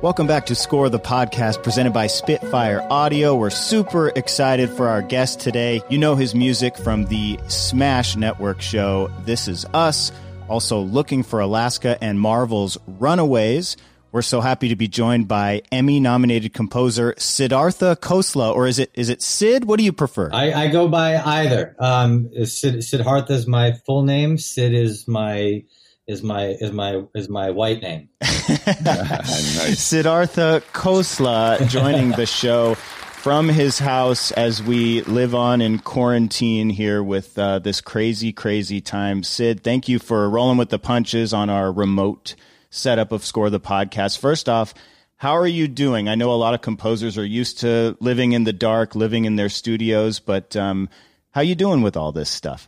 Welcome 0.00 0.28
back 0.28 0.46
to 0.46 0.54
Score 0.54 0.88
the 0.88 1.00
Podcast 1.00 1.64
presented 1.64 1.92
by 1.92 2.06
Spitfire 2.06 2.86
Audio. 2.88 3.34
We're 3.34 3.50
super 3.50 4.10
excited 4.10 4.70
for 4.70 4.86
our 4.86 5.02
guest 5.02 5.40
today. 5.40 5.82
You 5.88 5.98
know 5.98 6.14
his 6.14 6.36
music 6.36 6.76
from 6.76 7.06
the 7.06 7.36
Smash 7.48 8.14
Network 8.14 8.60
show 8.60 9.10
This 9.24 9.48
Is 9.48 9.66
Us, 9.74 10.12
also 10.48 10.78
Looking 10.78 11.24
for 11.24 11.40
Alaska 11.40 11.98
and 12.00 12.20
Marvel's 12.20 12.78
Runaways. 12.86 13.76
We're 14.12 14.22
so 14.22 14.40
happy 14.40 14.68
to 14.68 14.76
be 14.76 14.86
joined 14.86 15.26
by 15.26 15.62
Emmy 15.72 15.98
nominated 15.98 16.54
composer 16.54 17.14
Siddhartha 17.18 17.96
Khosla, 17.96 18.54
or 18.54 18.68
is 18.68 18.78
it 18.78 18.92
is 18.94 19.08
it 19.08 19.20
Sid? 19.20 19.64
What 19.64 19.78
do 19.78 19.84
you 19.84 19.92
prefer? 19.92 20.30
I, 20.32 20.52
I 20.52 20.68
go 20.68 20.86
by 20.86 21.16
either. 21.16 21.74
Um, 21.80 22.30
Sid, 22.44 22.84
Siddhartha 22.84 23.32
is 23.32 23.48
my 23.48 23.72
full 23.84 24.04
name. 24.04 24.38
Sid 24.38 24.72
is 24.74 25.08
my 25.08 25.64
is 26.08 26.22
my 26.22 26.46
is 26.46 26.72
my 26.72 27.02
is 27.14 27.28
my 27.28 27.50
white 27.50 27.82
name. 27.82 28.08
nice. 28.22 29.78
Siddhartha 29.78 30.62
Khosla 30.72 31.68
joining 31.68 32.12
the 32.12 32.26
show 32.26 32.74
from 32.74 33.48
his 33.48 33.78
house 33.78 34.32
as 34.32 34.62
we 34.62 35.02
live 35.02 35.34
on 35.34 35.60
in 35.60 35.78
quarantine 35.78 36.70
here 36.70 37.02
with 37.02 37.38
uh, 37.38 37.58
this 37.58 37.82
crazy, 37.82 38.32
crazy 38.32 38.80
time. 38.80 39.22
Sid, 39.22 39.62
thank 39.62 39.86
you 39.86 39.98
for 39.98 40.28
rolling 40.30 40.56
with 40.56 40.70
the 40.70 40.78
punches 40.78 41.34
on 41.34 41.50
our 41.50 41.70
remote 41.70 42.34
setup 42.70 43.12
of 43.12 43.24
Score 43.24 43.50
the 43.50 43.60
Podcast. 43.60 44.18
First 44.18 44.48
off, 44.48 44.72
how 45.16 45.36
are 45.36 45.46
you 45.46 45.68
doing? 45.68 46.08
I 46.08 46.14
know 46.14 46.32
a 46.32 46.36
lot 46.36 46.54
of 46.54 46.62
composers 46.62 47.18
are 47.18 47.24
used 47.24 47.58
to 47.60 47.98
living 48.00 48.32
in 48.32 48.44
the 48.44 48.52
dark, 48.52 48.94
living 48.94 49.26
in 49.26 49.36
their 49.36 49.50
studios, 49.50 50.20
but 50.20 50.56
um, 50.56 50.88
how 51.32 51.42
you 51.42 51.54
doing 51.54 51.82
with 51.82 51.96
all 51.96 52.12
this 52.12 52.30
stuff? 52.30 52.66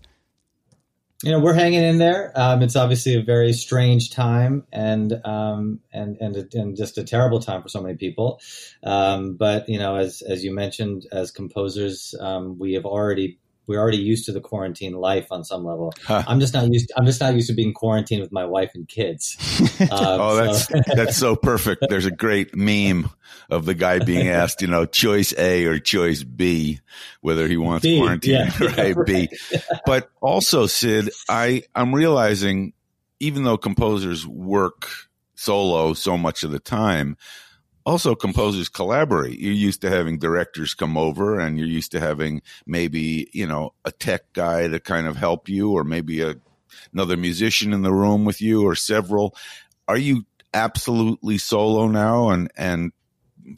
You 1.22 1.30
know 1.30 1.38
we're 1.38 1.54
hanging 1.54 1.82
in 1.82 1.98
there. 1.98 2.32
Um, 2.34 2.62
it's 2.62 2.76
obviously 2.76 3.14
a 3.14 3.22
very 3.22 3.52
strange 3.52 4.10
time 4.10 4.66
and 4.72 5.20
um, 5.24 5.80
and 5.92 6.16
and 6.20 6.54
and 6.54 6.76
just 6.76 6.96
a 6.96 7.04
terrible 7.04 7.40
time 7.40 7.62
for 7.62 7.68
so 7.68 7.82
many 7.82 7.96
people. 7.96 8.40
Um, 8.82 9.36
but 9.36 9.68
you 9.68 9.78
know, 9.78 9.96
as 9.96 10.22
as 10.22 10.44
you 10.44 10.54
mentioned, 10.54 11.06
as 11.12 11.30
composers, 11.30 12.14
um, 12.20 12.58
we 12.58 12.72
have 12.74 12.86
already 12.86 13.38
we're 13.70 13.78
already 13.78 13.98
used 13.98 14.24
to 14.24 14.32
the 14.32 14.40
quarantine 14.40 14.94
life 14.94 15.28
on 15.30 15.44
some 15.44 15.64
level. 15.64 15.94
Huh. 16.04 16.24
I'm 16.26 16.40
just 16.40 16.52
not 16.54 16.72
used. 16.72 16.88
To, 16.88 16.94
I'm 16.98 17.06
just 17.06 17.20
not 17.20 17.34
used 17.34 17.46
to 17.50 17.54
being 17.54 17.72
quarantined 17.72 18.20
with 18.20 18.32
my 18.32 18.44
wife 18.44 18.72
and 18.74 18.86
kids. 18.86 19.36
Um, 19.80 20.20
oh, 20.20 20.36
that's 20.36 20.68
so. 20.68 20.80
that's 20.94 21.16
so 21.16 21.36
perfect. 21.36 21.86
There's 21.88 22.04
a 22.04 22.10
great 22.10 22.54
meme 22.54 23.08
of 23.48 23.64
the 23.64 23.74
guy 23.74 23.98
being 23.98 24.28
asked, 24.40 24.60
you 24.60 24.68
know, 24.68 24.84
choice 24.84 25.32
A 25.38 25.64
or 25.64 25.78
choice 25.78 26.22
B, 26.22 26.80
whether 27.22 27.48
he 27.48 27.56
wants 27.56 27.82
B, 27.82 27.98
quarantine 27.98 28.32
yeah, 28.32 28.44
right, 28.60 28.76
yeah, 28.76 28.92
right. 28.94 29.06
B. 29.06 29.28
But 29.86 30.10
also, 30.20 30.66
Sid, 30.66 31.10
I 31.28 31.62
I'm 31.74 31.94
realizing, 31.94 32.74
even 33.20 33.44
though 33.44 33.56
composers 33.56 34.26
work 34.26 34.90
solo 35.34 35.94
so 35.94 36.18
much 36.18 36.42
of 36.42 36.50
the 36.50 36.60
time 36.60 37.16
also 37.90 38.14
composers 38.14 38.68
collaborate. 38.68 39.40
You're 39.40 39.52
used 39.52 39.80
to 39.80 39.90
having 39.90 40.18
directors 40.18 40.74
come 40.74 40.96
over 40.96 41.40
and 41.40 41.58
you're 41.58 41.66
used 41.66 41.90
to 41.90 42.00
having 42.00 42.40
maybe, 42.64 43.28
you 43.32 43.48
know, 43.48 43.74
a 43.84 43.90
tech 43.90 44.32
guy 44.32 44.68
to 44.68 44.78
kind 44.78 45.08
of 45.08 45.16
help 45.16 45.48
you 45.48 45.72
or 45.72 45.82
maybe 45.82 46.20
a, 46.22 46.36
another 46.92 47.16
musician 47.16 47.72
in 47.72 47.82
the 47.82 47.92
room 47.92 48.24
with 48.24 48.40
you 48.40 48.62
or 48.62 48.76
several. 48.76 49.34
Are 49.88 49.98
you 49.98 50.24
absolutely 50.54 51.36
solo 51.36 51.88
now 51.88 52.28
and, 52.30 52.48
and 52.56 52.92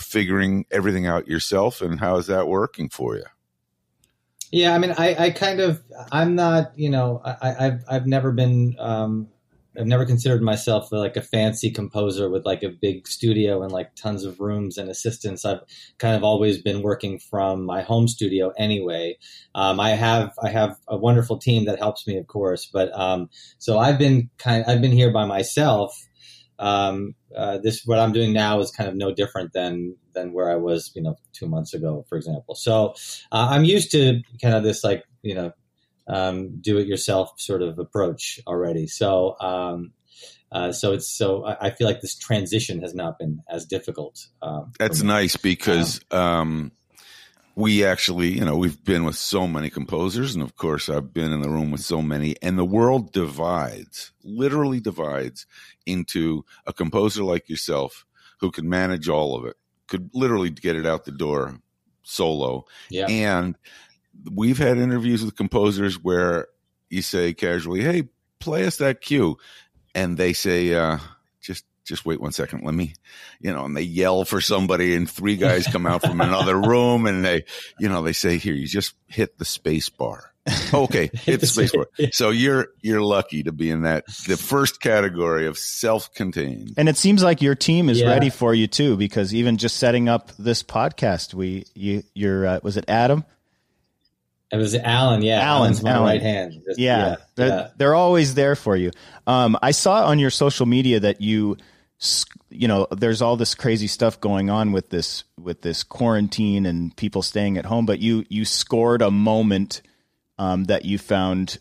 figuring 0.01 0.64
everything 0.70 1.07
out 1.07 1.28
yourself? 1.28 1.83
And 1.83 2.01
how 2.01 2.16
is 2.16 2.26
that 2.28 2.49
working 2.49 2.89
for 2.89 3.16
you? 3.16 3.24
Yeah, 4.51 4.74
I 4.74 4.78
mean, 4.78 4.95
I, 4.97 5.26
I 5.26 5.30
kind 5.30 5.61
of, 5.61 5.83
I'm 6.11 6.35
not, 6.35 6.72
you 6.78 6.89
know, 6.89 7.20
I, 7.22 7.66
I've, 7.66 7.85
I've 7.87 8.07
never 8.07 8.33
been, 8.33 8.76
um, 8.78 9.28
I've 9.79 9.87
never 9.87 10.05
considered 10.05 10.43
myself 10.43 10.93
like 10.93 11.16
a 11.16 11.23
fancy 11.23 11.70
composer 11.70 12.29
with 12.29 12.45
like 12.45 12.62
a 12.62 12.68
big 12.68 13.09
studio 13.09 13.62
and 13.62 13.73
like 13.73 13.95
tons 13.95 14.25
of 14.25 14.41
rooms 14.41 14.77
and 14.77 14.91
assistants. 14.91 15.45
I've 15.45 15.61
kind 15.99 16.14
of 16.14 16.25
always 16.25 16.61
been 16.61 16.83
working 16.83 17.18
from 17.18 17.64
my 17.64 17.83
home 17.83 18.07
studio 18.09 18.53
anyway. 18.59 19.16
Um, 19.55 19.81
I 19.81 19.91
have 19.91 20.33
I 20.43 20.51
have 20.51 20.77
a 20.89 20.97
wonderful 20.97 21.39
team 21.39 21.64
that 21.66 21.79
helps 21.79 22.07
me, 22.07 22.18
of 22.18 22.27
course, 22.27 22.68
but 22.70 22.93
um, 22.99 23.31
so 23.59 23.79
I've 23.79 23.99
been 23.99 24.29
kind 24.39 24.64
I've 24.66 24.83
been 24.83 24.93
here 24.93 25.12
by 25.12 25.25
myself. 25.25 25.97
Um, 26.59 27.14
uh, 27.37 27.59
this 27.59 27.83
what 27.87 27.99
I'm 27.99 28.12
doing 28.12 28.33
now 28.33 28.61
is 28.61 28.70
kind 28.70 28.89
of 28.89 28.95
no 28.95 29.12
different 29.12 29.53
than 29.53 29.97
than 30.14 30.33
where 30.33 30.51
I 30.51 30.57
was, 30.57 30.93
you 30.95 31.03
know, 31.03 31.16
two 31.33 31.49
months 31.49 31.73
ago, 31.73 32.05
for 32.09 32.16
example. 32.16 32.55
So 32.55 32.95
uh, 33.33 33.49
I'm 33.51 33.64
used 33.64 33.91
to 33.93 34.20
kind 34.41 34.55
of 34.55 34.62
this 34.62 34.85
like 34.85 35.05
you 35.23 35.35
know 35.35 35.53
um, 36.07 36.61
do 36.61 36.78
it 36.78 36.86
yourself 36.86 37.32
sort 37.38 37.62
of 37.62 37.78
approach 37.78 38.40
already. 38.46 38.86
So, 38.86 39.36
um, 39.40 39.92
uh, 40.50 40.72
so 40.72 40.92
it's 40.92 41.09
so 41.09 41.46
I, 41.46 41.70
feel 41.70 41.86
like 41.86 42.03
this 42.03 42.14
transition 42.14 42.82
has 42.82 42.94
not 42.94 43.18
been 43.18 43.42
as 43.48 43.64
difficult. 43.64 44.26
Um, 44.42 44.72
That's 44.78 45.03
nice 45.03 45.36
because 45.36 46.00
um, 46.11 46.72
we 47.55 47.84
actually, 47.84 48.32
you 48.32 48.44
know, 48.44 48.57
we've 48.57 48.82
been 48.84 49.05
with 49.05 49.16
so 49.16 49.46
many 49.46 49.70
composers, 49.70 50.34
and 50.34 50.42
of 50.42 50.57
course, 50.57 50.90
I've 50.90 51.14
been 51.14 51.32
in 51.32 51.40
the 51.40 51.48
room 51.48 51.70
with 51.70 51.80
so 51.80 52.03
many, 52.03 52.36
and 52.42 52.59
the 52.59 52.64
world 52.64 53.12
divides, 53.12 54.12
literally 54.22 54.80
divides 54.80 55.46
into 55.86 56.44
a 56.66 56.72
composer 56.72 57.24
like 57.24 57.48
yourself 57.48 58.05
who 58.40 58.50
can 58.50 58.68
manage 58.68 59.09
all 59.09 59.36
of 59.36 59.46
it, 59.46 59.57
could 59.86 60.11
literally 60.12 60.50
get 60.50 60.76
it 60.76 60.84
out 60.86 61.05
the 61.05 61.12
door 61.12 61.59
solo, 62.03 62.64
yeah. 62.90 63.07
and 63.09 63.57
we've 64.31 64.59
had 64.59 64.79
interviews 64.79 65.25
with 65.25 65.37
composers 65.37 66.03
where 66.03 66.49
you 66.91 67.03
say 67.03 67.35
casually, 67.35 67.83
"Hey, 67.83 68.09
play 68.39 68.67
us 68.67 68.77
that 68.79 69.01
cue," 69.01 69.39
and 69.95 70.17
they 70.17 70.33
say, 70.33 70.75
uh, 70.75 70.99
"Just." 71.41 71.65
Just 71.85 72.07
wait 72.07 72.21
one 72.21 72.31
second. 72.31 72.63
Let 72.63 72.75
me, 72.75 72.95
you 73.41 73.53
know, 73.53 73.65
and 73.65 73.77
they 73.77 73.83
yell 73.83 74.25
for 74.25 74.41
somebody 74.41 74.95
and 74.95 75.11
three 75.11 75.37
guys 75.37 75.67
come 75.67 75.85
out 75.85 76.03
from 76.03 76.21
another 76.21 76.57
room 76.61 77.07
and 77.07 77.25
they, 77.25 77.45
you 77.81 77.89
know, 77.89 78.03
they 78.03 78.13
say, 78.13 78.39
here, 78.39 78.55
you 78.55 78.69
just 78.69 78.95
hit 79.09 79.37
the 79.37 79.45
space 79.45 79.89
bar. 79.89 80.33
okay, 80.75 81.11
hit 81.13 81.41
the 81.41 81.47
space 81.47 81.73
bar. 81.73 81.87
So 82.13 82.31
you're 82.31 82.69
you're 82.81 83.01
lucky 83.01 83.45
to 83.45 83.53
be 83.53 83.71
in 83.71 83.83
that 83.83 84.07
the 84.27 84.37
first 84.37 84.81
category 84.81 85.47
of 85.47 85.57
self-contained. 85.57 86.75
And 86.77 86.89
it 86.89 86.97
seems 86.97 87.23
like 87.23 87.43
your 87.43 87.55
team 87.55 87.89
is 87.89 88.01
yeah. 88.01 88.09
ready 88.09 88.31
for 88.31 88.53
you 88.53 88.67
too, 88.67 88.97
because 88.97 89.35
even 89.35 89.57
just 89.57 89.77
setting 89.77 90.09
up 90.09 90.33
this 90.39 90.63
podcast, 90.63 91.35
we 91.35 91.67
you 91.75 92.03
you're 92.15 92.47
uh, 92.47 92.61
was 92.63 92.77
it 92.77 92.85
Adam? 92.89 93.25
It 94.53 94.59
was 94.59 94.74
Alan, 94.74 95.22
yeah. 95.22 95.40
Alan's 95.40 95.82
my 95.82 95.92
Alan. 95.92 96.03
right 96.03 96.20
hand. 96.20 96.62
Just, 96.66 96.78
yeah, 96.78 96.98
yeah, 96.98 97.16
they're, 97.36 97.48
yeah. 97.48 97.68
they're 97.78 97.94
always 97.94 98.34
there 98.34 98.55
for 98.55 98.76
you. 98.76 98.90
Um, 99.26 99.57
I 99.62 99.70
saw 99.70 100.05
on 100.05 100.18
your 100.18 100.28
social 100.28 100.66
media 100.66 101.00
that 101.00 101.22
you, 101.22 101.57
you 102.50 102.68
know, 102.68 102.86
there's 102.90 103.22
all 103.22 103.36
this 103.36 103.55
crazy 103.55 103.86
stuff 103.86 104.20
going 104.20 104.50
on 104.50 104.72
with 104.72 104.90
this 104.90 105.24
with 105.40 105.62
this 105.62 105.82
quarantine 105.82 106.66
and 106.66 106.94
people 106.94 107.22
staying 107.22 107.57
at 107.57 107.64
home, 107.64 107.86
but 107.86 108.00
you 108.00 108.26
you 108.28 108.44
scored 108.44 109.00
a 109.00 109.11
moment 109.11 109.80
um, 110.36 110.64
that 110.64 110.84
you 110.84 110.98
found, 110.98 111.57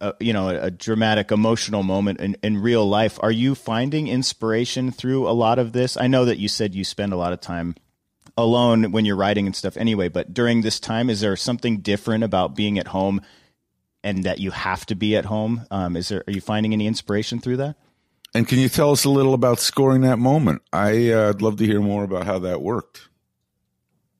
uh, 0.00 0.12
you 0.20 0.32
know, 0.32 0.48
a, 0.50 0.66
a, 0.66 0.70
dramatic, 0.70 1.32
emotional 1.32 1.82
moment 1.82 2.20
in, 2.20 2.36
in 2.40 2.58
real 2.58 2.86
life. 2.88 3.18
Are 3.20 3.32
you 3.32 3.56
finding 3.56 4.06
inspiration 4.06 4.92
through 4.92 5.28
a 5.28 5.32
lot 5.32 5.58
of 5.58 5.72
this? 5.72 5.96
I 5.96 6.06
know 6.06 6.24
that 6.26 6.38
you 6.38 6.46
said 6.46 6.72
you 6.72 6.84
spend 6.84 7.12
a 7.12 7.16
lot 7.16 7.32
of 7.32 7.40
time 7.40 7.74
alone 8.36 8.92
when 8.92 9.04
you're 9.04 9.16
writing 9.16 9.46
and 9.46 9.56
stuff 9.56 9.76
anyway, 9.76 10.08
but 10.08 10.34
during 10.34 10.60
this 10.60 10.78
time, 10.78 11.08
is 11.08 11.20
there 11.20 11.36
something 11.36 11.78
different 11.78 12.24
about 12.24 12.54
being 12.54 12.78
at 12.78 12.88
home 12.88 13.20
and 14.04 14.24
that 14.24 14.38
you 14.38 14.50
have 14.50 14.84
to 14.86 14.94
be 14.94 15.16
at 15.16 15.24
home? 15.24 15.66
Um, 15.70 15.96
is 15.96 16.08
there, 16.08 16.22
are 16.26 16.32
you 16.32 16.40
finding 16.40 16.72
any 16.72 16.86
inspiration 16.86 17.40
through 17.40 17.56
that? 17.58 17.76
And 18.34 18.46
can 18.46 18.58
you 18.58 18.68
tell 18.68 18.90
us 18.90 19.04
a 19.04 19.10
little 19.10 19.34
about 19.34 19.58
scoring 19.58 20.02
that 20.02 20.18
moment? 20.18 20.62
I, 20.72 21.10
uh, 21.12 21.30
I'd 21.30 21.42
love 21.42 21.56
to 21.56 21.64
hear 21.64 21.80
more 21.80 22.04
about 22.04 22.26
how 22.26 22.38
that 22.40 22.60
worked. 22.60 23.08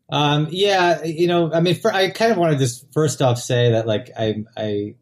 Um, 0.08 0.48
yeah, 0.50 1.04
you 1.04 1.26
know, 1.26 1.52
I 1.52 1.60
mean, 1.60 1.74
for, 1.74 1.92
I 1.92 2.08
kind 2.10 2.32
of 2.32 2.38
want 2.38 2.52
to 2.52 2.58
just 2.58 2.92
first 2.92 3.20
off 3.20 3.38
say 3.38 3.72
that 3.72 3.86
like 3.86 4.10
I, 4.16 4.44
I, 4.56 4.94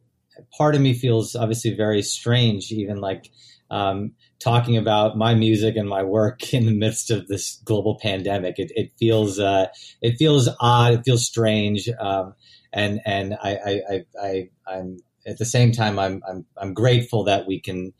part 0.57 0.75
of 0.75 0.81
me 0.81 0.95
feels 0.95 1.37
obviously 1.37 1.77
very 1.77 2.03
strange, 2.03 2.73
even 2.73 2.97
like, 2.97 3.31
um, 3.71 4.13
talking 4.39 4.77
about 4.77 5.17
my 5.17 5.35
music 5.35 5.77
and 5.77 5.89
my 5.89 6.03
work 6.03 6.53
in 6.55 6.67
the 6.67 6.75
midst 6.75 7.11
of 7.11 7.29
this 7.29 7.61
global 7.65 7.99
pandemic. 8.01 8.59
It, 8.59 8.73
it 8.75 8.93
feels 8.99 9.39
uh, 9.39 9.67
it 10.01 10.17
feels 10.17 10.49
odd. 10.61 10.95
It 10.95 11.03
feels 11.05 11.27
strange. 11.27 11.89
Um, 11.99 12.35
and 12.73 13.01
and 13.07 13.35
I, 13.43 13.81
I, 13.89 14.05
I, 14.21 14.49
am 14.69 14.99
at 15.27 15.39
the 15.39 15.45
same 15.45 15.73
time 15.73 15.99
I'm, 15.99 16.23
I'm 16.29 16.45
I'm 16.57 16.75
grateful 16.75 17.25
that 17.25 17.47
we 17.47 17.61
can 17.61 17.93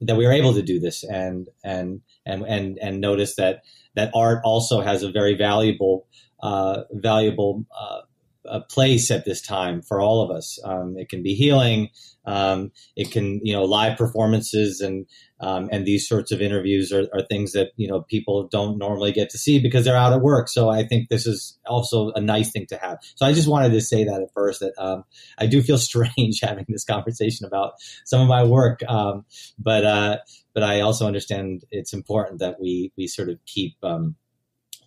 that 0.00 0.16
we 0.16 0.26
are 0.26 0.32
able 0.32 0.54
to 0.54 0.62
do 0.62 0.80
this 0.80 1.04
and 1.04 1.48
and 1.62 2.00
and 2.26 2.42
and 2.42 2.78
and 2.80 3.00
notice 3.00 3.36
that 3.36 3.62
that 3.94 4.10
art 4.14 4.40
also 4.44 4.80
has 4.80 5.02
a 5.02 5.12
very 5.12 5.34
valuable 5.34 6.06
uh, 6.42 6.82
valuable 6.90 7.64
uh, 7.78 8.00
a 8.44 8.60
place 8.60 9.10
at 9.10 9.24
this 9.24 9.40
time 9.40 9.82
for 9.82 10.00
all 10.00 10.22
of 10.22 10.30
us. 10.30 10.58
Um, 10.64 10.96
it 10.96 11.08
can 11.08 11.22
be 11.22 11.34
healing. 11.34 11.90
Um, 12.24 12.72
it 12.96 13.10
can, 13.10 13.40
you 13.44 13.52
know, 13.52 13.64
live 13.64 13.98
performances 13.98 14.80
and 14.80 15.06
um, 15.42 15.68
and 15.72 15.84
these 15.84 16.08
sorts 16.08 16.30
of 16.30 16.40
interviews 16.40 16.92
are, 16.92 17.08
are, 17.12 17.22
things 17.22 17.50
that 17.52 17.72
you 17.76 17.88
know 17.88 18.02
people 18.02 18.46
don't 18.46 18.78
normally 18.78 19.10
get 19.10 19.28
to 19.30 19.38
see 19.38 19.58
because 19.58 19.84
they're 19.84 19.96
out 19.96 20.12
at 20.12 20.22
work. 20.22 20.48
So 20.48 20.70
I 20.70 20.84
think 20.84 21.08
this 21.08 21.26
is 21.26 21.58
also 21.66 22.12
a 22.14 22.20
nice 22.20 22.52
thing 22.52 22.66
to 22.68 22.76
have. 22.76 22.98
So 23.16 23.26
I 23.26 23.32
just 23.32 23.48
wanted 23.48 23.72
to 23.72 23.80
say 23.80 24.04
that 24.04 24.22
at 24.22 24.32
first 24.34 24.60
that 24.60 24.72
um, 24.78 25.02
I 25.38 25.46
do 25.46 25.60
feel 25.60 25.78
strange 25.92 26.38
having 26.40 26.66
this 26.68 26.84
conversation 26.84 27.44
about 27.44 27.72
some 28.04 28.20
of 28.20 28.28
my 28.28 28.44
work, 28.44 28.82
um, 28.88 29.24
but 29.58 29.84
uh, 29.84 30.18
but 30.54 30.62
I 30.62 30.80
also 30.80 31.08
understand 31.08 31.64
it's 31.72 31.92
important 31.92 32.38
that 32.38 32.60
we 32.60 32.92
we 32.96 33.08
sort 33.08 33.28
of 33.28 33.38
keep 33.44 33.74
um, 33.82 34.14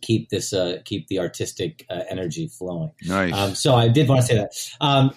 keep 0.01 0.29
this 0.29 0.53
uh, 0.53 0.77
keep 0.85 1.07
the 1.07 1.19
artistic 1.19 1.85
uh, 1.89 2.01
energy 2.09 2.47
flowing. 2.47 2.91
Nice. 3.03 3.33
Um, 3.33 3.55
so 3.55 3.75
I 3.75 3.87
did 3.87 4.07
want 4.07 4.21
to 4.21 4.27
say 4.27 4.35
that. 4.35 4.51
Um, 4.81 5.13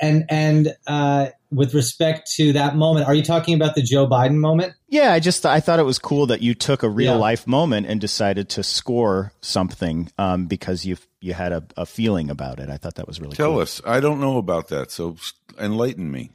and 0.00 0.24
and 0.28 0.76
uh, 0.86 1.28
with 1.50 1.74
respect 1.74 2.30
to 2.32 2.52
that 2.52 2.76
moment, 2.76 3.06
are 3.06 3.14
you 3.14 3.22
talking 3.22 3.54
about 3.54 3.74
the 3.74 3.82
Joe 3.82 4.06
Biden 4.06 4.36
moment? 4.36 4.74
Yeah, 4.88 5.12
I 5.12 5.20
just 5.20 5.44
I 5.46 5.60
thought 5.60 5.78
it 5.78 5.84
was 5.84 5.98
cool 5.98 6.26
that 6.26 6.42
you 6.42 6.54
took 6.54 6.82
a 6.82 6.88
real 6.88 7.14
yeah. 7.14 7.18
life 7.18 7.46
moment 7.46 7.86
and 7.86 8.00
decided 8.00 8.48
to 8.50 8.62
score 8.62 9.32
something 9.40 10.10
um, 10.18 10.46
because 10.46 10.84
you 10.84 10.96
you 11.20 11.34
had 11.34 11.52
a, 11.52 11.64
a, 11.76 11.84
feeling 11.86 12.30
about 12.30 12.60
it. 12.60 12.70
I 12.70 12.76
thought 12.76 12.94
that 12.94 13.08
was 13.08 13.20
really 13.20 13.34
tell 13.34 13.52
cool. 13.52 13.60
us. 13.60 13.80
I 13.84 14.00
don't 14.00 14.20
know 14.20 14.38
about 14.38 14.68
that, 14.68 14.90
so 14.90 15.16
enlighten 15.58 16.10
me. 16.10 16.30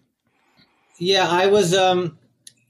Yeah, 0.99 1.27
I 1.29 1.47
was. 1.47 1.73
Um, 1.73 2.17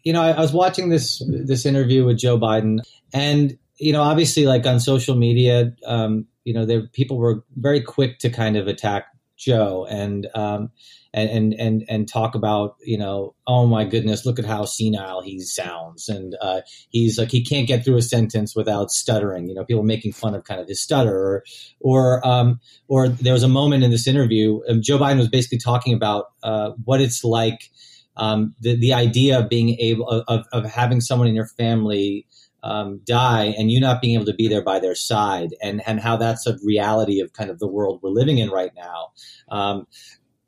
you 0.04 0.12
know, 0.12 0.22
I, 0.22 0.32
I 0.32 0.40
was 0.40 0.54
watching 0.54 0.90
this 0.90 1.24
this 1.28 1.66
interview 1.66 2.06
with 2.06 2.18
Joe 2.18 2.38
Biden, 2.38 2.80
and 3.14 3.58
you 3.84 3.92
know, 3.92 4.02
obviously, 4.02 4.46
like 4.46 4.66
on 4.66 4.80
social 4.80 5.16
media, 5.16 5.74
um, 5.86 6.26
you 6.46 6.54
know, 6.54 6.66
there 6.66 6.88
people 6.88 7.18
were 7.18 7.44
very 7.58 7.82
quick 7.82 8.20
to 8.20 8.30
kind 8.30 8.56
of 8.56 8.68
attack 8.68 9.08
Joe 9.38 9.86
and 9.90 10.28
um, 10.36 10.72
and 11.14 11.54
and 11.54 11.84
and 11.90 12.08
talk 12.08 12.34
about 12.34 12.76
you 12.82 12.98
know, 12.98 13.36
oh 13.46 13.68
my 13.68 13.84
goodness, 13.84 14.26
look 14.26 14.40
at 14.40 14.46
how 14.46 14.64
senile 14.64 15.22
he 15.22 15.42
sounds, 15.42 16.08
and 16.08 16.36
uh, 16.42 16.62
he's 16.90 17.20
like 17.20 17.30
he 17.30 17.44
can't 17.44 17.68
get 17.68 17.84
through 17.84 17.98
a 17.98 18.02
sentence 18.02 18.56
without 18.56 18.90
stuttering. 18.90 19.50
You 19.50 19.56
know, 19.56 19.66
people 19.66 19.84
making 19.84 20.14
fun 20.14 20.34
of 20.34 20.46
kind 20.46 20.62
of 20.62 20.68
his 20.70 20.82
stutter, 20.82 21.14
or 21.14 21.44
or 21.82 22.26
um, 22.26 22.62
or 22.88 23.10
there 23.10 23.34
was 23.34 23.44
a 23.44 23.50
moment 23.50 23.84
in 23.84 23.92
this 23.92 24.08
interview, 24.08 24.62
um, 24.70 24.82
Joe 24.82 24.98
Biden 24.98 25.18
was 25.18 25.30
basically 25.30 25.58
talking 25.60 25.94
about 25.94 26.28
uh, 26.42 26.72
what 26.86 27.02
it's 27.02 27.24
like. 27.24 27.70
Um, 28.16 28.54
the 28.62 28.76
the 28.76 28.94
idea 28.94 29.40
of 29.40 29.50
being 29.50 29.78
able 29.80 30.08
of, 30.08 30.46
of 30.54 30.66
having 30.66 31.02
someone 31.02 31.28
in 31.28 31.36
your 31.36 31.48
family 31.48 32.28
um, 32.64 33.02
die 33.04 33.54
and 33.58 33.70
you 33.70 33.80
not 33.80 34.02
being 34.02 34.16
able 34.16 34.26
to 34.26 34.34
be 34.34 34.48
there 34.48 34.64
by 34.64 34.80
their 34.80 34.96
side 34.96 35.50
and, 35.62 35.82
and 35.86 36.00
how 36.00 36.18
that's 36.18 36.48
a 36.48 36.58
reality 36.64 37.20
of 37.20 37.34
kind 37.34 37.50
of 37.50 37.60
the 37.60 37.68
world 37.68 38.00
we're 38.02 38.10
living 38.10 38.38
in 38.38 38.50
right 38.50 38.72
now. 38.76 39.10
Um, 39.50 39.86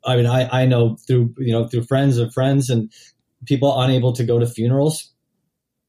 I 0.04 0.16
mean, 0.16 0.26
I, 0.26 0.62
I 0.62 0.66
know 0.66 0.96
through, 1.06 1.34
you 1.38 1.52
know, 1.52 1.68
through 1.68 1.84
friends 1.84 2.18
of 2.18 2.32
friends 2.32 2.70
and 2.70 2.92
people 3.44 3.78
unable 3.80 4.12
to 4.14 4.24
go 4.24 4.38
to 4.38 4.46
funerals, 4.46 5.12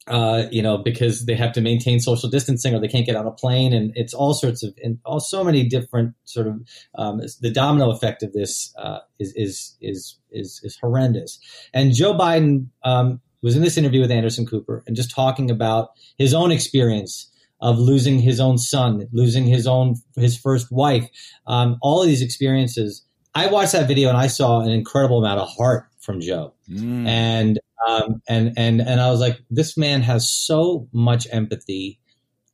uh, 0.08 0.44
you 0.52 0.62
know, 0.62 0.78
because 0.78 1.26
they 1.26 1.36
have 1.36 1.54
to 1.54 1.62
maintain 1.62 2.00
social 2.00 2.30
distancing 2.30 2.74
or 2.74 2.80
they 2.80 2.88
can't 2.88 3.06
get 3.06 3.16
on 3.16 3.28
a 3.28 3.32
plane. 3.32 3.74
And 3.74 3.92
it's 3.96 4.14
all 4.14 4.34
sorts 4.34 4.64
of, 4.64 4.74
and 4.84 5.00
all 5.06 5.20
so 5.20 5.44
many 5.44 5.64
different 5.68 6.14
sort 6.26 6.48
of, 6.48 6.62
um, 6.98 7.22
the 7.42 7.52
domino 7.52 7.92
effect 7.92 8.24
of 8.24 8.34
this, 8.34 8.74
uh, 8.78 9.00
is, 9.20 9.34
is, 9.36 9.78
is, 9.82 10.18
is, 10.32 10.62
is 10.64 10.78
horrendous. 10.82 11.40
And 11.74 11.94
Joe 11.94 12.14
Biden, 12.14 12.68
um, 12.84 13.22
was 13.42 13.56
in 13.56 13.62
this 13.62 13.78
interview 13.78 14.02
with 14.02 14.12
Anderson 14.12 14.46
Cooper 14.46 14.84
and 14.88 14.96
just 14.96 15.12
talking 15.12 15.52
about 15.52 15.90
his 16.18 16.34
own 16.34 16.52
experience 16.52 17.32
of 17.60 17.80
losing 17.80 18.20
his 18.20 18.40
own 18.40 18.58
son, 18.58 19.08
losing 19.12 19.46
his 19.46 19.68
own 19.68 19.96
his 20.16 20.38
first 20.38 20.72
wife, 20.72 21.08
um, 21.48 21.78
all 21.82 22.02
of 22.02 22.08
these 22.08 22.22
experiences. 22.22 23.04
I 23.34 23.48
watched 23.48 23.74
that 23.74 23.88
video 23.88 24.10
and 24.10 24.18
I 24.18 24.28
saw 24.28 24.62
an 24.62 24.70
incredible 24.70 25.20
amount 25.20 25.40
of 25.40 25.50
heart 25.50 25.88
from 26.00 26.22
Joe, 26.22 26.54
mm. 26.70 27.08
and 27.08 27.60
um, 27.88 28.22
and 28.28 28.54
and 28.58 28.82
and 28.82 29.00
I 29.02 29.10
was 29.10 29.20
like, 29.20 29.40
this 29.50 29.78
man 29.78 30.02
has 30.02 30.30
so 30.30 30.88
much 30.92 31.28
empathy. 31.32 32.00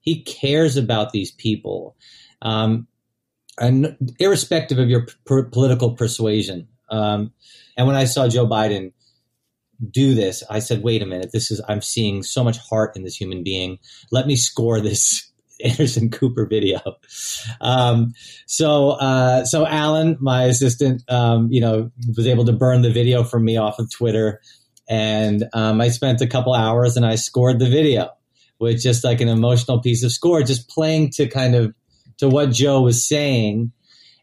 He 0.01 0.23
cares 0.23 0.75
about 0.75 1.11
these 1.11 1.31
people, 1.31 1.95
um, 2.41 2.88
and 3.57 3.97
irrespective 4.19 4.79
of 4.79 4.89
your 4.89 5.05
p- 5.05 5.49
political 5.51 5.91
persuasion. 5.95 6.67
Um, 6.89 7.31
and 7.77 7.88
when 7.88 7.95
I 7.95 8.05
saw 8.05 8.27
Joe 8.27 8.47
Biden 8.47 8.91
do 9.91 10.13
this, 10.13 10.43
I 10.49 10.59
said, 10.59 10.84
wait 10.84 11.01
a 11.01 11.05
minute, 11.05 11.31
this 11.31 11.51
is, 11.51 11.61
I'm 11.67 11.81
seeing 11.81 12.23
so 12.23 12.43
much 12.43 12.57
heart 12.57 12.95
in 12.95 13.03
this 13.03 13.15
human 13.15 13.43
being. 13.43 13.79
Let 14.11 14.27
me 14.27 14.36
score 14.36 14.79
this 14.79 15.31
Anderson 15.63 16.09
Cooper 16.09 16.45
video. 16.45 16.79
Um, 17.61 18.13
so, 18.45 18.91
uh, 18.91 19.45
so 19.45 19.65
Alan, 19.65 20.17
my 20.19 20.43
assistant, 20.43 21.03
um, 21.09 21.47
you 21.51 21.61
know, 21.61 21.91
was 22.15 22.27
able 22.27 22.45
to 22.45 22.53
burn 22.53 22.81
the 22.81 22.91
video 22.91 23.23
from 23.23 23.45
me 23.45 23.57
off 23.57 23.79
of 23.79 23.91
Twitter. 23.91 24.41
And, 24.89 25.45
um, 25.53 25.79
I 25.79 25.89
spent 25.89 26.21
a 26.21 26.27
couple 26.27 26.53
hours 26.53 26.97
and 26.97 27.05
I 27.05 27.15
scored 27.15 27.59
the 27.59 27.69
video 27.69 28.09
with 28.59 28.81
just 28.81 29.03
like 29.03 29.21
an 29.21 29.29
emotional 29.29 29.81
piece 29.81 30.03
of 30.03 30.11
score, 30.11 30.43
just 30.43 30.69
playing 30.69 31.11
to 31.11 31.27
kind 31.27 31.55
of, 31.55 31.73
to 32.17 32.29
what 32.29 32.51
Joe 32.51 32.81
was 32.81 33.07
saying. 33.07 33.71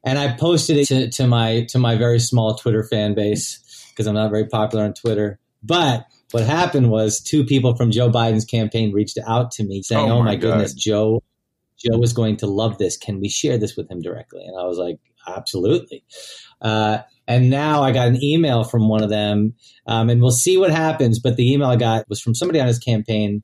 And 0.04 0.18
I 0.18 0.36
posted 0.36 0.76
it 0.76 0.86
to, 0.86 1.10
to 1.10 1.26
my, 1.26 1.66
to 1.70 1.78
my 1.78 1.96
very 1.96 2.20
small 2.20 2.54
Twitter 2.54 2.84
fan 2.84 3.14
base 3.14 3.60
because 3.90 4.06
I'm 4.06 4.14
not 4.14 4.30
very 4.30 4.46
popular 4.46 4.84
on 4.84 4.94
Twitter. 4.94 5.39
But 5.62 6.06
what 6.32 6.44
happened 6.44 6.90
was 6.90 7.20
two 7.20 7.44
people 7.44 7.76
from 7.76 7.90
Joe 7.90 8.10
Biden's 8.10 8.44
campaign 8.44 8.92
reached 8.92 9.18
out 9.26 9.50
to 9.52 9.64
me 9.64 9.82
saying, 9.82 10.10
"Oh, 10.10 10.18
oh 10.18 10.18
my, 10.20 10.32
my 10.32 10.36
goodness, 10.36 10.74
Joe, 10.74 11.22
Joe 11.78 12.02
is 12.02 12.12
going 12.12 12.36
to 12.38 12.46
love 12.46 12.78
this. 12.78 12.96
Can 12.96 13.20
we 13.20 13.28
share 13.28 13.58
this 13.58 13.76
with 13.76 13.90
him 13.90 14.00
directly?" 14.00 14.44
And 14.44 14.58
I 14.58 14.64
was 14.64 14.78
like, 14.78 14.98
"Absolutely." 15.26 16.04
Uh, 16.60 16.98
and 17.26 17.50
now 17.50 17.82
I 17.82 17.92
got 17.92 18.08
an 18.08 18.22
email 18.22 18.64
from 18.64 18.88
one 18.88 19.02
of 19.02 19.10
them, 19.10 19.54
um, 19.86 20.10
and 20.10 20.20
we'll 20.20 20.30
see 20.30 20.56
what 20.56 20.70
happens. 20.70 21.18
But 21.18 21.36
the 21.36 21.52
email 21.52 21.68
I 21.68 21.76
got 21.76 22.08
was 22.08 22.20
from 22.20 22.34
somebody 22.34 22.60
on 22.60 22.66
his 22.66 22.78
campaign 22.78 23.42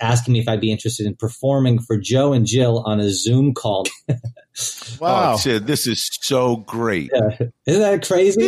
asking 0.00 0.32
me 0.32 0.40
if 0.40 0.48
I'd 0.48 0.60
be 0.60 0.72
interested 0.72 1.06
in 1.06 1.16
performing 1.16 1.80
for 1.80 1.96
Joe 1.96 2.32
and 2.32 2.46
Jill 2.46 2.82
on 2.86 3.00
a 3.00 3.10
Zoom 3.10 3.54
call. 3.54 3.86
Oh, 4.54 4.96
wow, 5.00 5.32
oh, 5.32 5.36
Sid, 5.38 5.66
this 5.66 5.86
is 5.86 6.10
so 6.20 6.56
great! 6.56 7.10
Yeah. 7.10 7.46
Isn't 7.64 7.80
that 7.80 8.06
crazy? 8.06 8.38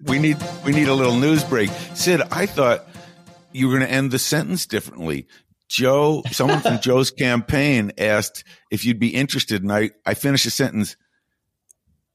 we 0.04 0.20
need 0.20 0.36
we 0.64 0.70
need 0.70 0.86
a 0.86 0.94
little 0.94 1.16
news 1.16 1.42
break. 1.42 1.70
Sid, 1.94 2.22
I 2.30 2.46
thought 2.46 2.86
you 3.50 3.66
were 3.66 3.74
going 3.76 3.88
to 3.88 3.92
end 3.92 4.12
the 4.12 4.18
sentence 4.20 4.64
differently. 4.64 5.26
Joe, 5.68 6.22
someone 6.30 6.60
from 6.60 6.78
Joe's 6.82 7.10
campaign 7.10 7.90
asked 7.98 8.44
if 8.70 8.84
you'd 8.84 9.00
be 9.00 9.08
interested, 9.08 9.62
and 9.62 9.72
I 9.72 9.90
I 10.06 10.14
finished 10.14 10.44
the 10.44 10.52
sentence 10.52 10.94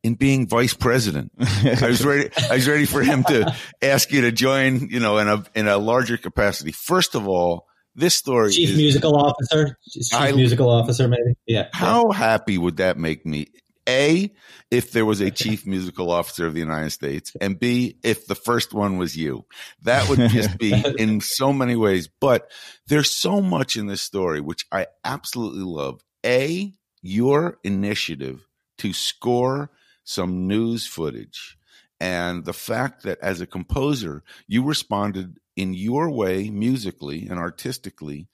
in 0.04 0.16
being 0.16 0.48
vice 0.48 0.74
president. 0.74 1.32
I 1.40 1.88
was 1.88 2.06
ready. 2.06 2.30
I 2.50 2.56
was 2.56 2.68
ready 2.68 2.86
for 2.86 3.02
him 3.02 3.24
to 3.26 3.56
ask 3.82 4.12
you 4.12 4.22
to 4.22 4.32
join. 4.32 4.90
You 4.90 5.00
know, 5.00 5.18
in 5.18 5.28
a 5.28 5.44
in 5.56 5.68
a 5.68 5.78
larger 5.78 6.18
capacity. 6.18 6.72
First 6.72 7.16
of 7.16 7.28
all, 7.28 7.68
this 7.96 8.16
story 8.16 8.52
chief 8.52 8.70
is, 8.70 8.78
musical 8.78 9.16
officer, 9.16 9.78
chief 9.90 10.14
I, 10.14 10.32
musical 10.32 10.70
officer, 10.70 11.08
maybe. 11.08 11.36
Yeah. 11.46 11.68
How 11.74 12.12
happy 12.12 12.58
would 12.58 12.78
that 12.78 12.98
make 12.98 13.26
me? 13.26 13.48
A, 13.88 14.32
if 14.70 14.92
there 14.92 15.06
was 15.06 15.20
a 15.20 15.32
chief 15.32 15.66
musical 15.66 16.12
officer 16.12 16.46
of 16.46 16.54
the 16.54 16.60
United 16.60 16.92
States, 16.92 17.36
and 17.42 17.60
B, 17.60 17.98
if 18.04 18.28
the 18.28 18.36
first 18.36 18.72
one 18.72 19.00
was 19.00 19.18
you. 19.18 19.46
That 19.82 20.08
would 20.08 20.30
just 20.30 20.60
be 20.60 20.72
in 21.00 21.22
so 21.22 21.52
many 21.52 21.76
ways. 21.76 22.08
But 22.08 22.52
there's 22.86 23.12
so 23.12 23.42
much 23.42 23.78
in 23.78 23.88
this 23.88 24.04
story, 24.04 24.42
which 24.42 24.68
I 24.72 24.86
absolutely 25.04 25.64
love. 25.64 26.02
A, 26.24 26.72
your 27.02 27.58
initiative 27.64 28.46
to 28.78 28.94
score 28.94 29.72
some 30.10 30.48
news 30.48 30.88
footage. 30.88 31.56
And 32.00 32.44
the 32.44 32.54
fact 32.54 33.04
that 33.04 33.20
as 33.22 33.42
a 33.42 33.46
composer, 33.46 34.24
you 34.48 34.64
responded 34.64 35.38
in 35.56 35.76
your 35.76 36.10
way, 36.10 36.50
musically 36.50 37.28
and 37.30 37.38
artistically, 37.38 38.28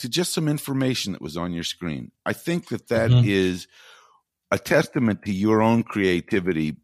to 0.00 0.08
just 0.08 0.32
some 0.32 0.48
information 0.48 1.12
that 1.12 1.22
was 1.22 1.36
on 1.36 1.52
your 1.52 1.62
screen. 1.62 2.10
I 2.26 2.32
think 2.32 2.68
that 2.70 2.88
that 2.88 3.10
mm-hmm. 3.10 3.28
is 3.28 3.68
a 4.50 4.58
testament 4.58 5.22
to 5.26 5.32
your 5.32 5.62
own 5.62 5.84
creativity 5.84 6.78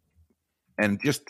and 0.78 1.02
just 1.02 1.22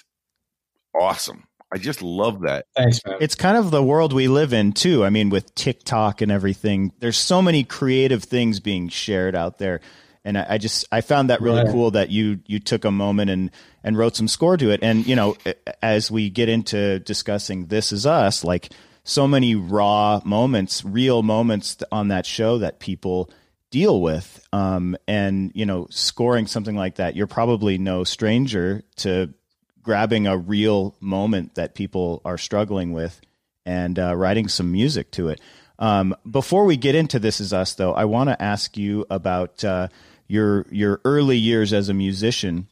awesome. 0.94 1.44
I 1.72 1.78
just 1.78 2.02
love 2.02 2.42
that. 2.42 2.66
Thanks, 2.76 3.00
man. 3.06 3.16
It's 3.20 3.34
kind 3.34 3.56
of 3.56 3.70
the 3.70 3.82
world 3.82 4.12
we 4.12 4.28
live 4.28 4.52
in 4.52 4.72
too. 4.72 5.06
I 5.06 5.10
mean, 5.10 5.30
with 5.30 5.54
TikTok 5.54 6.20
and 6.20 6.30
everything, 6.30 6.92
there's 6.98 7.16
so 7.16 7.40
many 7.40 7.64
creative 7.64 8.24
things 8.24 8.60
being 8.60 8.90
shared 8.90 9.34
out 9.34 9.56
there 9.56 9.80
and 10.26 10.36
I, 10.36 10.46
I, 10.50 10.58
just 10.58 10.84
I 10.90 11.00
found 11.00 11.30
that 11.30 11.40
really 11.40 11.70
cool 11.70 11.92
that 11.92 12.10
you 12.10 12.40
you 12.46 12.58
took 12.58 12.84
a 12.84 12.90
moment 12.90 13.30
and 13.30 13.50
and 13.84 13.96
wrote 13.96 14.16
some 14.16 14.28
score 14.28 14.56
to 14.56 14.70
it. 14.70 14.80
And 14.82 15.06
you 15.06 15.14
know, 15.14 15.36
as 15.80 16.10
we 16.10 16.28
get 16.28 16.48
into 16.48 16.98
discussing 16.98 17.66
"This 17.66 17.92
Is 17.92 18.04
Us," 18.04 18.44
like 18.44 18.70
so 19.04 19.28
many 19.28 19.54
raw 19.54 20.20
moments, 20.24 20.84
real 20.84 21.22
moments 21.22 21.78
on 21.92 22.08
that 22.08 22.26
show 22.26 22.58
that 22.58 22.80
people 22.80 23.30
deal 23.70 24.02
with. 24.02 24.46
Um, 24.52 24.96
and 25.06 25.52
you 25.54 25.64
know, 25.64 25.86
scoring 25.90 26.48
something 26.48 26.76
like 26.76 26.96
that, 26.96 27.14
you're 27.14 27.28
probably 27.28 27.78
no 27.78 28.02
stranger 28.02 28.82
to 28.96 29.32
grabbing 29.80 30.26
a 30.26 30.36
real 30.36 30.96
moment 30.98 31.54
that 31.54 31.76
people 31.76 32.20
are 32.24 32.36
struggling 32.36 32.92
with 32.92 33.20
and 33.64 33.96
uh, 33.96 34.14
writing 34.16 34.48
some 34.48 34.72
music 34.72 35.12
to 35.12 35.28
it. 35.28 35.40
Um, 35.78 36.16
before 36.28 36.64
we 36.64 36.76
get 36.76 36.94
into 36.94 37.18
This 37.18 37.40
Is 37.40 37.52
Us, 37.52 37.74
though, 37.74 37.92
I 37.92 38.06
want 38.06 38.30
to 38.30 38.42
ask 38.42 38.76
you 38.76 39.06
about 39.10 39.62
uh, 39.64 39.88
your 40.28 40.66
your 40.70 41.00
early 41.04 41.36
years 41.38 41.72
as 41.72 41.88
a 41.88 41.94
musician 41.94 42.68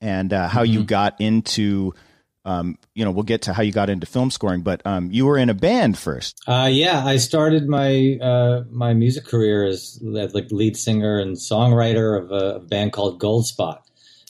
and 0.00 0.32
uh, 0.32 0.48
how 0.48 0.62
you 0.62 0.84
got 0.84 1.20
into. 1.20 1.94
Um, 2.42 2.78
you 2.94 3.04
know, 3.04 3.10
we'll 3.10 3.24
get 3.24 3.42
to 3.42 3.52
how 3.52 3.62
you 3.62 3.70
got 3.70 3.90
into 3.90 4.06
film 4.06 4.30
scoring, 4.30 4.62
but 4.62 4.80
um, 4.86 5.10
you 5.12 5.26
were 5.26 5.36
in 5.36 5.50
a 5.50 5.54
band 5.54 5.98
first. 5.98 6.40
Uh, 6.48 6.70
yeah, 6.72 7.04
I 7.04 7.18
started 7.18 7.68
my 7.68 8.16
uh, 8.20 8.62
my 8.70 8.94
music 8.94 9.26
career 9.26 9.66
as 9.66 9.98
like 10.02 10.50
lead 10.50 10.74
singer 10.78 11.18
and 11.18 11.36
songwriter 11.36 12.18
of 12.18 12.30
a, 12.32 12.56
a 12.56 12.60
band 12.60 12.94
called 12.94 13.20
Goldspot. 13.20 13.80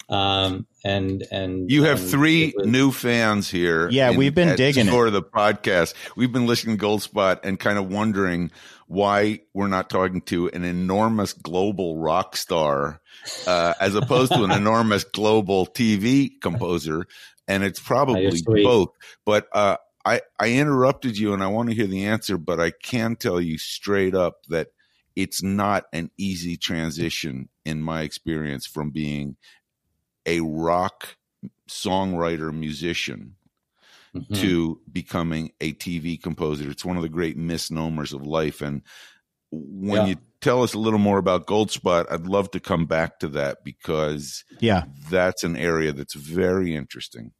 Um, 0.08 0.66
and 0.84 1.24
and 1.30 1.70
You 1.70 1.84
have 1.84 2.00
and 2.00 2.10
three 2.10 2.52
was- 2.56 2.66
new 2.66 2.90
fans 2.90 3.48
here. 3.48 3.88
Yeah, 3.90 4.16
we've 4.16 4.34
been 4.34 4.48
at 4.48 4.56
digging. 4.56 4.88
For 4.88 5.08
the 5.10 5.22
podcast, 5.22 5.94
we've 6.16 6.32
been 6.32 6.46
listening 6.46 6.78
to 6.78 6.84
Goldspot 6.84 7.40
and 7.44 7.60
kind 7.60 7.78
of 7.78 7.92
wondering 7.92 8.50
why 8.90 9.38
we're 9.54 9.68
not 9.68 9.88
talking 9.88 10.20
to 10.20 10.48
an 10.48 10.64
enormous 10.64 11.32
global 11.32 11.96
rock 11.96 12.34
star 12.36 13.00
uh, 13.46 13.72
as 13.80 13.94
opposed 13.94 14.32
to 14.32 14.42
an 14.42 14.50
enormous 14.50 15.04
global 15.04 15.64
TV 15.64 16.28
composer, 16.40 17.06
and 17.46 17.62
it's 17.62 17.78
probably 17.78 18.42
both. 18.44 18.88
But 19.24 19.46
uh, 19.52 19.76
I 20.04 20.22
I 20.40 20.54
interrupted 20.54 21.16
you, 21.16 21.32
and 21.32 21.40
I 21.40 21.46
want 21.46 21.68
to 21.68 21.74
hear 21.76 21.86
the 21.86 22.06
answer, 22.06 22.36
but 22.36 22.58
I 22.58 22.72
can 22.72 23.14
tell 23.14 23.40
you 23.40 23.58
straight 23.58 24.16
up 24.16 24.44
that 24.48 24.72
it's 25.14 25.40
not 25.40 25.84
an 25.92 26.10
easy 26.18 26.56
transition 26.56 27.48
in 27.64 27.82
my 27.82 28.02
experience 28.02 28.66
from 28.66 28.90
being 28.90 29.36
a 30.26 30.40
rock 30.40 31.16
songwriter 31.68 32.52
musician 32.52 33.36
Mhm. 34.14 34.40
to 34.40 34.80
becoming 34.90 35.52
a 35.60 35.72
TV 35.74 36.20
composer. 36.20 36.68
It's 36.70 36.84
one 36.84 36.96
of 36.96 37.02
the 37.02 37.08
great 37.08 37.36
misnomers 37.36 38.12
of 38.12 38.26
life. 38.26 38.60
And 38.60 38.82
when 39.52 40.02
Yeah. 40.02 40.06
you 40.06 40.16
tell 40.40 40.62
us 40.62 40.74
a 40.74 40.78
little 40.78 40.98
more 40.98 41.18
about 41.18 41.46
Goldspot, 41.46 42.06
I'd 42.10 42.26
love 42.26 42.50
to 42.52 42.60
come 42.60 42.86
back 42.86 43.18
to 43.20 43.28
that 43.28 43.58
because 43.64 44.42
Yeah, 44.60 44.84
that's 45.10 45.44
an 45.44 45.56
area 45.56 45.92
that's 45.92 46.14
very 46.14 46.74
interesting. 46.74 47.32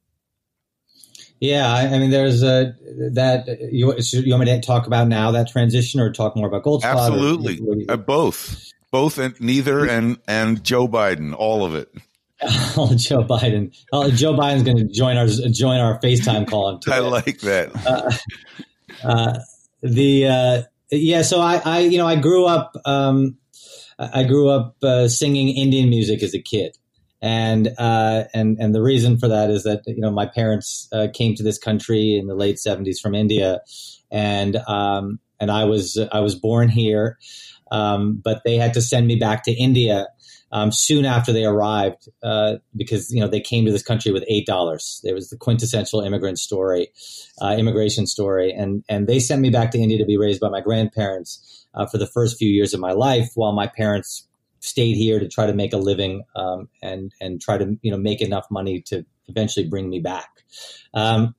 Yeah, 1.39 1.73
I, 1.73 1.87
I 1.87 1.97
mean, 1.99 2.11
there's 2.11 2.43
a 2.43 2.75
that 3.13 3.47
you 3.71 3.93
you 3.97 4.31
want 4.33 4.45
me 4.45 4.51
to 4.51 4.61
talk 4.61 4.85
about 4.85 5.07
now 5.07 5.31
that 5.31 5.49
transition 5.49 5.99
or 5.99 6.11
talk 6.13 6.35
more 6.35 6.47
about 6.47 6.63
Goldspot? 6.63 6.83
or- 6.95 6.97
Absolutely. 6.99 7.55
you- 7.55 7.85
Uh, 7.89 7.97
both. 7.97 8.71
Both 8.91 9.17
and 9.17 9.33
neither 9.41 9.87
and 9.89 10.17
and 10.27 10.63
Joe 10.63 10.87
Biden, 10.87 11.33
all 11.35 11.65
of 11.65 11.73
it. 11.73 11.89
Oh, 12.77 12.93
Joe 12.95 13.23
Biden. 13.23 13.75
Oh, 13.91 14.09
Joe 14.09 14.33
Biden's 14.33 14.63
going 14.63 14.77
to 14.77 14.87
join 14.87 15.17
our 15.17 15.27
join 15.27 15.79
our 15.79 15.99
FaceTime 15.99 16.47
call. 16.47 16.79
I 16.87 16.99
like 16.99 17.39
that. 17.41 17.69
uh, 19.03 19.39
the 19.83 20.27
uh, 20.27 20.61
yeah. 20.89 21.21
So 21.21 21.39
I, 21.39 21.61
I, 21.63 21.79
you 21.79 21.97
know, 21.97 22.07
I 22.07 22.15
grew 22.15 22.45
up. 22.45 22.75
Um, 22.85 23.37
I 23.99 24.21
I 24.21 24.23
grew 24.23 24.49
up 24.49 24.75
uh, 24.83 25.07
singing 25.07 25.49
Indian 25.55 25.89
music 25.89 26.23
as 26.23 26.33
a 26.33 26.41
kid, 26.41 26.77
and 27.21 27.69
uh, 27.77 28.23
and 28.33 28.57
and 28.59 28.73
the 28.73 28.81
reason 28.81 29.17
for 29.19 29.27
that 29.27 29.49
is 29.49 29.63
that 29.63 29.83
you 29.85 30.01
know 30.01 30.11
my 30.11 30.25
parents 30.25 30.87
uh, 30.91 31.07
came 31.13 31.35
to 31.35 31.43
this 31.43 31.57
country 31.57 32.17
in 32.17 32.27
the 32.27 32.35
late 32.35 32.57
seventies 32.57 32.99
from 32.99 33.13
India, 33.13 33.61
and 34.09 34.55
um, 34.67 35.19
and 35.39 35.51
I 35.51 35.65
was 35.65 35.99
I 36.11 36.21
was 36.21 36.35
born 36.35 36.69
here, 36.69 37.17
um, 37.71 38.21
but 38.23 38.41
they 38.43 38.57
had 38.57 38.73
to 38.75 38.81
send 38.81 39.07
me 39.07 39.17
back 39.17 39.43
to 39.43 39.51
India. 39.51 40.07
Um, 40.53 40.71
soon 40.71 41.05
after 41.05 41.31
they 41.31 41.45
arrived, 41.45 42.09
uh, 42.23 42.55
because 42.75 43.11
you 43.11 43.21
know 43.21 43.27
they 43.27 43.39
came 43.39 43.65
to 43.65 43.71
this 43.71 43.83
country 43.83 44.11
with 44.11 44.25
eight 44.27 44.45
dollars. 44.45 45.01
It 45.03 45.13
was 45.13 45.29
the 45.29 45.37
quintessential 45.37 46.01
immigrant 46.01 46.39
story, 46.39 46.91
uh, 47.41 47.55
immigration 47.57 48.05
story, 48.05 48.51
and 48.51 48.83
and 48.89 49.07
they 49.07 49.19
sent 49.19 49.41
me 49.41 49.49
back 49.49 49.71
to 49.71 49.79
India 49.79 49.97
to 49.97 50.05
be 50.05 50.17
raised 50.17 50.41
by 50.41 50.49
my 50.49 50.61
grandparents 50.61 51.65
uh, 51.73 51.85
for 51.85 51.97
the 51.97 52.07
first 52.07 52.37
few 52.37 52.49
years 52.49 52.73
of 52.73 52.79
my 52.79 52.91
life, 52.91 53.29
while 53.35 53.53
my 53.53 53.67
parents 53.67 54.27
stayed 54.59 54.95
here 54.95 55.19
to 55.19 55.27
try 55.27 55.45
to 55.47 55.53
make 55.53 55.73
a 55.73 55.77
living 55.77 56.23
um, 56.35 56.69
and 56.81 57.11
and 57.19 57.41
try 57.41 57.57
to 57.57 57.77
you 57.81 57.91
know 57.91 57.97
make 57.97 58.21
enough 58.21 58.45
money 58.49 58.81
to 58.81 59.05
eventually 59.27 59.67
bring 59.67 59.89
me 59.89 59.99
back. 59.99 60.29
Um, 60.93 61.35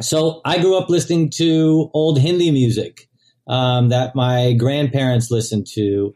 so 0.00 0.40
I 0.44 0.58
grew 0.58 0.76
up 0.76 0.90
listening 0.90 1.30
to 1.36 1.90
old 1.94 2.18
Hindi 2.18 2.50
music 2.50 3.08
um, 3.46 3.88
that 3.88 4.14
my 4.14 4.52
grandparents 4.52 5.30
listened 5.30 5.66
to, 5.74 6.14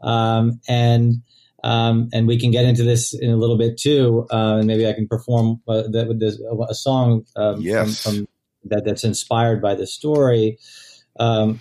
um, 0.00 0.60
and 0.68 1.22
um, 1.62 2.08
and 2.12 2.26
we 2.26 2.38
can 2.38 2.50
get 2.50 2.64
into 2.64 2.82
this 2.82 3.14
in 3.14 3.30
a 3.30 3.36
little 3.36 3.58
bit 3.58 3.78
too, 3.78 4.26
uh, 4.30 4.56
and 4.58 4.66
maybe 4.66 4.86
I 4.86 4.92
can 4.92 5.06
perform 5.06 5.60
uh, 5.68 5.82
that 5.82 6.16
this, 6.18 6.40
a 6.68 6.74
song 6.74 7.26
um, 7.36 7.60
Yes. 7.60 8.02
from, 8.02 8.14
from 8.14 8.28
that 8.64 8.84
that's 8.84 9.04
inspired 9.04 9.62
by 9.62 9.74
this 9.74 9.92
story. 9.92 10.58
Um, 11.18 11.60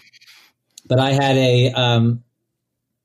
but 0.88 1.00
I 1.00 1.12
had 1.12 1.38
a, 1.38 1.72
um, 1.74 2.24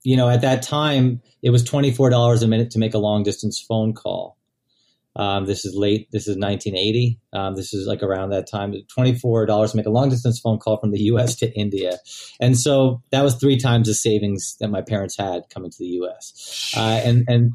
you 0.02 0.16
know, 0.16 0.28
at 0.28 0.42
that 0.42 0.62
time 0.62 1.20
it 1.42 1.50
was 1.50 1.62
twenty 1.64 1.90
four 1.92 2.10
dollars 2.10 2.42
a 2.42 2.48
minute 2.48 2.70
to 2.72 2.78
make 2.78 2.94
a 2.94 2.98
long 2.98 3.22
distance 3.22 3.60
phone 3.60 3.92
call. 3.92 4.36
Um, 5.16 5.46
this 5.46 5.64
is 5.64 5.74
late. 5.74 6.08
This 6.10 6.26
is 6.26 6.36
1980. 6.36 7.20
Um, 7.32 7.54
this 7.54 7.72
is 7.72 7.86
like 7.86 8.02
around 8.02 8.30
that 8.30 8.48
time. 8.50 8.74
Twenty-four 8.92 9.46
dollars 9.46 9.70
to 9.70 9.76
make 9.76 9.86
a 9.86 9.90
long-distance 9.90 10.40
phone 10.40 10.58
call 10.58 10.78
from 10.78 10.90
the 10.90 11.00
U.S. 11.04 11.36
to 11.36 11.52
India, 11.52 11.98
and 12.40 12.58
so 12.58 13.02
that 13.10 13.22
was 13.22 13.36
three 13.36 13.58
times 13.58 13.86
the 13.86 13.94
savings 13.94 14.56
that 14.60 14.68
my 14.68 14.82
parents 14.82 15.16
had 15.16 15.42
coming 15.50 15.70
to 15.70 15.78
the 15.78 15.86
U.S. 15.86 16.72
Uh, 16.76 17.00
and 17.04 17.24
and 17.28 17.52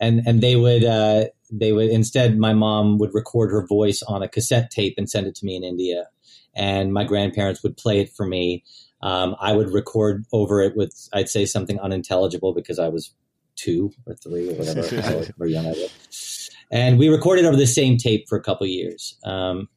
and 0.00 0.22
and 0.26 0.42
they 0.42 0.56
would 0.56 0.84
uh, 0.84 1.26
they 1.50 1.72
would 1.72 1.88
instead 1.88 2.38
my 2.38 2.52
mom 2.52 2.98
would 2.98 3.14
record 3.14 3.50
her 3.50 3.66
voice 3.66 4.02
on 4.02 4.22
a 4.22 4.28
cassette 4.28 4.70
tape 4.70 4.94
and 4.98 5.08
send 5.08 5.26
it 5.26 5.34
to 5.36 5.46
me 5.46 5.56
in 5.56 5.64
India, 5.64 6.08
and 6.54 6.92
my 6.92 7.04
grandparents 7.04 7.62
would 7.62 7.76
play 7.76 8.00
it 8.00 8.10
for 8.14 8.26
me. 8.26 8.64
Um, 9.00 9.36
I 9.40 9.54
would 9.54 9.72
record 9.72 10.26
over 10.32 10.60
it 10.60 10.76
with 10.76 11.08
I'd 11.14 11.28
say 11.30 11.46
something 11.46 11.80
unintelligible 11.80 12.52
because 12.52 12.78
I 12.78 12.88
was 12.88 13.14
two 13.56 13.92
or 14.06 14.14
three 14.14 14.50
or 14.50 14.54
whatever 14.54 15.00
however 15.02 15.46
young 15.46 15.66
I 15.66 15.70
was 15.70 16.37
and 16.70 16.98
we 16.98 17.08
recorded 17.08 17.44
over 17.44 17.56
the 17.56 17.66
same 17.66 17.96
tape 17.96 18.28
for 18.28 18.36
a 18.38 18.42
couple 18.42 18.66
years. 18.66 19.16
Um, 19.24 19.68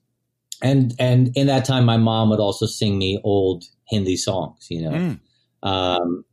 and 0.62 0.94
and 1.00 1.32
in 1.36 1.48
that 1.48 1.66
time, 1.66 1.86
my 1.86 1.98
mom 1.98 2.30
would 2.30 2.40
also 2.40 2.66
sing 2.66 2.98
me 2.98 3.20
old 3.24 3.64
Hindi 3.86 4.16
songs. 4.16 4.68
You 4.70 4.82
know, 4.84 4.92
Mm. 4.92 5.20
um, 5.64 6.26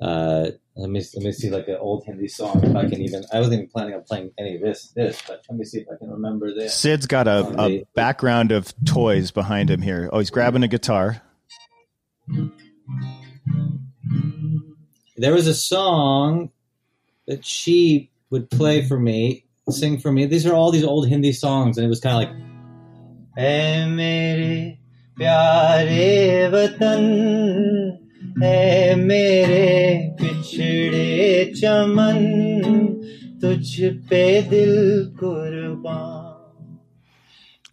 uh, 0.00 0.50
let 0.76 0.90
me 0.90 1.02
let 1.14 1.24
me 1.24 1.32
see 1.32 1.50
like 1.50 1.66
an 1.68 1.76
old 1.80 2.04
Hindi 2.06 2.28
song 2.28 2.60
if 2.64 2.74
I 2.76 2.88
can 2.88 3.02
even. 3.02 3.24
I 3.32 3.38
wasn't 3.38 3.54
even 3.54 3.68
planning 3.68 3.94
on 3.94 4.02
playing 4.04 4.30
any 4.38 4.54
of 4.54 4.62
this 4.62 4.92
this, 4.96 5.20
but 5.26 5.42
let 5.50 5.58
me 5.58 5.64
see 5.64 5.80
if 5.80 5.86
I 5.92 5.96
can 5.98 6.08
remember 6.10 6.54
this. 6.54 6.72
Sid's 6.74 7.06
got 7.06 7.26
a, 7.28 7.52
a 7.60 7.84
background 7.94 8.52
of 8.52 8.72
toys 8.84 9.30
behind 9.32 9.70
him 9.70 9.82
here. 9.82 10.08
Oh, 10.12 10.18
he's 10.20 10.30
grabbing 10.30 10.62
a 10.62 10.68
guitar. 10.68 11.20
There 15.16 15.34
was 15.34 15.46
a 15.48 15.54
song 15.54 16.50
that 17.26 17.44
she 17.44 18.10
would 18.30 18.50
play 18.50 18.86
for 18.86 18.98
me, 18.98 19.44
sing 19.69 19.97
for 19.97 20.11
me. 20.11 20.25
These 20.25 20.45
are 20.45 20.53
all 20.53 20.71
these 20.71 20.83
old 20.83 21.07
Hindi 21.07 21.31
songs, 21.31 21.77
and 21.77 21.85
it 21.85 21.89
was 21.89 21.99
kind 21.99 22.15
of 22.15 22.21
like. 22.23 22.33
"Hey, 23.35 23.85
mere 23.87 24.77
प्यारे 25.17 26.47
वतन 26.49 27.03
है 28.43 28.95
मेरे 28.95 29.65
पिछड़े 30.21 31.09
चमन 31.57 32.17
तुझ 33.41 33.69
पे 34.09 34.25
दिल 34.49 34.73
कुर्बान 35.19 36.77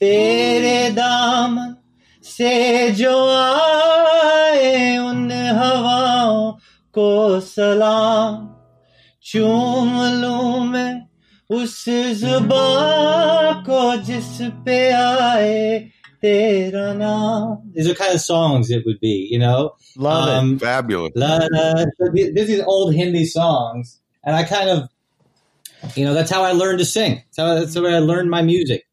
तेरे 0.01 0.79
दामन 1.01 1.75
से 2.25 2.55
जो 3.01 3.17
आए 3.37 4.97
उन 4.99 5.31
हवाओं 5.59 6.53
को 6.95 7.11
सलाम 7.41 8.37
चूम 9.25 9.93
लूं 10.21 10.65
मैं 10.65 10.84
उस 11.51 11.85
जुबान 12.21 13.63
को 13.67 13.97
जिस 14.07 14.39
पे 14.67 14.79
आए 14.93 15.79
तेरा 16.23 16.93
नाम 16.95 17.73
These 17.75 17.89
are 17.89 17.95
kind 17.95 18.15
of 18.15 18.21
songs 18.21 18.71
it 18.71 18.85
would 18.87 19.01
be, 19.01 19.29
you 19.31 19.39
know? 19.39 19.73
Love 19.97 20.29
it. 20.29 20.35
Um, 20.35 20.59
Fabulous. 20.59 21.13
La, 21.17 21.39
la, 21.51 21.85
so 21.99 22.13
th- 22.15 22.35
this 22.35 22.49
is 22.49 22.63
old 22.63 22.95
Hindi 22.95 23.25
songs, 23.25 23.99
and 24.23 24.37
I 24.37 24.45
kind 24.45 24.71
of, 24.71 24.89
you 25.97 26.05
know, 26.05 26.15
that's 26.15 26.31
how 26.31 26.43
I 26.43 26.53
learned 26.53 26.79
to 26.79 26.85
sing. 26.85 27.17
That's 27.17 27.39
how 27.39 27.55
that's 27.55 27.75
the 27.75 27.83
way 27.83 27.95
I 27.95 27.99
learned 27.99 28.31
my 28.31 28.43
music. 28.43 28.85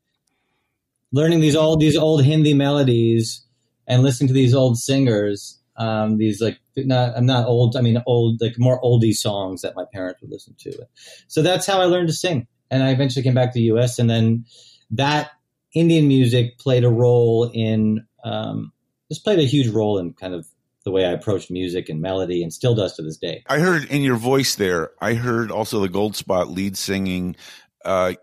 Learning 1.12 1.42
these 1.42 1.56
old 1.56 1.80
these 1.80 1.98
old 1.98 2.24
Hindi 2.24 2.54
melodies 2.54 3.46
and 3.88 4.04
listening 4.04 4.30
to 4.30 4.34
these 4.34 4.54
old 4.54 4.78
singers. 4.78 5.60
um, 5.77 6.19
these 6.19 6.41
like 6.41 6.59
not 6.77 7.17
I'm 7.17 7.27
not 7.27 7.47
old. 7.47 7.77
I 7.77 7.81
mean 7.81 8.03
old 8.07 8.41
like 8.41 8.59
more 8.59 8.81
oldie 8.83 9.15
songs 9.15 9.63
that 9.63 9.75
my 9.77 9.85
parents 9.93 10.21
would 10.21 10.31
listen 10.31 10.55
to. 10.61 10.87
So 11.29 11.43
that's 11.43 11.67
how 11.67 11.81
I 11.81 11.85
learned 11.85 12.09
to 12.09 12.15
sing. 12.15 12.47
And 12.71 12.83
I 12.83 12.91
eventually 12.91 13.23
came 13.23 13.35
back 13.35 13.53
to 13.53 13.59
the 13.59 13.67
U.S. 13.67 13.99
and 13.99 14.09
then 14.09 14.45
that 14.93 15.31
Indian 15.75 16.09
music 16.09 16.59
played 16.59 16.85
a 16.85 16.91
role 16.91 17.51
in 17.53 18.07
um, 18.25 18.73
just 19.11 19.25
played 19.25 19.39
a 19.39 19.45
huge 19.45 19.69
role 19.69 19.99
in 19.99 20.13
kind 20.13 20.35
of 20.35 20.47
the 20.85 20.91
way 20.91 21.05
I 21.05 21.13
approached 21.13 21.51
music 21.51 21.89
and 21.89 22.01
melody, 22.01 22.43
and 22.43 22.53
still 22.53 22.75
does 22.75 22.97
to 22.97 23.03
this 23.03 23.17
day. 23.17 23.45
I 23.47 23.61
heard 23.61 23.85
in 23.85 24.03
your 24.03 24.17
voice 24.17 24.57
there. 24.57 24.91
I 25.01 25.15
heard 25.15 25.51
also 25.51 25.81
the 25.81 25.89
Goldspot 25.89 26.55
lead 26.55 26.77
singing. 26.77 27.37
Uh, 27.85 28.15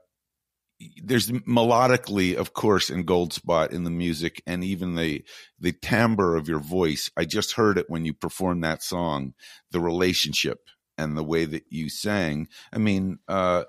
there's 1.04 1.30
melodically, 1.30 2.36
of 2.36 2.54
course, 2.54 2.90
in 2.90 3.06
Goldspot 3.06 3.72
in 3.72 3.84
the 3.84 3.90
music, 3.90 4.42
and 4.48 4.64
even 4.64 4.96
the 4.96 5.24
the 5.60 5.74
timbre 5.74 6.36
of 6.36 6.48
your 6.48 6.60
voice. 6.60 7.12
I 7.18 7.26
just 7.26 7.54
heard 7.54 7.78
it 7.78 7.90
when 7.90 8.06
you 8.06 8.14
performed 8.14 8.64
that 8.64 8.84
song. 8.84 9.34
The 9.72 9.80
relationship 9.80 10.60
and 10.98 11.18
the 11.18 11.24
way 11.24 11.46
that 11.46 11.64
you 11.70 11.90
sang. 11.90 12.48
I 12.74 12.78
mean, 12.78 13.20
uh, 13.28 13.64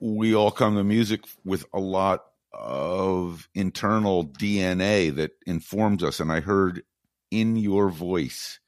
we 0.00 0.34
all 0.34 0.50
come 0.50 0.76
to 0.76 0.84
music 0.84 1.24
with 1.44 1.64
a 1.72 1.80
lot 1.80 2.24
of 2.52 3.48
internal 3.54 4.24
DNA 4.24 5.14
that 5.16 5.32
informs 5.46 6.02
us. 6.02 6.20
And 6.20 6.32
I 6.32 6.40
heard 6.40 6.82
in 7.30 7.56
your 7.56 7.90
voice 7.90 8.60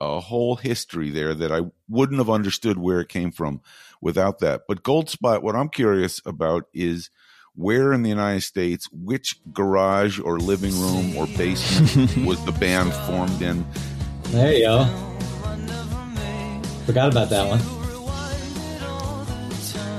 a 0.00 0.20
whole 0.20 0.56
history 0.56 1.10
there 1.10 1.34
that 1.34 1.52
I 1.52 1.62
wouldn't 1.88 2.18
have 2.18 2.30
understood 2.30 2.78
where 2.78 3.00
it 3.00 3.08
came 3.08 3.30
from 3.30 3.60
without 4.00 4.38
that. 4.40 4.62
But 4.68 4.82
Goldspot, 4.82 5.42
what 5.42 5.56
I'm 5.56 5.68
curious 5.68 6.20
about 6.24 6.64
is 6.72 7.10
where 7.54 7.92
in 7.92 8.02
the 8.02 8.08
United 8.08 8.42
States, 8.42 8.88
which 8.92 9.40
garage 9.52 10.18
or 10.18 10.38
living 10.38 10.78
room 10.80 11.16
or 11.16 11.26
basement 11.26 12.16
was 12.26 12.44
the 12.44 12.52
band 12.52 12.92
formed 12.92 13.42
in? 13.42 13.66
There 14.24 14.52
you 14.52 14.64
go. 14.64 14.84
Forgot 16.86 17.10
about 17.10 17.30
that 17.30 17.46
one. 17.46 17.60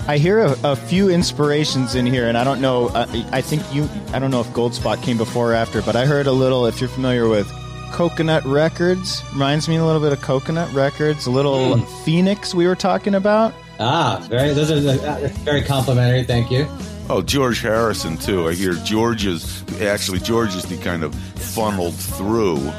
I 0.07 0.17
hear 0.17 0.39
a, 0.39 0.57
a, 0.63 0.75
few 0.75 1.09
inspirations 1.09 1.95
in 1.95 2.05
here, 2.05 2.27
and 2.27 2.37
I 2.37 2.43
don't 2.43 2.59
know. 2.59 2.87
Uh, 2.87 3.05
I 3.31 3.41
think 3.41 3.61
you. 3.73 3.87
I 4.11 4.19
don't 4.19 4.31
know 4.31 4.41
if 4.41 4.47
Goldspot 4.47 5.01
came 5.03 5.17
before 5.17 5.51
or 5.51 5.53
after, 5.53 5.81
but 5.81 5.95
I 5.95 6.05
heard 6.05 6.27
a 6.27 6.31
little. 6.31 6.65
If 6.65 6.81
you're 6.81 6.89
familiar 6.89 7.29
with 7.29 7.47
Coconut 7.91 8.43
Records, 8.43 9.21
reminds 9.31 9.69
me 9.69 9.75
a 9.75 9.85
little 9.85 10.01
bit 10.01 10.11
of 10.11 10.19
Coconut 10.21 10.73
Records. 10.73 11.27
A 11.27 11.31
little 11.31 11.75
mm. 11.75 12.03
Phoenix 12.03 12.53
we 12.53 12.67
were 12.67 12.75
talking 12.75 13.13
about. 13.13 13.53
Ah, 13.81 14.23
very. 14.29 14.53
Those 14.53 14.71
are 14.71 15.09
uh, 15.09 15.27
very 15.43 15.63
complimentary. 15.63 16.23
Thank 16.23 16.51
you. 16.51 16.67
Oh, 17.09 17.21
George 17.21 17.61
Harrison 17.61 18.15
too. 18.17 18.47
I 18.47 18.53
hear 18.53 18.73
George 18.85 19.25
is 19.25 19.63
actually 19.81 20.19
George 20.19 20.55
is 20.55 20.63
the 20.65 20.77
kind 20.77 21.03
of 21.03 21.15
funneled 21.15 21.95
through, 21.95 22.71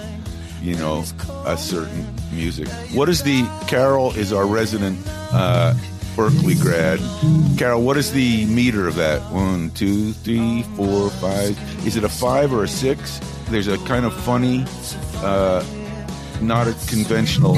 you 0.63 0.77
know, 0.77 1.05
a 1.45 1.59
certain 1.59 2.07
music. 2.33 2.69
What 2.95 3.09
is 3.09 3.23
the 3.23 3.43
Carol 3.67 4.13
is 4.13 4.33
our 4.33 4.47
resident 4.47 4.99
uh, 5.33 5.75
Berklee 6.17 6.61
grad. 6.61 7.01
Carol, 7.59 7.83
what 7.83 7.97
is 7.97 8.13
the 8.13 8.45
meter 8.47 8.87
of 8.87 8.97
that? 8.97 9.23
One, 9.33 9.71
two, 9.71 10.13
three, 10.13 10.63
four, 10.77 11.09
five. 11.11 11.59
Is 11.87 11.97
it 11.97 12.05
a 12.05 12.09
five 12.09 12.53
or 12.53 12.65
a 12.65 12.69
six? 12.69 13.19
There's 13.49 13.67
a 13.67 13.79
kind 13.87 14.05
of 14.05 14.15
funny, 14.23 14.65
uh, 15.17 15.65
not 16.43 16.69
a 16.69 16.73
conventional. 16.89 17.55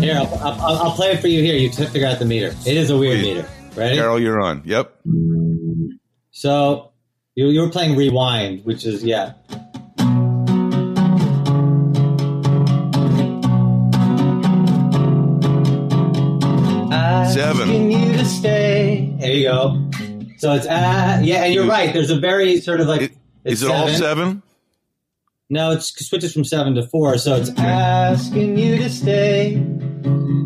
Here, 0.00 0.16
I'll, 0.16 0.34
I'll, 0.36 0.76
I'll 0.82 0.92
play 0.92 1.12
it 1.12 1.20
for 1.20 1.28
you. 1.28 1.42
Here, 1.42 1.56
you 1.56 1.70
t- 1.70 1.86
figure 1.86 2.06
out 2.06 2.18
the 2.18 2.24
meter. 2.24 2.54
It 2.66 2.76
is 2.76 2.90
a 2.90 2.96
weird 2.96 3.22
Wait, 3.22 3.34
meter. 3.34 3.48
Ready? 3.74 3.96
Carol, 3.96 4.20
you're 4.20 4.40
on. 4.40 4.62
Yep. 4.64 5.00
So 6.30 6.92
you, 7.34 7.48
you 7.48 7.60
were 7.60 7.70
playing 7.70 7.96
Rewind, 7.96 8.64
which 8.64 8.84
is 8.84 9.02
yeah. 9.04 9.32
Seven. 17.32 17.90
You 17.90 18.12
to 18.14 18.24
stay. 18.24 19.14
There 19.20 19.32
you 19.32 19.44
go. 19.44 19.90
So 20.38 20.54
it's 20.54 20.66
uh, 20.66 21.20
yeah, 21.22 21.44
and 21.44 21.54
you're 21.54 21.66
right. 21.66 21.92
There's 21.92 22.10
a 22.10 22.18
very 22.18 22.60
sort 22.60 22.80
of 22.80 22.88
like. 22.88 23.02
It, 23.02 23.12
is 23.44 23.62
it 23.62 23.66
seven. 23.66 23.80
all 23.80 23.88
seven? 23.88 24.42
No, 25.50 25.70
it 25.70 25.82
switches 25.82 26.34
from 26.34 26.44
seven 26.44 26.74
to 26.74 26.86
four. 26.86 27.16
So 27.16 27.34
it's 27.36 27.48
mm-hmm. 27.48 27.64
asking 27.64 28.58
you 28.58 28.76
to 28.76 28.90
stay. 28.90 29.54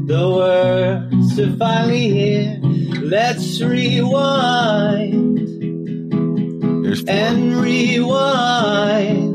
The 0.07 0.31
words 0.33 1.41
are 1.41 1.57
finally 1.57 2.09
here. 2.09 2.61
Let's 3.03 3.61
rewind 3.61 5.41
and 7.09 7.57
rewind. 7.57 9.33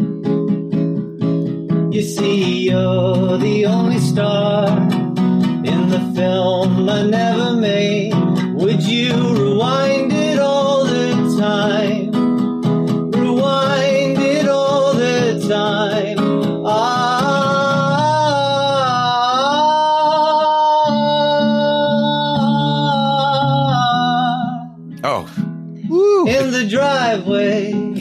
You 1.93 2.01
see, 2.01 2.69
you're 2.69 3.37
the 3.37 3.65
only 3.65 3.99
star 3.99 4.69
in 4.69 5.89
the 5.89 5.99
film 6.15 6.87
I 6.87 7.03
never 7.03 7.57
made. 7.57 8.13
Would 8.53 8.83
you 8.83 9.11
rewind 9.35 10.16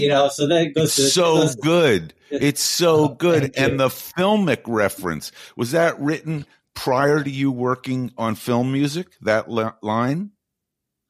You 0.07 0.13
know, 0.13 0.29
so 0.29 0.47
that 0.47 0.73
goes 0.73 0.95
to 0.95 1.03
so 1.03 1.35
goes 1.39 1.57
good. 1.57 2.15
It's 2.31 2.63
so 2.63 2.97
oh, 2.97 3.09
good. 3.09 3.57
And 3.57 3.81
the 3.81 3.89
filmic 3.89 4.63
reference 4.69 5.33
was 5.57 5.73
that 5.73 5.99
written 5.99 6.47
prior 6.75 7.25
to 7.25 7.29
you 7.29 7.51
working 7.51 8.13
on 8.17 8.37
film 8.37 8.73
music? 8.73 9.09
That 9.23 9.51
line? 9.51 10.31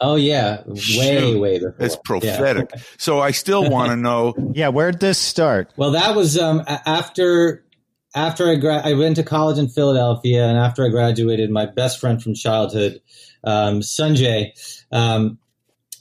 Oh 0.00 0.14
yeah, 0.14 0.62
way 0.66 0.76
Shoot, 0.78 1.38
way 1.38 1.58
before. 1.58 1.76
It's 1.78 1.96
prophetic. 2.02 2.70
Yeah. 2.74 2.82
so 2.96 3.20
I 3.20 3.32
still 3.32 3.68
want 3.68 3.90
to 3.90 3.96
know. 3.96 4.34
Yeah, 4.54 4.68
where'd 4.68 4.98
this 4.98 5.18
start? 5.18 5.74
Well, 5.76 5.90
that 5.90 6.16
was 6.16 6.38
um, 6.38 6.62
after 6.66 7.66
after 8.14 8.48
I 8.48 8.54
gra- 8.54 8.80
I 8.82 8.94
went 8.94 9.16
to 9.16 9.22
college 9.22 9.58
in 9.58 9.68
Philadelphia, 9.68 10.46
and 10.46 10.56
after 10.56 10.86
I 10.86 10.88
graduated, 10.88 11.50
my 11.50 11.66
best 11.66 12.00
friend 12.00 12.22
from 12.22 12.32
childhood, 12.32 13.02
um, 13.44 13.80
Sanjay, 13.80 14.52
um, 14.90 15.38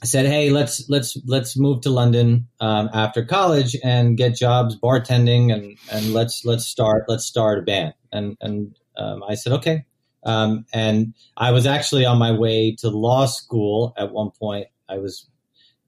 said, 0.04 0.26
"Hey, 0.26 0.50
let's 0.50 0.88
let's 0.88 1.16
let's 1.26 1.56
move 1.56 1.80
to 1.82 1.90
London 1.90 2.48
um, 2.60 2.90
after 2.92 3.24
college 3.24 3.76
and 3.82 4.16
get 4.16 4.36
jobs 4.36 4.76
bartending, 4.76 5.52
and 5.52 5.78
and 5.90 6.12
let's 6.12 6.44
let's 6.44 6.66
start 6.66 7.04
let's 7.08 7.24
start 7.24 7.58
a 7.58 7.62
band." 7.62 7.94
And 8.12 8.36
and 8.40 8.74
um, 8.96 9.22
I 9.22 9.34
said, 9.34 9.52
okay. 9.54 9.84
Um, 10.24 10.66
and 10.72 11.14
I 11.36 11.52
was 11.52 11.66
actually 11.66 12.04
on 12.04 12.18
my 12.18 12.32
way 12.32 12.74
to 12.76 12.88
law 12.88 13.26
school 13.26 13.94
at 13.96 14.12
one 14.12 14.30
point. 14.30 14.66
I 14.88 14.98
was, 14.98 15.28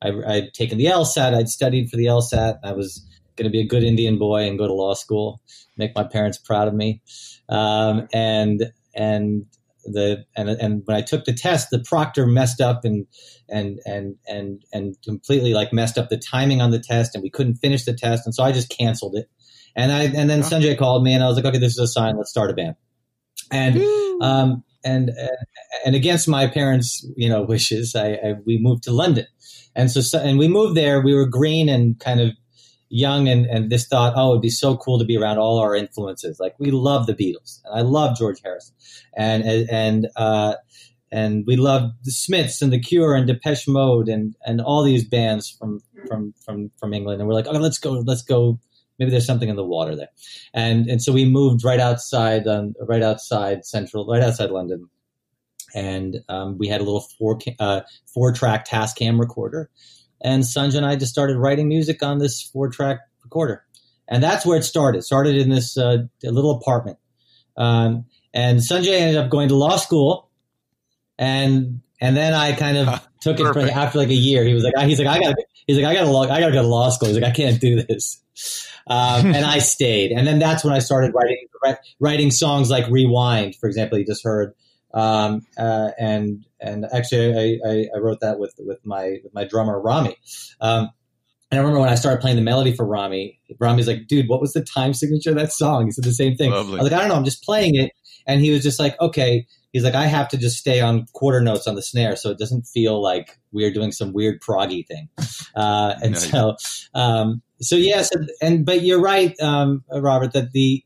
I, 0.00 0.10
would 0.10 0.54
taken 0.54 0.78
the 0.78 0.86
LSAT. 0.86 1.34
I'd 1.34 1.48
studied 1.48 1.90
for 1.90 1.96
the 1.96 2.06
LSAT. 2.06 2.58
I 2.62 2.72
was 2.72 3.04
going 3.36 3.44
to 3.44 3.50
be 3.50 3.60
a 3.60 3.66
good 3.66 3.82
Indian 3.82 4.18
boy 4.18 4.46
and 4.48 4.58
go 4.58 4.66
to 4.66 4.72
law 4.72 4.94
school, 4.94 5.40
make 5.76 5.94
my 5.94 6.04
parents 6.04 6.38
proud 6.38 6.68
of 6.68 6.74
me. 6.74 7.00
Um, 7.48 8.08
and 8.12 8.72
and 8.94 9.46
the 9.92 10.24
and 10.36 10.48
and 10.48 10.82
when 10.84 10.96
I 10.96 11.02
took 11.02 11.24
the 11.24 11.32
test, 11.32 11.68
the 11.70 11.80
proctor 11.80 12.26
messed 12.26 12.60
up 12.60 12.84
and 12.84 13.06
and 13.48 13.78
and 13.84 14.16
and 14.26 14.62
and 14.72 14.96
completely 15.02 15.54
like 15.54 15.72
messed 15.72 15.98
up 15.98 16.08
the 16.08 16.18
timing 16.18 16.60
on 16.60 16.70
the 16.70 16.80
test, 16.80 17.14
and 17.14 17.22
we 17.22 17.30
couldn't 17.30 17.56
finish 17.56 17.84
the 17.84 17.94
test, 17.94 18.26
and 18.26 18.34
so 18.34 18.42
I 18.44 18.52
just 18.52 18.70
canceled 18.70 19.16
it. 19.16 19.28
And 19.76 19.92
I 19.92 20.04
and 20.04 20.28
then 20.28 20.40
Sanjay 20.42 20.78
called 20.78 21.02
me, 21.02 21.12
and 21.12 21.22
I 21.22 21.26
was 21.26 21.36
like, 21.36 21.44
okay, 21.44 21.58
this 21.58 21.72
is 21.72 21.78
a 21.78 21.86
sign. 21.86 22.16
Let's 22.16 22.30
start 22.30 22.50
a 22.50 22.54
band 22.54 22.76
and 23.50 23.80
um, 24.22 24.64
and 24.84 25.10
and 25.84 25.94
against 25.94 26.28
my 26.28 26.46
parents' 26.46 27.06
you 27.16 27.28
know 27.28 27.42
wishes, 27.48 27.94
I, 27.94 28.12
I, 28.12 28.34
we 28.44 28.58
moved 28.58 28.84
to 28.84 28.92
London, 28.92 29.26
and 29.74 29.90
so 29.90 30.18
and 30.18 30.38
we 30.38 30.48
moved 30.48 30.76
there. 30.76 31.00
We 31.00 31.14
were 31.14 31.26
green 31.26 31.68
and 31.68 31.98
kind 31.98 32.20
of 32.20 32.30
young, 32.88 33.28
and 33.28 33.46
and 33.46 33.70
this 33.70 33.86
thought, 33.86 34.14
oh, 34.16 34.30
it'd 34.30 34.42
be 34.42 34.50
so 34.50 34.76
cool 34.76 34.98
to 34.98 35.04
be 35.04 35.16
around 35.16 35.38
all 35.38 35.58
our 35.58 35.74
influences. 35.74 36.40
Like 36.40 36.54
we 36.58 36.70
love 36.70 37.06
the 37.06 37.14
Beatles, 37.14 37.60
and 37.64 37.78
I 37.78 37.82
love 37.82 38.16
George 38.16 38.40
Harrison, 38.42 38.74
and 39.16 39.44
and 39.44 40.08
uh, 40.16 40.54
and 41.10 41.44
we 41.46 41.56
love 41.56 41.90
the 42.04 42.12
Smiths 42.12 42.62
and 42.62 42.72
the 42.72 42.80
Cure 42.80 43.14
and 43.14 43.26
Depeche 43.26 43.68
Mode 43.68 44.08
and 44.08 44.34
and 44.46 44.60
all 44.60 44.82
these 44.82 45.04
bands 45.04 45.50
from 45.50 45.80
from 46.06 46.34
from 46.44 46.70
from 46.78 46.92
England, 46.92 47.20
and 47.20 47.28
we're 47.28 47.34
like, 47.34 47.46
okay, 47.46 47.58
let's 47.58 47.78
go, 47.78 47.92
let's 47.92 48.22
go 48.22 48.58
maybe 48.98 49.10
there's 49.10 49.26
something 49.26 49.48
in 49.48 49.56
the 49.56 49.64
water 49.64 49.96
there. 49.96 50.10
And 50.52 50.88
and 50.88 51.02
so 51.02 51.12
we 51.12 51.24
moved 51.24 51.64
right 51.64 51.80
outside, 51.80 52.46
um, 52.46 52.74
right 52.80 53.02
outside 53.02 53.64
central, 53.64 54.06
right 54.06 54.22
outside 54.22 54.50
London, 54.50 54.88
and 55.74 56.18
um, 56.28 56.58
we 56.58 56.68
had 56.68 56.80
a 56.80 56.84
little 56.84 57.06
four 57.18 57.38
uh, 57.58 57.82
four 58.12 58.32
track 58.32 58.66
Tascam 58.66 59.18
recorder, 59.18 59.70
and 60.20 60.42
Sanjay 60.42 60.76
and 60.76 60.86
I 60.86 60.96
just 60.96 61.12
started 61.12 61.36
writing 61.36 61.68
music 61.68 62.02
on 62.02 62.18
this 62.18 62.42
four 62.42 62.68
track 62.68 63.00
recorder, 63.22 63.64
and 64.08 64.22
that's 64.22 64.44
where 64.44 64.58
it 64.58 64.64
started. 64.64 64.98
It 64.98 65.02
started 65.02 65.36
in 65.36 65.50
this 65.50 65.76
uh, 65.76 66.04
little 66.22 66.52
apartment, 66.52 66.98
um, 67.56 68.06
and 68.32 68.58
Sanjay 68.58 68.98
ended 68.98 69.16
up 69.16 69.30
going 69.30 69.48
to 69.48 69.56
law 69.56 69.76
school, 69.76 70.30
and 71.18 71.80
and 72.00 72.16
then 72.16 72.34
I 72.34 72.52
kind 72.52 72.76
of 72.76 73.08
took 73.20 73.40
it 73.40 73.52
for, 73.52 73.60
after 73.60 73.98
like 73.98 74.08
a 74.08 74.14
year. 74.14 74.44
He 74.44 74.54
was 74.54 74.64
like, 74.64 74.74
he's 74.86 74.98
like, 74.98 75.08
I 75.08 75.20
got, 75.20 75.34
he's 75.66 75.76
like, 75.76 75.86
I 75.86 75.94
got 75.94 76.04
to, 76.04 76.32
I 76.32 76.40
got 76.40 76.46
to 76.46 76.52
go 76.52 76.62
to 76.62 76.68
law 76.68 76.90
school. 76.90 77.08
He's 77.08 77.18
like, 77.18 77.30
I 77.30 77.34
can't 77.34 77.60
do 77.60 77.82
this. 77.82 78.22
Um, 78.86 79.26
and 79.26 79.44
I 79.44 79.58
stayed. 79.58 80.12
And 80.12 80.26
then 80.26 80.38
that's 80.38 80.64
when 80.64 80.72
I 80.72 80.78
started 80.78 81.12
writing 81.14 81.46
writing 82.00 82.30
songs 82.30 82.70
like 82.70 82.88
Rewind, 82.88 83.56
for 83.56 83.68
example, 83.68 83.98
you 83.98 84.06
just 84.06 84.24
heard. 84.24 84.54
Um, 84.94 85.46
uh, 85.58 85.90
and 85.98 86.46
and 86.60 86.86
actually, 86.92 87.34
I, 87.34 87.68
I, 87.68 87.86
I, 87.94 87.98
wrote 87.98 88.20
that 88.20 88.38
with 88.38 88.54
with 88.58 88.84
my 88.84 89.18
with 89.22 89.34
my 89.34 89.44
drummer 89.44 89.80
Rami. 89.80 90.16
Um, 90.60 90.90
and 91.50 91.58
I 91.58 91.62
remember 91.62 91.80
when 91.80 91.88
I 91.88 91.94
started 91.94 92.20
playing 92.20 92.36
the 92.36 92.42
melody 92.42 92.74
for 92.74 92.84
Rami, 92.84 93.40
Rami's 93.58 93.86
like, 93.86 94.06
"Dude, 94.06 94.28
what 94.28 94.40
was 94.40 94.52
the 94.52 94.62
time 94.62 94.94
signature 94.94 95.30
of 95.30 95.36
that 95.36 95.52
song?" 95.52 95.86
He 95.86 95.90
said 95.92 96.04
the 96.04 96.12
same 96.12 96.36
thing. 96.36 96.50
Lovely. 96.50 96.78
I 96.78 96.82
was 96.82 96.90
like, 96.90 96.98
"I 96.98 97.02
don't 97.02 97.08
know, 97.08 97.16
I'm 97.16 97.24
just 97.24 97.42
playing 97.42 97.74
it." 97.74 97.92
And 98.26 98.40
he 98.40 98.50
was 98.50 98.62
just 98.62 98.78
like, 98.78 98.98
"Okay." 99.00 99.46
He's 99.72 99.84
like, 99.84 99.94
"I 99.94 100.06
have 100.06 100.28
to 100.28 100.36
just 100.36 100.56
stay 100.56 100.80
on 100.80 101.06
quarter 101.12 101.40
notes 101.40 101.66
on 101.66 101.74
the 101.74 101.82
snare, 101.82 102.16
so 102.16 102.30
it 102.30 102.38
doesn't 102.38 102.66
feel 102.66 103.02
like 103.02 103.38
we're 103.52 103.72
doing 103.72 103.92
some 103.92 104.12
weird 104.12 104.40
proggy 104.40 104.86
thing." 104.86 105.08
Uh, 105.54 105.94
and 106.02 106.12
nice. 106.12 106.30
so, 106.30 106.56
um, 106.94 107.42
so 107.60 107.76
yes, 107.76 108.10
and, 108.14 108.30
and 108.40 108.66
but 108.66 108.82
you're 108.82 109.00
right, 109.00 109.38
um, 109.40 109.84
Robert, 109.90 110.32
that 110.32 110.52
the 110.52 110.82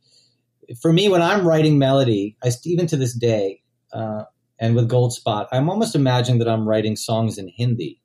for 0.80 0.92
me 0.92 1.08
when 1.08 1.22
I'm 1.22 1.46
writing 1.46 1.78
melody, 1.78 2.36
I 2.42 2.50
even 2.64 2.86
to 2.88 2.96
this 2.96 3.14
day, 3.14 3.61
uh, 3.92 4.24
and 4.58 4.74
with 4.76 4.88
Goldspot, 4.88 5.48
I'm 5.52 5.68
almost 5.68 5.94
imagining 5.94 6.38
that 6.38 6.48
I'm 6.48 6.68
writing 6.68 6.96
songs 6.96 7.38
in 7.38 7.48
Hindi. 7.48 7.98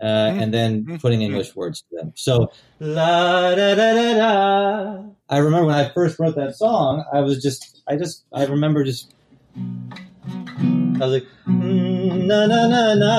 Uh, 0.00 0.32
Mm. 0.32 0.42
and 0.42 0.54
then 0.54 0.84
Mm. 0.86 0.98
putting 1.02 1.20
English 1.20 1.54
words 1.54 1.82
to 1.82 1.96
them. 1.98 2.12
So, 2.16 2.50
la 2.80 3.54
da 3.54 3.74
da 3.74 3.92
da 3.92 4.14
da. 4.14 5.02
I 5.28 5.36
remember 5.36 5.66
when 5.66 5.74
I 5.74 5.90
first 5.92 6.18
wrote 6.18 6.36
that 6.36 6.56
song, 6.56 7.04
I 7.12 7.20
was 7.20 7.42
just, 7.42 7.82
I 7.86 7.96
just, 7.96 8.24
I 8.32 8.46
remember 8.46 8.82
just, 8.82 9.12
I 9.44 11.04
was 11.04 11.12
like, 11.20 11.26
mm, 11.46 12.24
na 12.26 12.46
na 12.46 12.66
na 12.66 12.94
na 12.94 13.12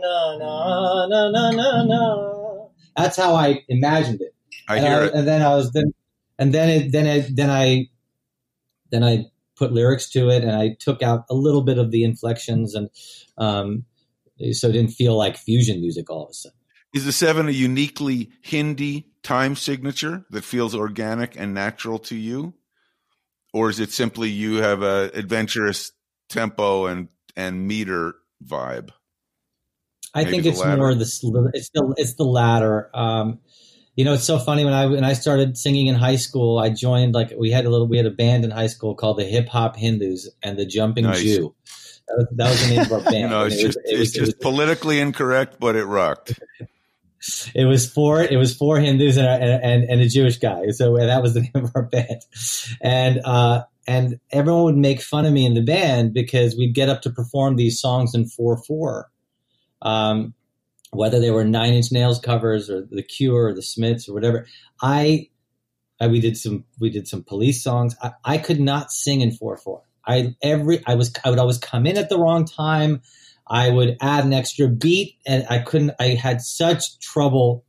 na 0.00 0.38
na 0.40 1.06
na 1.08 1.28
na 1.28 1.50
na 1.50 1.82
na. 1.84 2.00
That's 2.96 3.18
how 3.18 3.34
I 3.34 3.62
imagined 3.68 4.22
it. 4.22 4.34
I 4.66 4.76
and, 4.78 4.86
hear 4.86 4.96
I, 4.96 5.04
it. 5.08 5.12
and 5.14 5.28
then 5.28 5.42
I 5.42 5.54
was 5.56 5.72
then, 5.72 5.92
and 6.38 6.54
then 6.54 6.68
it, 6.70 6.90
then 6.90 7.06
it, 7.06 7.36
then 7.36 7.50
I, 7.50 7.90
then 8.90 9.04
I 9.04 9.26
put 9.60 9.72
lyrics 9.72 10.08
to 10.10 10.30
it, 10.30 10.42
and 10.42 10.56
I 10.56 10.76
took 10.80 11.02
out 11.02 11.26
a 11.30 11.34
little 11.34 11.62
bit 11.62 11.78
of 11.78 11.90
the 11.92 12.02
inflections, 12.02 12.74
and 12.74 12.88
um, 13.36 13.84
so 14.52 14.68
it 14.68 14.72
didn't 14.72 14.92
feel 14.92 15.16
like 15.16 15.36
fusion 15.36 15.80
music 15.80 16.10
all 16.10 16.24
of 16.24 16.30
a 16.30 16.34
sudden. 16.34 16.58
Is 16.94 17.04
the 17.04 17.12
seven 17.12 17.46
a 17.46 17.52
uniquely 17.52 18.30
Hindi 18.42 19.06
time 19.22 19.54
signature 19.54 20.24
that 20.30 20.42
feels 20.42 20.74
organic 20.74 21.38
and 21.38 21.54
natural 21.54 21.98
to 22.00 22.16
you, 22.16 22.54
or 23.52 23.68
is 23.70 23.78
it 23.78 23.92
simply 23.92 24.30
you 24.30 24.56
have 24.56 24.82
a 24.82 25.10
adventurous 25.14 25.92
tempo 26.28 26.86
and 26.86 27.08
and 27.36 27.68
meter 27.68 28.14
vibe? 28.44 28.90
I 30.14 30.24
Maybe 30.24 30.30
think 30.30 30.46
it's 30.46 30.58
latter. 30.58 30.76
more 30.78 30.94
the 30.94 31.50
it's 31.54 31.70
the 31.70 31.94
it's 31.96 32.14
the 32.14 32.24
latter. 32.24 32.90
Um, 32.94 33.40
you 34.00 34.06
know, 34.06 34.14
it's 34.14 34.24
so 34.24 34.38
funny 34.38 34.64
when 34.64 34.72
I 34.72 34.86
when 34.86 35.04
I 35.04 35.12
started 35.12 35.58
singing 35.58 35.88
in 35.88 35.94
high 35.94 36.16
school. 36.16 36.58
I 36.58 36.70
joined 36.70 37.12
like 37.12 37.34
we 37.38 37.50
had 37.50 37.66
a 37.66 37.68
little 37.68 37.86
we 37.86 37.98
had 37.98 38.06
a 38.06 38.10
band 38.10 38.46
in 38.46 38.50
high 38.50 38.68
school 38.68 38.94
called 38.94 39.18
the 39.18 39.24
Hip 39.24 39.46
Hop 39.48 39.76
Hindus 39.76 40.30
and 40.42 40.58
the 40.58 40.64
Jumping 40.64 41.04
Nice. 41.04 41.20
Jew. 41.22 41.54
That 42.08 42.16
was, 42.16 42.26
that 42.36 42.48
was 42.48 42.62
the 42.66 42.74
name 42.74 42.80
of 42.86 42.92
our 42.92 43.00
band. 43.12 43.14
You 43.16 43.28
know, 43.28 43.44
it's 43.44 43.56
it 43.62 43.66
was- 43.66 43.74
just 43.74 43.78
it 43.84 43.98
was- 43.98 44.08
it's 44.08 44.16
it 44.16 44.20
was- 44.22 44.28
just 44.30 44.40
politically 44.40 45.00
incorrect, 45.00 45.56
but 45.60 45.76
it 45.76 45.84
rocked. 45.84 46.40
it 47.54 47.66
was 47.66 47.90
four 47.90 48.22
it 48.22 48.38
was 48.38 48.56
four 48.56 48.78
Hindus 48.80 49.18
and 49.18 49.26
a, 49.26 49.30
and, 49.62 49.84
and 49.84 50.00
a 50.00 50.08
Jewish 50.08 50.38
guy. 50.38 50.68
So 50.70 50.96
that 50.96 51.20
was 51.20 51.34
the 51.34 51.40
name 51.54 51.64
of 51.66 51.70
our 51.74 51.82
band. 51.82 52.22
And 52.80 53.20
uh, 53.22 53.64
and 53.86 54.18
everyone 54.32 54.64
would 54.64 54.76
make 54.78 55.02
fun 55.02 55.26
of 55.26 55.32
me 55.34 55.44
in 55.44 55.52
the 55.52 55.62
band 55.62 56.14
because 56.14 56.56
we'd 56.56 56.72
get 56.74 56.88
up 56.88 57.02
to 57.02 57.10
perform 57.10 57.56
these 57.56 57.78
songs 57.78 58.14
in 58.14 58.26
four 58.28 58.56
four. 58.64 59.10
Um, 59.82 60.32
whether 60.90 61.20
they 61.20 61.30
were 61.30 61.44
Nine 61.44 61.74
Inch 61.74 61.92
Nails 61.92 62.18
covers 62.18 62.68
or 62.68 62.86
The 62.90 63.02
Cure 63.02 63.46
or 63.46 63.54
The 63.54 63.62
Smiths 63.62 64.08
or 64.08 64.14
whatever, 64.14 64.46
I, 64.82 65.28
I 66.00 66.08
we 66.08 66.20
did 66.20 66.36
some 66.36 66.64
we 66.78 66.90
did 66.90 67.06
some 67.06 67.22
police 67.22 67.62
songs. 67.62 67.96
I, 68.02 68.12
I 68.24 68.38
could 68.38 68.60
not 68.60 68.90
sing 68.90 69.20
in 69.20 69.32
four 69.32 69.56
four. 69.56 69.82
I 70.06 70.34
every 70.42 70.84
I 70.86 70.94
was 70.94 71.12
I 71.24 71.30
would 71.30 71.38
always 71.38 71.58
come 71.58 71.86
in 71.86 71.96
at 71.96 72.08
the 72.08 72.18
wrong 72.18 72.44
time. 72.44 73.02
I 73.46 73.70
would 73.70 73.96
add 74.00 74.24
an 74.24 74.32
extra 74.32 74.68
beat, 74.68 75.16
and 75.26 75.44
I 75.50 75.58
couldn't. 75.58 75.92
I 75.98 76.08
had 76.08 76.40
such 76.40 76.98
trouble 77.00 77.64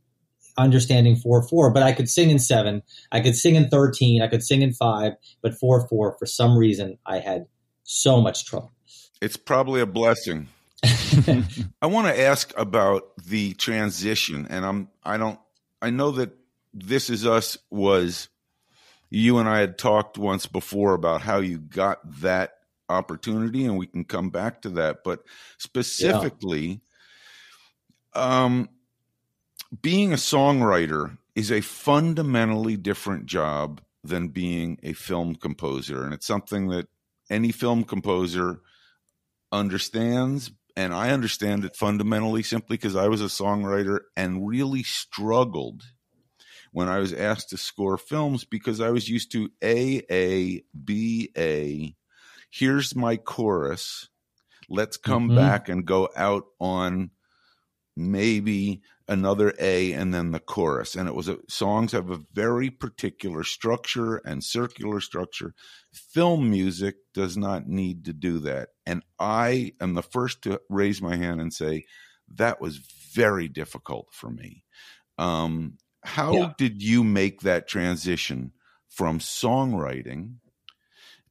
understanding 0.56 1.16
four 1.16 1.46
four, 1.46 1.72
but 1.72 1.82
I 1.82 1.92
could 1.92 2.08
sing 2.08 2.30
in 2.30 2.38
seven. 2.38 2.82
I 3.10 3.20
could 3.20 3.36
sing 3.36 3.54
in 3.54 3.68
thirteen. 3.68 4.22
I 4.22 4.28
could 4.28 4.42
sing 4.42 4.62
in 4.62 4.72
five, 4.72 5.12
but 5.42 5.58
four 5.58 5.86
four 5.88 6.16
for 6.18 6.26
some 6.26 6.56
reason 6.56 6.98
I 7.06 7.18
had 7.18 7.46
so 7.84 8.20
much 8.20 8.46
trouble. 8.46 8.72
It's 9.20 9.36
probably 9.36 9.80
a 9.80 9.86
blessing. 9.86 10.48
I 11.82 11.86
want 11.86 12.08
to 12.08 12.20
ask 12.20 12.52
about 12.56 13.16
the 13.16 13.54
transition, 13.54 14.46
and 14.50 14.64
I'm 14.64 14.88
I 15.04 15.16
don't 15.16 15.38
I 15.80 15.90
know 15.90 16.10
that 16.12 16.32
this 16.74 17.10
is 17.10 17.26
us 17.26 17.58
was 17.70 18.28
you 19.10 19.38
and 19.38 19.48
I 19.48 19.58
had 19.58 19.78
talked 19.78 20.16
once 20.16 20.46
before 20.46 20.94
about 20.94 21.22
how 21.22 21.38
you 21.38 21.58
got 21.58 21.98
that 22.20 22.54
opportunity, 22.88 23.64
and 23.64 23.78
we 23.78 23.86
can 23.86 24.04
come 24.04 24.30
back 24.30 24.62
to 24.62 24.70
that. 24.70 25.04
But 25.04 25.22
specifically, 25.58 26.80
um, 28.14 28.68
being 29.80 30.12
a 30.12 30.16
songwriter 30.16 31.18
is 31.34 31.52
a 31.52 31.60
fundamentally 31.60 32.76
different 32.76 33.26
job 33.26 33.80
than 34.02 34.28
being 34.28 34.78
a 34.82 34.94
film 34.94 35.36
composer, 35.36 36.04
and 36.04 36.12
it's 36.12 36.26
something 36.26 36.68
that 36.68 36.88
any 37.30 37.52
film 37.52 37.84
composer 37.84 38.60
understands 39.52 40.50
and 40.76 40.94
I 40.94 41.10
understand 41.10 41.64
it 41.64 41.76
fundamentally 41.76 42.42
simply 42.42 42.76
because 42.76 42.96
I 42.96 43.08
was 43.08 43.20
a 43.20 43.26
songwriter 43.26 44.00
and 44.16 44.46
really 44.46 44.82
struggled 44.82 45.82
when 46.72 46.88
I 46.88 46.98
was 46.98 47.12
asked 47.12 47.50
to 47.50 47.56
score 47.56 47.98
films 47.98 48.44
because 48.44 48.80
I 48.80 48.90
was 48.90 49.08
used 49.08 49.32
to 49.32 49.50
A 49.62 50.02
A 50.10 50.62
B 50.84 51.30
A. 51.36 51.94
Here's 52.50 52.94
my 52.94 53.16
chorus. 53.16 54.08
Let's 54.68 54.96
come 54.96 55.28
Mhm. 55.28 55.34
back 55.34 55.68
and 55.68 55.86
go 55.86 56.08
out 56.16 56.44
on 56.60 57.10
maybe 57.96 58.82
another 59.08 59.54
A 59.58 59.92
and 59.92 60.12
then 60.14 60.30
the 60.32 60.40
chorus. 60.40 60.94
And 60.94 61.08
it 61.08 61.14
was 61.14 61.28
a, 61.28 61.38
songs 61.48 61.92
have 61.92 62.10
a 62.10 62.20
very 62.32 62.70
particular 62.70 63.44
structure 63.44 64.16
and 64.16 64.42
circular 64.44 65.00
structure. 65.00 65.54
Film 65.92 66.50
music 66.50 66.96
does 67.14 67.36
not 67.36 67.68
need 67.68 68.04
to 68.06 68.12
do 68.12 68.38
that. 68.40 68.70
And 68.86 69.02
I 69.18 69.72
am 69.80 69.94
the 69.94 70.02
first 70.02 70.42
to 70.42 70.60
raise 70.68 71.02
my 71.02 71.16
hand 71.16 71.40
and 71.40 71.52
say 71.52 71.84
that 72.28 72.60
was 72.60 72.78
very 72.78 73.48
difficult 73.48 74.08
for 74.12 74.30
me. 74.30 74.64
Um, 75.18 75.78
how 76.04 76.32
Yeah. 76.32 76.52
did 76.58 76.82
you 76.82 77.04
make 77.04 77.42
that 77.42 77.68
transition 77.68 78.52
from 78.88 79.18
songwriting 79.18 80.36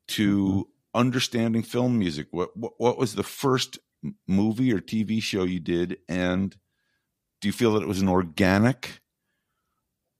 to 0.10 0.68
understanding 0.94 1.64
film 1.64 1.98
music? 2.00 2.28
What, 2.32 2.56
what 2.56 2.74
what 2.78 2.98
was 2.98 3.16
the 3.16 3.24
first 3.24 3.80
movie 4.28 4.74
or 4.74 4.80
TV 4.80 5.22
show 5.22 5.44
you 5.44 5.60
did, 5.60 5.98
and 6.10 6.56
do 7.42 7.48
you 7.48 7.52
feel 7.52 7.74
that 7.74 7.82
it 7.84 7.88
was 7.88 8.02
an 8.02 8.10
organic 8.10 9.02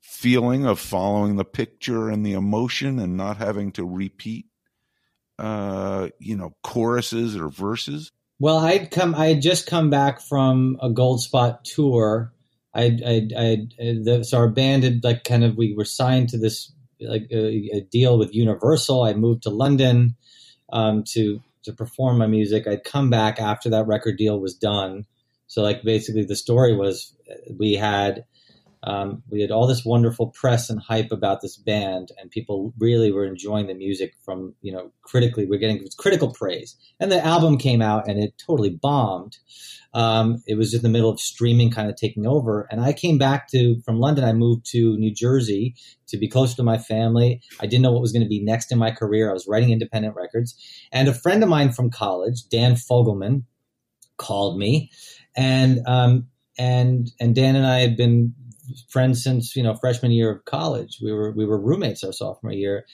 feeling 0.02 0.66
of 0.66 0.80
following 0.80 1.36
the 1.36 1.46
picture 1.46 2.10
and 2.10 2.26
the 2.26 2.34
emotion 2.34 3.00
and 3.00 3.16
not 3.16 3.38
having 3.38 3.72
to 3.72 3.86
repeat, 3.86 4.48
uh, 5.40 6.10
you 6.20 6.36
know, 6.36 6.54
choruses 6.64 7.36
or 7.36 7.48
verses? 7.48 8.12
Well, 8.40 8.58
I'd 8.58 8.90
come. 8.90 9.14
I 9.14 9.28
had 9.28 9.42
just 9.42 9.68
come 9.68 9.92
back 9.92 10.20
from 10.20 10.78
a 10.82 10.90
Goldspot 10.90 11.64
tour. 11.64 12.34
I, 12.74 12.98
I, 13.06 13.28
I, 13.80 14.22
so 14.24 14.38
our 14.38 14.48
band 14.48 14.84
had 14.84 15.04
like 15.04 15.24
kind 15.24 15.44
of 15.44 15.58
we 15.58 15.76
were 15.76 15.86
signed 15.86 16.30
to 16.30 16.38
this 16.38 16.72
like 17.00 17.28
a, 17.32 17.70
a 17.74 17.82
deal 17.82 18.18
with 18.18 18.34
Universal. 18.34 19.04
I 19.04 19.14
moved 19.14 19.44
to 19.44 19.50
London 19.50 20.16
um, 20.74 21.04
to 21.10 21.42
to 21.64 21.74
perform 21.74 22.18
my 22.18 22.28
music. 22.28 22.66
I'd 22.66 22.84
come 22.84 23.10
back 23.12 23.40
after 23.40 23.70
that 23.70 23.86
record 23.86 24.18
deal 24.18 24.40
was 24.40 24.56
done. 24.56 25.06
So 25.52 25.62
like 25.62 25.84
basically 25.84 26.24
the 26.24 26.38
story 26.38 26.74
was 26.74 27.14
we 27.60 27.74
had 27.74 28.24
um, 28.84 29.22
we 29.30 29.42
had 29.42 29.52
all 29.52 29.68
this 29.68 29.84
wonderful 29.84 30.28
press 30.28 30.70
and 30.70 30.80
hype 30.80 31.12
about 31.12 31.42
this 31.42 31.58
band, 31.58 32.14
and 32.18 32.32
people 32.32 32.74
really 32.80 33.12
were 33.12 33.26
enjoying 33.26 33.68
the 33.68 33.74
music 33.74 34.14
from 34.24 34.56
you 34.62 34.72
know 34.72 34.94
critically. 35.02 35.46
We're 35.46 35.60
getting 35.60 35.86
critical 35.98 36.32
praise, 36.32 36.78
and 37.02 37.12
the 37.12 37.24
album 37.24 37.58
came 37.58 37.82
out 37.82 38.08
and 38.08 38.18
it 38.18 38.34
totally 38.38 38.70
bombed. 38.70 39.40
Um, 39.94 40.42
it 40.48 40.56
was 40.56 40.74
in 40.74 40.84
the 40.84 40.90
middle 40.90 41.10
of 41.10 41.20
streaming 41.20 41.70
kind 41.70 41.90
of 41.90 41.98
taking 41.98 42.26
over, 42.26 42.66
and 42.72 42.80
I 42.80 42.94
came 42.94 43.18
back 43.18 43.50
to 43.50 43.82
from 43.82 44.00
London. 44.00 44.24
I 44.24 44.32
moved 44.32 44.66
to 44.68 44.96
New 44.96 45.14
Jersey 45.14 45.76
to 46.08 46.18
be 46.18 46.30
closer 46.30 46.56
to 46.56 46.64
my 46.64 46.78
family. 46.78 47.42
I 47.60 47.66
didn't 47.66 47.82
know 47.82 47.92
what 47.92 48.02
was 48.02 48.14
going 48.14 48.24
to 48.24 48.30
be 48.30 48.42
next 48.42 48.72
in 48.72 48.80
my 48.80 48.92
career. 48.92 49.30
I 49.30 49.34
was 49.34 49.48
writing 49.50 49.72
independent 49.72 50.16
records, 50.16 50.56
and 50.94 51.10
a 51.10 51.14
friend 51.14 51.44
of 51.44 51.50
mine 51.50 51.74
from 51.74 51.92
college, 51.92 52.48
Dan 52.50 52.76
Fogelman, 52.76 53.44
called 54.22 54.58
me, 54.58 54.92
and 55.36 55.80
um, 55.88 56.28
and 56.58 57.10
and 57.20 57.36
Dan 57.36 57.56
and 57.56 57.66
I 57.66 57.80
had 57.80 57.98
been 57.98 58.34
friends 58.90 59.24
since 59.24 59.56
you 59.56 59.64
know 59.64 59.76
freshman 59.76 60.12
year 60.12 60.32
of 60.32 60.46
college. 60.46 61.00
We 61.02 61.12
were 61.12 61.32
we 61.32 61.46
were 61.46 61.60
roommates 61.60 62.04
our 62.04 62.12
sophomore 62.14 62.54
year, 62.54 62.86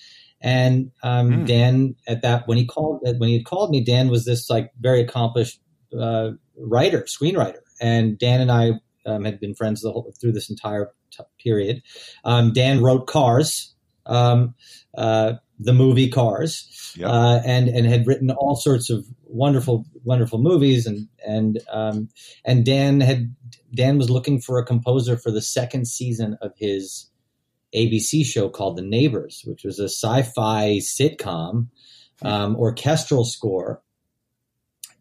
and 0.42 0.92
um, 1.04 1.32
Hmm. 1.32 1.46
Dan 1.46 1.96
at 2.08 2.22
that 2.22 2.48
when 2.48 2.58
he 2.58 2.66
called 2.66 3.00
when 3.04 3.30
he 3.30 3.38
had 3.38 3.46
called 3.46 3.70
me, 3.72 3.84
Dan 3.84 4.10
was 4.10 4.26
this 4.26 4.50
like 4.50 4.72
very 4.80 5.02
accomplished 5.02 5.60
uh, 6.00 6.32
writer, 6.58 7.02
screenwriter, 7.04 7.60
and 7.82 8.18
Dan 8.18 8.42
and 8.42 8.52
I 8.52 8.72
um, 9.06 9.24
had 9.26 9.40
been 9.40 9.56
friends 9.56 9.82
the 9.82 9.92
whole, 9.92 10.14
through 10.20 10.34
this 10.34 10.50
entire 10.50 10.92
t- 11.12 11.24
period. 11.44 11.82
Um, 12.26 12.52
Dan 12.54 12.82
wrote 12.84 13.08
Cars. 13.08 13.74
Um, 14.06 14.56
uh, 14.98 15.34
the 15.60 15.74
movie 15.74 16.10
Cars, 16.10 16.94
Yep. 16.98 17.10
uh, 17.10 17.40
and 17.46 17.68
and 17.68 17.86
had 17.88 18.06
written 18.08 18.32
all 18.32 18.56
sorts 18.56 18.90
of 18.90 19.06
wonderful 19.30 19.86
wonderful 20.04 20.40
movies, 20.40 20.86
and 20.86 21.08
and 21.26 21.60
um, 21.72 22.10
and 22.46 22.66
Dan 22.66 23.02
had 23.02 23.36
Dan 23.74 23.98
was 23.98 24.10
looking 24.10 24.40
for 24.40 24.60
a 24.60 24.66
composer 24.66 25.18
for 25.18 25.32
the 25.32 25.42
second 25.42 25.88
season 25.88 26.38
of 26.42 26.54
his 26.58 27.10
ABC 27.76 28.26
show 28.26 28.50
called 28.50 28.78
The 28.78 28.84
Neighbors, 28.84 29.44
which 29.46 29.64
was 29.64 29.80
a 29.80 29.86
sci-fi 29.90 30.80
sitcom 30.80 31.68
um, 32.22 32.56
orchestral 32.56 33.26
score. 33.26 33.82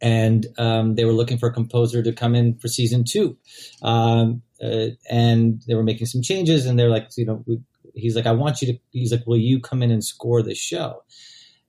And 0.02 0.46
um, 0.58 0.94
they 0.94 1.06
were 1.06 1.12
looking 1.12 1.38
for 1.38 1.48
a 1.48 1.52
composer 1.52 2.02
to 2.02 2.12
come 2.12 2.34
in 2.34 2.58
for 2.58 2.68
season 2.68 3.04
two, 3.04 3.38
um, 3.82 4.42
uh, 4.62 4.88
and 5.08 5.62
they 5.66 5.74
were 5.74 5.82
making 5.82 6.06
some 6.06 6.20
changes. 6.20 6.66
And 6.66 6.78
they're 6.78 6.90
like, 6.90 7.08
you 7.16 7.24
know, 7.24 7.42
we, 7.46 7.60
he's 7.94 8.14
like, 8.14 8.26
I 8.26 8.32
want 8.32 8.60
you 8.60 8.74
to. 8.74 8.78
He's 8.90 9.10
like, 9.10 9.26
will 9.26 9.38
you 9.38 9.58
come 9.58 9.82
in 9.82 9.90
and 9.90 10.04
score 10.04 10.42
this 10.42 10.58
show? 10.58 11.02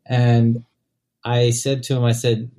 And 0.06 0.66
I 1.28 1.50
said 1.52 1.84
to 1.84 1.96
him, 1.96 2.04
I 2.04 2.14
said, 2.14 2.50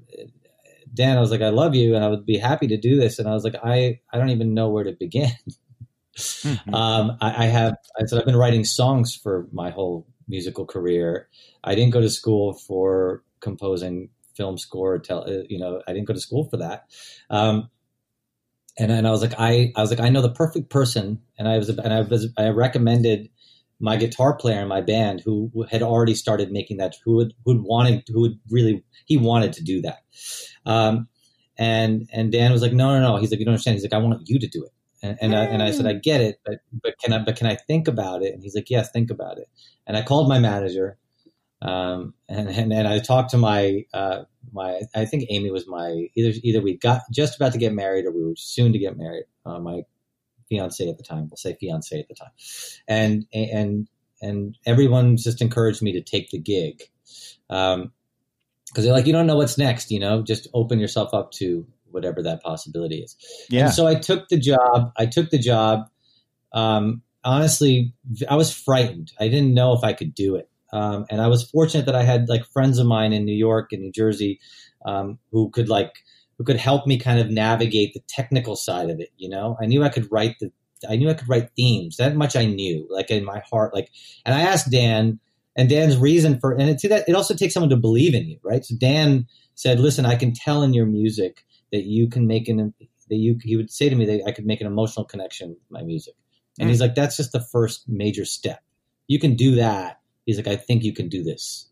Dan, 0.93 1.17
I 1.17 1.21
was 1.21 1.31
like, 1.31 1.43
I 1.43 1.49
love 1.49 1.75
you, 1.75 1.95
and 1.95 2.05
I 2.05 2.09
would 2.09 2.27
be 2.27 2.37
happy 2.37 2.67
to 2.69 2.77
do 2.77 2.97
this. 2.97 3.19
And 3.19 3.29
I 3.29 3.33
was 3.33 3.45
like, 3.45 3.57
I 3.63 4.01
I 4.13 4.19
don't 4.19 4.31
even 4.31 4.55
know 4.55 4.69
where 4.69 4.85
to 4.85 4.93
begin. 4.93 5.31
Mm-hmm. 6.19 6.75
um, 6.75 7.17
I, 7.21 7.45
I 7.45 7.47
have 7.47 7.77
I 7.97 8.05
said 8.05 8.19
I've 8.19 8.27
been 8.27 8.35
writing 8.35 8.65
songs 8.65 9.15
for 9.15 9.47
my 9.53 9.71
whole 9.71 10.05
musical 10.27 10.67
career. 10.67 11.29
I 11.63 11.77
didn't 11.77 11.93
go 11.93 12.01
to 12.01 12.11
school 12.11 12.55
for 12.55 13.23
composing 13.39 14.11
film 14.35 14.59
score. 14.59 14.99
Tell 14.99 15.23
uh, 15.31 15.45
you 15.49 15.61
know, 15.61 15.81
I 15.87 15.93
didn't 15.93 16.09
go 16.09 16.15
to 16.15 16.21
school 16.21 16.49
for 16.51 16.57
that. 16.57 16.87
Um, 17.31 17.71
and 18.77 18.91
and 18.91 19.07
I 19.07 19.13
was 19.13 19.23
like, 19.23 19.35
I 19.39 19.73
I 19.77 19.81
was 19.81 19.91
like, 19.91 20.01
I 20.01 20.09
know 20.09 20.23
the 20.23 20.33
perfect 20.33 20.71
person, 20.71 21.21
and 21.39 21.47
I 21.47 21.57
was 21.57 21.69
and 21.69 21.93
I 21.95 22.01
was 22.01 22.33
I 22.37 22.49
recommended 22.49 23.31
my 23.81 23.97
guitar 23.97 24.37
player 24.37 24.61
in 24.61 24.69
my 24.69 24.81
band 24.81 25.21
who 25.25 25.51
had 25.71 25.83
already 25.83 26.15
started 26.15 26.51
making 26.51 26.79
that 26.79 26.97
who 27.05 27.17
would 27.17 27.35
who 27.45 27.63
wanted 27.63 28.05
who 28.09 28.21
would 28.21 28.39
really 28.51 28.85
he 29.07 29.17
wanted 29.17 29.53
to 29.53 29.63
do 29.63 29.81
that. 29.83 29.99
Um, 30.67 31.09
and 31.57 32.09
and 32.13 32.33
Dan 32.33 32.53
was 32.53 32.63
like 32.63 32.73
no 32.73 32.99
no 32.99 33.01
no. 33.01 33.17
He's 33.17 33.31
like 33.31 33.41
you 33.41 33.47
don't 33.47 33.53
understand. 33.53 33.77
He's 33.77 33.85
like 33.85 33.93
I 33.93 33.99
want 33.99 34.29
you 34.29 34.39
to 34.39 34.49
do 34.49 34.65
it. 34.65 34.73
And 35.01 35.19
and 35.21 35.37
I, 35.37 35.45
and 35.45 35.63
I 35.63 35.71
said 35.71 35.87
I 35.87 35.93
get 35.93 36.21
it 36.21 36.41
but 36.45 36.59
but 36.83 36.99
can 36.99 37.13
I 37.13 37.25
but 37.25 37.37
can 37.37 37.47
I 37.47 37.55
think 37.55 37.89
about 37.89 38.23
it? 38.23 38.35
And 38.35 38.43
he's 38.43 38.55
like 38.55 38.71
yes 38.71 38.91
think 38.91 39.11
about 39.11 39.39
it. 39.39 39.49
And 39.87 39.97
I 39.97 40.03
called 40.03 40.29
my 40.29 40.39
manager 40.39 40.99
um, 41.61 42.15
and, 42.29 42.49
and 42.49 42.73
and 42.73 42.87
I 42.87 43.01
talked 43.01 43.31
to 43.31 43.39
my 43.39 43.85
uh, 43.93 44.23
my 44.53 44.81
I 44.95 45.05
think 45.05 45.27
Amy 45.31 45.51
was 45.51 45.67
my 45.67 46.09
either 46.15 46.39
either 46.43 46.61
we 46.61 46.77
got 46.77 47.03
just 47.11 47.37
about 47.37 47.53
to 47.53 47.59
get 47.59 47.73
married 47.73 48.05
or 48.05 48.13
we 48.13 48.25
were 48.25 48.37
soon 48.37 48.73
to 48.73 48.79
get 48.79 48.97
married 48.97 49.25
uh, 49.45 49.59
my 49.59 49.83
fiance 50.49 50.89
at 50.89 50.97
the 50.97 51.05
time. 51.05 51.29
We'll 51.29 51.37
say 51.37 51.57
fiance 51.59 51.99
at 51.99 52.09
the 52.09 52.15
time, 52.15 52.31
and 52.87 53.27
and 53.33 53.89
and 54.21 54.59
everyone 54.67 55.17
just 55.17 55.41
encouraged 55.41 55.83
me 55.83 55.93
to 55.93 56.01
take 56.01 56.31
the 56.31 56.39
gig, 56.39 56.83
because 57.49 57.77
um, 57.77 57.93
they're 58.75 58.93
like, 58.93 59.07
you 59.07 59.13
don't 59.13 59.27
know 59.27 59.37
what's 59.37 59.59
next, 59.59 59.91
you 59.91 60.01
know, 60.01 60.23
just 60.23 60.49
open 60.55 60.79
yourself 60.79 61.15
up 61.15 61.31
to 61.33 61.67
whatever 61.91 62.23
that 62.23 62.43
possibility 62.43 62.97
is. 62.97 63.17
Yeah. 63.49 63.67
And 63.67 63.75
so 63.75 63.87
I 63.87 63.95
took 63.95 64.29
the 64.29 64.39
job. 64.39 64.93
I 64.97 65.07
took 65.07 65.31
the 65.31 65.39
job. 65.39 65.89
Um, 66.53 67.03
honestly, 67.25 67.95
I 68.29 68.37
was 68.37 68.53
frightened. 68.53 69.13
I 69.19 69.29
didn't 69.29 69.55
know 69.55 69.73
if 69.73 69.85
I 69.85 69.93
could 69.93 70.15
do 70.15 70.37
it. 70.37 70.51
Um, 70.73 71.07
and 71.09 71.21
I 71.21 71.29
was 71.29 71.49
fortunate 71.49 71.87
that 71.87 71.95
I 71.95 72.03
had 72.03 72.29
like 72.29 72.45
friends 72.45 72.79
of 72.79 72.87
mine 72.87 73.13
in 73.13 73.25
New 73.25 73.37
York 73.37 73.73
and 73.73 73.83
New 73.83 73.93
Jersey 73.93 74.41
um, 74.85 75.19
who 75.31 75.49
could 75.51 75.69
like 75.69 75.93
who 76.39 76.45
could 76.45 76.57
help 76.57 76.87
me 76.87 76.99
kind 76.99 77.19
of 77.19 77.31
navigate 77.31 77.93
the 77.93 78.03
technical 78.09 78.57
side 78.57 78.89
of 78.89 79.01
it. 79.01 79.11
You 79.19 79.29
know, 79.29 79.57
I 79.61 79.67
knew 79.67 79.83
I 79.83 79.89
could 79.89 80.11
write 80.11 80.37
the, 80.39 80.51
I 80.89 80.97
knew 80.97 81.11
I 81.11 81.15
could 81.15 81.29
write 81.29 81.51
themes. 81.57 81.97
That 81.97 82.15
much 82.15 82.37
I 82.37 82.47
knew, 82.47 82.87
like 82.91 83.11
in 83.11 83.25
my 83.25 83.43
heart. 83.51 83.75
Like, 83.75 83.91
and 84.25 84.35
I 84.35 84.43
asked 84.43 84.71
Dan, 84.71 85.19
and 85.57 85.69
Dan's 85.69 85.97
reason 85.97 86.39
for, 86.39 86.53
and 86.53 86.71
it's 86.71 86.89
that 86.89 87.09
it 87.09 87.17
also 87.17 87.35
takes 87.35 87.53
someone 87.53 87.71
to 87.71 87.77
believe 87.77 88.15
in 88.15 88.27
you, 88.29 88.39
right? 88.45 88.65
So 88.65 88.77
Dan 88.79 89.27
said, 89.57 89.81
"Listen, 89.81 90.07
I 90.07 90.15
can 90.15 90.33
tell 90.33 90.63
in 90.63 90.73
your 90.73 90.87
music 90.87 91.45
that 91.73 91.85
you 91.85 92.09
can 92.09 92.29
make 92.29 92.49
an, 92.49 92.73
that 93.09 93.17
you." 93.17 93.37
He 93.43 93.57
would 93.57 93.71
say 93.71 93.89
to 93.89 93.97
me 93.97 94.07
that 94.07 94.23
I 94.25 94.31
could 94.31 94.47
make 94.47 94.61
an 94.61 94.69
emotional 94.69 95.05
connection 95.05 95.51
with 95.51 95.71
my 95.71 95.83
music, 95.83 96.15
and 96.61 96.69
he's 96.69 96.79
mm. 96.79 96.83
like, 96.83 96.95
"That's 96.95 97.17
just 97.17 97.33
the 97.33 97.41
first 97.41 97.89
major 97.89 98.25
step. 98.25 98.63
You 99.09 99.19
can 99.19 99.35
do 99.35 99.57
that." 99.57 99.99
He's 100.27 100.37
like, 100.37 100.47
"I 100.47 100.55
think 100.55 100.85
you 100.85 100.95
can 100.95 101.09
do 101.09 101.25
this." 101.25 101.69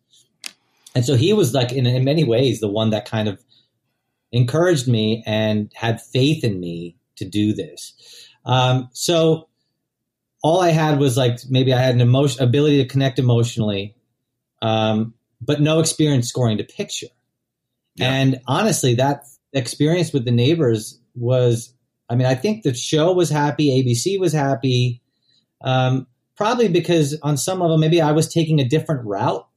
And 0.97 1.05
so 1.05 1.15
he 1.15 1.35
was 1.35 1.53
like, 1.53 1.73
in, 1.73 1.85
in 1.87 2.05
many 2.05 2.25
ways, 2.25 2.61
the 2.61 2.71
one 2.71 2.89
that 2.89 3.05
kind 3.05 3.29
of 3.29 3.39
encouraged 4.37 4.89
me 4.89 5.23
and 5.27 5.73
had 5.75 6.01
faith 6.01 6.45
in 6.45 6.61
me 6.61 6.97
to 7.17 7.25
do 7.25 7.53
this. 7.53 7.95
Um, 8.45 8.89
so 8.93 9.49
all 10.43 10.61
I 10.61 10.71
had 10.71 10.99
was 10.99 11.17
like 11.17 11.39
maybe 11.49 11.73
I 11.73 11.81
had 11.81 11.95
an 11.95 12.01
emotion 12.01 12.43
ability 12.43 12.83
to 12.83 12.89
connect 12.89 13.19
emotionally, 13.19 13.97
um, 14.63 15.15
but 15.41 15.61
no 15.61 15.81
experience 15.81 16.29
scoring 16.29 16.59
to 16.59 16.65
picture. 16.65 17.09
Yeah. 17.97 18.13
And 18.13 18.41
honestly, 18.47 18.95
that 18.95 19.25
experience 19.53 20.13
with 20.13 20.25
the 20.25 20.31
neighbors 20.31 21.01
was, 21.15 21.73
I 22.09 22.15
mean, 22.15 22.27
I 22.27 22.35
think 22.35 22.63
the 22.63 22.75
show 22.75 23.13
was 23.13 23.31
happy, 23.31 23.83
ABC 23.83 24.21
was 24.21 24.33
happy, 24.33 25.03
um, 25.63 26.07
probably 26.37 26.69
because 26.69 27.19
on 27.23 27.37
some 27.37 27.61
level 27.61 27.79
maybe 27.79 28.01
I 28.01 28.13
was 28.13 28.33
taking 28.33 28.61
a 28.61 28.69
different 28.69 29.05
route 29.05 29.49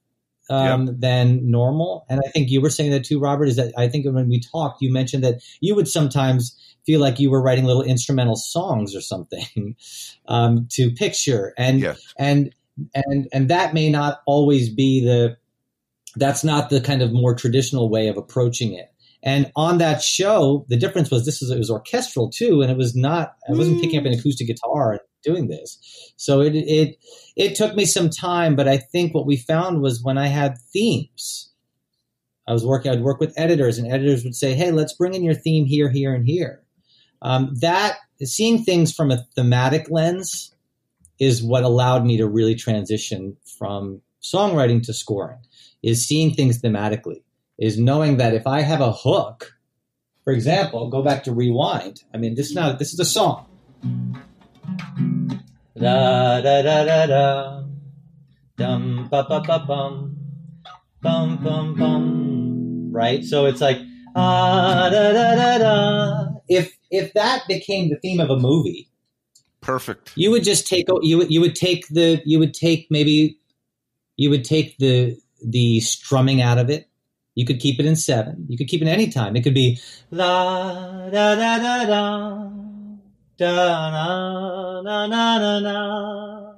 um, 0.49 0.99
than 0.99 1.49
normal. 1.49 2.05
And 2.09 2.21
I 2.25 2.29
think 2.29 2.49
you 2.49 2.61
were 2.61 2.69
saying 2.69 2.91
that 2.91 3.05
too, 3.05 3.19
Robert. 3.19 3.45
Is 3.45 3.55
that 3.55 3.73
I 3.77 3.87
think 3.87 4.05
when 4.05 4.29
we 4.29 4.39
talked, 4.39 4.81
you 4.81 4.91
mentioned 4.91 5.23
that 5.23 5.41
you 5.61 5.75
would 5.75 5.87
sometimes 5.87 6.57
feel 6.85 6.99
like 6.99 7.19
you 7.19 7.29
were 7.29 7.41
writing 7.41 7.65
little 7.65 7.83
instrumental 7.83 8.35
songs 8.35 8.95
or 8.95 9.01
something 9.01 9.75
um, 10.27 10.67
to 10.71 10.91
picture, 10.91 11.53
and 11.57 11.79
Yes. 11.81 12.13
and 12.17 12.53
and 12.93 13.27
and 13.31 13.49
that 13.49 13.73
may 13.73 13.89
not 13.89 14.21
always 14.25 14.69
be 14.69 15.03
the 15.03 15.37
that's 16.15 16.43
not 16.43 16.69
the 16.69 16.81
kind 16.81 17.01
of 17.01 17.11
more 17.13 17.35
traditional 17.35 17.89
way 17.89 18.07
of 18.07 18.17
approaching 18.17 18.73
it. 18.73 18.91
And 19.21 19.51
on 19.55 19.79
that 19.79 20.01
show, 20.01 20.65
the 20.69 20.77
difference 20.77 21.11
was 21.11 21.25
this 21.25 21.41
was 21.41 21.51
it 21.51 21.57
was 21.57 21.69
orchestral 21.69 22.29
too, 22.29 22.61
and 22.61 22.71
it 22.71 22.77
was 22.77 22.95
not. 22.95 23.35
I 23.49 23.53
wasn't 23.53 23.81
picking 23.81 23.99
up 23.99 24.05
an 24.05 24.13
acoustic 24.13 24.47
guitar 24.47 24.99
doing 25.23 25.47
this, 25.47 26.13
so 26.17 26.41
it 26.41 26.55
it 26.55 26.97
it 27.35 27.55
took 27.55 27.75
me 27.75 27.85
some 27.85 28.09
time. 28.09 28.55
But 28.55 28.67
I 28.67 28.77
think 28.77 29.13
what 29.13 29.25
we 29.25 29.37
found 29.37 29.81
was 29.81 30.03
when 30.03 30.17
I 30.17 30.27
had 30.27 30.57
themes, 30.73 31.51
I 32.47 32.53
was 32.53 32.65
working. 32.65 32.91
I'd 32.91 33.01
work 33.01 33.19
with 33.19 33.33
editors, 33.37 33.77
and 33.77 33.91
editors 33.91 34.23
would 34.23 34.35
say, 34.35 34.53
"Hey, 34.53 34.71
let's 34.71 34.93
bring 34.93 35.13
in 35.13 35.23
your 35.23 35.35
theme 35.35 35.65
here, 35.65 35.89
here, 35.89 36.13
and 36.13 36.25
here." 36.25 36.63
Um, 37.21 37.55
that 37.61 37.97
seeing 38.23 38.63
things 38.63 38.93
from 38.93 39.11
a 39.11 39.25
thematic 39.35 39.89
lens 39.89 40.55
is 41.19 41.43
what 41.43 41.63
allowed 41.63 42.05
me 42.05 42.17
to 42.17 42.27
really 42.27 42.55
transition 42.55 43.35
from 43.57 44.01
songwriting 44.21 44.83
to 44.83 44.93
scoring. 44.93 45.39
Is 45.81 46.05
seeing 46.05 46.33
things 46.33 46.61
thematically 46.61 47.21
is 47.59 47.77
knowing 47.77 48.17
that 48.17 48.33
if 48.33 48.47
I 48.47 48.61
have 48.61 48.81
a 48.81 48.91
hook, 48.91 49.53
for 50.23 50.33
example, 50.33 50.89
go 50.89 51.03
back 51.03 51.23
to 51.25 51.31
rewind. 51.31 52.03
I 52.13 52.17
mean, 52.17 52.35
this 52.35 52.49
is 52.49 52.55
not 52.55 52.79
this 52.79 52.93
is 52.93 52.99
a 52.99 53.05
song. 53.05 53.45
Da 55.79 56.41
da 56.41 56.61
da 56.61 56.83
da 56.83 57.05
da, 57.05 57.63
dum 58.57 59.07
ba 59.09 59.25
ba 59.29 59.41
ba 59.47 59.63
bum, 59.65 60.17
bum 61.01 61.37
bum 61.43 61.75
bum. 61.75 62.91
Right. 62.91 63.23
So 63.23 63.45
it's 63.45 63.61
like 63.61 63.77
ah 64.15 64.89
da 64.91 65.13
da 65.13 65.35
da 65.35 65.57
da. 65.57 66.27
If 66.49 66.77
if 66.91 67.13
that 67.13 67.43
became 67.47 67.89
the 67.89 67.95
theme 67.97 68.19
of 68.19 68.29
a 68.29 68.37
movie, 68.37 68.89
Perfect. 69.61 70.11
you 70.15 70.31
would 70.31 70.43
just 70.43 70.67
take 70.67 70.87
you 71.01 71.19
would 71.19 71.31
you 71.31 71.39
would 71.39 71.55
take 71.55 71.87
the 71.87 72.21
you 72.25 72.39
would 72.39 72.53
take 72.53 72.87
maybe 72.89 73.39
you 74.17 74.29
would 74.29 74.43
take 74.43 74.77
the 74.79 75.15
the 75.41 75.79
strumming 75.79 76.41
out 76.41 76.57
of 76.57 76.69
it. 76.69 76.89
You 77.35 77.45
could 77.45 77.61
keep 77.61 77.79
it 77.79 77.85
in 77.85 77.95
seven. 77.95 78.45
You 78.49 78.57
could 78.57 78.67
keep 78.67 78.81
it 78.81 78.87
any 78.89 79.07
time. 79.09 79.37
It 79.37 79.43
could 79.43 79.53
be 79.53 79.79
la 80.11 81.09
da 81.09 81.35
da 81.35 81.57
da 81.57 81.85
da 81.85 82.49
da 83.39 83.91
na 83.91 84.81
na 84.81 85.07
na 85.07 85.39
na 85.39 85.59
na. 85.59 86.53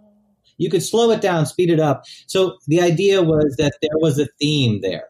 You 0.57 0.69
could 0.69 0.83
slow 0.83 1.11
it 1.11 1.21
down, 1.21 1.45
speed 1.45 1.69
it 1.71 1.79
up. 1.79 2.03
So 2.27 2.57
the 2.67 2.81
idea 2.81 3.21
was 3.23 3.55
that 3.57 3.77
there 3.81 3.97
was 3.97 4.19
a 4.19 4.27
theme 4.39 4.81
there, 4.81 5.07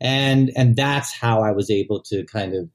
and 0.00 0.50
and 0.56 0.76
that's 0.76 1.12
how 1.12 1.42
I 1.42 1.52
was 1.52 1.70
able 1.70 2.02
to 2.04 2.24
kind 2.24 2.54
of 2.54 2.68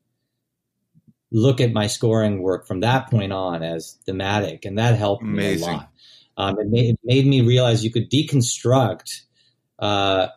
look 1.31 1.59
at 1.61 1.73
my 1.73 1.87
scoring 1.87 2.41
work 2.41 2.67
from 2.67 2.79
that 2.81 3.09
point 3.09 3.33
on 3.33 3.63
as 3.63 3.97
thematic, 4.05 4.65
and 4.65 4.77
that 4.77 4.97
helped 4.97 5.23
me 5.23 5.55
a 5.55 5.57
lot. 5.57 5.89
Um, 6.37 6.57
it, 6.59 6.67
made, 6.67 6.89
it 6.91 6.99
made 7.03 7.25
me 7.25 7.41
realize 7.41 7.83
you 7.83 7.91
could 7.91 8.09
deconstruct 8.11 9.21
uh, 9.79 10.27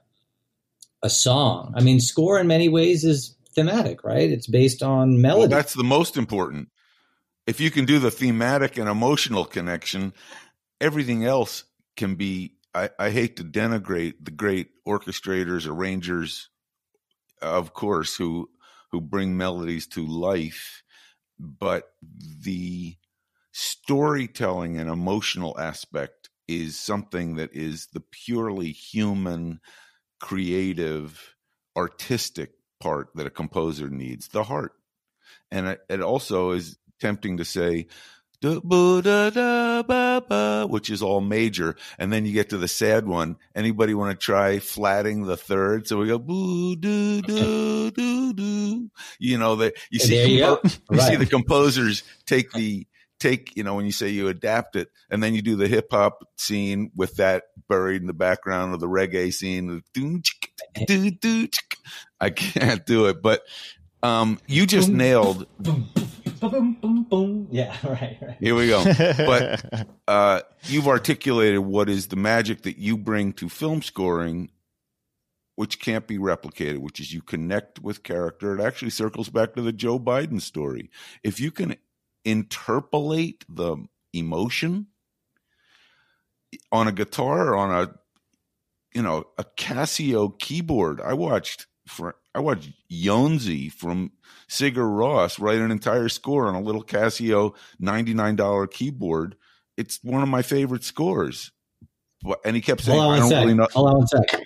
a 1.02 1.10
song. 1.10 1.74
I 1.76 1.82
mean, 1.82 2.00
score 2.00 2.40
in 2.40 2.46
many 2.46 2.68
ways 2.68 3.04
is 3.04 3.36
thematic, 3.54 4.02
right? 4.02 4.30
It's 4.30 4.46
based 4.46 4.82
on 4.82 5.10
Well, 5.12 5.18
melody. 5.20 5.54
that's 5.54 5.74
the 5.74 5.84
most 5.84 6.16
important. 6.16 6.70
If 7.46 7.60
you 7.60 7.70
can 7.70 7.84
do 7.84 7.98
the 7.98 8.10
thematic 8.10 8.78
and 8.78 8.88
emotional 8.88 9.44
connection, 9.44 10.12
everything 10.80 11.24
else 11.24 11.64
can 11.96 12.14
be. 12.14 12.54
I, 12.74 12.90
I 12.98 13.10
hate 13.10 13.36
to 13.36 13.44
denigrate 13.44 14.14
the 14.22 14.30
great 14.30 14.68
orchestrators, 14.86 15.66
arrangers, 15.68 16.48
of 17.42 17.74
course, 17.74 18.16
who 18.16 18.48
who 18.92 19.00
bring 19.00 19.36
melodies 19.36 19.86
to 19.88 20.06
life, 20.06 20.82
but 21.38 21.92
the 22.02 22.96
storytelling 23.52 24.78
and 24.78 24.90
emotional 24.90 25.58
aspect 25.58 26.28
is 26.48 26.78
something 26.78 27.36
that 27.36 27.54
is 27.54 27.86
the 27.92 28.00
purely 28.00 28.72
human, 28.72 29.60
creative, 30.20 31.34
artistic 31.76 32.52
part 32.80 33.08
that 33.14 33.26
a 33.26 33.30
composer 33.30 33.88
needs 33.88 34.28
the 34.28 34.44
heart. 34.44 34.72
And 35.50 35.68
it, 35.68 35.80
it 35.88 36.00
also 36.00 36.50
is 36.52 36.78
tempting 37.00 37.38
to 37.38 37.44
say, 37.44 37.86
da, 38.40 38.60
ba, 38.62 39.02
da, 39.02 39.30
da, 39.30 39.82
ba, 39.82 40.22
ba, 40.26 40.66
which 40.68 40.90
is 40.90 41.02
all 41.02 41.20
major. 41.20 41.76
And 41.98 42.12
then 42.12 42.24
you 42.24 42.32
get 42.32 42.50
to 42.50 42.58
the 42.58 42.68
sad 42.68 43.06
one. 43.06 43.36
Anybody 43.54 43.94
want 43.94 44.18
to 44.18 44.24
try 44.24 44.58
flatting 44.60 45.24
the 45.26 45.36
third? 45.36 45.86
So 45.86 45.98
we 45.98 46.06
go, 46.06 46.18
boo, 46.18 46.76
doo, 46.76 47.22
doo, 47.22 47.90
doo, 47.90 48.32
doo. 48.32 48.90
You 49.18 49.38
know, 49.38 49.56
that 49.56 49.74
you 49.90 49.98
see, 49.98 50.38
you 50.38 50.58
you 50.90 51.00
see 51.00 51.16
the 51.16 51.26
composers 51.26 52.02
take 52.26 52.52
the 52.52 52.86
take 53.18 53.54
you 53.54 53.62
know 53.62 53.74
when 53.74 53.84
you 53.84 53.92
say 53.92 54.08
you 54.08 54.28
adapt 54.28 54.76
it 54.76 54.88
and 55.10 55.22
then 55.22 55.34
you 55.34 55.42
do 55.42 55.54
the 55.54 55.68
hip 55.68 55.88
hop 55.90 56.24
scene 56.38 56.90
with 56.96 57.16
that 57.16 57.44
buried 57.68 58.00
in 58.00 58.06
the 58.06 58.14
background 58.14 58.72
of 58.72 58.80
the 58.80 58.88
reggae 58.88 59.30
scene 59.30 59.66
the 59.66 59.82
doom, 59.92 60.22
chick, 60.22 60.50
doo, 60.86 61.10
doo, 61.10 61.46
chick. 61.46 61.76
I 62.18 62.30
can't 62.30 62.86
do 62.86 63.06
it 63.06 63.20
but 63.20 63.42
Um, 64.02 64.38
you 64.46 64.64
just 64.66 64.88
nailed. 64.88 65.46
Boom, 66.40 66.50
boom, 66.50 66.76
boom, 66.80 67.02
boom. 67.04 67.48
Yeah, 67.50 67.76
right, 67.84 68.18
right. 68.20 68.36
Here 68.40 68.54
we 68.54 68.68
go. 68.68 68.82
But 68.84 69.88
uh, 70.08 70.40
you've 70.64 70.88
articulated 70.88 71.60
what 71.60 71.88
is 71.88 72.08
the 72.08 72.16
magic 72.16 72.62
that 72.62 72.78
you 72.78 72.96
bring 72.96 73.32
to 73.34 73.48
film 73.48 73.82
scoring, 73.82 74.50
which 75.56 75.80
can't 75.80 76.06
be 76.06 76.18
replicated. 76.18 76.78
Which 76.78 77.00
is 77.00 77.12
you 77.12 77.22
connect 77.22 77.80
with 77.80 78.02
character. 78.02 78.58
It 78.58 78.62
actually 78.62 78.90
circles 78.90 79.28
back 79.28 79.54
to 79.54 79.62
the 79.62 79.72
Joe 79.72 79.98
Biden 79.98 80.40
story. 80.40 80.90
If 81.22 81.40
you 81.40 81.50
can 81.50 81.76
interpolate 82.24 83.44
the 83.48 83.76
emotion 84.12 84.86
on 86.72 86.88
a 86.88 86.92
guitar 86.92 87.48
or 87.48 87.56
on 87.56 87.70
a 87.70 87.94
you 88.94 89.02
know 89.02 89.24
a 89.38 89.44
Casio 89.44 90.38
keyboard. 90.38 91.00
I 91.00 91.12
watched 91.14 91.66
for 91.86 92.16
I 92.34 92.40
watched 92.40 92.70
Jónsi 92.90 93.72
from 93.72 94.12
Sigur 94.48 94.76
Rós 94.76 95.40
write 95.40 95.58
an 95.58 95.70
entire 95.70 96.08
score 96.08 96.46
on 96.46 96.54
a 96.54 96.60
little 96.60 96.84
Casio 96.84 97.54
ninety 97.78 98.14
nine 98.14 98.36
dollar 98.36 98.66
keyboard. 98.66 99.36
It's 99.76 99.98
one 100.02 100.22
of 100.22 100.28
my 100.28 100.42
favorite 100.42 100.84
scores. 100.84 101.50
But, 102.22 102.40
and 102.44 102.54
he 102.54 102.62
kept 102.62 102.82
saying, 102.82 102.98
Hold 102.98 103.12
on 103.12 103.16
"I 103.16 103.20
don't 103.20 103.30
sec. 103.30 103.40
really 103.42 103.54
know." 103.54 103.66
Hold 103.72 103.88
on 103.88 103.98
one 103.98 104.06
sec. 104.06 104.42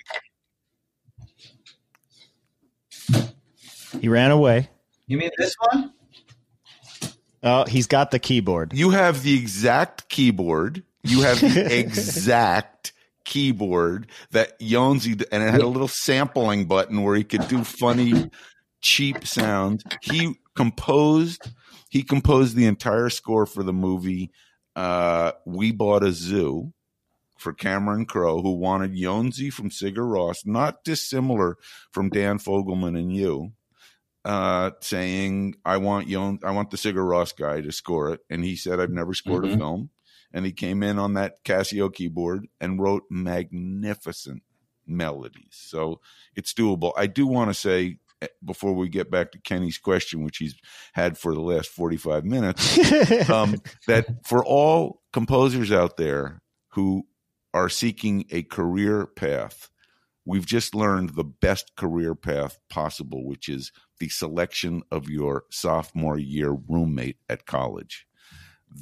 He 4.01 4.07
ran 4.09 4.31
away. 4.31 4.69
You 5.07 5.17
mean 5.17 5.31
this 5.37 5.55
one? 5.71 5.93
Oh, 7.43 7.63
he's 7.65 7.87
got 7.87 8.11
the 8.11 8.19
keyboard. 8.19 8.73
You 8.73 8.89
have 8.89 9.21
the 9.23 9.37
exact 9.37 10.09
keyboard. 10.09 10.83
You 11.03 11.21
have 11.21 11.39
the 11.39 11.79
exact 11.79 12.91
keyboard 13.25 14.09
that 14.31 14.59
Jónsi 14.59 15.23
and 15.31 15.43
it 15.43 15.51
had 15.51 15.61
a 15.61 15.67
little 15.67 15.87
sampling 15.87 16.65
button 16.65 17.03
where 17.03 17.15
he 17.15 17.23
could 17.23 17.47
do 17.47 17.63
funny, 17.63 18.29
cheap 18.81 19.27
sounds. 19.27 19.83
He 20.01 20.35
composed. 20.55 21.49
He 21.89 22.03
composed 22.03 22.55
the 22.55 22.65
entire 22.65 23.09
score 23.09 23.45
for 23.45 23.63
the 23.63 23.73
movie. 23.73 24.31
Uh, 24.75 25.31
we 25.45 25.71
bought 25.71 26.03
a 26.03 26.11
zoo 26.11 26.73
for 27.37 27.53
Cameron 27.53 28.05
Crowe, 28.05 28.41
who 28.41 28.53
wanted 28.53 28.93
Jónsi 28.93 29.51
from 29.51 29.69
Sigur 29.69 29.97
Rós, 30.09 30.45
not 30.45 30.83
dissimilar 30.83 31.57
from 31.91 32.09
Dan 32.09 32.39
Fogelman 32.39 32.97
and 32.97 33.13
you 33.13 33.51
uh, 34.25 34.71
saying, 34.81 35.55
"I 35.63 35.77
want 35.77 36.07
Yon, 36.07 36.39
I 36.43 36.51
want 36.51 36.71
the 36.71 36.77
Sigur 36.77 37.05
Rós 37.05 37.35
guy 37.37 37.61
to 37.61 37.71
score 37.71 38.09
it," 38.13 38.21
and 38.29 38.43
he 38.43 38.55
said, 38.55 38.79
"I've 38.79 38.89
never 38.89 39.13
scored 39.13 39.45
a 39.45 39.49
Mhm. 39.49 39.57
film," 39.57 39.89
and 40.35 40.45
he 40.45 40.51
came 40.51 40.83
in 40.83 40.99
on 40.99 41.13
that 41.13 41.43
Casio 41.45 41.91
keyboard 41.91 42.47
and 42.59 42.79
wrote 42.79 43.03
magnificent 43.09 44.43
melodies. 44.85 45.47
So 45.51 46.01
it's 46.35 46.53
doable. 46.53 46.91
I 46.97 47.07
do 47.07 47.25
want 47.25 47.49
to 47.49 47.53
say 47.53 47.99
eh, 48.21 48.27
before 48.43 48.73
we 48.73 48.89
get 48.89 49.09
back 49.09 49.31
to 49.31 49.39
Kenny's 49.39 49.77
question, 49.77 50.25
which 50.25 50.37
he's 50.37 50.53
had 50.91 51.17
for 51.17 51.33
the 51.33 51.39
last 51.39 51.69
forty-five 51.69 52.25
minutes, 52.25 52.77
um, 53.29 53.55
that 53.87 54.27
for 54.27 54.43
all 54.43 55.01
composers 55.13 55.71
out 55.71 55.95
there 55.95 56.41
who 56.73 57.07
are 57.53 57.69
seeking 57.69 58.25
a 58.29 58.43
career 58.43 59.05
path, 59.05 59.69
we've 60.25 60.45
just 60.45 60.75
learned 60.75 61.11
the 61.11 61.23
best 61.23 61.77
career 61.77 62.13
path 62.13 62.59
possible, 62.69 63.25
which 63.25 63.47
is 63.47 63.71
the 63.99 64.09
selection 64.09 64.83
of 64.91 65.09
your 65.09 65.45
sophomore 65.49 66.17
year 66.17 66.51
roommate 66.67 67.19
at 67.29 67.45
college. 67.45 68.05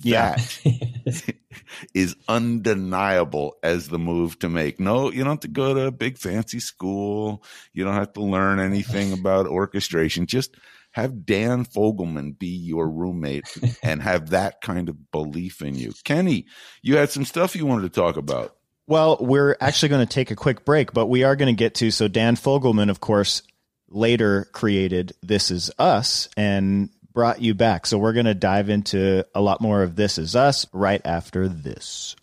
Yeah. 0.02 0.36
That 0.36 1.36
is 1.94 2.16
undeniable 2.28 3.58
as 3.64 3.88
the 3.88 4.00
move 4.00 4.40
to 4.40 4.50
make. 4.50 4.80
No, 4.80 5.12
you 5.12 5.20
don't 5.20 5.34
have 5.34 5.40
to 5.42 5.48
go 5.48 5.74
to 5.74 5.88
a 5.88 5.92
big 5.92 6.18
fancy 6.18 6.60
school. 6.60 7.44
You 7.74 7.84
don't 7.84 7.94
have 7.94 8.14
to 8.14 8.22
learn 8.22 8.60
anything 8.60 9.14
about 9.20 9.48
orchestration. 9.48 10.26
Just 10.26 10.56
have 10.92 11.26
Dan 11.26 11.66
Fogelman 11.66 12.38
be 12.38 12.48
your 12.48 12.88
roommate 12.90 13.46
and 13.84 14.02
have 14.02 14.30
that 14.32 14.62
kind 14.62 14.90
of 14.90 15.12
belief 15.12 15.62
in 15.62 15.76
you. 15.76 15.94
Kenny, 16.04 16.46
you 16.82 16.98
had 16.98 17.10
some 17.10 17.26
stuff 17.26 17.56
you 17.56 17.66
wanted 17.66 17.94
to 17.94 18.02
talk 18.02 18.18
about. 18.18 18.56
Well, 18.86 19.18
we're 19.20 19.56
actually 19.62 19.90
going 19.90 20.06
to 20.06 20.14
take 20.14 20.30
a 20.30 20.36
quick 20.36 20.66
break, 20.66 20.94
but 20.94 21.06
we 21.06 21.24
are 21.24 21.38
going 21.38 21.54
to 21.54 21.58
get 21.58 21.76
to. 21.76 21.90
So, 21.90 22.10
Dan 22.10 22.36
Fogelman, 22.36 22.90
of 22.90 23.00
course, 23.00 23.42
later 23.88 24.50
created 24.52 25.14
This 25.22 25.52
Is 25.52 25.72
Us 25.80 26.28
and 26.36 26.90
brought 27.14 27.42
you 27.42 27.54
back. 27.54 27.86
So, 27.86 27.98
we're 27.98 28.14
going 28.14 28.26
to 28.26 28.34
dive 28.34 28.70
into 28.70 29.26
a 29.36 29.42
lot 29.42 29.62
more 29.62 29.84
of 29.84 29.96
This 29.96 30.18
Is 30.18 30.36
Us 30.36 30.66
right 30.74 31.02
after 31.06 31.48
this. 31.48 32.16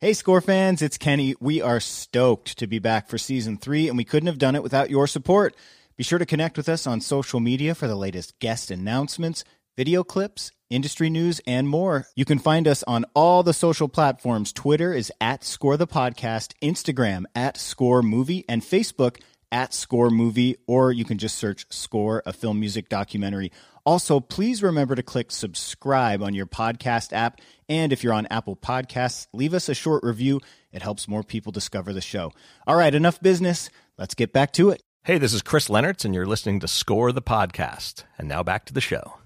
Hey, 0.00 0.12
score 0.12 0.42
fans, 0.42 0.82
it's 0.82 0.98
Kenny. 0.98 1.34
We 1.40 1.62
are 1.62 1.80
stoked 1.80 2.58
to 2.58 2.66
be 2.66 2.78
back 2.78 3.08
for 3.08 3.16
season 3.16 3.56
three, 3.56 3.88
and 3.88 3.96
we 3.96 4.04
couldn't 4.04 4.26
have 4.26 4.38
done 4.38 4.54
it 4.54 4.62
without 4.62 4.90
your 4.90 5.06
support. 5.06 5.56
Be 5.96 6.04
sure 6.04 6.18
to 6.18 6.26
connect 6.26 6.58
with 6.58 6.68
us 6.68 6.86
on 6.86 7.00
social 7.00 7.40
media 7.40 7.74
for 7.74 7.88
the 7.88 7.96
latest 7.96 8.38
guest 8.38 8.70
announcements, 8.70 9.42
video 9.74 10.04
clips, 10.04 10.52
industry 10.68 11.08
news, 11.08 11.40
and 11.46 11.66
more. 11.66 12.06
You 12.14 12.26
can 12.26 12.38
find 12.38 12.68
us 12.68 12.82
on 12.82 13.06
all 13.14 13.42
the 13.42 13.54
social 13.54 13.88
platforms. 13.88 14.52
Twitter 14.52 14.92
is 14.92 15.10
at 15.18 15.42
Score 15.44 15.78
the 15.78 15.86
Podcast, 15.86 16.52
Instagram 16.62 17.24
at 17.34 17.56
Score 17.56 18.02
Movie, 18.02 18.44
and 18.48 18.60
Facebook 18.60 19.20
at 19.50 19.72
Score 19.72 20.10
Movie, 20.10 20.56
or 20.66 20.92
you 20.92 21.06
can 21.06 21.16
just 21.16 21.38
search 21.38 21.64
Score, 21.70 22.22
a 22.26 22.34
film 22.34 22.60
music 22.60 22.90
documentary. 22.90 23.50
Also, 23.86 24.18
please 24.18 24.64
remember 24.64 24.96
to 24.96 25.02
click 25.02 25.30
subscribe 25.30 26.20
on 26.20 26.34
your 26.34 26.44
podcast 26.44 27.12
app. 27.12 27.40
And 27.68 27.92
if 27.92 28.02
you're 28.02 28.12
on 28.12 28.26
Apple 28.26 28.56
Podcasts, 28.56 29.28
leave 29.32 29.54
us 29.54 29.68
a 29.68 29.74
short 29.74 30.02
review. 30.02 30.40
It 30.72 30.82
helps 30.82 31.06
more 31.06 31.22
people 31.22 31.52
discover 31.52 31.92
the 31.92 32.00
show. 32.00 32.32
All 32.66 32.74
right, 32.74 32.92
enough 32.92 33.20
business. 33.20 33.70
Let's 33.96 34.14
get 34.14 34.32
back 34.32 34.52
to 34.54 34.70
it. 34.70 34.82
Hey, 35.04 35.18
this 35.18 35.32
is 35.32 35.40
Chris 35.40 35.70
Leonards, 35.70 36.04
and 36.04 36.16
you're 36.16 36.26
listening 36.26 36.58
to 36.60 36.68
Score 36.68 37.12
the 37.12 37.22
Podcast. 37.22 38.02
And 38.18 38.28
now 38.28 38.42
back 38.42 38.64
to 38.66 38.74
the 38.74 38.80
show. 38.80 39.18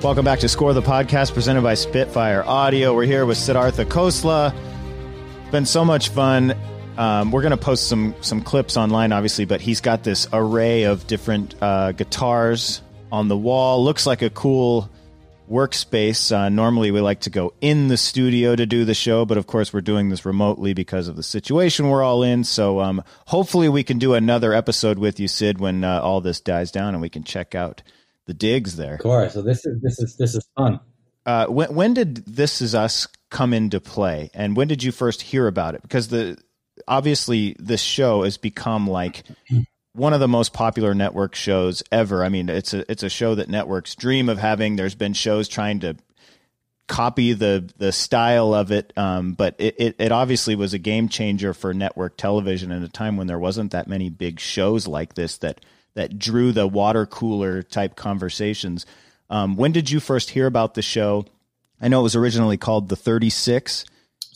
Welcome 0.00 0.24
back 0.24 0.38
to 0.38 0.48
Score 0.48 0.74
the 0.74 0.80
Podcast 0.80 1.34
presented 1.34 1.62
by 1.62 1.74
Spitfire 1.74 2.44
Audio. 2.44 2.94
We're 2.94 3.02
here 3.02 3.26
with 3.26 3.36
Siddhartha 3.36 3.84
Khosla. 3.84 4.54
It's 5.42 5.50
been 5.50 5.66
so 5.66 5.84
much 5.84 6.10
fun. 6.10 6.54
Um, 6.98 7.30
we're 7.30 7.42
going 7.42 7.52
to 7.52 7.56
post 7.56 7.88
some 7.88 8.12
some 8.22 8.42
clips 8.42 8.76
online, 8.76 9.12
obviously, 9.12 9.44
but 9.44 9.60
he's 9.60 9.80
got 9.80 10.02
this 10.02 10.26
array 10.32 10.82
of 10.82 11.06
different 11.06 11.54
uh, 11.62 11.92
guitars 11.92 12.82
on 13.12 13.28
the 13.28 13.36
wall. 13.36 13.84
Looks 13.84 14.04
like 14.04 14.20
a 14.20 14.30
cool 14.30 14.90
workspace. 15.48 16.36
Uh, 16.36 16.48
normally, 16.48 16.90
we 16.90 17.00
like 17.00 17.20
to 17.20 17.30
go 17.30 17.54
in 17.60 17.86
the 17.86 17.96
studio 17.96 18.56
to 18.56 18.66
do 18.66 18.84
the 18.84 18.94
show, 18.94 19.24
but 19.24 19.38
of 19.38 19.46
course, 19.46 19.72
we're 19.72 19.80
doing 19.80 20.08
this 20.08 20.26
remotely 20.26 20.74
because 20.74 21.06
of 21.06 21.14
the 21.14 21.22
situation 21.22 21.88
we're 21.88 22.02
all 22.02 22.24
in. 22.24 22.42
So, 22.42 22.80
um, 22.80 23.04
hopefully, 23.28 23.68
we 23.68 23.84
can 23.84 24.00
do 24.00 24.14
another 24.14 24.52
episode 24.52 24.98
with 24.98 25.20
you, 25.20 25.28
Sid, 25.28 25.60
when 25.60 25.84
uh, 25.84 26.00
all 26.00 26.20
this 26.20 26.40
dies 26.40 26.72
down, 26.72 26.94
and 26.94 27.00
we 27.00 27.08
can 27.08 27.22
check 27.22 27.54
out 27.54 27.80
the 28.26 28.34
digs 28.34 28.74
there. 28.74 28.94
Of 28.94 29.00
course. 29.00 29.34
So 29.34 29.42
this 29.42 29.64
is 29.64 29.80
this 29.80 30.00
is 30.00 30.16
this 30.16 30.34
is 30.34 30.44
fun. 30.56 30.80
Uh, 31.24 31.46
when, 31.46 31.74
when 31.74 31.94
did 31.94 32.24
This 32.26 32.60
Is 32.60 32.74
Us 32.74 33.06
come 33.30 33.52
into 33.52 33.80
play, 33.80 34.30
and 34.34 34.56
when 34.56 34.66
did 34.66 34.82
you 34.82 34.90
first 34.90 35.22
hear 35.22 35.46
about 35.46 35.76
it? 35.76 35.82
Because 35.82 36.08
the 36.08 36.38
obviously 36.86 37.56
this 37.58 37.80
show 37.80 38.22
has 38.22 38.36
become 38.36 38.88
like 38.88 39.24
one 39.92 40.12
of 40.12 40.20
the 40.20 40.28
most 40.28 40.52
popular 40.52 40.94
network 40.94 41.34
shows 41.34 41.82
ever. 41.90 42.24
I 42.24 42.28
mean, 42.28 42.48
it's 42.48 42.74
a 42.74 42.90
it's 42.90 43.02
a 43.02 43.08
show 43.08 43.34
that 43.34 43.48
networks 43.48 43.94
dream 43.94 44.28
of 44.28 44.38
having. 44.38 44.76
There's 44.76 44.94
been 44.94 45.12
shows 45.12 45.48
trying 45.48 45.80
to 45.80 45.96
copy 46.86 47.32
the 47.32 47.70
the 47.76 47.92
style 47.92 48.54
of 48.54 48.70
it, 48.70 48.92
um, 48.96 49.32
but 49.34 49.54
it, 49.58 49.74
it 49.78 49.96
it 49.98 50.12
obviously 50.12 50.54
was 50.54 50.74
a 50.74 50.78
game 50.78 51.08
changer 51.08 51.52
for 51.52 51.74
network 51.74 52.16
television 52.16 52.72
at 52.72 52.82
a 52.82 52.88
time 52.88 53.16
when 53.16 53.26
there 53.26 53.38
wasn't 53.38 53.72
that 53.72 53.88
many 53.88 54.08
big 54.10 54.40
shows 54.40 54.86
like 54.86 55.14
this 55.14 55.38
that 55.38 55.60
that 55.94 56.18
drew 56.18 56.52
the 56.52 56.66
water 56.66 57.06
cooler 57.06 57.62
type 57.62 57.96
conversations. 57.96 58.86
Um, 59.30 59.56
when 59.56 59.72
did 59.72 59.90
you 59.90 60.00
first 60.00 60.30
hear 60.30 60.46
about 60.46 60.74
the 60.74 60.82
show? 60.82 61.26
I 61.80 61.88
know 61.88 62.00
it 62.00 62.04
was 62.04 62.16
originally 62.16 62.56
called 62.56 62.88
The 62.88 62.96
36. 62.96 63.84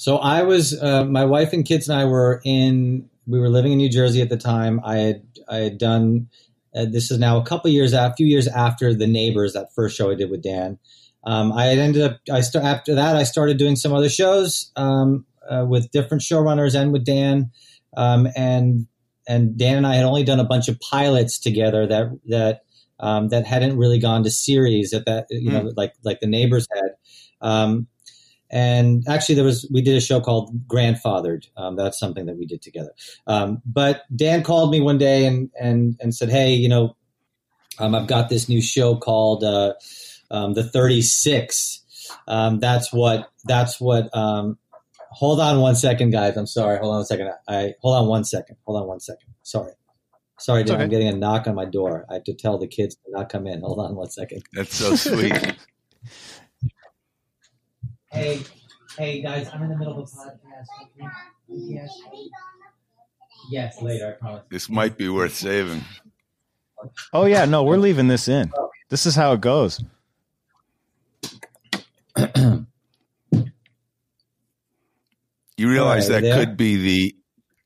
So 0.03 0.17
I 0.17 0.43
was, 0.43 0.77
uh, 0.83 1.05
my 1.05 1.25
wife 1.27 1.53
and 1.53 1.65
kids 1.65 1.89
and 1.89 1.97
I 1.97 2.07
were 2.07 2.41
in, 2.45 3.09
we 3.25 3.39
were 3.39 3.49
living 3.49 3.71
in 3.71 3.79
New 3.79 3.89
Jersey 3.89 4.21
at 4.21 4.31
the 4.31 4.37
time. 4.37 4.81
I 4.83 4.97
had, 4.97 5.23
I 5.49 5.59
had 5.59 5.79
done, 5.79 6.29
uh, 6.75 6.87
this 6.87 7.13
is 7.13 7.21
now 7.21 7.39
a 7.39 7.45
couple 7.45 7.71
years, 7.71 7.93
a 7.93 8.13
few 8.17 8.27
years 8.27 8.49
after 8.49 8.93
The 8.95 9.07
Neighbors, 9.07 9.53
that 9.53 9.73
first 9.77 9.97
show 9.97 10.11
I 10.11 10.17
did 10.17 10.29
with 10.29 10.43
Dan. 10.43 10.81
Um, 11.25 11.53
I 11.53 11.67
had 11.67 11.79
ended 11.79 12.03
up, 12.03 12.19
I 12.29 12.41
st- 12.41 12.65
after 12.65 12.97
that, 12.97 13.15
I 13.15 13.23
started 13.23 13.59
doing 13.59 13.77
some 13.77 13.93
other 13.93 14.09
shows 14.09 14.73
um, 14.75 15.25
uh, 15.49 15.67
with 15.69 15.93
different 15.93 16.25
showrunners 16.25 16.75
and 16.75 16.93
with 16.93 17.05
Dan. 17.05 17.53
Um, 17.97 18.27
and 18.35 18.89
and 19.29 19.57
Dan 19.57 19.77
and 19.77 19.87
I 19.87 19.95
had 19.95 20.05
only 20.05 20.25
done 20.25 20.41
a 20.41 20.45
bunch 20.45 20.67
of 20.67 20.81
pilots 20.81 21.39
together 21.39 21.87
that 21.87 22.11
that 22.27 22.65
um, 22.99 23.29
that 23.29 23.47
hadn't 23.47 23.79
really 23.79 24.01
gone 24.01 24.25
to 24.25 24.33
series 24.33 24.93
at 24.95 25.05
that 25.05 25.27
you 25.31 25.53
know 25.53 25.71
like 25.77 25.95
like 26.03 26.19
the 26.19 26.27
neighbors 26.27 26.67
had. 26.75 26.91
Um, 27.41 27.87
and 28.53 29.03
actually, 29.09 29.35
there 29.35 29.45
was 29.45 29.69
we 29.73 29.81
did 29.81 29.97
a 29.97 30.01
show 30.01 30.21
called 30.21 30.69
Grandfathered. 30.69 31.49
Um, 31.57 31.77
that's 31.77 31.99
something 31.99 32.27
that 32.27 32.37
we 32.37 32.47
did 32.47 32.63
together. 32.63 32.93
Um, 33.27 33.63
but 33.65 34.03
Dan 34.15 34.43
called 34.43 34.71
me 34.71 34.81
one 34.81 34.99
day 34.99 35.25
and 35.25 35.51
and 35.59 35.97
and 36.01 36.15
said, 36.15 36.29
"Hey, 36.29 36.53
you 36.53 36.69
know, 36.69 36.95
um, 37.79 37.95
I've 37.95 38.07
got 38.07 38.29
this 38.29 38.49
new 38.49 38.61
show 38.61 38.97
called 38.97 39.43
uh, 39.43 39.75
um, 40.31 40.55
the 40.55 40.65
36. 40.65 41.81
Um, 42.29 42.61
that's 42.61 42.93
what 42.93 43.31
that's 43.45 43.81
what 43.81 44.15
um, 44.15 44.59
hold 45.11 45.41
on 45.41 45.61
one 45.61 45.75
second, 45.75 46.11
guys. 46.11 46.37
I'm 46.37 46.47
sorry. 46.47 46.79
Hold 46.79 46.95
on 46.95 47.01
a 47.03 47.05
second. 47.05 47.31
I 47.49 47.75
hold 47.81 47.97
on 47.97 48.09
one 48.09 48.25
second. 48.25 48.57
Hold 48.67 48.83
on 48.83 48.89
one 48.89 49.01
second. 49.01 49.29
Sorry. 49.43 49.73
Sorry, 50.39 50.65
Dan. 50.65 50.75
okay. 50.75 50.85
I'm 50.85 50.91
getting 50.91 51.09
a 51.09 51.17
knock 51.17 51.47
on 51.47 51.55
my 51.55 51.65
door. 51.65 52.05
I 52.11 52.15
have 52.15 52.25
to 52.25 52.35
tell 52.35 52.59
the 52.59 52.67
kids 52.67 52.97
to 52.97 53.11
not 53.11 53.29
come 53.29 53.47
in. 53.47 53.61
Hold 53.61 53.79
on 53.79 53.95
one 53.95 54.11
second. 54.11 54.43
That's 54.53 54.75
so 54.75 54.97
sweet. 54.97 55.33
Hey, 58.13 58.43
hey, 58.99 59.23
guys. 59.23 59.49
I'm 59.53 59.63
in 59.63 59.71
the 59.71 59.77
middle 59.77 59.95
of 59.95 59.99
a 60.01 60.03
podcast. 60.03 60.67
Yes. 61.49 62.01
Yes, 63.51 63.83
later. 63.83 64.09
I 64.09 64.21
promise. 64.21 64.43
this 64.51 64.69
might 64.69 64.97
be 64.97 65.09
worth 65.09 65.35
saving. 65.35 65.83
Oh 67.13 67.27
yeah, 67.27 67.45
no, 67.45 67.63
we're 67.65 67.77
leaving 67.77 68.09
this 68.09 68.29
in. 68.29 68.51
This 68.91 69.07
is 69.07 69.15
how 69.15 69.33
it 69.33 69.41
goes. 69.41 69.83
You 75.57 75.69
realize 75.69 76.09
All 76.09 76.15
right, 76.17 76.23
that 76.23 76.29
there. 76.29 76.39
could 76.47 76.57
be 76.57 76.77
the 76.77 77.17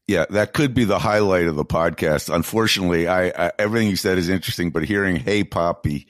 yeah, 0.08 0.24
that 0.30 0.52
could 0.52 0.72
be 0.74 0.84
the 0.84 0.98
highlight 1.00 1.46
of 1.46 1.56
the 1.56 1.64
podcast. 1.64 2.32
Unfortunately, 2.32 3.08
I, 3.08 3.28
I 3.46 3.52
everything 3.58 3.88
you 3.88 3.96
said 3.96 4.18
is 4.18 4.28
interesting, 4.28 4.70
but 4.70 4.84
hearing 4.84 5.16
"Hey 5.16 5.44
Poppy" 5.44 6.06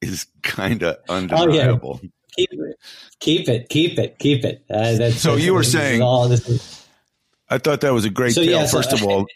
is 0.00 0.26
kind 0.42 0.82
of 0.82 0.96
Oh, 1.08 1.14
undeniable. 1.16 2.00
Keep 2.36 2.50
it. 2.52 2.76
Keep 3.20 3.48
it. 3.48 3.68
Keep 3.68 3.98
it. 3.98 4.18
Keep 4.18 4.44
it. 4.44 4.64
Uh, 4.70 4.92
that's, 4.98 5.16
So 5.20 5.36
you 5.36 5.54
were 5.54 5.62
saying- 5.62 6.02
all 6.02 6.28
this 6.28 6.48
is, 6.48 6.86
I 7.48 7.58
thought 7.58 7.80
that 7.82 7.92
was 7.92 8.04
a 8.04 8.10
great 8.10 8.32
So, 8.34 8.42
tale. 8.42 8.50
yeah, 8.60 8.66
so- 8.66 8.76
First 8.78 8.92
of 8.92 9.02
all, 9.04 9.26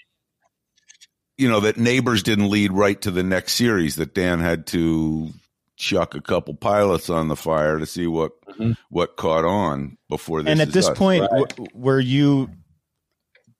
you 1.36 1.48
know 1.48 1.60
that 1.60 1.76
Neighbors 1.76 2.22
didn't 2.22 2.48
lead 2.50 2.72
right 2.72 3.00
to 3.02 3.10
the 3.10 3.22
next 3.24 3.54
series. 3.54 3.96
That 3.96 4.14
Dan 4.14 4.38
had 4.40 4.66
to 4.68 5.30
chuck 5.76 6.14
a 6.14 6.20
couple 6.20 6.54
pilots 6.54 7.10
on 7.10 7.26
the 7.26 7.34
fire 7.34 7.80
to 7.80 7.86
see 7.86 8.06
what 8.06 8.30
Mhm. 8.56 8.76
what 8.90 9.16
caught 9.16 9.44
on 9.44 9.98
before 10.08 10.42
this. 10.44 10.52
and 10.52 10.60
at 10.60 10.70
this 10.72 10.86
us. 10.88 10.96
point, 10.96 11.22
Right. 11.32 11.48
w- 11.48 11.66
were 11.74 11.98
you 11.98 12.50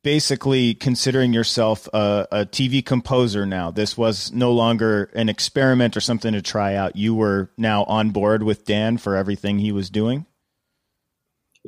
basically 0.04 0.74
considering 0.74 1.32
yourself 1.32 1.88
a, 1.92 2.28
a 2.30 2.46
TV 2.46 2.84
composer 2.84 3.44
now? 3.44 3.72
This 3.72 3.98
was 3.98 4.30
no 4.30 4.52
longer 4.52 5.10
an 5.14 5.28
experiment 5.28 5.96
or 5.96 6.00
something 6.00 6.32
to 6.32 6.40
try 6.40 6.76
out. 6.76 6.94
You 6.94 7.16
were 7.16 7.50
now 7.56 7.82
on 7.84 8.10
board 8.10 8.44
with 8.44 8.64
Dan 8.64 8.98
for 8.98 9.16
everything 9.16 9.58
he 9.58 9.72
was 9.72 9.90
doing. 9.90 10.26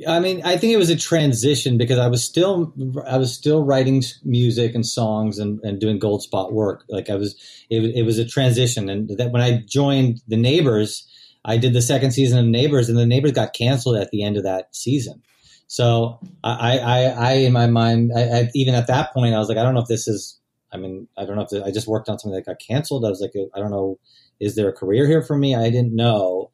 I 0.06 0.20
mean, 0.20 0.42
I 0.44 0.58
think 0.58 0.74
it 0.74 0.76
was 0.76 0.90
a 0.90 0.96
transition 0.96 1.78
because 1.78 1.98
I 1.98 2.06
was 2.06 2.22
still, 2.22 2.72
I 3.06 3.16
was 3.16 3.32
still 3.32 3.64
writing 3.64 4.02
music 4.22 4.74
and 4.74 4.86
songs 4.86 5.38
and, 5.38 5.58
and 5.64 5.80
doing 5.80 5.98
Goldspot 5.98 6.52
work. 6.52 6.84
Like 6.88 7.08
I 7.08 7.16
was, 7.16 7.34
it, 7.70 7.82
it 7.96 8.02
was 8.02 8.18
a 8.18 8.26
transition. 8.26 8.90
And 8.90 9.08
that 9.16 9.32
when 9.32 9.40
I 9.40 9.62
joined 9.66 10.20
the 10.28 10.36
Neighbors, 10.36 11.08
I 11.46 11.56
did 11.56 11.72
the 11.72 11.80
second 11.80 12.10
season 12.10 12.38
of 12.38 12.44
Neighbors, 12.44 12.88
and 12.88 12.98
the 12.98 13.06
Neighbors 13.06 13.32
got 13.32 13.54
canceled 13.54 13.96
at 13.96 14.10
the 14.10 14.22
end 14.22 14.36
of 14.36 14.42
that 14.42 14.74
season. 14.74 15.22
So 15.68 16.20
I, 16.44 16.78
I, 16.78 17.02
I 17.04 17.32
in 17.32 17.52
my 17.52 17.66
mind, 17.66 18.12
I, 18.16 18.22
I, 18.22 18.50
even 18.54 18.74
at 18.74 18.86
that 18.86 19.12
point, 19.12 19.34
I 19.34 19.38
was 19.38 19.48
like, 19.48 19.58
I 19.58 19.62
don't 19.62 19.74
know 19.74 19.80
if 19.80 19.88
this 19.88 20.08
is. 20.08 20.38
I 20.72 20.78
mean, 20.78 21.08
I 21.16 21.24
don't 21.24 21.36
know 21.36 21.46
if 21.48 21.64
I 21.64 21.70
just 21.70 21.86
worked 21.86 22.08
on 22.08 22.18
something 22.18 22.36
that 22.36 22.44
got 22.44 22.58
canceled. 22.58 23.04
I 23.04 23.08
was 23.08 23.20
like, 23.20 23.32
I 23.54 23.60
don't 23.60 23.70
know, 23.70 23.98
is 24.40 24.56
there 24.56 24.68
a 24.68 24.72
career 24.72 25.06
here 25.06 25.22
for 25.22 25.38
me? 25.38 25.54
I 25.54 25.70
didn't 25.70 25.94
know, 25.94 26.50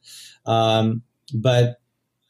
um, 0.46 1.02
but 1.34 1.80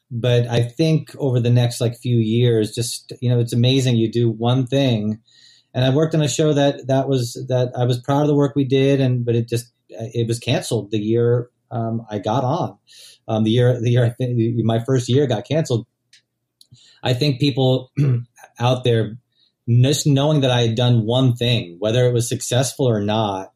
but 0.09 0.47
I 0.47 0.61
think 0.61 1.15
over 1.17 1.39
the 1.39 1.49
next 1.49 1.81
like 1.81 1.97
few 1.97 2.17
years, 2.17 2.73
just 2.73 3.13
you 3.21 3.29
know, 3.29 3.39
it's 3.39 3.53
amazing. 3.53 3.97
You 3.97 4.11
do 4.11 4.29
one 4.29 4.65
thing, 4.67 5.19
and 5.73 5.83
I 5.83 5.89
worked 5.89 6.15
on 6.15 6.21
a 6.21 6.27
show 6.27 6.53
that 6.53 6.87
that 6.87 7.07
was 7.07 7.33
that 7.49 7.71
I 7.77 7.85
was 7.85 7.99
proud 7.99 8.21
of 8.21 8.27
the 8.27 8.35
work 8.35 8.55
we 8.55 8.65
did, 8.65 9.01
and 9.01 9.25
but 9.25 9.35
it 9.35 9.47
just 9.49 9.71
it 9.89 10.27
was 10.27 10.39
canceled 10.39 10.91
the 10.91 10.99
year 10.99 11.49
um, 11.71 12.05
I 12.09 12.19
got 12.19 12.43
on. 12.43 12.77
Um, 13.27 13.43
the 13.43 13.51
year 13.51 13.79
the 13.79 13.89
year 13.89 14.05
I 14.05 14.09
think 14.09 14.37
my 14.63 14.83
first 14.83 15.09
year 15.09 15.27
got 15.27 15.47
canceled. 15.47 15.85
I 17.03 17.13
think 17.13 17.39
people 17.39 17.91
out 18.59 18.83
there 18.83 19.17
just 19.67 20.07
knowing 20.07 20.41
that 20.41 20.51
I 20.51 20.61
had 20.61 20.75
done 20.75 21.05
one 21.05 21.35
thing, 21.35 21.75
whether 21.79 22.05
it 22.07 22.13
was 22.13 22.27
successful 22.27 22.87
or 22.89 23.01
not, 23.01 23.53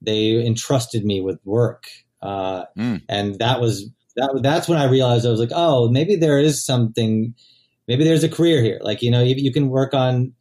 they 0.00 0.44
entrusted 0.46 1.04
me 1.04 1.20
with 1.20 1.38
work, 1.44 1.86
uh, 2.22 2.64
Mm. 2.76 3.02
and 3.08 3.38
that 3.38 3.60
was 3.60 3.90
that. 4.16 4.38
That's 4.42 4.68
when 4.68 4.78
I 4.78 4.84
realized 4.84 5.26
I 5.26 5.30
was 5.30 5.40
like, 5.40 5.52
oh, 5.52 5.88
maybe 5.88 6.14
there 6.16 6.38
is 6.38 6.64
something, 6.64 7.34
maybe 7.88 8.04
there's 8.04 8.24
a 8.24 8.28
career 8.28 8.62
here. 8.62 8.78
Like 8.82 9.02
you 9.02 9.10
know, 9.10 9.22
you, 9.22 9.34
you 9.36 9.52
can 9.52 9.68
work 9.70 9.94
on 9.94 10.34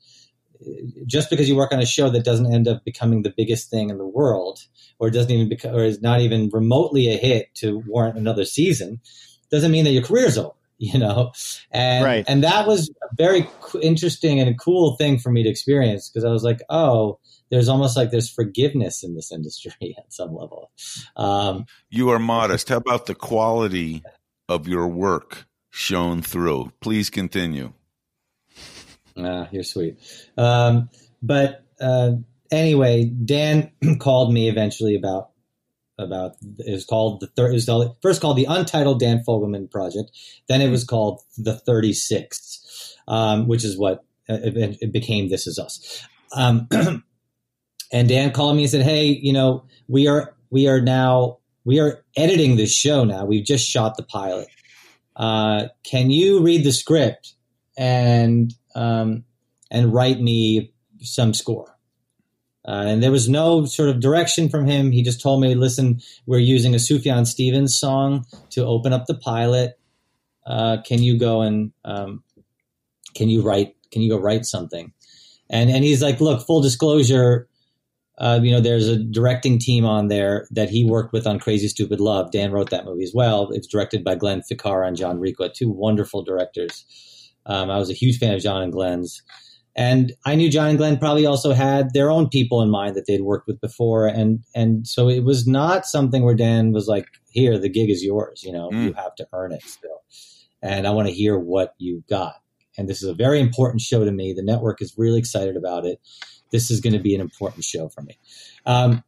just 1.05 1.29
because 1.29 1.47
you 1.47 1.55
work 1.55 1.71
on 1.71 1.79
a 1.79 1.85
show 1.85 2.09
that 2.09 2.25
doesn't 2.25 2.51
end 2.51 2.67
up 2.67 2.83
becoming 2.83 3.21
the 3.23 3.33
biggest 3.35 3.69
thing 3.69 3.89
in 3.89 3.97
the 3.97 4.07
world, 4.07 4.59
or 4.99 5.09
doesn't 5.09 5.31
even 5.31 5.49
become, 5.49 5.75
or 5.75 5.83
is 5.83 6.01
not 6.01 6.21
even 6.21 6.49
remotely 6.51 7.07
a 7.13 7.17
hit 7.17 7.53
to 7.55 7.79
warrant 7.87 8.17
another 8.17 8.45
season, 8.45 8.99
doesn't 9.51 9.71
mean 9.71 9.85
that 9.85 9.91
your 9.91 10.03
career's 10.03 10.37
over. 10.37 10.53
You 10.93 10.99
know, 10.99 11.31
and 11.71 12.05
Right. 12.05 12.23
and 12.27 12.43
that 12.43 12.67
was 12.67 12.89
a 12.89 13.15
very 13.15 13.49
interesting 13.81 14.39
and 14.39 14.47
a 14.47 14.53
cool 14.53 14.95
thing 14.95 15.17
for 15.17 15.31
me 15.31 15.41
to 15.41 15.49
experience 15.49 16.07
because 16.07 16.23
I 16.23 16.29
was 16.29 16.43
like, 16.43 16.59
oh, 16.69 17.17
there's 17.49 17.67
almost 17.67 17.97
like 17.97 18.11
there's 18.11 18.29
forgiveness 18.29 19.03
in 19.03 19.15
this 19.15 19.31
industry 19.37 19.95
at 19.97 20.13
some 20.13 20.35
level. 20.35 20.69
Um, 21.15 21.65
you 21.89 22.09
are 22.09 22.19
modest. 22.19 22.69
How 22.69 22.77
about 22.77 23.07
the 23.07 23.15
quality 23.15 24.03
of 24.47 24.67
your 24.67 24.87
work 24.87 25.47
shown 25.71 26.21
through? 26.21 26.71
Please 26.79 27.09
continue. 27.09 27.73
Ah, 29.17 29.47
you're 29.51 29.63
sweet. 29.63 29.97
Um, 30.37 30.89
but 31.23 31.63
uh, 31.81 32.11
anyway, 32.51 33.05
Dan 33.05 33.71
called 33.99 34.31
me 34.31 34.47
eventually 34.47 34.95
about 34.95 35.31
about 35.97 36.35
it 36.59 36.71
was 36.71 36.85
called 36.85 37.19
the 37.19 37.27
third. 37.27 37.51
It 37.51 37.53
was 37.53 37.65
called, 37.65 37.95
first 38.01 38.21
called 38.21 38.37
the 38.37 38.45
Untitled 38.45 38.99
Dan 38.99 39.23
Fogelman 39.27 39.69
Project. 39.69 40.11
Then 40.47 40.61
it 40.61 40.69
was 40.69 40.83
called 40.83 41.21
the 41.37 41.53
Thirty 41.53 41.93
Six, 41.93 42.95
um, 43.07 43.47
which 43.47 43.63
is 43.63 43.77
what 43.77 44.03
uh, 44.29 44.37
it, 44.43 44.77
it 44.81 44.91
became. 44.91 45.29
This 45.29 45.47
is 45.47 45.57
us. 45.59 46.03
Um, 46.35 46.67
and 47.91 48.09
Dan 48.09 48.31
called 48.31 48.55
me 48.55 48.63
and 48.63 48.71
said, 48.71 48.83
"Hey, 48.83 49.05
you 49.05 49.33
know, 49.33 49.65
we 49.87 50.07
are 50.07 50.35
we 50.49 50.67
are 50.67 50.81
now 50.81 51.39
we 51.65 51.79
are 51.79 52.03
editing 52.15 52.55
this 52.57 52.73
show 52.73 53.03
now. 53.03 53.25
We've 53.25 53.45
just 53.45 53.67
shot 53.67 53.97
the 53.97 54.03
pilot. 54.03 54.47
Uh, 55.15 55.67
can 55.83 56.11
you 56.11 56.41
read 56.41 56.63
the 56.63 56.71
script 56.71 57.33
and 57.77 58.53
um, 58.75 59.23
and 59.71 59.93
write 59.93 60.21
me 60.21 60.73
some 61.01 61.33
score?" 61.33 61.76
Uh, 62.67 62.83
and 62.85 63.01
there 63.01 63.11
was 63.11 63.29
no 63.29 63.65
sort 63.65 63.89
of 63.89 64.01
direction 64.01 64.49
from 64.49 64.67
him. 64.67 64.91
He 64.91 65.01
just 65.01 65.21
told 65.21 65.41
me, 65.41 65.55
"Listen, 65.55 66.01
we're 66.25 66.39
using 66.39 66.73
a 66.73 66.77
Sufjan 66.77 67.25
Stevens 67.25 67.79
song 67.79 68.25
to 68.51 68.65
open 68.65 68.91
up 68.91 69.05
the 69.05 69.15
pilot. 69.15 69.79
Uh, 70.45 70.77
can 70.85 71.01
you 71.01 71.17
go 71.17 71.41
and 71.41 71.71
um, 71.85 72.23
can 73.15 73.29
you 73.29 73.41
write? 73.41 73.75
Can 73.91 74.01
you 74.01 74.09
go 74.09 74.19
write 74.19 74.45
something?" 74.45 74.91
And 75.49 75.69
and 75.69 75.83
he's 75.83 76.01
like, 76.01 76.19
"Look, 76.19 76.45
full 76.45 76.61
disclosure." 76.61 77.47
Uh, 78.19 78.39
you 78.41 78.51
know, 78.51 78.59
there's 78.59 78.89
a 78.89 78.97
directing 78.97 79.59
team 79.59 79.85
on 79.85 80.07
there 80.07 80.47
that 80.49 80.69
he 80.69 80.83
worked 80.83 81.13
with 81.13 81.27
on 81.27 81.39
Crazy 81.39 81.67
Stupid 81.67 81.99
Love. 81.99 82.31
Dan 82.31 82.51
wrote 82.51 82.71
that 82.71 82.83
movie 82.83 83.03
as 83.03 83.13
well. 83.13 83.49
It's 83.51 83.67
directed 83.67 84.03
by 84.03 84.15
Glenn 84.15 84.41
Ficarra 84.41 84.87
and 84.87 84.97
John 84.97 85.19
Requa, 85.19 85.53
two 85.53 85.69
wonderful 85.69 86.23
directors. 86.23 86.83
Um, 87.45 87.69
I 87.69 87.77
was 87.77 87.91
a 87.91 87.93
huge 87.93 88.17
fan 88.17 88.33
of 88.33 88.41
John 88.41 88.63
and 88.63 88.73
Glenn's. 88.73 89.21
And 89.77 90.11
I 90.25 90.33
knew 90.35 90.49
John 90.49 90.69
and 90.69 90.77
Glenn 90.77 90.97
probably 90.97 91.27
also 91.27 91.53
had 91.53 91.93
their 91.93 92.09
own 92.09 92.29
people 92.29 92.63
in 92.63 92.69
mind 92.71 92.95
that 92.95 93.05
they'd 93.05 93.21
worked 93.21 93.45
with 93.47 93.61
before. 93.61 94.07
And, 94.07 94.43
and 94.55 94.87
so 94.87 95.07
it 95.07 95.23
was 95.23 95.45
not 95.47 95.85
something 95.85 96.23
where 96.23 96.33
Dan 96.35 96.71
was 96.71 96.87
like, 96.87 97.05
here, 97.29 97.59
the 97.59 97.69
gig 97.69 97.91
is 97.91 98.03
yours. 98.03 98.43
You 98.43 98.51
know, 98.53 98.69
Mm. 98.71 98.85
you 98.85 98.93
have 98.93 99.13
to 99.15 99.27
earn 99.33 99.51
it 99.51 99.61
still. 99.63 100.01
And 100.63 100.87
I 100.87 100.89
want 100.89 101.07
to 101.07 101.13
hear 101.13 101.37
what 101.37 101.75
you 101.77 102.03
got. 102.09 102.33
And 102.77 102.89
this 102.89 103.03
is 103.03 103.09
a 103.09 103.13
very 103.13 103.39
important 103.39 103.81
show 103.81 104.03
to 104.03 104.11
me. 104.11 104.33
The 104.33 104.41
network 104.43 104.81
is 104.81 104.95
really 104.97 105.19
excited 105.19 105.55
about 105.55 105.85
it. 105.85 105.99
This 106.51 106.71
is 106.71 106.81
going 106.81 106.93
to 106.93 106.99
be 106.99 107.13
an 107.13 107.21
important 107.21 107.63
show 107.63 107.89
for 107.89 108.01
me. 108.01 108.17
Um, 108.65 109.03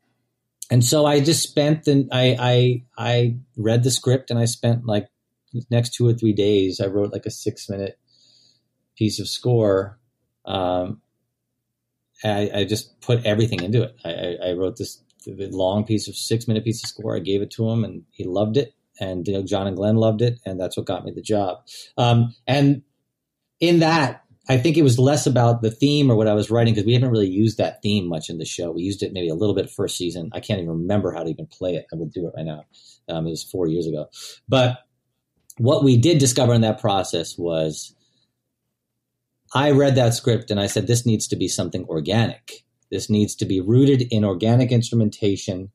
and 0.72 0.84
so 0.84 1.06
I 1.06 1.20
just 1.20 1.42
spent 1.42 1.86
the 1.86 2.08
I, 2.12 2.36
I 2.40 2.84
I 2.98 3.38
read 3.58 3.84
the 3.84 3.90
script 3.92 4.30
and 4.30 4.40
I 4.40 4.46
spent 4.46 4.86
like 4.86 5.08
the 5.54 5.64
next 5.72 5.94
two 5.94 6.08
or 6.08 6.14
three 6.14 6.34
days. 6.34 6.80
I 6.80 6.86
wrote 6.88 7.12
like 7.12 7.26
a 7.26 7.32
six 7.32 7.70
minute 7.70 7.98
piece 8.96 9.20
of 9.20 9.28
score. 9.28 9.99
Um, 10.46 11.02
I, 12.24 12.52
I 12.54 12.66
just 12.66 13.00
put 13.02 13.26
everything 13.26 13.64
into 13.64 13.84
it. 13.84 13.96
I, 14.04 14.50
I, 14.50 14.54
wrote 14.54 14.78
this 14.78 15.02
long 15.28 15.86
piece 15.86 16.08
of 16.08 16.16
six 16.16 16.48
minute 16.48 16.64
piece 16.64 16.84
of 16.84 16.90
score. 16.90 17.16
I 17.16 17.20
gave 17.20 17.42
it 17.42 17.52
to 17.52 17.70
him 17.70 17.84
and 17.84 18.04
he 18.12 18.26
loved 18.26 18.58
it. 18.58 18.74
And 19.00 19.28
you 19.28 19.34
know, 19.34 19.44
John 19.44 19.68
and 19.68 19.78
Glenn 19.78 19.96
loved 19.96 20.22
it, 20.22 20.40
and 20.46 20.60
that's 20.60 20.76
what 20.76 20.86
got 20.86 21.06
me 21.06 21.12
the 21.12 21.22
job. 21.22 21.60
Um, 21.98 22.36
and 22.46 22.82
in 23.62 23.80
that, 23.80 24.26
I 24.50 24.58
think 24.58 24.78
it 24.78 24.84
was 24.84 25.00
less 25.00 25.26
about 25.26 25.62
the 25.62 25.72
theme 25.72 26.12
or 26.12 26.16
what 26.16 26.28
I 26.28 26.34
was 26.34 26.50
writing 26.50 26.74
because 26.74 26.86
we 26.86 26.94
haven't 26.94 27.12
really 27.12 27.30
used 27.30 27.60
that 27.60 27.82
theme 27.82 28.10
much 28.10 28.30
in 28.30 28.40
the 28.40 28.46
show. 28.46 28.72
We 28.72 28.82
used 28.82 29.04
it 29.04 29.14
maybe 29.14 29.30
a 29.30 29.36
little 29.36 29.56
bit 29.56 29.70
first 29.70 29.96
season. 29.96 30.32
I 30.34 30.40
can't 30.40 30.60
even 30.60 30.72
remember 30.72 31.14
how 31.14 31.24
to 31.24 31.30
even 31.30 31.46
play 31.46 31.76
it. 31.76 31.86
I 31.94 31.96
would 31.96 32.12
do 32.12 32.28
it 32.28 32.34
right 32.36 32.46
now. 32.46 32.66
Um, 33.08 33.28
it 33.28 33.30
was 33.30 33.44
four 33.44 33.68
years 33.68 33.88
ago. 33.88 34.10
But 34.50 34.80
what 35.58 35.84
we 35.84 35.98
did 35.98 36.18
discover 36.18 36.54
in 36.54 36.62
that 36.62 36.82
process 36.82 37.38
was 37.38 37.96
I 39.54 39.72
read 39.72 39.96
that 39.96 40.14
script 40.14 40.52
and 40.52 40.60
I 40.60 40.68
said, 40.68 40.88
this 40.88 41.06
needs 41.06 41.28
to 41.30 41.36
be 41.36 41.48
something 41.48 41.86
organic. 41.86 42.64
This 42.92 43.10
needs 43.10 43.36
to 43.36 43.46
be 43.46 43.62
rooted 43.62 44.04
in 44.12 44.24
organic 44.24 44.72
instrumentation. 44.72 45.72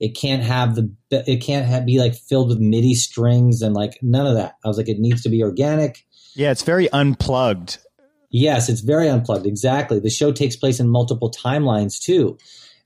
It 0.00 0.16
can't 0.16 0.42
have 0.42 0.74
the, 0.74 0.92
it 1.10 1.42
can't 1.42 1.66
have, 1.66 1.86
be 1.86 1.98
like 1.98 2.14
filled 2.14 2.48
with 2.48 2.58
MIDI 2.58 2.94
strings 2.94 3.62
and 3.62 3.74
like 3.74 3.98
none 4.02 4.26
of 4.26 4.34
that. 4.34 4.56
I 4.64 4.68
was 4.68 4.76
like, 4.76 4.88
it 4.88 4.98
needs 4.98 5.22
to 5.22 5.28
be 5.28 5.42
organic 5.42 6.04
Yeah, 6.34 6.50
it's 6.50 6.62
very 6.62 6.90
unplugged. 6.92 7.78
Yes, 8.30 8.68
it's 8.68 8.80
very 8.80 9.08
unplugged. 9.08 9.46
Exactly. 9.46 10.00
The 10.00 10.10
show 10.10 10.32
takes 10.32 10.56
place 10.56 10.80
in 10.80 10.88
multiple 10.88 11.30
timelines 11.30 12.00
too, 12.00 12.36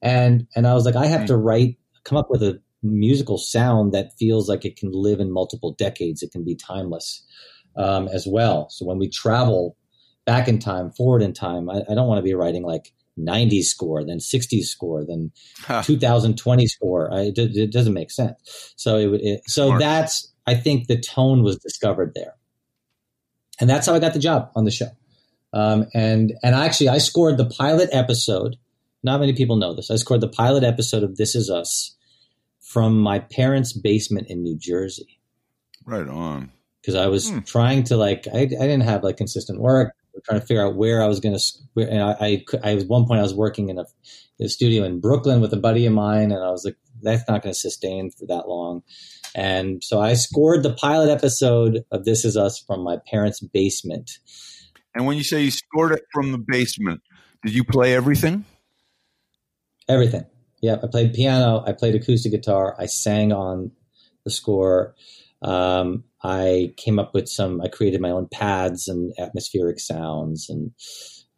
and 0.03 0.47
and 0.55 0.67
I 0.67 0.75
was 0.75 0.85
like, 0.85 0.97
I 0.97 1.07
have 1.07 1.27
to 1.27 1.37
write, 1.37 1.79
come 2.05 2.19
up 2.19 2.29
with 2.29 2.43
a 2.43 2.61
musical 2.83 3.39
sound 3.39 3.93
that 3.93 4.13
feels 4.19 4.49
like 4.49 4.67
it 4.67 4.77
can 4.77 4.93
live 4.93 5.21
in 5.21 5.33
multiple 5.33 5.73
decades. 5.73 6.23
It 6.23 6.33
can 6.33 6.45
be 6.45 6.55
timeless 6.55 7.25
um, 7.77 8.09
as 8.09 8.27
well. 8.27 8.69
So 8.69 8.85
when 8.85 8.99
we 8.99 9.09
travel 9.09 9.78
back 10.29 10.47
in 10.49 10.59
time, 10.59 10.91
forward 10.93 11.23
in 11.23 11.33
time, 11.33 11.71
I, 11.71 11.79
I 11.91 11.95
don't 11.95 12.07
want 12.07 12.19
to 12.19 12.23
be 12.23 12.35
writing 12.35 12.63
like 12.63 12.93
90s 13.19 13.65
score, 13.65 14.05
then 14.05 14.19
60s 14.19 14.65
score, 14.65 15.05
then 15.05 15.33
2020 15.85 16.67
score. 16.67 17.13
I, 17.13 17.21
it, 17.35 17.39
it 17.39 17.73
doesn't 17.73 17.95
make 17.95 18.11
sense. 18.11 18.73
So 18.77 18.99
it, 18.99 19.21
it 19.23 19.41
so 19.49 19.69
Smart. 19.69 19.81
that's 19.81 20.33
I 20.47 20.55
think 20.55 20.87
the 20.87 21.01
tone 21.01 21.43
was 21.43 21.57
discovered 21.59 22.13
there, 22.15 22.35
and 23.61 23.69
that's 23.69 23.87
how 23.87 23.95
I 23.95 23.99
got 23.99 24.13
the 24.13 24.19
job 24.21 24.51
on 24.55 24.65
the 24.65 24.71
show. 24.71 24.91
Um, 25.53 25.87
and 25.95 26.33
and 26.43 26.55
actually, 26.55 26.91
I 26.91 26.99
scored 26.99 27.39
the 27.39 27.47
pilot 27.47 27.89
episode. 27.93 28.57
Not 29.03 29.21
many 29.21 29.33
people 29.33 29.57
know 29.57 29.75
this. 29.75 29.91
I 29.91 29.97
scored 29.97 30.21
the 30.21 30.29
pilot 30.29 30.65
episode 30.65 31.03
of 31.03 31.17
This 31.17 31.35
Is 31.35 31.51
Us 31.51 31.97
from 32.61 32.99
my 33.01 33.19
parents' 33.21 33.73
basement 33.73 34.27
in 34.29 34.43
New 34.43 34.57
Jersey 34.59 35.19
Right 35.87 36.07
on. 36.09 36.51
because 36.83 36.95
I 36.97 37.07
was 37.07 37.31
Hmm. 37.31 37.39
trying 37.41 37.85
to 37.85 37.97
like 37.97 38.27
I, 38.33 38.41
I 38.41 38.47
didn't 38.47 38.83
have 38.83 39.03
like 39.05 39.17
consistent 39.17 39.61
work. 39.61 39.95
Trying 40.25 40.41
to 40.41 40.47
figure 40.47 40.67
out 40.67 40.75
where 40.75 41.03
I 41.03 41.07
was 41.07 41.21
going 41.21 41.39
to. 41.39 41.89
And 41.89 42.03
I, 42.03 42.13
I, 42.21 42.45
I, 42.65 42.77
at 42.77 42.89
one 42.89 43.07
point, 43.07 43.21
I 43.21 43.23
was 43.23 43.35
working 43.35 43.69
in 43.69 43.79
a, 43.79 43.85
in 44.39 44.47
a 44.47 44.49
studio 44.49 44.85
in 44.85 45.01
Brooklyn 45.01 45.41
with 45.41 45.53
a 45.53 45.57
buddy 45.57 45.87
of 45.87 45.93
mine, 45.93 46.33
and 46.33 46.43
I 46.43 46.51
was 46.51 46.65
like, 46.65 46.77
that's 47.03 47.29
not 47.29 47.43
going 47.43 47.53
to 47.53 47.59
sustain 47.59 48.11
for 48.11 48.27
that 48.27 48.49
long. 48.49 48.83
And 49.35 49.83
so 49.85 50.01
I 50.01 50.15
scored 50.15 50.63
the 50.63 50.73
pilot 50.73 51.11
episode 51.11 51.85
of 51.93 52.05
This 52.05 52.25
Is 52.25 52.37
Us 52.37 52.63
from 52.67 52.83
my 52.83 52.97
parents' 53.09 53.41
basement. 53.41 54.11
And 54.95 55.07
when 55.07 55.17
you 55.17 55.23
say 55.23 55.43
you 55.43 55.51
scored 55.51 55.93
it 55.93 56.03
from 56.13 56.33
the 56.33 56.39
basement, 56.39 57.03
did 57.45 57.55
you 57.55 57.63
play 57.63 57.95
everything? 57.95 58.45
Everything. 59.89 60.25
Yeah, 60.61 60.77
I 60.83 60.89
played 60.89 61.15
piano. 61.15 61.63
I 61.65 61.73
played 61.73 61.95
acoustic 61.95 62.33
guitar. 62.33 62.75
I 62.79 62.87
sang 62.87 63.33
on 63.33 63.71
the 64.25 64.31
score. 64.31 64.95
Um, 65.43 66.05
I 66.23 66.75
came 66.77 66.99
up 66.99 67.15
with 67.15 67.29
some. 67.29 67.61
I 67.61 67.69
created 67.69 68.01
my 68.01 68.11
own 68.11 68.29
pads 68.29 68.89
and 68.89 69.13
atmospheric 69.19 69.79
sounds, 69.79 70.49
and 70.49 70.73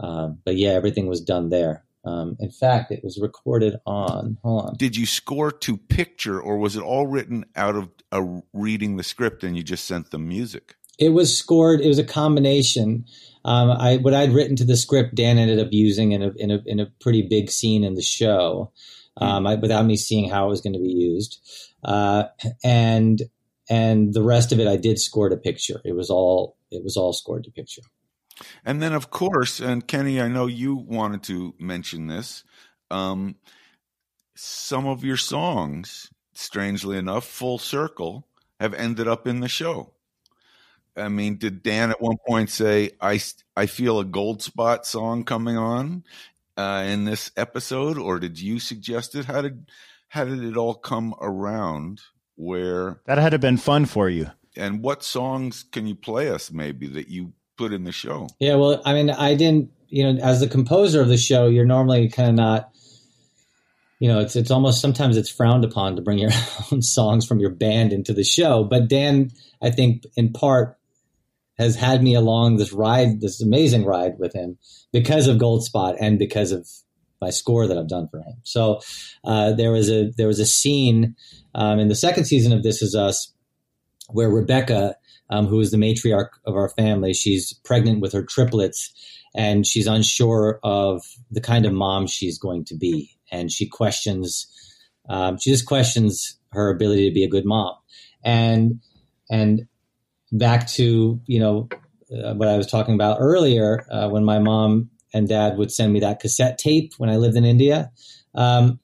um, 0.01 0.39
but 0.45 0.57
yeah, 0.57 0.71
everything 0.71 1.07
was 1.07 1.21
done 1.21 1.51
there. 1.51 1.85
Um, 2.05 2.37
in 2.41 2.51
fact, 2.51 2.91
it 2.91 3.05
was 3.05 3.19
recorded 3.21 3.77
on. 3.85 4.39
Hold 4.43 4.65
on. 4.65 4.75
Did 4.77 4.97
you 4.97 5.05
score 5.05 5.53
to 5.53 5.77
picture, 5.77 6.41
or 6.41 6.57
was 6.57 6.77
it 6.77 6.83
all 6.83 7.07
written 7.07 7.45
out 7.57 7.77
of 7.77 7.91
uh, 8.11 8.41
reading 8.53 8.97
the 8.97 9.05
script 9.05 9.45
and 9.45 9.57
you 9.57 9.63
just 9.63 9.85
sent 9.85 10.11
them 10.11 10.29
music? 10.29 10.77
It 10.99 11.11
was 11.11 11.37
scored. 11.37 11.81
It 11.81 11.89
was 11.89 11.99
a 11.99 12.05
combination. 12.05 13.05
Um, 13.45 13.71
I 13.71 13.99
what 13.99 14.15
I'd 14.15 14.33
written 14.33 14.57
to 14.57 14.65
the 14.65 14.77
script, 14.77 15.15
Dan 15.15 15.39
ended 15.39 15.59
up 15.59 15.69
using 15.73 16.13
in 16.13 16.23
a 16.23 16.33
in 16.37 16.51
a 16.51 16.63
in 16.65 16.81
a 16.81 16.91
pretty 17.01 17.23
big 17.23 17.51
scene 17.51 17.85
in 17.85 17.95
the 17.95 18.03
show, 18.03 18.73
um, 19.19 19.47
I, 19.47 19.57
without 19.57 19.85
me 19.85 19.97
seeing 19.97 20.29
how 20.29 20.47
it 20.47 20.51
was 20.51 20.61
going 20.61 20.75
to 20.75 20.79
be 20.79 20.93
used, 20.93 21.39
uh, 21.85 22.25
and 22.65 23.23
and 23.71 24.13
the 24.13 24.23
rest 24.23 24.51
of 24.53 24.59
it 24.59 24.67
I 24.67 24.77
did 24.77 24.99
score 24.99 25.29
to 25.29 25.37
picture. 25.37 25.81
It 25.85 25.95
was 25.95 26.11
all 26.11 26.57
it 26.71 26.83
was 26.85 26.97
all 26.97 27.13
scored 27.13 27.45
to 27.45 27.51
picture. 27.53 27.83
And 28.65 28.83
then, 28.83 28.93
of 28.93 29.11
course, 29.11 29.61
and 29.61 29.87
Kenny, 29.87 30.21
I 30.21 30.29
know 30.29 30.47
you 30.47 30.75
wanted 30.75 31.23
to 31.25 31.55
mention 31.59 32.07
this. 32.07 32.43
Um, 32.91 33.37
some 34.35 34.87
of 34.87 35.05
your 35.05 35.19
songs, 35.19 36.11
strangely 36.33 36.97
enough, 36.97 37.27
full 37.27 37.59
circle, 37.59 38.27
have 38.59 38.75
ended 38.75 39.07
up 39.07 39.27
in 39.27 39.41
the 39.41 39.49
show. 39.49 39.93
I 40.97 41.09
mean, 41.09 41.37
did 41.37 41.63
Dan 41.63 41.91
at 41.91 42.01
one 42.01 42.17
point 42.27 42.51
say, 42.51 42.91
"I 43.01 43.21
I 43.57 43.67
feel 43.67 44.01
a 44.01 44.05
Goldspot 44.05 44.85
song 44.85 45.25
coming 45.25 45.57
on 45.57 46.05
uh, 46.57 46.85
in 46.87 47.05
this 47.05 47.31
episode," 47.37 47.99
or 47.99 48.19
did 48.19 48.41
you 48.41 48.59
suggest 48.59 49.15
it? 49.15 49.27
How 49.27 49.43
did 49.43 49.71
how 50.09 50.25
did 50.25 50.43
it 50.43 50.57
all 50.57 50.75
come 50.75 51.15
around? 51.21 52.01
Where 52.41 53.01
That 53.07 53.19
had 53.19 53.31
to 53.31 53.35
have 53.35 53.41
been 53.41 53.57
fun 53.59 53.85
for 53.85 54.09
you. 54.09 54.31
and 54.57 54.83
what 54.83 55.03
songs 55.05 55.65
can 55.71 55.87
you 55.87 55.95
play 55.95 56.31
us 56.31 56.51
maybe 56.51 56.87
that 56.89 57.09
you 57.09 57.33
put 57.59 57.73
in 57.73 57.85
the 57.85 57.93
show? 57.93 58.29
Yeah, 58.39 58.55
well, 58.55 58.81
I 58.85 58.95
mean, 58.95 59.11
I 59.11 59.35
didn't, 59.35 59.71
you 59.89 60.05
know, 60.11 60.21
as 60.23 60.41
the 60.41 60.49
composer 60.49 61.03
of 61.03 61.09
the 61.09 61.19
show, 61.19 61.49
you're 61.49 61.67
normally 61.67 62.09
kind 62.09 62.31
of 62.31 62.35
not, 62.37 62.71
you 63.99 64.09
know, 64.09 64.21
it's 64.21 64.35
it's 64.37 64.51
almost 64.51 64.81
sometimes 64.81 65.17
it's 65.19 65.31
frowned 65.31 65.65
upon 65.65 65.97
to 65.97 66.03
bring 66.03 66.19
your 66.19 66.31
own 66.73 66.81
songs 66.81 67.27
from 67.27 67.39
your 67.41 67.51
band 67.51 67.93
into 67.93 68.15
the 68.15 68.25
show. 68.25 68.65
But 68.65 68.89
Dan, 68.89 69.31
I 69.61 69.71
think, 69.71 70.05
in 70.17 70.33
part, 70.33 70.79
has 71.59 71.77
had 71.77 72.03
me 72.03 72.15
along 72.15 72.57
this 72.57 72.73
ride, 72.73 73.21
this 73.21 73.43
amazing 73.43 73.85
ride 73.85 74.19
with 74.19 74.33
him 74.33 74.57
because 74.93 75.27
of 75.27 75.37
Goldspot 75.37 75.97
and 76.01 76.19
because 76.19 76.53
of 76.53 76.67
my 77.21 77.31
score 77.31 77.67
that 77.67 77.79
I've 77.79 77.89
done 77.89 78.09
for 78.09 78.19
him. 78.19 78.35
So 78.43 78.81
uh, 79.25 79.53
there 79.53 79.73
was 79.73 79.91
a 79.91 80.11
there 80.17 80.27
was 80.27 80.39
a 80.39 80.47
scene 80.47 81.15
um, 81.55 81.79
in 81.79 81.89
the 81.89 81.95
second 81.95 82.25
season 82.25 82.53
of 82.53 82.63
This 82.63 82.83
Is 82.83 82.95
Us 82.95 83.33
where 84.09 84.29
Rebecca 84.29 84.97
um, 85.31 85.47
who 85.47 85.61
is 85.61 85.71
the 85.71 85.77
matriarch 85.77 86.31
of 86.45 86.57
our 86.57 86.69
family. 86.71 87.15
She's 87.15 87.53
pregnant 87.65 88.01
with 88.01 88.13
her 88.13 88.25
triplets, 88.25 88.93
and 89.35 89.67
she's 89.67 89.87
unsure 89.87 90.59
of 90.63 91.03
the 91.31 91.41
kind 91.41 91.65
of 91.65 91.73
mom 91.73 92.07
she's 92.07 92.39
going 92.39 92.65
to 92.67 92.77
be, 92.77 93.17
and 93.31 93.51
she 93.51 93.67
questions. 93.67 94.47
Um, 95.09 95.39
she 95.39 95.51
just 95.51 95.67
questions 95.67 96.37
her 96.51 96.69
ability 96.69 97.09
to 97.09 97.15
be 97.15 97.25
a 97.25 97.29
good 97.29 97.47
mom, 97.47 97.75
and 98.25 98.81
and 99.31 99.63
back 100.33 100.67
to 100.69 101.21
you 101.27 101.39
know 101.41 101.69
uh, 102.13 102.35
what 102.35 102.49
I 102.49 102.57
was 102.57 102.67
talking 102.67 102.95
about 102.95 103.19
earlier 103.21 103.87
uh, 103.91 104.09
when 104.09 104.25
my 104.25 104.41
mom 104.41 104.91
and 105.12 105.28
dad 105.28 105.57
would 105.57 105.73
send 105.73 105.93
me 105.93 106.01
that 106.01 106.20
cassette 106.20 106.59
tape 106.59 106.93
when 106.99 107.11
I 107.11 107.16
lived 107.16 107.37
in 107.37 107.45
India. 107.45 107.91
Um, 108.35 108.78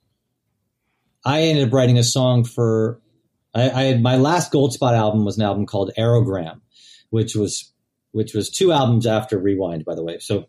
I 1.24 1.42
ended 1.42 1.68
up 1.68 1.74
writing 1.74 1.98
a 1.98 2.04
song 2.04 2.44
for 2.44 3.00
I, 3.54 3.70
I 3.70 3.82
had 3.84 4.02
my 4.02 4.16
last 4.16 4.52
Goldspot 4.52 4.92
album 4.92 5.24
was 5.24 5.38
an 5.38 5.44
album 5.44 5.66
called 5.66 5.92
Aerogram, 5.98 6.60
which 7.10 7.34
was 7.34 7.72
which 8.12 8.34
was 8.34 8.48
two 8.48 8.72
albums 8.72 9.06
after 9.06 9.38
Rewind, 9.38 9.84
by 9.84 9.94
the 9.94 10.04
way. 10.04 10.18
So 10.18 10.46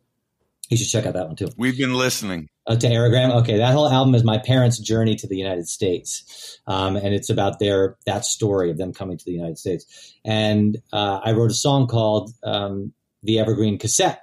you 0.69 0.77
should 0.77 0.89
check 0.89 1.05
out 1.05 1.13
that 1.13 1.27
one 1.27 1.35
too. 1.35 1.49
We've 1.57 1.77
been 1.77 1.93
listening. 1.93 2.49
Uh, 2.67 2.75
to 2.75 2.87
Aerogram, 2.87 3.33
okay, 3.41 3.57
that 3.57 3.73
whole 3.73 3.89
album 3.89 4.13
is 4.13 4.25
my 4.25 4.37
parents' 4.37 4.77
journey 4.77 5.15
to 5.15 5.25
the 5.25 5.37
United 5.37 5.69
States, 5.69 6.59
um, 6.67 6.97
and 6.97 7.13
it's 7.13 7.29
about 7.29 7.59
their 7.59 7.95
that 8.05 8.25
story 8.25 8.69
of 8.69 8.77
them 8.77 8.93
coming 8.93 9.17
to 9.17 9.23
the 9.23 9.31
United 9.31 9.57
States. 9.57 10.13
And 10.25 10.77
uh, 10.91 11.21
I 11.23 11.31
wrote 11.31 11.49
a 11.49 11.55
song 11.55 11.87
called 11.87 12.31
um, 12.43 12.91
"The 13.23 13.39
Evergreen 13.39 13.77
Cassette." 13.77 14.21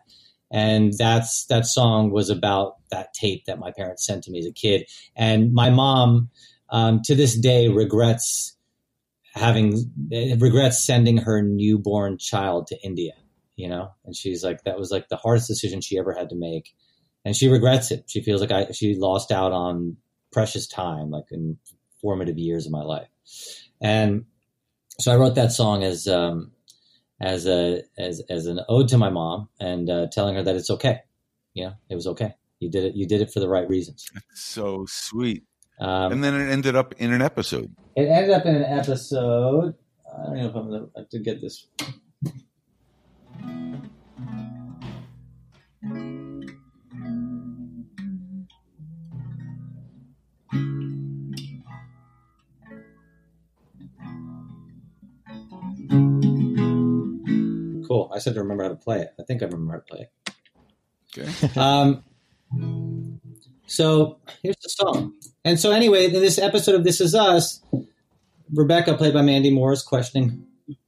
And 0.54 0.92
that's 0.96 1.46
that 1.46 1.66
song 1.66 2.12
was 2.12 2.30
about 2.30 2.76
that 2.92 3.12
tape 3.12 3.46
that 3.46 3.58
my 3.58 3.72
parents 3.72 4.06
sent 4.06 4.22
to 4.22 4.30
me 4.30 4.38
as 4.38 4.46
a 4.46 4.52
kid. 4.52 4.88
And 5.16 5.52
my 5.52 5.68
mom, 5.68 6.30
um, 6.70 7.02
to 7.06 7.16
this 7.16 7.36
day, 7.36 7.66
regrets 7.66 8.56
having 9.34 9.90
regrets 10.38 10.78
sending 10.78 11.16
her 11.16 11.42
newborn 11.42 12.18
child 12.18 12.68
to 12.68 12.78
India, 12.84 13.14
you 13.56 13.68
know, 13.68 13.90
and 14.04 14.14
she's 14.14 14.44
like, 14.44 14.62
that 14.62 14.78
was 14.78 14.92
like 14.92 15.08
the 15.08 15.16
hardest 15.16 15.48
decision 15.48 15.80
she 15.80 15.98
ever 15.98 16.14
had 16.14 16.28
to 16.28 16.36
make. 16.36 16.72
And 17.24 17.34
she 17.34 17.48
regrets 17.48 17.90
it. 17.90 18.04
She 18.06 18.22
feels 18.22 18.40
like 18.40 18.52
I, 18.52 18.70
she 18.70 18.94
lost 18.94 19.32
out 19.32 19.50
on 19.50 19.96
precious 20.30 20.68
time, 20.68 21.10
like 21.10 21.24
in 21.32 21.58
formative 22.00 22.38
years 22.38 22.64
of 22.64 22.70
my 22.70 22.82
life. 22.82 23.08
And 23.80 24.26
so 25.00 25.12
I 25.12 25.16
wrote 25.16 25.34
that 25.34 25.50
song 25.50 25.82
as, 25.82 26.06
um, 26.06 26.52
as 27.20 27.46
a, 27.46 27.82
as, 27.98 28.22
as 28.28 28.46
an 28.46 28.60
ode 28.68 28.88
to 28.88 28.98
my 28.98 29.10
mom 29.10 29.48
and, 29.60 29.88
uh, 29.88 30.06
telling 30.12 30.34
her 30.34 30.42
that 30.42 30.56
it's 30.56 30.70
okay. 30.70 31.00
You 31.54 31.66
know, 31.66 31.72
it 31.88 31.94
was 31.94 32.06
okay. 32.08 32.34
You 32.60 32.70
did 32.70 32.84
it. 32.84 32.94
You 32.94 33.06
did 33.06 33.20
it 33.20 33.30
for 33.30 33.40
the 33.40 33.48
right 33.48 33.68
reasons. 33.68 34.10
So 34.34 34.86
sweet. 34.88 35.44
Um, 35.80 36.12
and 36.12 36.24
then 36.24 36.34
it 36.34 36.50
ended 36.50 36.76
up 36.76 36.94
in 36.98 37.12
an 37.12 37.20
episode. 37.20 37.74
It 37.96 38.08
ended 38.08 38.30
up 38.30 38.46
in 38.46 38.54
an 38.54 38.64
episode. 38.64 39.74
I 40.06 40.26
don't 40.26 40.36
know 40.36 40.48
if 40.48 40.54
I'm 40.54 40.70
gonna 40.70 40.86
have 40.96 41.08
to 41.08 41.18
get 41.18 41.40
this. 41.40 41.66
Cool. 57.86 58.10
I 58.14 58.18
said 58.18 58.34
to 58.34 58.40
remember 58.40 58.64
how 58.64 58.70
to 58.70 58.76
play 58.76 59.00
it. 59.00 59.08
I 59.18 59.22
think 59.24 59.42
I 59.42 59.46
remember 59.46 59.72
how 59.72 59.78
to 59.78 59.84
play 59.84 60.00
it. 60.00 60.10
Okay. 61.16 61.50
Um, 61.60 62.02
so 63.66 64.18
here's 64.42 64.56
the 64.62 64.68
song. 64.68 65.14
And 65.44 65.58
so 65.58 65.70
anyway, 65.72 66.06
in 66.06 66.12
this 66.12 66.38
episode 66.38 66.74
of 66.74 66.84
This 66.84 67.00
Is 67.00 67.14
Us, 67.14 67.62
Rebecca, 68.52 68.96
played 68.96 69.14
by 69.14 69.22
Mandy 69.22 69.50
Moore, 69.50 69.72
is 69.72 69.82
questioning 69.82 70.46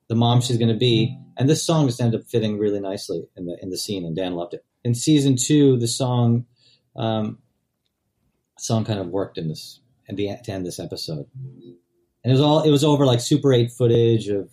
the 0.09 0.14
mom 0.14 0.40
she's 0.40 0.59
going 0.59 0.73
to 0.73 0.78
be, 0.78 1.18
and 1.36 1.48
this 1.48 1.64
song 1.64 1.86
just 1.86 2.01
ended 2.01 2.20
up 2.20 2.27
fitting 2.27 2.59
really 2.59 2.81
nicely 2.81 3.28
in 3.36 3.47
the 3.47 3.56
in 3.60 3.70
the 3.70 3.78
scene, 3.78 4.05
and 4.05 4.14
Dan 4.14 4.35
loved 4.35 4.55
it. 4.55 4.64
In 4.85 4.94
season 4.94 5.36
two, 5.36 5.78
the 5.78 5.89
song, 5.89 6.47
um, 6.94 7.39
song 8.59 8.85
kind 8.85 9.01
of 9.01 9.09
worked 9.09 9.39
in 9.39 9.48
this 9.48 9.81
and 10.09 10.16
the 10.16 10.31
to 10.44 10.52
end 10.52 10.64
this 10.64 10.78
episode, 10.78 11.27
and 11.35 11.74
it 12.24 12.32
was 12.32 12.40
all 12.40 12.62
it 12.62 12.70
was 12.70 12.85
over 12.85 13.05
like 13.05 13.20
Super 13.20 13.52
Eight 13.52 13.73
footage 13.73 14.28
of 14.28 14.48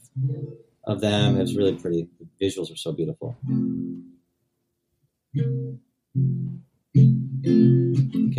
of 0.86 1.02
them. 1.02 1.38
It 1.38 1.42
was 1.42 1.54
mm. 1.54 1.58
really 1.58 1.76
pretty. 1.76 2.08
The 2.20 2.46
visuals 2.46 2.70
were 2.70 2.76
so 2.76 2.92
beautiful. 2.92 3.38
Can 5.34 5.82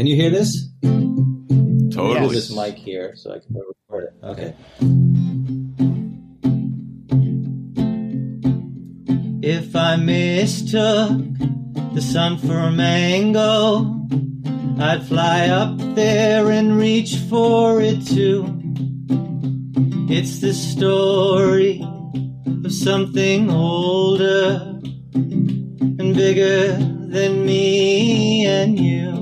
you 0.07 0.17
hear 0.17 0.31
this? 0.31 0.69
Totally. 0.83 2.23
Use 2.23 2.49
this 2.49 2.57
mic 2.57 2.77
here 2.77 3.15
so 3.17 3.33
I 3.33 3.39
can 3.39 3.55
record 3.55 4.05
it. 4.05 4.15
Okay. 4.25 4.55
If 9.47 9.77
I 9.77 9.97
mistook 9.97 11.21
the 11.95 12.01
sun 12.01 12.39
for 12.39 12.57
a 12.57 12.73
mango, 12.73 14.07
I'd 14.81 15.07
fly 15.07 15.49
up 15.49 15.77
there 15.95 16.51
and 16.51 16.79
reach 16.79 17.17
for 17.29 17.79
it 17.81 18.07
too. 18.07 18.47
It's 20.09 20.41
the 20.41 20.55
story 20.55 21.83
of 22.47 22.73
something 22.73 23.51
older 23.51 24.81
and 25.15 26.15
bigger 26.15 26.73
than 26.73 27.45
me 27.45 28.47
and 28.47 28.79
you. 28.79 29.13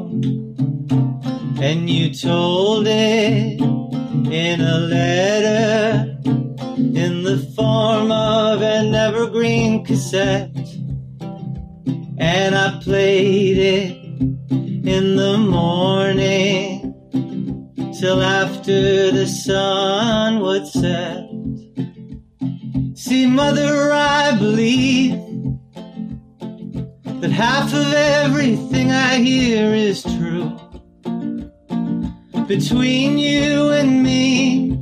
And 1.60 1.88
you 1.88 2.14
told 2.14 2.86
it 2.86 3.60
in 3.60 4.60
a 4.60 4.78
letter 4.78 6.18
in 6.76 7.22
the 7.22 7.38
form 7.54 8.10
of 8.10 8.62
an 8.62 8.94
evergreen 8.94 9.84
cassette. 9.84 10.50
And 12.18 12.54
I 12.54 12.80
played 12.82 13.58
it 13.58 13.96
in 14.50 15.16
the 15.16 15.38
morning 15.38 16.94
till 18.00 18.22
after 18.22 19.12
the 19.12 19.26
sun 19.26 20.40
would 20.40 20.66
set. 20.66 21.31
See, 23.12 23.26
mother, 23.26 23.92
I 23.92 24.34
believe 24.38 25.20
that 27.20 27.30
half 27.30 27.74
of 27.74 27.92
everything 27.92 28.90
I 28.90 29.16
hear 29.16 29.74
is 29.74 30.02
true. 30.02 30.50
Between 32.46 33.18
you 33.18 33.68
and 33.68 34.02
me, 34.02 34.78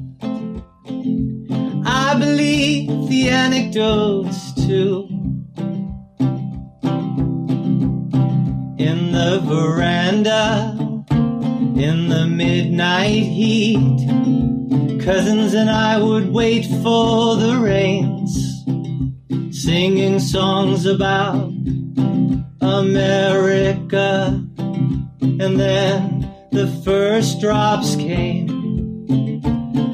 I 1.85 2.15
believe 2.21 3.09
the 3.09 3.31
anecdotes 3.31 4.55
too. 4.65 5.09
In 8.79 9.11
the 9.11 9.41
veranda, 9.43 10.77
in 11.75 12.09
the 12.09 12.29
midnight 12.29 13.25
heat, 13.25 13.99
cousins 15.03 15.55
and 15.55 15.71
I 15.71 15.99
would 15.99 16.31
wait 16.33 16.67
for 16.83 17.37
the 17.37 17.59
rains, 17.61 18.65
singing 19.51 20.19
songs 20.19 20.87
about 20.87 21.53
America. 22.61 24.45
And 25.21 25.59
then 25.59 26.31
the 26.53 26.67
first 26.85 27.41
drops 27.41 27.97
came. 27.97 28.49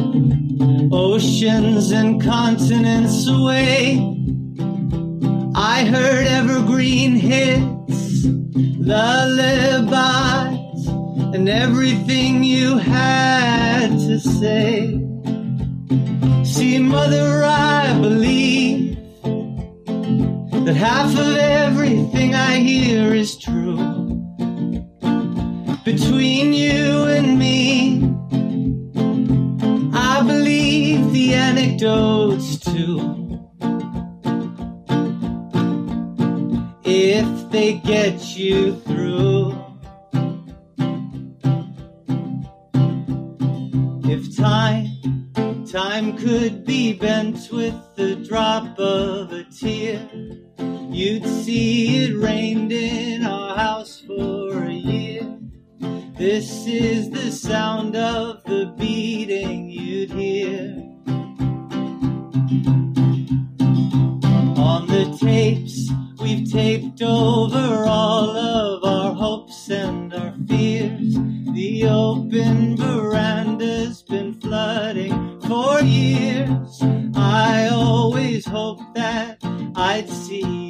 oceans 0.92 1.92
and 1.92 2.22
continents 2.22 3.28
away. 3.28 4.10
I 5.56 5.86
heard 5.86 6.28
evergreen 6.28 7.16
hits, 7.16 7.73
lullabies, 8.24 9.88
and 11.36 11.50
everything 11.50 12.44
you 12.44 12.78
had 12.78 13.90
to 14.08 14.20
say. 14.20 15.00
See, 16.44 16.80
mother, 16.80 17.44
I 17.44 17.98
believe 18.00 18.98
that 20.66 20.76
half 20.76 21.12
of 21.18 21.36
everything 21.38 22.36
I 22.36 22.60
hear 22.60 23.14
is 23.14 23.38
true. 23.38 23.78
Between 25.84 26.54
you 26.54 27.06
and 27.06 27.38
me, 27.38 28.02
I 29.94 30.22
believe 30.26 31.12
the 31.12 31.34
anecdotes 31.34 32.23
Get 37.72 38.36
you 38.36 38.76
through. 38.82 39.56
If 44.04 44.36
time, 44.36 45.66
time 45.72 46.18
could 46.18 46.66
be 46.66 46.92
bent 46.92 47.50
with 47.54 47.74
the 47.96 48.18
drop 48.28 48.78
of 48.78 49.32
a 49.32 49.46
tear, 49.46 50.10
you'd 50.90 51.26
see 51.26 52.04
it 52.04 52.18
rained 52.18 52.74
in 52.74 53.24
our 53.24 53.56
house 53.56 54.02
for 54.02 54.64
a 54.64 54.74
year. 54.74 55.40
This 56.18 56.68
is 56.68 57.12
the 57.12 57.32
sound 57.32 57.96
of 57.96 58.44
the 58.44 58.74
beating 58.78 59.70
you'd 59.70 60.12
hear. 60.12 60.73
Taped 66.54 67.02
over 67.02 67.84
all 67.88 68.30
of 68.30 68.84
our 68.84 69.12
hopes 69.12 69.72
and 69.72 70.14
our 70.14 70.36
fears. 70.48 71.16
The 71.52 71.86
open 71.86 72.78
veranda's 72.78 74.04
been 74.04 74.36
flooding 74.40 75.42
for 75.42 75.82
years. 75.82 76.80
I 77.16 77.70
always 77.72 78.46
hoped 78.46 78.94
that 78.94 79.40
I'd 79.76 80.08
see 80.08 80.63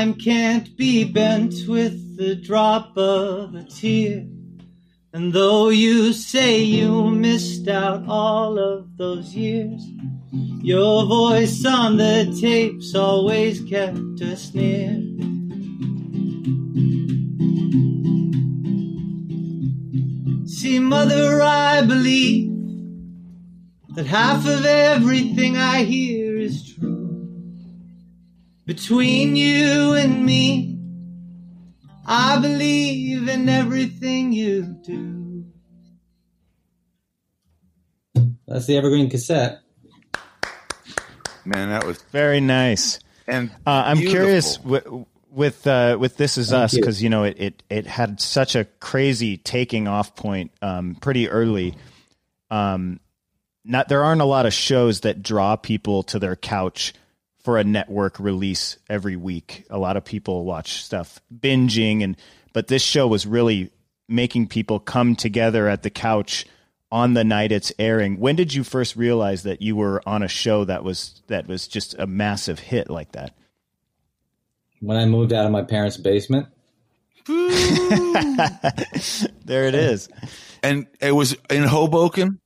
time 0.00 0.14
can't 0.14 0.74
be 0.78 1.04
bent 1.04 1.52
with 1.68 2.16
the 2.16 2.34
drop 2.34 2.96
of 2.96 3.54
a 3.54 3.64
tear. 3.64 4.26
And 5.12 5.30
though 5.30 5.68
you 5.68 6.14
say 6.14 6.62
you 6.62 7.10
missed 7.10 7.68
out 7.68 8.08
all 8.08 8.58
of 8.58 8.96
those 8.96 9.34
years, 9.34 9.82
your 10.62 11.04
voice 11.04 11.66
on 11.66 11.98
the 11.98 12.34
tapes 12.40 12.94
always 12.94 13.60
kept 13.68 14.22
us 14.22 14.54
near. 14.54 14.92
See, 20.46 20.78
mother, 20.78 21.42
I 21.42 21.82
believe 21.82 22.48
that 23.96 24.06
half 24.06 24.46
of 24.46 24.64
everything 24.64 25.58
I 25.58 25.84
hear 25.84 26.38
is 26.38 26.74
true. 26.74 26.99
Between 28.70 29.34
you 29.34 29.94
and 29.94 30.24
me, 30.24 30.78
I 32.06 32.38
believe 32.38 33.28
in 33.28 33.48
everything 33.48 34.30
you 34.32 34.62
do. 34.84 35.44
That's 38.46 38.66
the 38.66 38.76
Evergreen 38.76 39.10
cassette. 39.10 39.62
Man, 41.44 41.70
that 41.70 41.84
was 41.84 42.00
Very 42.12 42.38
nice. 42.40 43.00
and 43.26 43.50
Uh, 43.66 43.82
I'm 43.86 43.98
curious 43.98 44.60
with 44.60 44.86
with, 45.32 45.66
uh, 45.66 45.96
with 45.98 46.16
This 46.16 46.38
Is 46.38 46.50
Thank 46.50 46.62
Us 46.62 46.74
you. 46.74 46.80
because 46.80 47.02
you 47.02 47.08
know 47.08 47.24
it, 47.24 47.40
it 47.40 47.62
it 47.70 47.86
had 47.88 48.20
such 48.20 48.54
a 48.54 48.66
crazy 48.78 49.36
taking 49.36 49.88
off 49.88 50.14
point 50.14 50.52
um, 50.62 50.94
pretty 50.94 51.28
early. 51.28 51.74
Um, 52.52 53.00
not 53.64 53.88
there 53.88 54.04
aren't 54.04 54.20
a 54.20 54.26
lot 54.26 54.46
of 54.46 54.54
shows 54.54 55.00
that 55.00 55.24
draw 55.24 55.56
people 55.56 56.04
to 56.04 56.20
their 56.20 56.36
couch 56.36 56.94
for 57.42 57.58
a 57.58 57.64
network 57.64 58.18
release 58.18 58.78
every 58.88 59.16
week. 59.16 59.64
A 59.70 59.78
lot 59.78 59.96
of 59.96 60.04
people 60.04 60.44
watch 60.44 60.82
stuff 60.82 61.20
binging 61.34 62.02
and 62.04 62.16
but 62.52 62.66
this 62.66 62.82
show 62.82 63.06
was 63.06 63.26
really 63.26 63.70
making 64.08 64.48
people 64.48 64.80
come 64.80 65.14
together 65.14 65.68
at 65.68 65.82
the 65.82 65.90
couch 65.90 66.44
on 66.92 67.14
the 67.14 67.22
night 67.24 67.52
it's 67.52 67.72
airing. 67.78 68.18
When 68.18 68.34
did 68.36 68.52
you 68.52 68.64
first 68.64 68.96
realize 68.96 69.44
that 69.44 69.62
you 69.62 69.76
were 69.76 70.02
on 70.06 70.22
a 70.22 70.28
show 70.28 70.64
that 70.64 70.82
was 70.82 71.22
that 71.28 71.46
was 71.46 71.68
just 71.68 71.94
a 71.98 72.06
massive 72.06 72.58
hit 72.58 72.90
like 72.90 73.12
that? 73.12 73.34
When 74.80 74.96
I 74.96 75.06
moved 75.06 75.32
out 75.32 75.46
of 75.46 75.52
my 75.52 75.62
parents' 75.62 75.96
basement, 75.96 76.48
there 77.26 77.38
it 79.66 79.74
is. 79.74 80.08
and 80.62 80.86
it 81.00 81.12
was 81.12 81.36
in 81.48 81.64
Hoboken. 81.64 82.40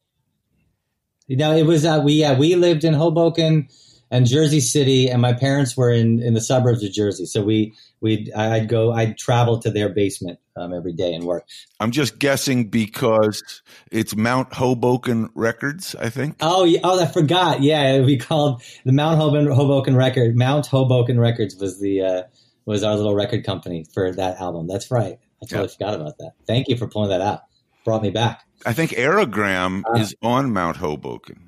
You 1.26 1.36
know, 1.38 1.56
it 1.56 1.64
was 1.64 1.86
uh, 1.86 2.02
we 2.04 2.14
yeah 2.14 2.38
we 2.38 2.54
lived 2.56 2.84
in 2.84 2.92
Hoboken 2.92 3.68
and 4.14 4.26
Jersey 4.26 4.60
City, 4.60 5.10
and 5.10 5.20
my 5.20 5.32
parents 5.32 5.76
were 5.76 5.90
in 5.90 6.22
in 6.22 6.34
the 6.34 6.40
suburbs 6.40 6.84
of 6.84 6.92
Jersey. 6.92 7.26
So 7.26 7.42
we 7.42 7.74
we 8.00 8.30
I'd 8.34 8.68
go 8.68 8.92
I'd 8.92 9.18
travel 9.18 9.58
to 9.60 9.70
their 9.70 9.88
basement 9.88 10.38
um, 10.56 10.72
every 10.72 10.92
day 10.92 11.12
and 11.12 11.24
work. 11.24 11.44
I'm 11.80 11.90
just 11.90 12.18
guessing 12.18 12.68
because 12.68 13.42
it's 13.90 14.14
Mount 14.14 14.52
Hoboken 14.54 15.30
Records, 15.34 15.94
I 15.96 16.10
think. 16.10 16.36
Oh, 16.40 16.66
oh, 16.84 17.02
I 17.02 17.06
forgot. 17.06 17.62
Yeah, 17.62 18.00
we 18.02 18.16
called 18.16 18.62
the 18.84 18.92
Mount 18.92 19.18
Hoboken 19.18 19.50
Hoboken 19.52 19.96
Record. 19.96 20.36
Mount 20.36 20.66
Hoboken 20.66 21.18
Records 21.18 21.56
was 21.56 21.80
the 21.80 22.02
uh, 22.02 22.22
was 22.66 22.84
our 22.84 22.94
little 22.96 23.14
record 23.14 23.44
company 23.44 23.84
for 23.92 24.12
that 24.12 24.40
album. 24.40 24.66
That's 24.68 24.90
right. 24.90 25.18
I 25.42 25.46
totally 25.46 25.68
Yeah. 25.68 25.72
forgot 25.88 25.94
about 26.00 26.18
that. 26.18 26.32
Thank 26.46 26.68
you 26.68 26.76
for 26.76 26.86
pulling 26.88 27.10
that 27.10 27.20
out. 27.20 27.40
Brought 27.84 28.02
me 28.02 28.10
back. 28.10 28.42
I 28.64 28.72
think 28.72 28.92
Aerogram 28.92 29.82
Uh, 29.86 29.98
is 30.00 30.14
on 30.22 30.52
Mount 30.52 30.78
Hoboken. 30.78 31.43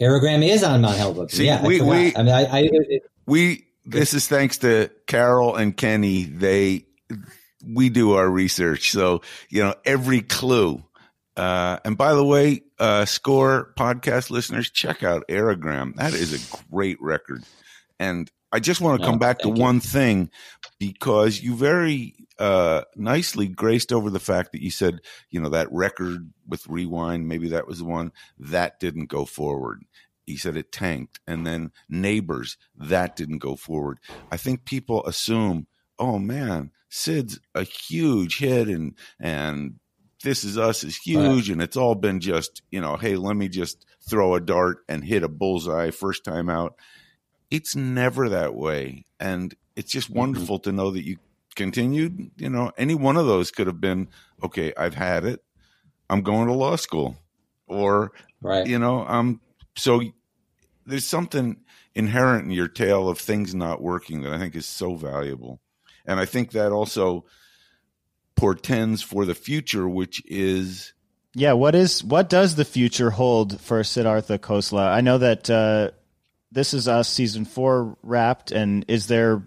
Aerogram 0.00 0.46
is 0.46 0.62
on 0.64 0.80
Mount 0.80 0.98
Hoboken. 0.98 1.28
See, 1.28 1.46
yeah, 1.46 1.60
I 1.62 1.66
we- 1.66 1.80
we- 1.80 2.16
I 2.16 2.22
mean, 2.22 2.34
I, 2.34 2.44
I 2.44 2.68
it, 2.72 3.02
We 3.26 3.66
this 3.84 4.14
is 4.14 4.26
thanks 4.28 4.58
to 4.58 4.90
Carol 5.06 5.54
and 5.56 5.76
Kenny. 5.76 6.24
They 6.24 6.86
we 7.66 7.88
do 7.88 8.12
our 8.12 8.28
research, 8.28 8.90
so 8.90 9.22
you 9.48 9.62
know 9.62 9.74
every 9.84 10.20
clue. 10.20 10.82
Uh, 11.36 11.78
and 11.84 11.96
by 11.96 12.14
the 12.14 12.24
way, 12.24 12.62
uh, 12.78 13.04
score 13.04 13.72
podcast 13.78 14.30
listeners, 14.30 14.70
check 14.70 15.02
out 15.02 15.24
Aerogram. 15.28 15.94
That 15.96 16.12
is 16.14 16.32
a 16.32 16.56
great 16.70 17.00
record. 17.00 17.42
And 17.98 18.30
I 18.52 18.60
just 18.60 18.80
want 18.80 19.00
to 19.00 19.06
come 19.06 19.18
back 19.18 19.40
to 19.40 19.48
you. 19.48 19.54
one 19.54 19.80
thing 19.80 20.30
because 20.78 21.40
you 21.40 21.54
very 21.54 22.14
uh, 22.38 22.82
nicely 22.96 23.48
graced 23.48 23.92
over 23.92 24.10
the 24.10 24.18
fact 24.18 24.52
that 24.52 24.62
you 24.62 24.70
said, 24.70 25.00
you 25.30 25.40
know, 25.40 25.48
that 25.50 25.72
record 25.72 26.32
with 26.46 26.66
Rewind, 26.66 27.28
maybe 27.28 27.48
that 27.50 27.66
was 27.66 27.78
the 27.78 27.84
one 27.84 28.12
that 28.38 28.80
didn't 28.80 29.06
go 29.06 29.24
forward. 29.24 29.84
He 30.26 30.36
said 30.36 30.56
it 30.56 30.72
tanked. 30.72 31.20
And 31.26 31.46
then 31.46 31.70
Neighbors, 31.88 32.56
that 32.76 33.14
didn't 33.16 33.38
go 33.38 33.56
forward. 33.56 33.98
I 34.30 34.36
think 34.36 34.64
people 34.64 35.04
assume, 35.06 35.66
oh 35.98 36.18
man, 36.18 36.70
Sid's 36.88 37.40
a 37.54 37.62
huge 37.62 38.38
hit 38.38 38.68
and, 38.68 38.94
and 39.20 39.78
this 40.22 40.42
is 40.42 40.56
us 40.56 40.82
is 40.82 40.96
huge 40.96 41.50
and 41.50 41.60
it's 41.60 41.76
all 41.76 41.94
been 41.94 42.20
just, 42.20 42.62
you 42.70 42.80
know, 42.80 42.96
hey, 42.96 43.16
let 43.16 43.36
me 43.36 43.48
just 43.48 43.84
throw 44.08 44.34
a 44.34 44.40
dart 44.40 44.78
and 44.88 45.04
hit 45.04 45.22
a 45.22 45.28
bullseye 45.28 45.90
first 45.90 46.24
time 46.24 46.48
out. 46.48 46.76
It's 47.54 47.76
never 47.76 48.28
that 48.30 48.54
way. 48.54 49.06
And 49.20 49.54
it's 49.76 49.92
just 49.92 50.10
wonderful 50.10 50.58
to 50.60 50.72
know 50.72 50.90
that 50.90 51.04
you 51.04 51.18
continued. 51.54 52.30
You 52.36 52.50
know, 52.50 52.72
any 52.76 52.94
one 52.94 53.16
of 53.16 53.26
those 53.26 53.50
could 53.50 53.68
have 53.68 53.80
been, 53.80 54.08
okay, 54.42 54.72
I've 54.76 54.94
had 54.94 55.24
it. 55.24 55.42
I'm 56.10 56.22
going 56.22 56.48
to 56.48 56.52
law 56.52 56.76
school. 56.76 57.16
Or, 57.66 58.12
right. 58.42 58.66
you 58.66 58.78
know, 58.78 59.04
I'm 59.06 59.40
so 59.76 60.02
there's 60.84 61.06
something 61.06 61.56
inherent 61.94 62.44
in 62.44 62.50
your 62.50 62.68
tale 62.68 63.08
of 63.08 63.18
things 63.18 63.54
not 63.54 63.80
working 63.80 64.22
that 64.22 64.32
I 64.32 64.38
think 64.38 64.56
is 64.56 64.66
so 64.66 64.96
valuable. 64.96 65.60
And 66.04 66.20
I 66.20 66.26
think 66.26 66.50
that 66.50 66.72
also 66.72 67.24
portends 68.34 69.00
for 69.00 69.24
the 69.24 69.34
future, 69.34 69.88
which 69.88 70.22
is 70.26 70.92
Yeah, 71.34 71.52
what 71.52 71.74
is 71.74 72.04
what 72.04 72.28
does 72.28 72.56
the 72.56 72.64
future 72.64 73.10
hold 73.10 73.60
for 73.60 73.82
Siddhartha 73.82 74.38
Khosla? 74.38 74.92
I 74.92 75.00
know 75.00 75.18
that 75.18 75.48
uh, 75.48 75.92
this 76.54 76.72
is 76.74 76.88
us 76.88 77.08
season 77.08 77.44
four 77.44 77.96
wrapped, 78.02 78.52
and 78.52 78.84
is 78.88 79.06
there 79.08 79.42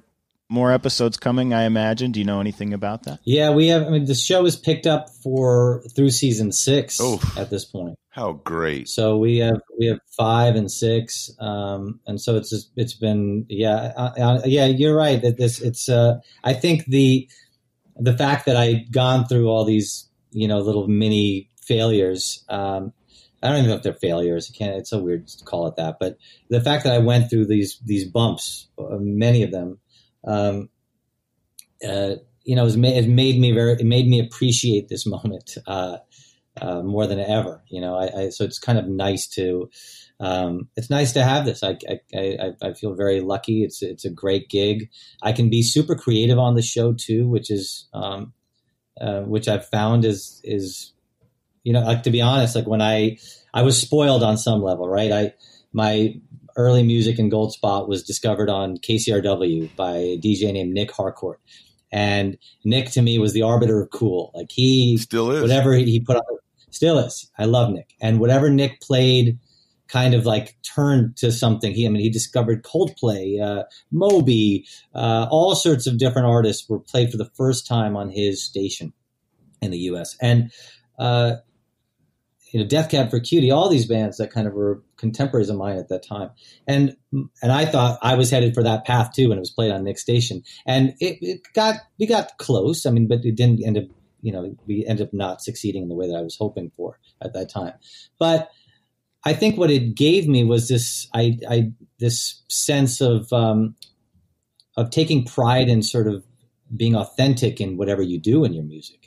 more 0.49 0.71
episodes 0.71 1.17
coming? 1.17 1.53
I 1.53 1.63
imagine. 1.63 2.11
Do 2.11 2.19
you 2.19 2.25
know 2.25 2.39
anything 2.39 2.73
about 2.73 3.03
that? 3.03 3.19
Yeah, 3.23 3.51
we 3.51 3.67
have. 3.67 3.83
I 3.87 3.89
mean, 3.89 4.05
the 4.05 4.15
show 4.15 4.45
is 4.45 4.55
picked 4.55 4.85
up 4.85 5.09
for 5.23 5.83
through 5.95 6.11
season 6.11 6.51
six 6.51 6.99
Oh. 7.01 7.19
at 7.37 7.49
this 7.49 7.65
point. 7.65 7.97
how 8.09 8.33
great. 8.33 8.87
So 8.89 9.17
we 9.17 9.37
have 9.39 9.59
we 9.79 9.87
have 9.87 9.99
five 10.15 10.55
and 10.55 10.71
six, 10.71 11.31
um, 11.39 11.99
and 12.07 12.19
so 12.19 12.35
it's 12.35 12.49
just, 12.49 12.71
it's 12.75 12.93
been 12.93 13.45
yeah 13.49 13.93
uh, 13.95 14.13
uh, 14.19 14.41
yeah 14.45 14.65
you're 14.65 14.95
right 14.95 15.21
that 15.21 15.37
this 15.37 15.61
it's 15.61 15.87
uh, 15.89 16.19
I 16.43 16.53
think 16.53 16.85
the 16.85 17.27
the 17.99 18.15
fact 18.17 18.45
that 18.45 18.55
I'd 18.55 18.91
gone 18.91 19.25
through 19.25 19.49
all 19.49 19.65
these 19.65 20.07
you 20.31 20.47
know 20.47 20.59
little 20.59 20.87
mini 20.87 21.49
failures. 21.61 22.43
Um, 22.49 22.93
I 23.47 23.51
don't 23.51 23.59
even 23.59 23.69
know 23.69 23.77
if 23.77 23.83
they're 23.83 23.93
failures. 23.93 24.49
You 24.49 24.55
can't. 24.55 24.75
It's 24.75 24.89
so 24.89 25.01
weird 25.01 25.27
to 25.27 25.45
call 25.45 25.67
it 25.67 25.77
that. 25.77 25.97
But 25.99 26.17
the 26.49 26.59
fact 26.59 26.83
that 26.83 26.93
I 26.93 26.97
went 26.97 27.29
through 27.29 27.47
these 27.47 27.79
these 27.85 28.05
bumps, 28.05 28.67
uh, 28.77 28.97
many 28.99 29.43
of 29.43 29.51
them, 29.51 29.79
um, 30.25 30.69
uh, 31.87 32.15
you 32.43 32.55
know, 32.55 32.65
has 32.65 32.75
made, 32.75 32.95
has 32.95 33.07
made 33.07 33.39
me 33.39 33.53
very. 33.53 33.73
It 33.73 33.85
made 33.85 34.07
me 34.07 34.19
appreciate 34.19 34.89
this 34.89 35.05
moment 35.07 35.57
uh, 35.65 35.99
uh, 36.61 36.81
more 36.81 37.07
than 37.07 37.19
ever. 37.19 37.63
You 37.69 37.79
know, 37.79 37.95
I, 37.95 38.23
I 38.23 38.29
so 38.29 38.43
it's 38.43 38.59
kind 38.59 38.77
of 38.77 38.87
nice 38.87 39.27
to. 39.29 39.69
Um, 40.19 40.67
it's 40.75 40.89
nice 40.89 41.13
to 41.13 41.23
have 41.23 41.45
this. 41.45 41.61
I, 41.63 41.77
I, 41.87 41.99
I, 42.15 42.51
I 42.61 42.73
feel 42.73 42.95
very 42.95 43.21
lucky. 43.21 43.63
It's 43.63 43.81
it's 43.81 44.03
a 44.03 44.09
great 44.09 44.49
gig. 44.49 44.89
I 45.21 45.31
can 45.31 45.49
be 45.49 45.61
super 45.63 45.95
creative 45.95 46.39
on 46.39 46.55
the 46.55 46.61
show 46.61 46.91
too, 46.91 47.29
which 47.29 47.49
is 47.49 47.87
um, 47.93 48.33
uh, 48.99 49.21
which 49.21 49.47
I've 49.47 49.67
found 49.69 50.03
is 50.03 50.41
is 50.43 50.91
you 51.67 51.73
know 51.73 51.81
like 51.81 52.03
to 52.03 52.09
be 52.11 52.21
honest, 52.21 52.55
like 52.55 52.67
when 52.67 52.81
I 52.81 53.17
I 53.53 53.61
was 53.63 53.79
spoiled 53.79 54.23
on 54.23 54.37
some 54.37 54.61
level, 54.63 54.87
right? 54.87 55.11
I 55.11 55.33
my 55.73 56.15
early 56.55 56.83
music 56.83 57.19
in 57.19 57.29
Goldspot 57.29 57.87
was 57.89 58.03
discovered 58.03 58.49
on 58.49 58.77
KCRW 58.77 59.75
by 59.75 59.95
a 59.97 60.17
DJ 60.17 60.53
named 60.53 60.73
Nic 60.73 60.91
Harcourt, 60.91 61.39
and 61.91 62.37
Nic 62.63 62.89
to 62.91 63.01
me 63.01 63.19
was 63.19 63.33
the 63.33 63.41
arbiter 63.41 63.81
of 63.81 63.89
cool. 63.91 64.31
Like 64.33 64.51
he 64.51 64.97
Still 64.97 65.31
is. 65.31 65.41
whatever 65.41 65.73
he 65.75 65.99
put 65.99 66.15
on 66.15 66.23
still 66.69 66.99
is 66.99 67.31
i 67.39 67.45
love 67.45 67.71
nic 67.71 67.95
and 68.01 68.19
whatever 68.19 68.49
nic 68.49 68.79
played 68.81 69.39
kind 69.87 70.13
of 70.13 70.25
like 70.25 70.55
turned 70.75 71.15
to 71.15 71.31
something 71.31 71.73
he 71.73 71.85
i 71.85 71.89
mean 71.89 72.01
he 72.01 72.09
discovered 72.09 72.63
coldplay 72.63 73.41
uh, 73.41 73.63
moby 73.89 74.65
uh, 74.93 75.25
all 75.31 75.55
sorts 75.55 75.87
of 75.87 75.97
different 75.97 76.27
artists 76.27 76.69
were 76.69 76.79
played 76.79 77.09
for 77.09 77.17
the 77.17 77.29
first 77.35 77.65
time 77.65 77.95
on 77.95 78.09
his 78.09 78.43
station 78.43 78.91
in 79.61 79.71
the 79.71 79.77
us 79.79 80.17
and 80.21 80.51
uh, 80.99 81.35
you 82.51 82.59
know 82.59 82.67
death 82.67 82.89
cab 82.89 83.09
for 83.09 83.19
cutie 83.19 83.51
all 83.51 83.69
these 83.69 83.87
bands 83.87 84.17
that 84.17 84.31
kind 84.31 84.47
of 84.47 84.53
were 84.53 84.81
contemporaries 84.97 85.49
of 85.49 85.57
mine 85.57 85.77
at 85.77 85.89
that 85.89 86.05
time 86.05 86.29
and 86.67 86.95
and 87.41 87.51
i 87.51 87.65
thought 87.65 87.99
i 88.01 88.15
was 88.15 88.31
headed 88.31 88.53
for 88.53 88.63
that 88.63 88.85
path 88.85 89.11
too 89.13 89.29
when 89.29 89.37
it 89.37 89.41
was 89.41 89.51
played 89.51 89.71
on 89.71 89.83
Nic 89.83 89.99
station 89.99 90.43
and 90.65 90.93
it, 90.99 91.17
it 91.21 91.41
got 91.53 91.75
we 91.99 92.05
got 92.05 92.37
close 92.37 92.85
i 92.85 92.89
mean 92.89 93.07
but 93.07 93.25
it 93.25 93.35
didn't 93.35 93.65
end 93.65 93.77
up 93.77 93.85
you 94.21 94.31
know 94.31 94.55
we 94.65 94.85
ended 94.85 95.07
up 95.07 95.13
not 95.13 95.41
succeeding 95.41 95.83
in 95.83 95.89
the 95.89 95.95
way 95.95 96.07
that 96.07 96.17
I 96.17 96.21
was 96.21 96.35
hoping 96.35 96.71
for 96.75 96.99
at 97.21 97.33
that 97.33 97.49
time. 97.49 97.73
But 98.19 98.49
I 99.23 99.33
think 99.33 99.57
what 99.57 99.71
it 99.71 99.95
gave 99.95 100.27
me 100.27 100.43
was 100.43 100.67
this 100.67 101.07
I, 101.13 101.37
I 101.49 101.71
this 101.99 102.43
sense 102.49 103.01
of 103.01 103.31
um, 103.31 103.75
of 104.75 104.89
taking 104.89 105.25
pride 105.25 105.69
in 105.69 105.81
sort 105.81 106.07
of 106.07 106.25
being 106.75 106.95
authentic 106.95 107.61
in 107.61 107.77
whatever 107.77 108.01
you 108.01 108.19
do 108.19 108.43
in 108.43 108.53
your 108.53 108.63
music. 108.63 109.06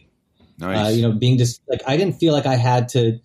Nice. 0.60 0.86
Uh, 0.86 0.90
you 0.90 1.02
know, 1.02 1.12
being 1.12 1.38
just 1.38 1.60
like 1.68 1.80
I 1.86 1.96
didn't 1.96 2.14
feel 2.14 2.32
like 2.32 2.46
I 2.46 2.56
had 2.56 2.88
to 2.90 3.18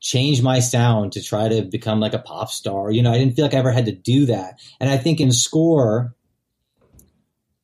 change 0.00 0.42
my 0.42 0.60
sound 0.60 1.12
to 1.12 1.22
try 1.22 1.48
to 1.48 1.62
become 1.62 1.98
like 1.98 2.12
a 2.12 2.18
pop 2.18 2.50
star. 2.50 2.90
You 2.90 3.02
know, 3.02 3.10
I 3.10 3.18
didn't 3.18 3.34
feel 3.34 3.44
like 3.44 3.54
I 3.54 3.58
ever 3.58 3.72
had 3.72 3.86
to 3.86 3.92
do 3.92 4.26
that. 4.26 4.58
And 4.78 4.90
I 4.90 4.98
think 4.98 5.18
in 5.18 5.32
score, 5.32 6.14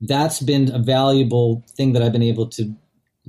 that's 0.00 0.40
been 0.40 0.74
a 0.74 0.78
valuable 0.78 1.62
thing 1.76 1.92
that 1.92 2.02
I've 2.02 2.12
been 2.12 2.22
able 2.22 2.48
to 2.50 2.74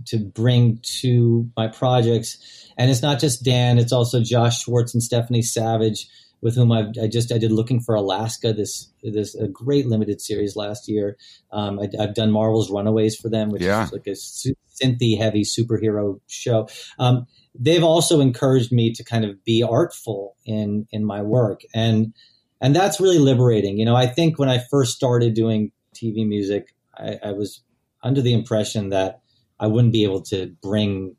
to 0.07 0.17
bring 0.17 0.79
to 1.01 1.49
my 1.57 1.67
projects. 1.67 2.71
And 2.77 2.89
it's 2.89 3.01
not 3.01 3.19
just 3.19 3.43
Dan; 3.43 3.77
it's 3.77 3.91
also 3.91 4.21
Josh 4.21 4.63
Schwartz 4.63 4.93
and 4.93 5.03
Stephanie 5.03 5.41
Savage, 5.41 6.07
with 6.41 6.55
whom 6.55 6.71
I've, 6.71 6.87
I 7.01 7.07
just 7.07 7.31
I 7.31 7.37
did 7.37 7.51
Looking 7.51 7.79
for 7.81 7.95
Alaska, 7.95 8.51
this 8.53 8.91
this 9.03 9.35
a 9.35 9.47
great 9.47 9.87
limited 9.87 10.21
series 10.21 10.55
last 10.55 10.87
year. 10.89 11.17
Um, 11.51 11.79
I, 11.79 11.89
I've 11.99 12.15
done 12.15 12.31
Marvel's 12.31 12.71
Runaways 12.71 13.15
for 13.15 13.29
them, 13.29 13.49
which 13.49 13.61
Yeah. 13.61 13.85
is 13.85 13.91
like 13.91 14.07
a 14.07 14.15
su- 14.15 14.55
synthy 14.81 15.17
heavy 15.17 15.43
superhero 15.43 16.19
show. 16.27 16.67
Um, 16.97 17.27
they've 17.57 17.83
also 17.83 18.21
encouraged 18.21 18.71
me 18.71 18.91
to 18.93 19.03
kind 19.03 19.23
of 19.25 19.43
be 19.45 19.61
artful 19.63 20.35
in 20.45 20.87
in 20.91 21.05
my 21.05 21.21
work, 21.21 21.61
and 21.73 22.13
and 22.59 22.75
that's 22.75 22.99
really 22.99 23.19
liberating. 23.19 23.77
You 23.77 23.85
know, 23.85 23.95
I 23.95 24.07
think 24.07 24.39
when 24.39 24.49
I 24.49 24.63
first 24.69 24.95
started 24.95 25.33
doing 25.33 25.71
TV 25.95 26.27
music, 26.27 26.73
I, 26.97 27.19
I 27.23 27.31
was 27.33 27.61
under 28.03 28.21
the 28.21 28.33
impression 28.33 28.89
that 28.89 29.21
I 29.59 29.67
wouldn't 29.67 29.93
be 29.93 30.03
able 30.03 30.21
to 30.23 30.55
bring 30.63 31.15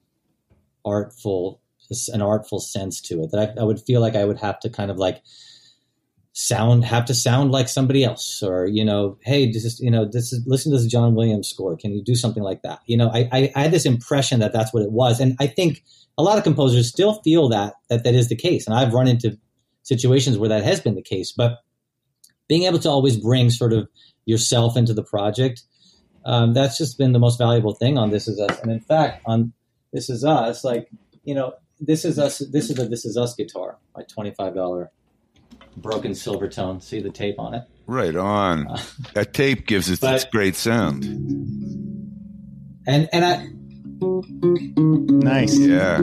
artful 0.85 1.61
an 2.09 2.23
artful 2.23 2.61
sense 2.61 3.01
to 3.03 3.23
it. 3.23 3.31
That 3.31 3.57
I, 3.57 3.61
I 3.61 3.65
would 3.65 3.81
feel 3.81 4.01
like 4.01 4.17
I 4.17 4.25
would 4.25 4.39
have 4.39 4.59
to 4.61 4.71
kind 4.71 4.91
of 4.91 4.99
like 4.99 5.23
sound 6.35 6.85
have 6.85 7.05
to 7.05 7.15
sound 7.15 7.51
like 7.51 7.69
somebody 7.69 8.03
else 8.03 8.43
or 8.43 8.67
you 8.67 8.83
know 8.83 9.19
hey 9.21 9.53
this 9.53 9.67
is 9.67 9.79
you 9.81 9.91
know 9.91 10.07
this 10.07 10.33
is 10.33 10.43
listen 10.47 10.73
to 10.73 10.79
this 10.79 10.91
john 10.91 11.15
williams 11.15 11.49
score. 11.49 11.77
Can 11.77 11.93
you 11.93 12.03
do 12.03 12.15
something 12.15 12.43
like 12.43 12.63
that? 12.63 12.81
You 12.87 12.97
know 12.97 13.11
I, 13.13 13.29
I, 13.31 13.53
I 13.55 13.63
had 13.63 13.71
this 13.71 13.85
impression 13.85 14.41
that 14.41 14.53
that's 14.53 14.73
what 14.73 14.83
it 14.83 14.93
was. 14.93 15.21
And 15.21 15.37
i 15.41 15.47
think 15.47 15.85
a 16.17 16.23
lot 16.23 16.39
of 16.39 16.45
composers 16.45 16.89
still 16.89 17.21
feel 17.23 17.49
that 17.51 17.75
that 17.91 18.05
that 18.05 18.15
is 18.15 18.29
the 18.29 18.37
case. 18.37 18.67
And 18.67 18.75
i've 18.75 18.95
run 18.95 19.09
into 19.09 19.39
situations 19.83 20.39
where 20.39 20.49
that 20.49 20.65
has 20.65 20.81
been 20.81 20.95
the 20.95 21.03
case. 21.03 21.33
But 21.33 21.59
being 22.49 22.63
able 22.63 22.79
to 22.79 22.89
always 22.89 23.17
bring 23.19 23.51
sort 23.51 23.73
of 23.73 23.89
yourself 24.25 24.77
into 24.77 24.95
the 24.95 25.03
project 25.03 25.63
um, 26.25 26.55
that's 26.55 26.79
just 26.79 26.99
been 26.99 27.13
the 27.13 27.19
most 27.19 27.39
valuable 27.39 27.75
thing 27.75 27.99
on 27.99 28.11
this 28.11 28.29
is 28.29 28.41
us. 28.41 28.59
And 28.61 28.71
in 28.71 28.81
fact 28.81 29.23
on 29.27 29.53
this 29.93 30.09
is 30.09 30.25
us 30.25 30.65
like 30.65 30.89
you 31.25 31.35
know 31.35 31.53
this 31.85 32.05
is 32.05 32.19
us. 32.19 32.39
This 32.39 32.71
is 32.71 32.79
a 32.79 32.89
this 32.89 33.05
is 33.05 33.17
us 33.17 33.35
guitar. 33.35 33.77
My 33.97 34.03
twenty 34.05 34.31
five 34.33 34.55
dollar 34.55 34.91
broken 35.77 36.13
Silvertone. 36.13 36.83
See 36.83 37.01
the 37.01 37.11
tape 37.11 37.39
on 37.39 37.55
it. 37.55 37.65
Right 37.87 38.15
on. 38.17 38.67
that 39.15 39.35
tape 39.35 39.67
gives 39.67 39.91
us 39.91 39.99
But- 39.99 40.13
this 40.13 40.25
great 40.25 40.55
sound. 40.57 41.05
And 42.87 43.09
and 43.13 43.25
I 43.25 43.49
Nice. 44.05 45.57
Yeah. 45.59 45.99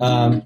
um, 0.00 0.42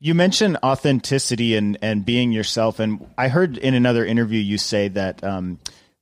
You 0.00 0.14
mentioned 0.14 0.58
authenticity 0.62 1.56
and, 1.56 1.76
and 1.82 2.04
being 2.04 2.30
yourself, 2.32 2.78
and 2.78 3.04
I 3.18 3.26
heard 3.28 3.58
in 3.58 3.74
another 3.74 4.04
interview 4.06 4.38
you 4.40 4.58
say 4.58 4.86
that 4.88 5.24
um, 5.24 5.58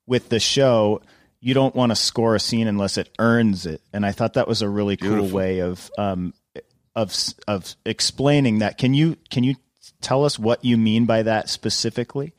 with 0.07 0.29
the 0.29 0.41
show 0.41 1.01
you 1.45 1.53
don't 1.53 1.75
want 1.75 1.91
to 1.91 1.97
score 1.97 2.35
a 2.35 2.41
scene 2.41 2.67
unless 2.67 2.97
it 2.97 3.11
earns 3.19 3.67
it, 3.67 3.83
and 3.93 4.07
I 4.07 4.13
thought 4.13 4.33
that 4.33 4.49
was 4.49 4.63
a 4.63 4.69
really 4.69 4.97
cool 4.97 5.29
way 5.29 5.59
of 5.59 5.91
um, 5.99 6.33
of 6.97 7.15
of 7.47 7.77
explaining 7.85 8.61
that. 8.61 8.79
Can 8.79 8.95
you 8.95 9.19
can 9.29 9.45
you 9.45 9.57
tell 10.01 10.25
us 10.25 10.39
what 10.39 10.65
you 10.65 10.79
mean 10.79 11.05
by 11.05 11.23
that 11.23 11.51
specifically? 11.51 12.33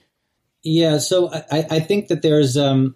Yeah, 0.64 0.98
so 0.98 1.32
I, 1.32 1.68
I 1.70 1.80
think 1.82 2.08
that 2.08 2.24
there's 2.24 2.58
um, 2.58 2.96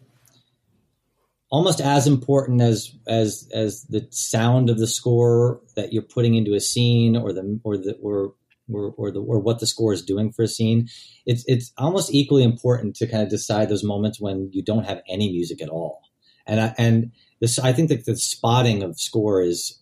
almost 1.51 1.79
as 1.79 2.07
important 2.07 2.61
as 2.61 2.91
as 3.05 3.47
as 3.53 3.83
the 3.83 4.07
sound 4.09 4.71
of 4.71 4.79
the 4.79 4.87
score 4.87 5.61
that 5.75 5.93
you're 5.93 6.01
putting 6.01 6.33
into 6.33 6.55
a 6.55 6.59
scene, 6.59 7.17
or 7.17 7.33
the 7.33 7.59
or 7.63 7.77
the 7.77 7.93
or 8.01 8.33
or, 8.71 8.93
or 8.97 9.11
the 9.11 9.21
or 9.21 9.39
what 9.39 9.59
the 9.59 9.67
score 9.67 9.93
is 9.93 10.03
doing 10.03 10.31
for 10.31 10.43
a 10.43 10.47
scene. 10.49 10.89
It's 11.25 11.43
it's 11.47 11.73
almost 11.77 12.13
equally 12.13 12.43
important 12.43 12.95
to 12.97 13.07
kind 13.07 13.23
of 13.23 13.29
decide 13.29 13.69
those 13.69 13.83
moments 13.83 14.21
when 14.21 14.49
you 14.53 14.63
don't 14.63 14.85
have 14.85 15.01
any 15.09 15.31
music 15.31 15.61
at 15.61 15.69
all. 15.69 16.01
And 16.47 16.61
I, 16.61 16.75
and 16.77 17.11
this 17.41 17.59
I 17.59 17.73
think 17.73 17.89
that 17.89 18.05
the 18.05 18.17
spotting 18.17 18.83
of 18.83 18.99
score 18.99 19.41
is 19.41 19.79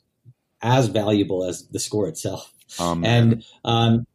as 0.61 0.87
valuable 0.87 1.45
as 1.45 1.67
the 1.69 1.79
score 1.79 2.07
itself 2.09 2.43
Um, 2.79 3.03
and 3.05 3.43
um, 3.65 4.05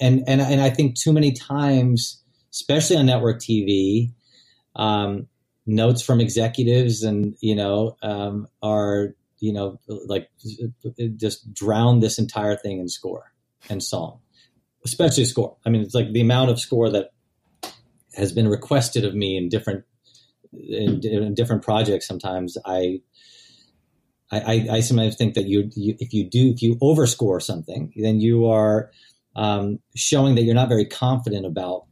and 0.00 0.24
and 0.28 0.40
and 0.40 0.60
I 0.60 0.70
think 0.70 0.96
too 0.98 1.12
many 1.12 1.32
times, 1.32 2.22
especially 2.52 2.96
on 2.96 3.06
network 3.06 3.40
TV, 3.40 4.12
um, 4.76 5.28
notes 5.66 6.02
from 6.02 6.20
executives 6.20 7.04
and 7.04 7.36
you 7.40 7.56
know 7.56 7.96
um, 8.02 8.48
are 8.62 9.14
you 9.40 9.52
know 9.52 9.80
like 10.06 10.30
just 11.16 11.52
drown 11.54 12.00
this 12.00 12.18
entire 12.18 12.56
thing 12.56 12.80
in 12.80 12.88
score 12.88 13.32
and 13.68 13.82
song, 13.82 14.20
especially 14.84 15.24
score. 15.24 15.56
I 15.64 15.70
mean, 15.70 15.82
it's 15.82 15.94
like 15.94 16.12
the 16.12 16.20
amount 16.20 16.50
of 16.50 16.60
score 16.60 16.90
that 16.90 17.10
has 18.14 18.32
been 18.32 18.48
requested 18.48 19.04
of 19.04 19.14
me 19.14 19.36
in 19.36 19.48
different 19.48 19.84
in, 20.52 21.00
in 21.04 21.34
different 21.34 21.62
projects. 21.62 22.06
Sometimes 22.06 22.56
I 22.64 23.00
I, 24.30 24.66
I, 24.70 24.80
sometimes 24.80 25.16
think 25.16 25.34
that 25.34 25.46
you, 25.46 25.70
you, 25.76 25.94
if 25.98 26.12
you 26.12 26.28
do, 26.28 26.48
if 26.48 26.62
you 26.62 26.76
overscore 26.76 27.40
something, 27.40 27.92
then 27.96 28.20
you 28.20 28.46
are 28.46 28.90
um, 29.36 29.78
showing 29.94 30.34
that 30.34 30.42
you're 30.42 30.54
not 30.54 30.68
very 30.68 30.86
confident 30.86 31.46
about 31.46 31.84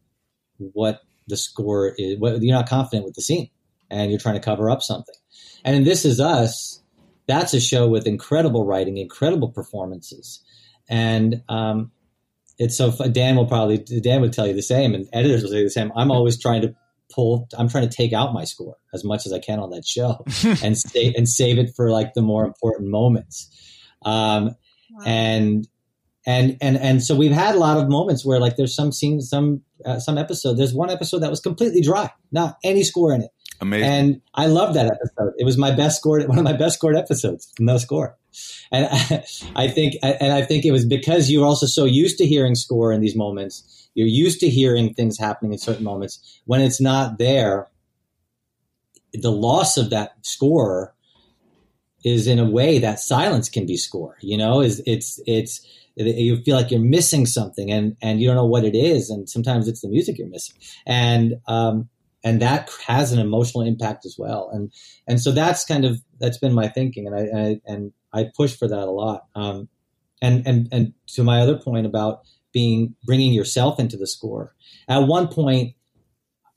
what 0.59 1.03
the 1.29 1.37
score 1.37 1.95
is. 1.97 2.19
What, 2.19 2.43
you're 2.43 2.57
not 2.57 2.69
confident 2.69 3.05
with 3.05 3.15
the 3.15 3.23
scene, 3.23 3.51
and 3.91 4.11
you're 4.11 4.19
trying 4.19 4.35
to 4.35 4.41
cover 4.41 4.71
up 4.71 4.83
something. 4.83 5.15
And 5.65 5.77
in 5.77 5.85
This 5.85 6.05
Is 6.05 6.21
Us, 6.21 6.83
that's 7.27 7.55
a 7.55 7.61
show 7.61 7.89
with 7.89 8.07
incredible 8.07 8.65
writing, 8.65 8.97
incredible 8.97 9.49
performances, 9.49 10.43
and 10.93 11.43
um, 11.49 11.91
it's 12.59 12.77
so. 12.77 12.93
Fun. 12.93 13.13
Dan 13.13 13.35
will 13.35 13.47
probably 13.47 13.79
Dan 13.79 14.21
would 14.21 14.33
tell 14.33 14.47
you 14.47 14.53
the 14.53 14.63
same, 14.63 14.95
and 14.95 15.09
editors 15.13 15.43
will 15.43 15.51
say 15.51 15.65
the 15.65 15.71
same. 15.71 15.91
I'm 15.97 16.11
always 16.11 16.39
trying 16.39 16.63
to 16.63 16.75
pull. 17.11 17.49
I'm 17.59 17.69
trying 17.69 17.89
to 17.89 17.97
take 17.97 18.13
out 18.13 18.35
my 18.35 18.45
score 18.45 18.77
as 18.93 19.03
much 19.03 19.25
as 19.25 19.33
I 19.33 19.39
can 19.39 19.59
on 19.59 19.71
that 19.71 19.87
show 19.87 20.23
and 20.63 20.77
save 20.77 21.15
and 21.17 21.27
save 21.27 21.59
it 21.59 21.75
for 21.75 21.91
like 21.91 22.13
the 22.13 22.21
more 22.21 22.45
important 22.45 22.91
moments. 22.91 23.49
Um, 24.05 24.55
and 25.07 25.67
and 26.27 26.59
and 26.61 26.77
and 26.77 27.03
so 27.03 27.17
we've 27.17 27.33
had 27.33 27.55
a 27.55 27.59
lot 27.59 27.79
of 27.79 27.89
moments 27.89 28.23
where 28.23 28.39
like 28.39 28.57
there's 28.57 28.77
some 28.77 28.93
scenes, 28.93 29.31
some 29.31 29.63
uh, 29.87 29.99
some 29.99 30.19
episode. 30.19 30.59
There's 30.59 30.75
one 30.75 30.91
episode 30.91 31.21
that 31.21 31.31
was 31.31 31.41
completely 31.41 31.81
dry, 31.81 32.11
not 32.33 32.59
any 32.63 32.85
score 32.85 33.15
in 33.15 33.23
it, 33.23 33.31
amazing. 33.63 33.89
and 33.89 34.21
I 34.35 34.47
love 34.47 34.75
that 34.75 34.87
episode. 34.87 35.33
It 35.39 35.45
was 35.47 35.57
my 35.57 35.71
best 35.71 35.97
scored, 35.97 36.29
one 36.29 36.37
of 36.37 36.45
my 36.45 36.53
best 36.53 36.77
scored 36.77 36.97
episodes, 36.97 37.51
no 37.59 37.79
score. 37.79 38.19
And 38.71 38.89
I, 38.91 39.25
I 39.65 39.69
think, 39.69 39.95
and 40.03 40.33
I 40.33 40.43
think 40.43 40.65
it 40.65 40.73
was 40.73 40.85
because 40.85 41.31
you're 41.31 41.47
also 41.47 41.67
so 41.67 41.85
used 41.85 42.19
to 42.19 42.27
hearing 42.27 42.55
score 42.55 42.93
in 42.93 43.01
these 43.01 43.17
moments. 43.17 43.89
You're 43.95 44.09
used 44.09 44.41
to 44.41 44.49
hearing 44.49 44.95
things 44.95 45.19
happening 45.19 45.53
in 45.53 45.59
certain 45.59 45.85
moments. 45.85 46.41
When 46.47 46.61
it's 46.61 46.81
not 46.81 47.19
there, 47.19 47.69
the 49.13 49.31
loss 49.31 49.77
of 49.77 49.91
that 49.91 50.15
score 50.23 50.95
is 52.05 52.27
in 52.27 52.39
a 52.39 52.49
way 52.49 52.79
that 52.79 52.99
silence 52.99 53.49
can 53.49 53.67
be 53.67 53.77
score. 53.77 54.17
You 54.21 54.37
know, 54.37 54.61
is 54.61 54.83
it's 54.87 55.21
it's 55.27 55.67
you 55.95 56.43
feel 56.43 56.57
like 56.57 56.71
you're 56.71 56.81
missing 56.81 57.27
something 57.27 57.71
and 57.71 57.97
and 58.01 58.21
you 58.21 58.27
don't 58.27 58.37
know 58.37 58.47
what 58.47 58.65
it 58.65 58.75
is, 58.75 59.11
and 59.11 59.29
sometimes 59.29 59.69
it's 59.69 59.83
the 59.83 59.89
music 59.89 60.19
you're 60.19 60.29
missing, 60.29 60.57
and 60.87 61.35
um, 61.47 61.89
and 62.25 62.41
that 62.41 62.71
has 62.87 63.13
an 63.13 63.19
emotional 63.19 63.65
impact 63.65 64.07
as 64.07 64.17
well. 64.19 64.51
And 64.53 64.73
and 65.07 65.21
so 65.21 65.33
that's 65.33 65.65
kind 65.65 65.85
of 65.85 66.01
that's 66.21 66.39
been 66.39 66.55
my 66.55 66.69
thinking, 66.69 67.07
and 67.07 67.17
I 67.17 67.21
and 67.21 67.39
I, 67.39 67.61
and 67.73 67.93
I 68.13 68.31
push 68.37 68.57
for 68.57 68.69
that 68.69 68.89
a 68.89 68.91
lot. 68.91 69.27
Um, 69.35 69.69
and 70.21 70.47
and 70.47 70.69
and 70.73 70.93
to 71.09 71.25
my 71.25 71.41
other 71.41 71.59
point 71.59 71.87
about 71.87 72.23
being 72.53 72.95
bringing 73.05 73.33
yourself 73.33 73.81
into 73.81 73.97
the 73.97 74.07
score. 74.07 74.55
At 74.89 75.07
one 75.07 75.29
point, 75.29 75.75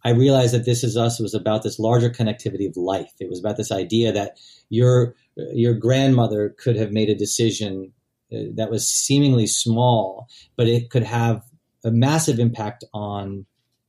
I 0.03 0.11
realized 0.11 0.53
that 0.53 0.65
This 0.65 0.83
Is 0.83 0.95
Us 0.95 1.19
was 1.19 1.33
about 1.33 1.63
this 1.63 1.79
larger 1.79 2.11
connectivity 2.11 2.69
of 2.69 2.77
life. 2.77 3.11
It 3.19 3.29
was 3.29 3.39
about 3.39 3.57
this 3.57 3.71
idea 3.71 4.11
that 4.11 4.37
your 4.69 5.15
your 5.35 5.73
grandmother 5.73 6.55
could 6.59 6.75
have 6.75 6.91
made 6.91 7.09
a 7.09 7.15
decision 7.15 7.91
uh, 8.31 8.53
that 8.53 8.69
was 8.69 8.87
seemingly 8.87 9.47
small, 9.47 10.27
but 10.55 10.67
it 10.67 10.89
could 10.91 11.03
have 11.03 11.43
a 11.83 11.91
massive 11.91 12.39
impact 12.39 12.83
on 12.93 13.45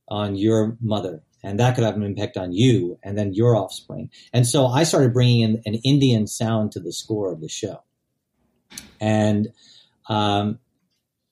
on 0.09 0.35
your 0.35 0.77
mother, 0.81 1.21
and 1.47 1.59
that 1.59 1.75
could 1.75 1.85
have 1.85 1.95
an 1.95 2.03
impact 2.03 2.35
on 2.35 2.51
you, 2.51 2.99
and 3.03 3.17
then 3.17 3.33
your 3.33 3.55
offspring. 3.55 4.09
And 4.33 4.45
so 4.45 4.67
I 4.67 4.83
started 4.83 5.13
bringing 5.13 5.41
in 5.41 5.61
an 5.65 5.75
Indian 5.85 6.27
sound 6.27 6.73
to 6.73 6.79
the 6.79 6.91
score 6.91 7.31
of 7.31 7.39
the 7.39 7.47
show, 7.47 7.83
and 8.99 9.47
um, 10.09 10.59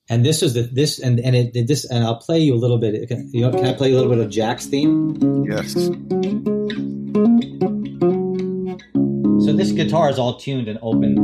and 0.10 0.26
this 0.26 0.42
was 0.42 0.54
the 0.54 0.62
this 0.62 1.00
and 1.00 1.20
and 1.20 1.36
it 1.36 1.68
this 1.68 1.84
and 1.90 2.04
I'll 2.04 2.18
play 2.18 2.40
you 2.40 2.54
a 2.54 2.58
little 2.58 2.78
bit. 2.78 3.08
Can, 3.10 3.30
you 3.34 3.42
know, 3.42 3.52
can 3.52 3.66
I 3.66 3.74
play 3.74 3.90
you 3.90 3.96
a 3.96 4.00
little 4.00 4.14
bit 4.16 4.24
of 4.24 4.32
Jack's 4.32 4.66
theme? 4.66 5.46
yes. 5.46 5.76
Guitar 9.96 10.10
is 10.10 10.20
all 10.20 10.36
tuned 10.38 10.68
and 10.68 10.78
open. 10.82 11.18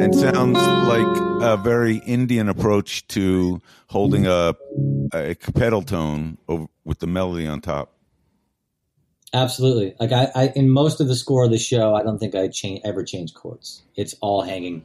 And 0.00 0.14
sounds 0.14 0.56
like 0.56 1.42
a 1.42 1.56
very 1.56 1.96
Indian 2.06 2.48
approach 2.48 3.04
to 3.08 3.60
holding 3.88 4.26
a, 4.28 4.54
a 5.12 5.34
pedal 5.34 5.82
tone 5.82 6.38
over, 6.46 6.66
with 6.84 7.00
the 7.00 7.08
melody 7.08 7.48
on 7.48 7.60
top. 7.60 7.92
Absolutely. 9.32 9.96
Like 9.98 10.12
I, 10.12 10.30
I, 10.36 10.52
in 10.54 10.70
most 10.70 11.00
of 11.00 11.08
the 11.08 11.16
score 11.16 11.44
of 11.44 11.50
the 11.50 11.58
show, 11.58 11.96
I 11.96 12.04
don't 12.04 12.18
think 12.18 12.36
I 12.36 12.46
change 12.46 12.80
ever 12.84 13.02
change 13.02 13.34
chords. 13.34 13.82
It's 13.96 14.14
all 14.20 14.42
hanging. 14.42 14.84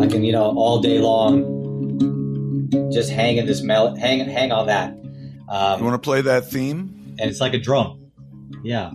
I 0.00 0.06
can, 0.06 0.22
you 0.22 0.30
know, 0.30 0.54
all 0.56 0.78
day 0.80 1.00
long, 1.00 2.70
just 2.92 3.10
hang 3.10 3.38
in 3.38 3.46
this 3.46 3.60
mel, 3.62 3.96
hang, 3.96 4.20
hang 4.28 4.52
on 4.52 4.66
that. 4.66 4.90
Um, 5.48 5.80
You 5.80 5.84
want 5.84 6.00
to 6.00 6.06
play 6.06 6.20
that 6.20 6.46
theme? 6.46 7.16
and 7.18 7.28
it's 7.30 7.40
like 7.40 7.54
a 7.54 7.58
drum. 7.58 8.00
Yeah. 8.62 8.90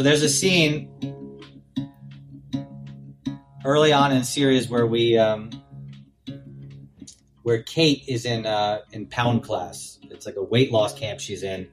So 0.00 0.04
there's 0.04 0.22
a 0.22 0.30
scene 0.30 0.88
early 3.66 3.92
on 3.92 4.12
in 4.12 4.20
the 4.20 4.24
series 4.24 4.66
where 4.66 4.86
we 4.86 5.18
um, 5.18 5.50
where 7.42 7.62
Kate 7.62 8.04
is 8.08 8.24
in 8.24 8.46
uh, 8.46 8.78
in 8.92 9.08
pound 9.08 9.42
class. 9.42 9.98
It's 10.04 10.24
like 10.24 10.36
a 10.36 10.42
weight 10.42 10.72
loss 10.72 10.98
camp 10.98 11.20
she's 11.20 11.42
in, 11.42 11.68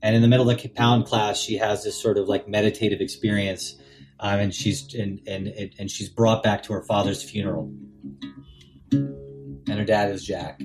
and 0.00 0.16
in 0.16 0.22
the 0.22 0.28
middle 0.28 0.48
of 0.48 0.62
the 0.62 0.68
pound 0.68 1.04
class, 1.04 1.38
she 1.38 1.58
has 1.58 1.84
this 1.84 2.00
sort 2.00 2.16
of 2.16 2.26
like 2.26 2.48
meditative 2.48 3.02
experience, 3.02 3.74
um, 4.18 4.40
and 4.40 4.54
she's 4.54 4.94
and 4.94 5.20
and 5.26 5.74
and 5.78 5.90
she's 5.90 6.08
brought 6.08 6.42
back 6.42 6.62
to 6.62 6.72
her 6.72 6.84
father's 6.84 7.22
funeral, 7.22 7.70
and 8.92 9.68
her 9.68 9.84
dad 9.84 10.10
is 10.10 10.24
Jack. 10.24 10.58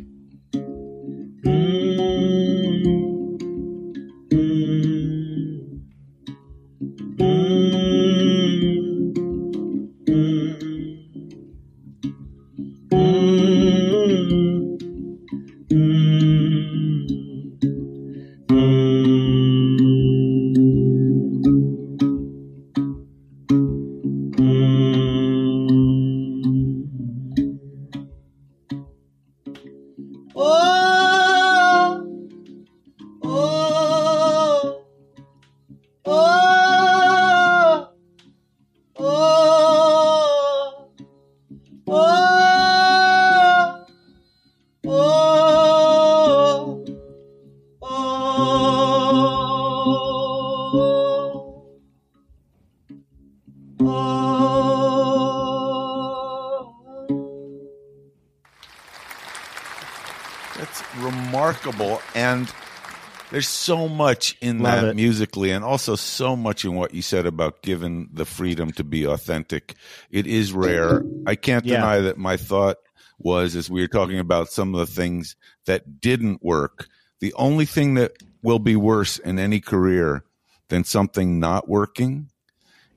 So 63.63 63.87
much 63.87 64.37
in 64.41 64.59
Love 64.59 64.81
that 64.81 64.87
it. 64.89 64.95
musically, 64.95 65.51
and 65.51 65.63
also 65.63 65.95
so 65.95 66.35
much 66.35 66.65
in 66.65 66.75
what 66.75 66.93
you 66.93 67.01
said 67.01 67.25
about 67.25 67.61
giving 67.61 68.09
the 68.13 68.25
freedom 68.25 68.71
to 68.73 68.83
be 68.83 69.05
authentic. 69.05 69.75
It 70.11 70.27
is 70.27 70.53
rare. 70.53 71.05
I 71.25 71.35
can't 71.35 71.65
Yeah. 71.65 71.77
deny 71.77 72.01
that 72.01 72.17
my 72.17 72.37
thought 72.37 72.77
was, 73.17 73.55
as 73.55 73.69
we 73.69 73.81
were 73.81 73.87
talking 73.87 74.19
about 74.19 74.49
some 74.49 74.75
of 74.75 74.79
the 74.79 74.93
things 74.93 75.35
that 75.65 76.01
didn't 76.01 76.43
work, 76.43 76.87
the 77.19 77.33
only 77.35 77.65
thing 77.65 77.93
that 77.95 78.11
will 78.41 78.59
be 78.59 78.75
worse 78.75 79.17
in 79.17 79.39
any 79.39 79.59
career 79.59 80.23
than 80.69 80.83
something 80.83 81.39
not 81.39 81.69
working 81.69 82.29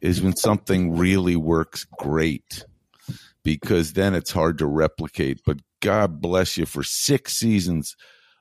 is 0.01 0.20
when 0.20 0.34
something 0.36 0.97
really 0.97 1.36
works 1.36 1.86
great 1.98 2.64
because 3.43 3.93
then 3.93 4.14
it's 4.14 4.32
hard 4.32 4.59
to 4.59 4.66
replicate. 4.66 5.40
But 5.47 5.59
God 5.80 6.20
bless 6.20 6.56
you 6.56 6.66
for 6.66 6.82
six 6.82 7.34
seasons 7.34 7.97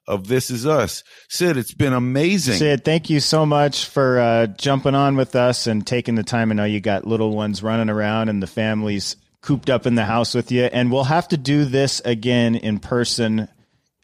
of 0.08 0.28
This 0.28 0.50
Is 0.50 0.66
Us. 0.66 1.04
Sid, 1.30 1.58
it's 1.58 1.74
been 1.74 1.94
amazing. 1.94 2.56
Sid, 2.56 2.86
thank 2.86 3.10
you 3.10 3.20
so 3.20 3.46
much 3.46 3.86
for 3.86 4.20
uh, 4.20 4.48
jumping 4.48 4.96
on 4.96 5.16
with 5.16 5.36
us 5.36 5.68
and 5.68 5.86
taking 5.86 6.16
the 6.16 6.24
time. 6.24 6.52
I 6.52 6.56
know 6.56 6.66
you 6.66 6.80
got 6.80 7.08
little 7.08 7.36
ones 7.36 7.64
running 7.64 7.90
around 7.90 8.30
and 8.30 8.42
the 8.42 8.48
family's 8.48 9.16
cooped 9.42 9.70
up 9.70 9.86
in 9.86 9.96
the 9.96 10.06
house 10.06 10.34
with 10.34 10.52
you. 10.52 10.64
And 10.64 10.92
we'll 10.92 11.04
have 11.06 11.28
to 11.30 11.38
do 11.38 11.66
this 11.66 12.02
again 12.02 12.56
in 12.56 12.80
person 12.80 13.48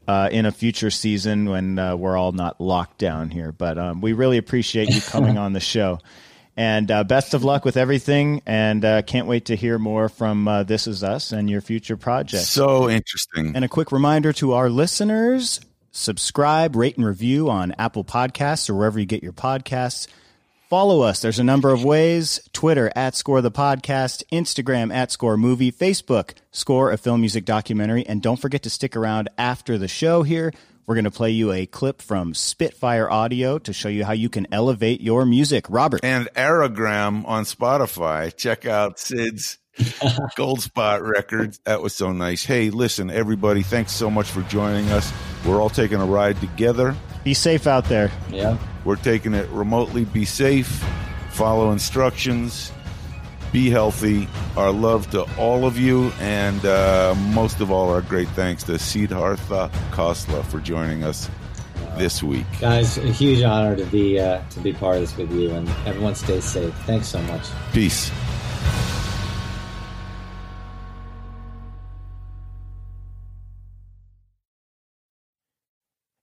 uh, 0.07 0.30
in 0.32 0.45
a 0.45 0.52
future 0.52 0.91
season 0.91 1.49
when 1.49 1.80
uh, 1.80 1.95
we're 1.95 2.18
all 2.18 2.32
not 2.32 2.60
locked 2.60 2.98
down 2.99 3.30
here. 3.30 3.52
But 3.52 3.78
um, 3.78 4.02
we 4.02 4.14
really 4.14 4.38
appreciate 4.38 4.90
you 4.90 5.02
coming 5.02 5.38
on 5.40 5.53
the 5.53 5.60
show. 5.60 5.99
And 6.57 6.91
uh, 6.91 7.06
best 7.06 7.34
of 7.34 7.44
luck 7.44 7.64
with 7.64 7.78
everything. 7.78 8.41
And 8.45 8.84
uh, 8.84 9.02
can't 9.03 9.26
wait 9.26 9.45
to 9.45 9.56
hear 9.56 9.80
more 9.80 10.10
from 10.10 10.48
uh, 10.48 10.64
This 10.64 10.86
Is 10.86 11.03
Us 11.03 11.32
and 11.32 11.49
your 11.49 11.61
future 11.61 11.98
projects. 11.98 12.49
So 12.49 12.90
interesting. 12.90 13.56
And 13.56 13.64
a 13.64 13.69
quick 13.69 13.91
reminder 13.91 14.34
to 14.34 14.53
our 14.53 14.69
listeners 14.69 15.61
subscribe, 15.91 16.76
rate, 16.76 16.97
and 16.97 17.05
review 17.05 17.49
on 17.49 17.73
Apple 17.77 18.03
Podcasts 18.03 18.69
or 18.69 18.76
wherever 18.76 18.99
you 18.99 19.05
get 19.05 19.23
your 19.23 19.34
podcasts. 19.34 20.07
Follow 20.69 21.01
us. 21.01 21.22
There's 21.22 21.39
a 21.39 21.43
number 21.43 21.73
of 21.73 21.84
ways 21.84 22.39
Twitter 22.53 22.89
at 22.95 23.13
Score 23.13 23.41
the 23.41 23.51
Podcast, 23.51 24.23
Instagram 24.31 24.93
at 24.93 25.11
Score 25.11 25.35
Movie, 25.35 25.69
Facebook, 25.69 26.31
Score 26.51 26.91
a 26.91 26.97
Film 26.97 27.19
Music 27.19 27.43
Documentary. 27.43 28.05
And 28.07 28.22
don't 28.22 28.39
forget 28.39 28.63
to 28.63 28.69
stick 28.69 28.95
around 28.95 29.30
after 29.38 29.77
the 29.77 29.89
show 29.89 30.23
here. 30.23 30.53
We're 30.85 30.95
going 30.95 31.05
to 31.05 31.11
play 31.11 31.31
you 31.31 31.51
a 31.51 31.65
clip 31.65 32.01
from 32.01 32.34
Spitfire 32.34 33.09
Audio 33.09 33.59
to 33.59 33.73
show 33.73 33.89
you 33.89 34.05
how 34.05 34.13
you 34.13 34.30
can 34.30 34.47
elevate 34.51 35.01
your 35.01 35.26
music. 35.26 35.65
Robert. 35.69 36.01
And 36.03 36.27
Aragram 36.35 37.27
on 37.27 37.43
Spotify. 37.43 38.35
Check 38.35 38.65
out 38.65 38.97
Sid's 38.97 39.57
Goldspot 40.37 41.01
Records. 41.07 41.59
That 41.65 41.81
was 41.81 41.93
so 41.93 42.11
nice. 42.11 42.43
Hey, 42.43 42.69
listen, 42.69 43.09
everybody, 43.09 43.63
thanks 43.63 43.91
so 43.91 44.09
much 44.09 44.29
for 44.29 44.41
joining 44.43 44.89
us. 44.91 45.11
We're 45.45 45.61
all 45.61 45.69
taking 45.69 45.99
a 45.99 46.05
ride 46.05 46.39
together. 46.39 46.95
Be 47.23 47.33
safe 47.33 47.67
out 47.67 47.85
there. 47.85 48.11
Yeah. 48.29 48.57
We're 48.85 48.95
taking 48.95 49.33
it 49.33 49.49
remotely. 49.49 50.05
Be 50.05 50.25
safe, 50.25 50.83
follow 51.31 51.71
instructions, 51.71 52.71
be 53.51 53.69
healthy. 53.69 54.27
Our 54.55 54.71
love 54.71 55.09
to 55.11 55.23
all 55.37 55.65
of 55.65 55.77
you, 55.77 56.11
and 56.19 56.65
uh, 56.65 57.15
most 57.33 57.59
of 57.59 57.71
all, 57.71 57.89
our 57.89 58.01
great 58.01 58.29
thanks 58.29 58.63
to 58.63 58.79
Siddhartha 58.79 59.69
Khosla 59.91 60.43
for 60.45 60.59
joining 60.59 61.03
us 61.03 61.29
this 61.97 62.23
week. 62.23 62.45
Guys, 62.59 62.97
a 62.97 63.11
huge 63.11 63.41
honor 63.43 63.75
to 63.75 63.85
be 63.85 64.19
uh, 64.19 64.41
to 64.51 64.59
be 64.61 64.73
part 64.73 64.95
of 64.95 65.01
this 65.01 65.17
with 65.17 65.31
you, 65.31 65.51
and 65.51 65.67
everyone 65.85 66.15
stay 66.15 66.39
safe. 66.39 66.73
Thanks 66.85 67.07
so 67.07 67.21
much. 67.23 67.47
Peace. 67.73 68.11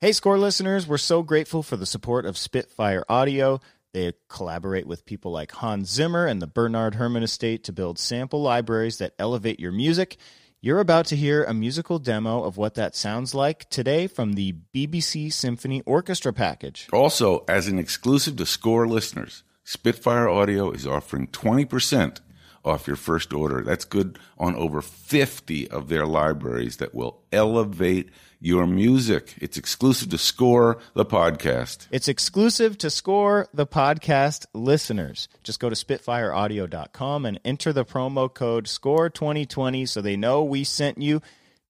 Hey, 0.00 0.12
Score 0.12 0.38
listeners, 0.38 0.86
we're 0.86 0.96
so 0.96 1.24
grateful 1.24 1.64
for 1.64 1.76
the 1.76 1.84
support 1.84 2.24
of 2.24 2.38
Spitfire 2.38 3.04
Audio. 3.08 3.58
They 3.92 4.12
collaborate 4.28 4.86
with 4.86 5.04
people 5.04 5.32
like 5.32 5.50
Hans 5.50 5.90
Zimmer 5.90 6.24
and 6.24 6.40
the 6.40 6.46
Bernard 6.46 6.94
Herrmann 6.94 7.24
Estate 7.24 7.64
to 7.64 7.72
build 7.72 7.98
sample 7.98 8.40
libraries 8.40 8.98
that 8.98 9.14
elevate 9.18 9.58
your 9.58 9.72
music. 9.72 10.16
You're 10.60 10.78
about 10.78 11.06
to 11.06 11.16
hear 11.16 11.42
a 11.42 11.52
musical 11.52 11.98
demo 11.98 12.44
of 12.44 12.56
what 12.56 12.76
that 12.76 12.94
sounds 12.94 13.34
like 13.34 13.68
today 13.70 14.06
from 14.06 14.34
the 14.34 14.54
BBC 14.72 15.32
Symphony 15.32 15.82
Orchestra 15.84 16.32
package. 16.32 16.86
Also, 16.92 17.44
as 17.48 17.66
an 17.66 17.80
exclusive 17.80 18.36
to 18.36 18.46
Score 18.46 18.86
listeners, 18.86 19.42
Spitfire 19.64 20.28
Audio 20.28 20.70
is 20.70 20.86
offering 20.86 21.26
20% 21.26 22.20
off 22.64 22.86
your 22.86 22.94
first 22.94 23.32
order. 23.32 23.62
That's 23.62 23.84
good 23.84 24.16
on 24.38 24.54
over 24.54 24.80
50 24.80 25.68
of 25.68 25.88
their 25.88 26.06
libraries 26.06 26.76
that 26.76 26.94
will 26.94 27.22
elevate 27.32 28.10
your 28.40 28.66
music. 28.66 29.34
It's 29.40 29.56
exclusive 29.56 30.10
to 30.10 30.18
Score, 30.18 30.78
the 30.94 31.04
podcast. 31.04 31.86
It's 31.90 32.08
exclusive 32.08 32.78
to 32.78 32.90
Score 32.90 33.48
the 33.52 33.66
podcast 33.66 34.46
listeners. 34.54 35.28
Just 35.42 35.60
go 35.60 35.68
to 35.68 35.76
spitfireaudio.com 35.76 37.26
and 37.26 37.40
enter 37.44 37.72
the 37.72 37.84
promo 37.84 38.32
code 38.32 38.66
SCORE2020 38.66 39.88
so 39.88 40.00
they 40.00 40.16
know 40.16 40.44
we 40.44 40.64
sent 40.64 40.98
you. 40.98 41.20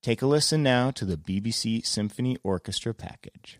Take 0.02 0.22
a 0.22 0.26
listen 0.26 0.62
now 0.62 0.90
to 0.92 1.04
the 1.04 1.16
BBC 1.16 1.84
Symphony 1.84 2.36
Orchestra 2.42 2.94
package. 2.94 3.58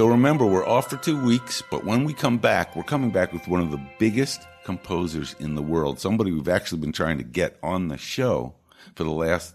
So 0.00 0.06
remember, 0.06 0.46
we're 0.46 0.66
off 0.66 0.88
for 0.88 0.96
two 0.96 1.22
weeks, 1.22 1.62
but 1.70 1.84
when 1.84 2.04
we 2.04 2.14
come 2.14 2.38
back, 2.38 2.74
we're 2.74 2.84
coming 2.84 3.10
back 3.10 3.34
with 3.34 3.46
one 3.46 3.60
of 3.60 3.70
the 3.70 3.86
biggest 3.98 4.40
composers 4.64 5.36
in 5.38 5.56
the 5.56 5.62
world. 5.62 6.00
Somebody 6.00 6.32
we've 6.32 6.48
actually 6.48 6.80
been 6.80 6.90
trying 6.90 7.18
to 7.18 7.22
get 7.22 7.58
on 7.62 7.88
the 7.88 7.98
show 7.98 8.54
for 8.94 9.04
the 9.04 9.10
last 9.10 9.54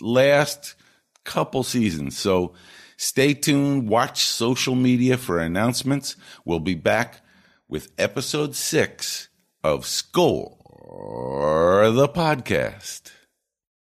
last 0.00 0.74
couple 1.24 1.62
seasons. 1.64 2.16
So 2.16 2.54
stay 2.96 3.34
tuned. 3.34 3.90
Watch 3.90 4.24
social 4.24 4.74
media 4.74 5.18
for 5.18 5.38
announcements. 5.38 6.16
We'll 6.46 6.60
be 6.60 6.74
back 6.74 7.20
with 7.68 7.92
episode 7.98 8.56
six 8.56 9.28
of 9.62 9.84
Score 9.84 10.56
the 11.90 12.08
podcast. 12.08 13.10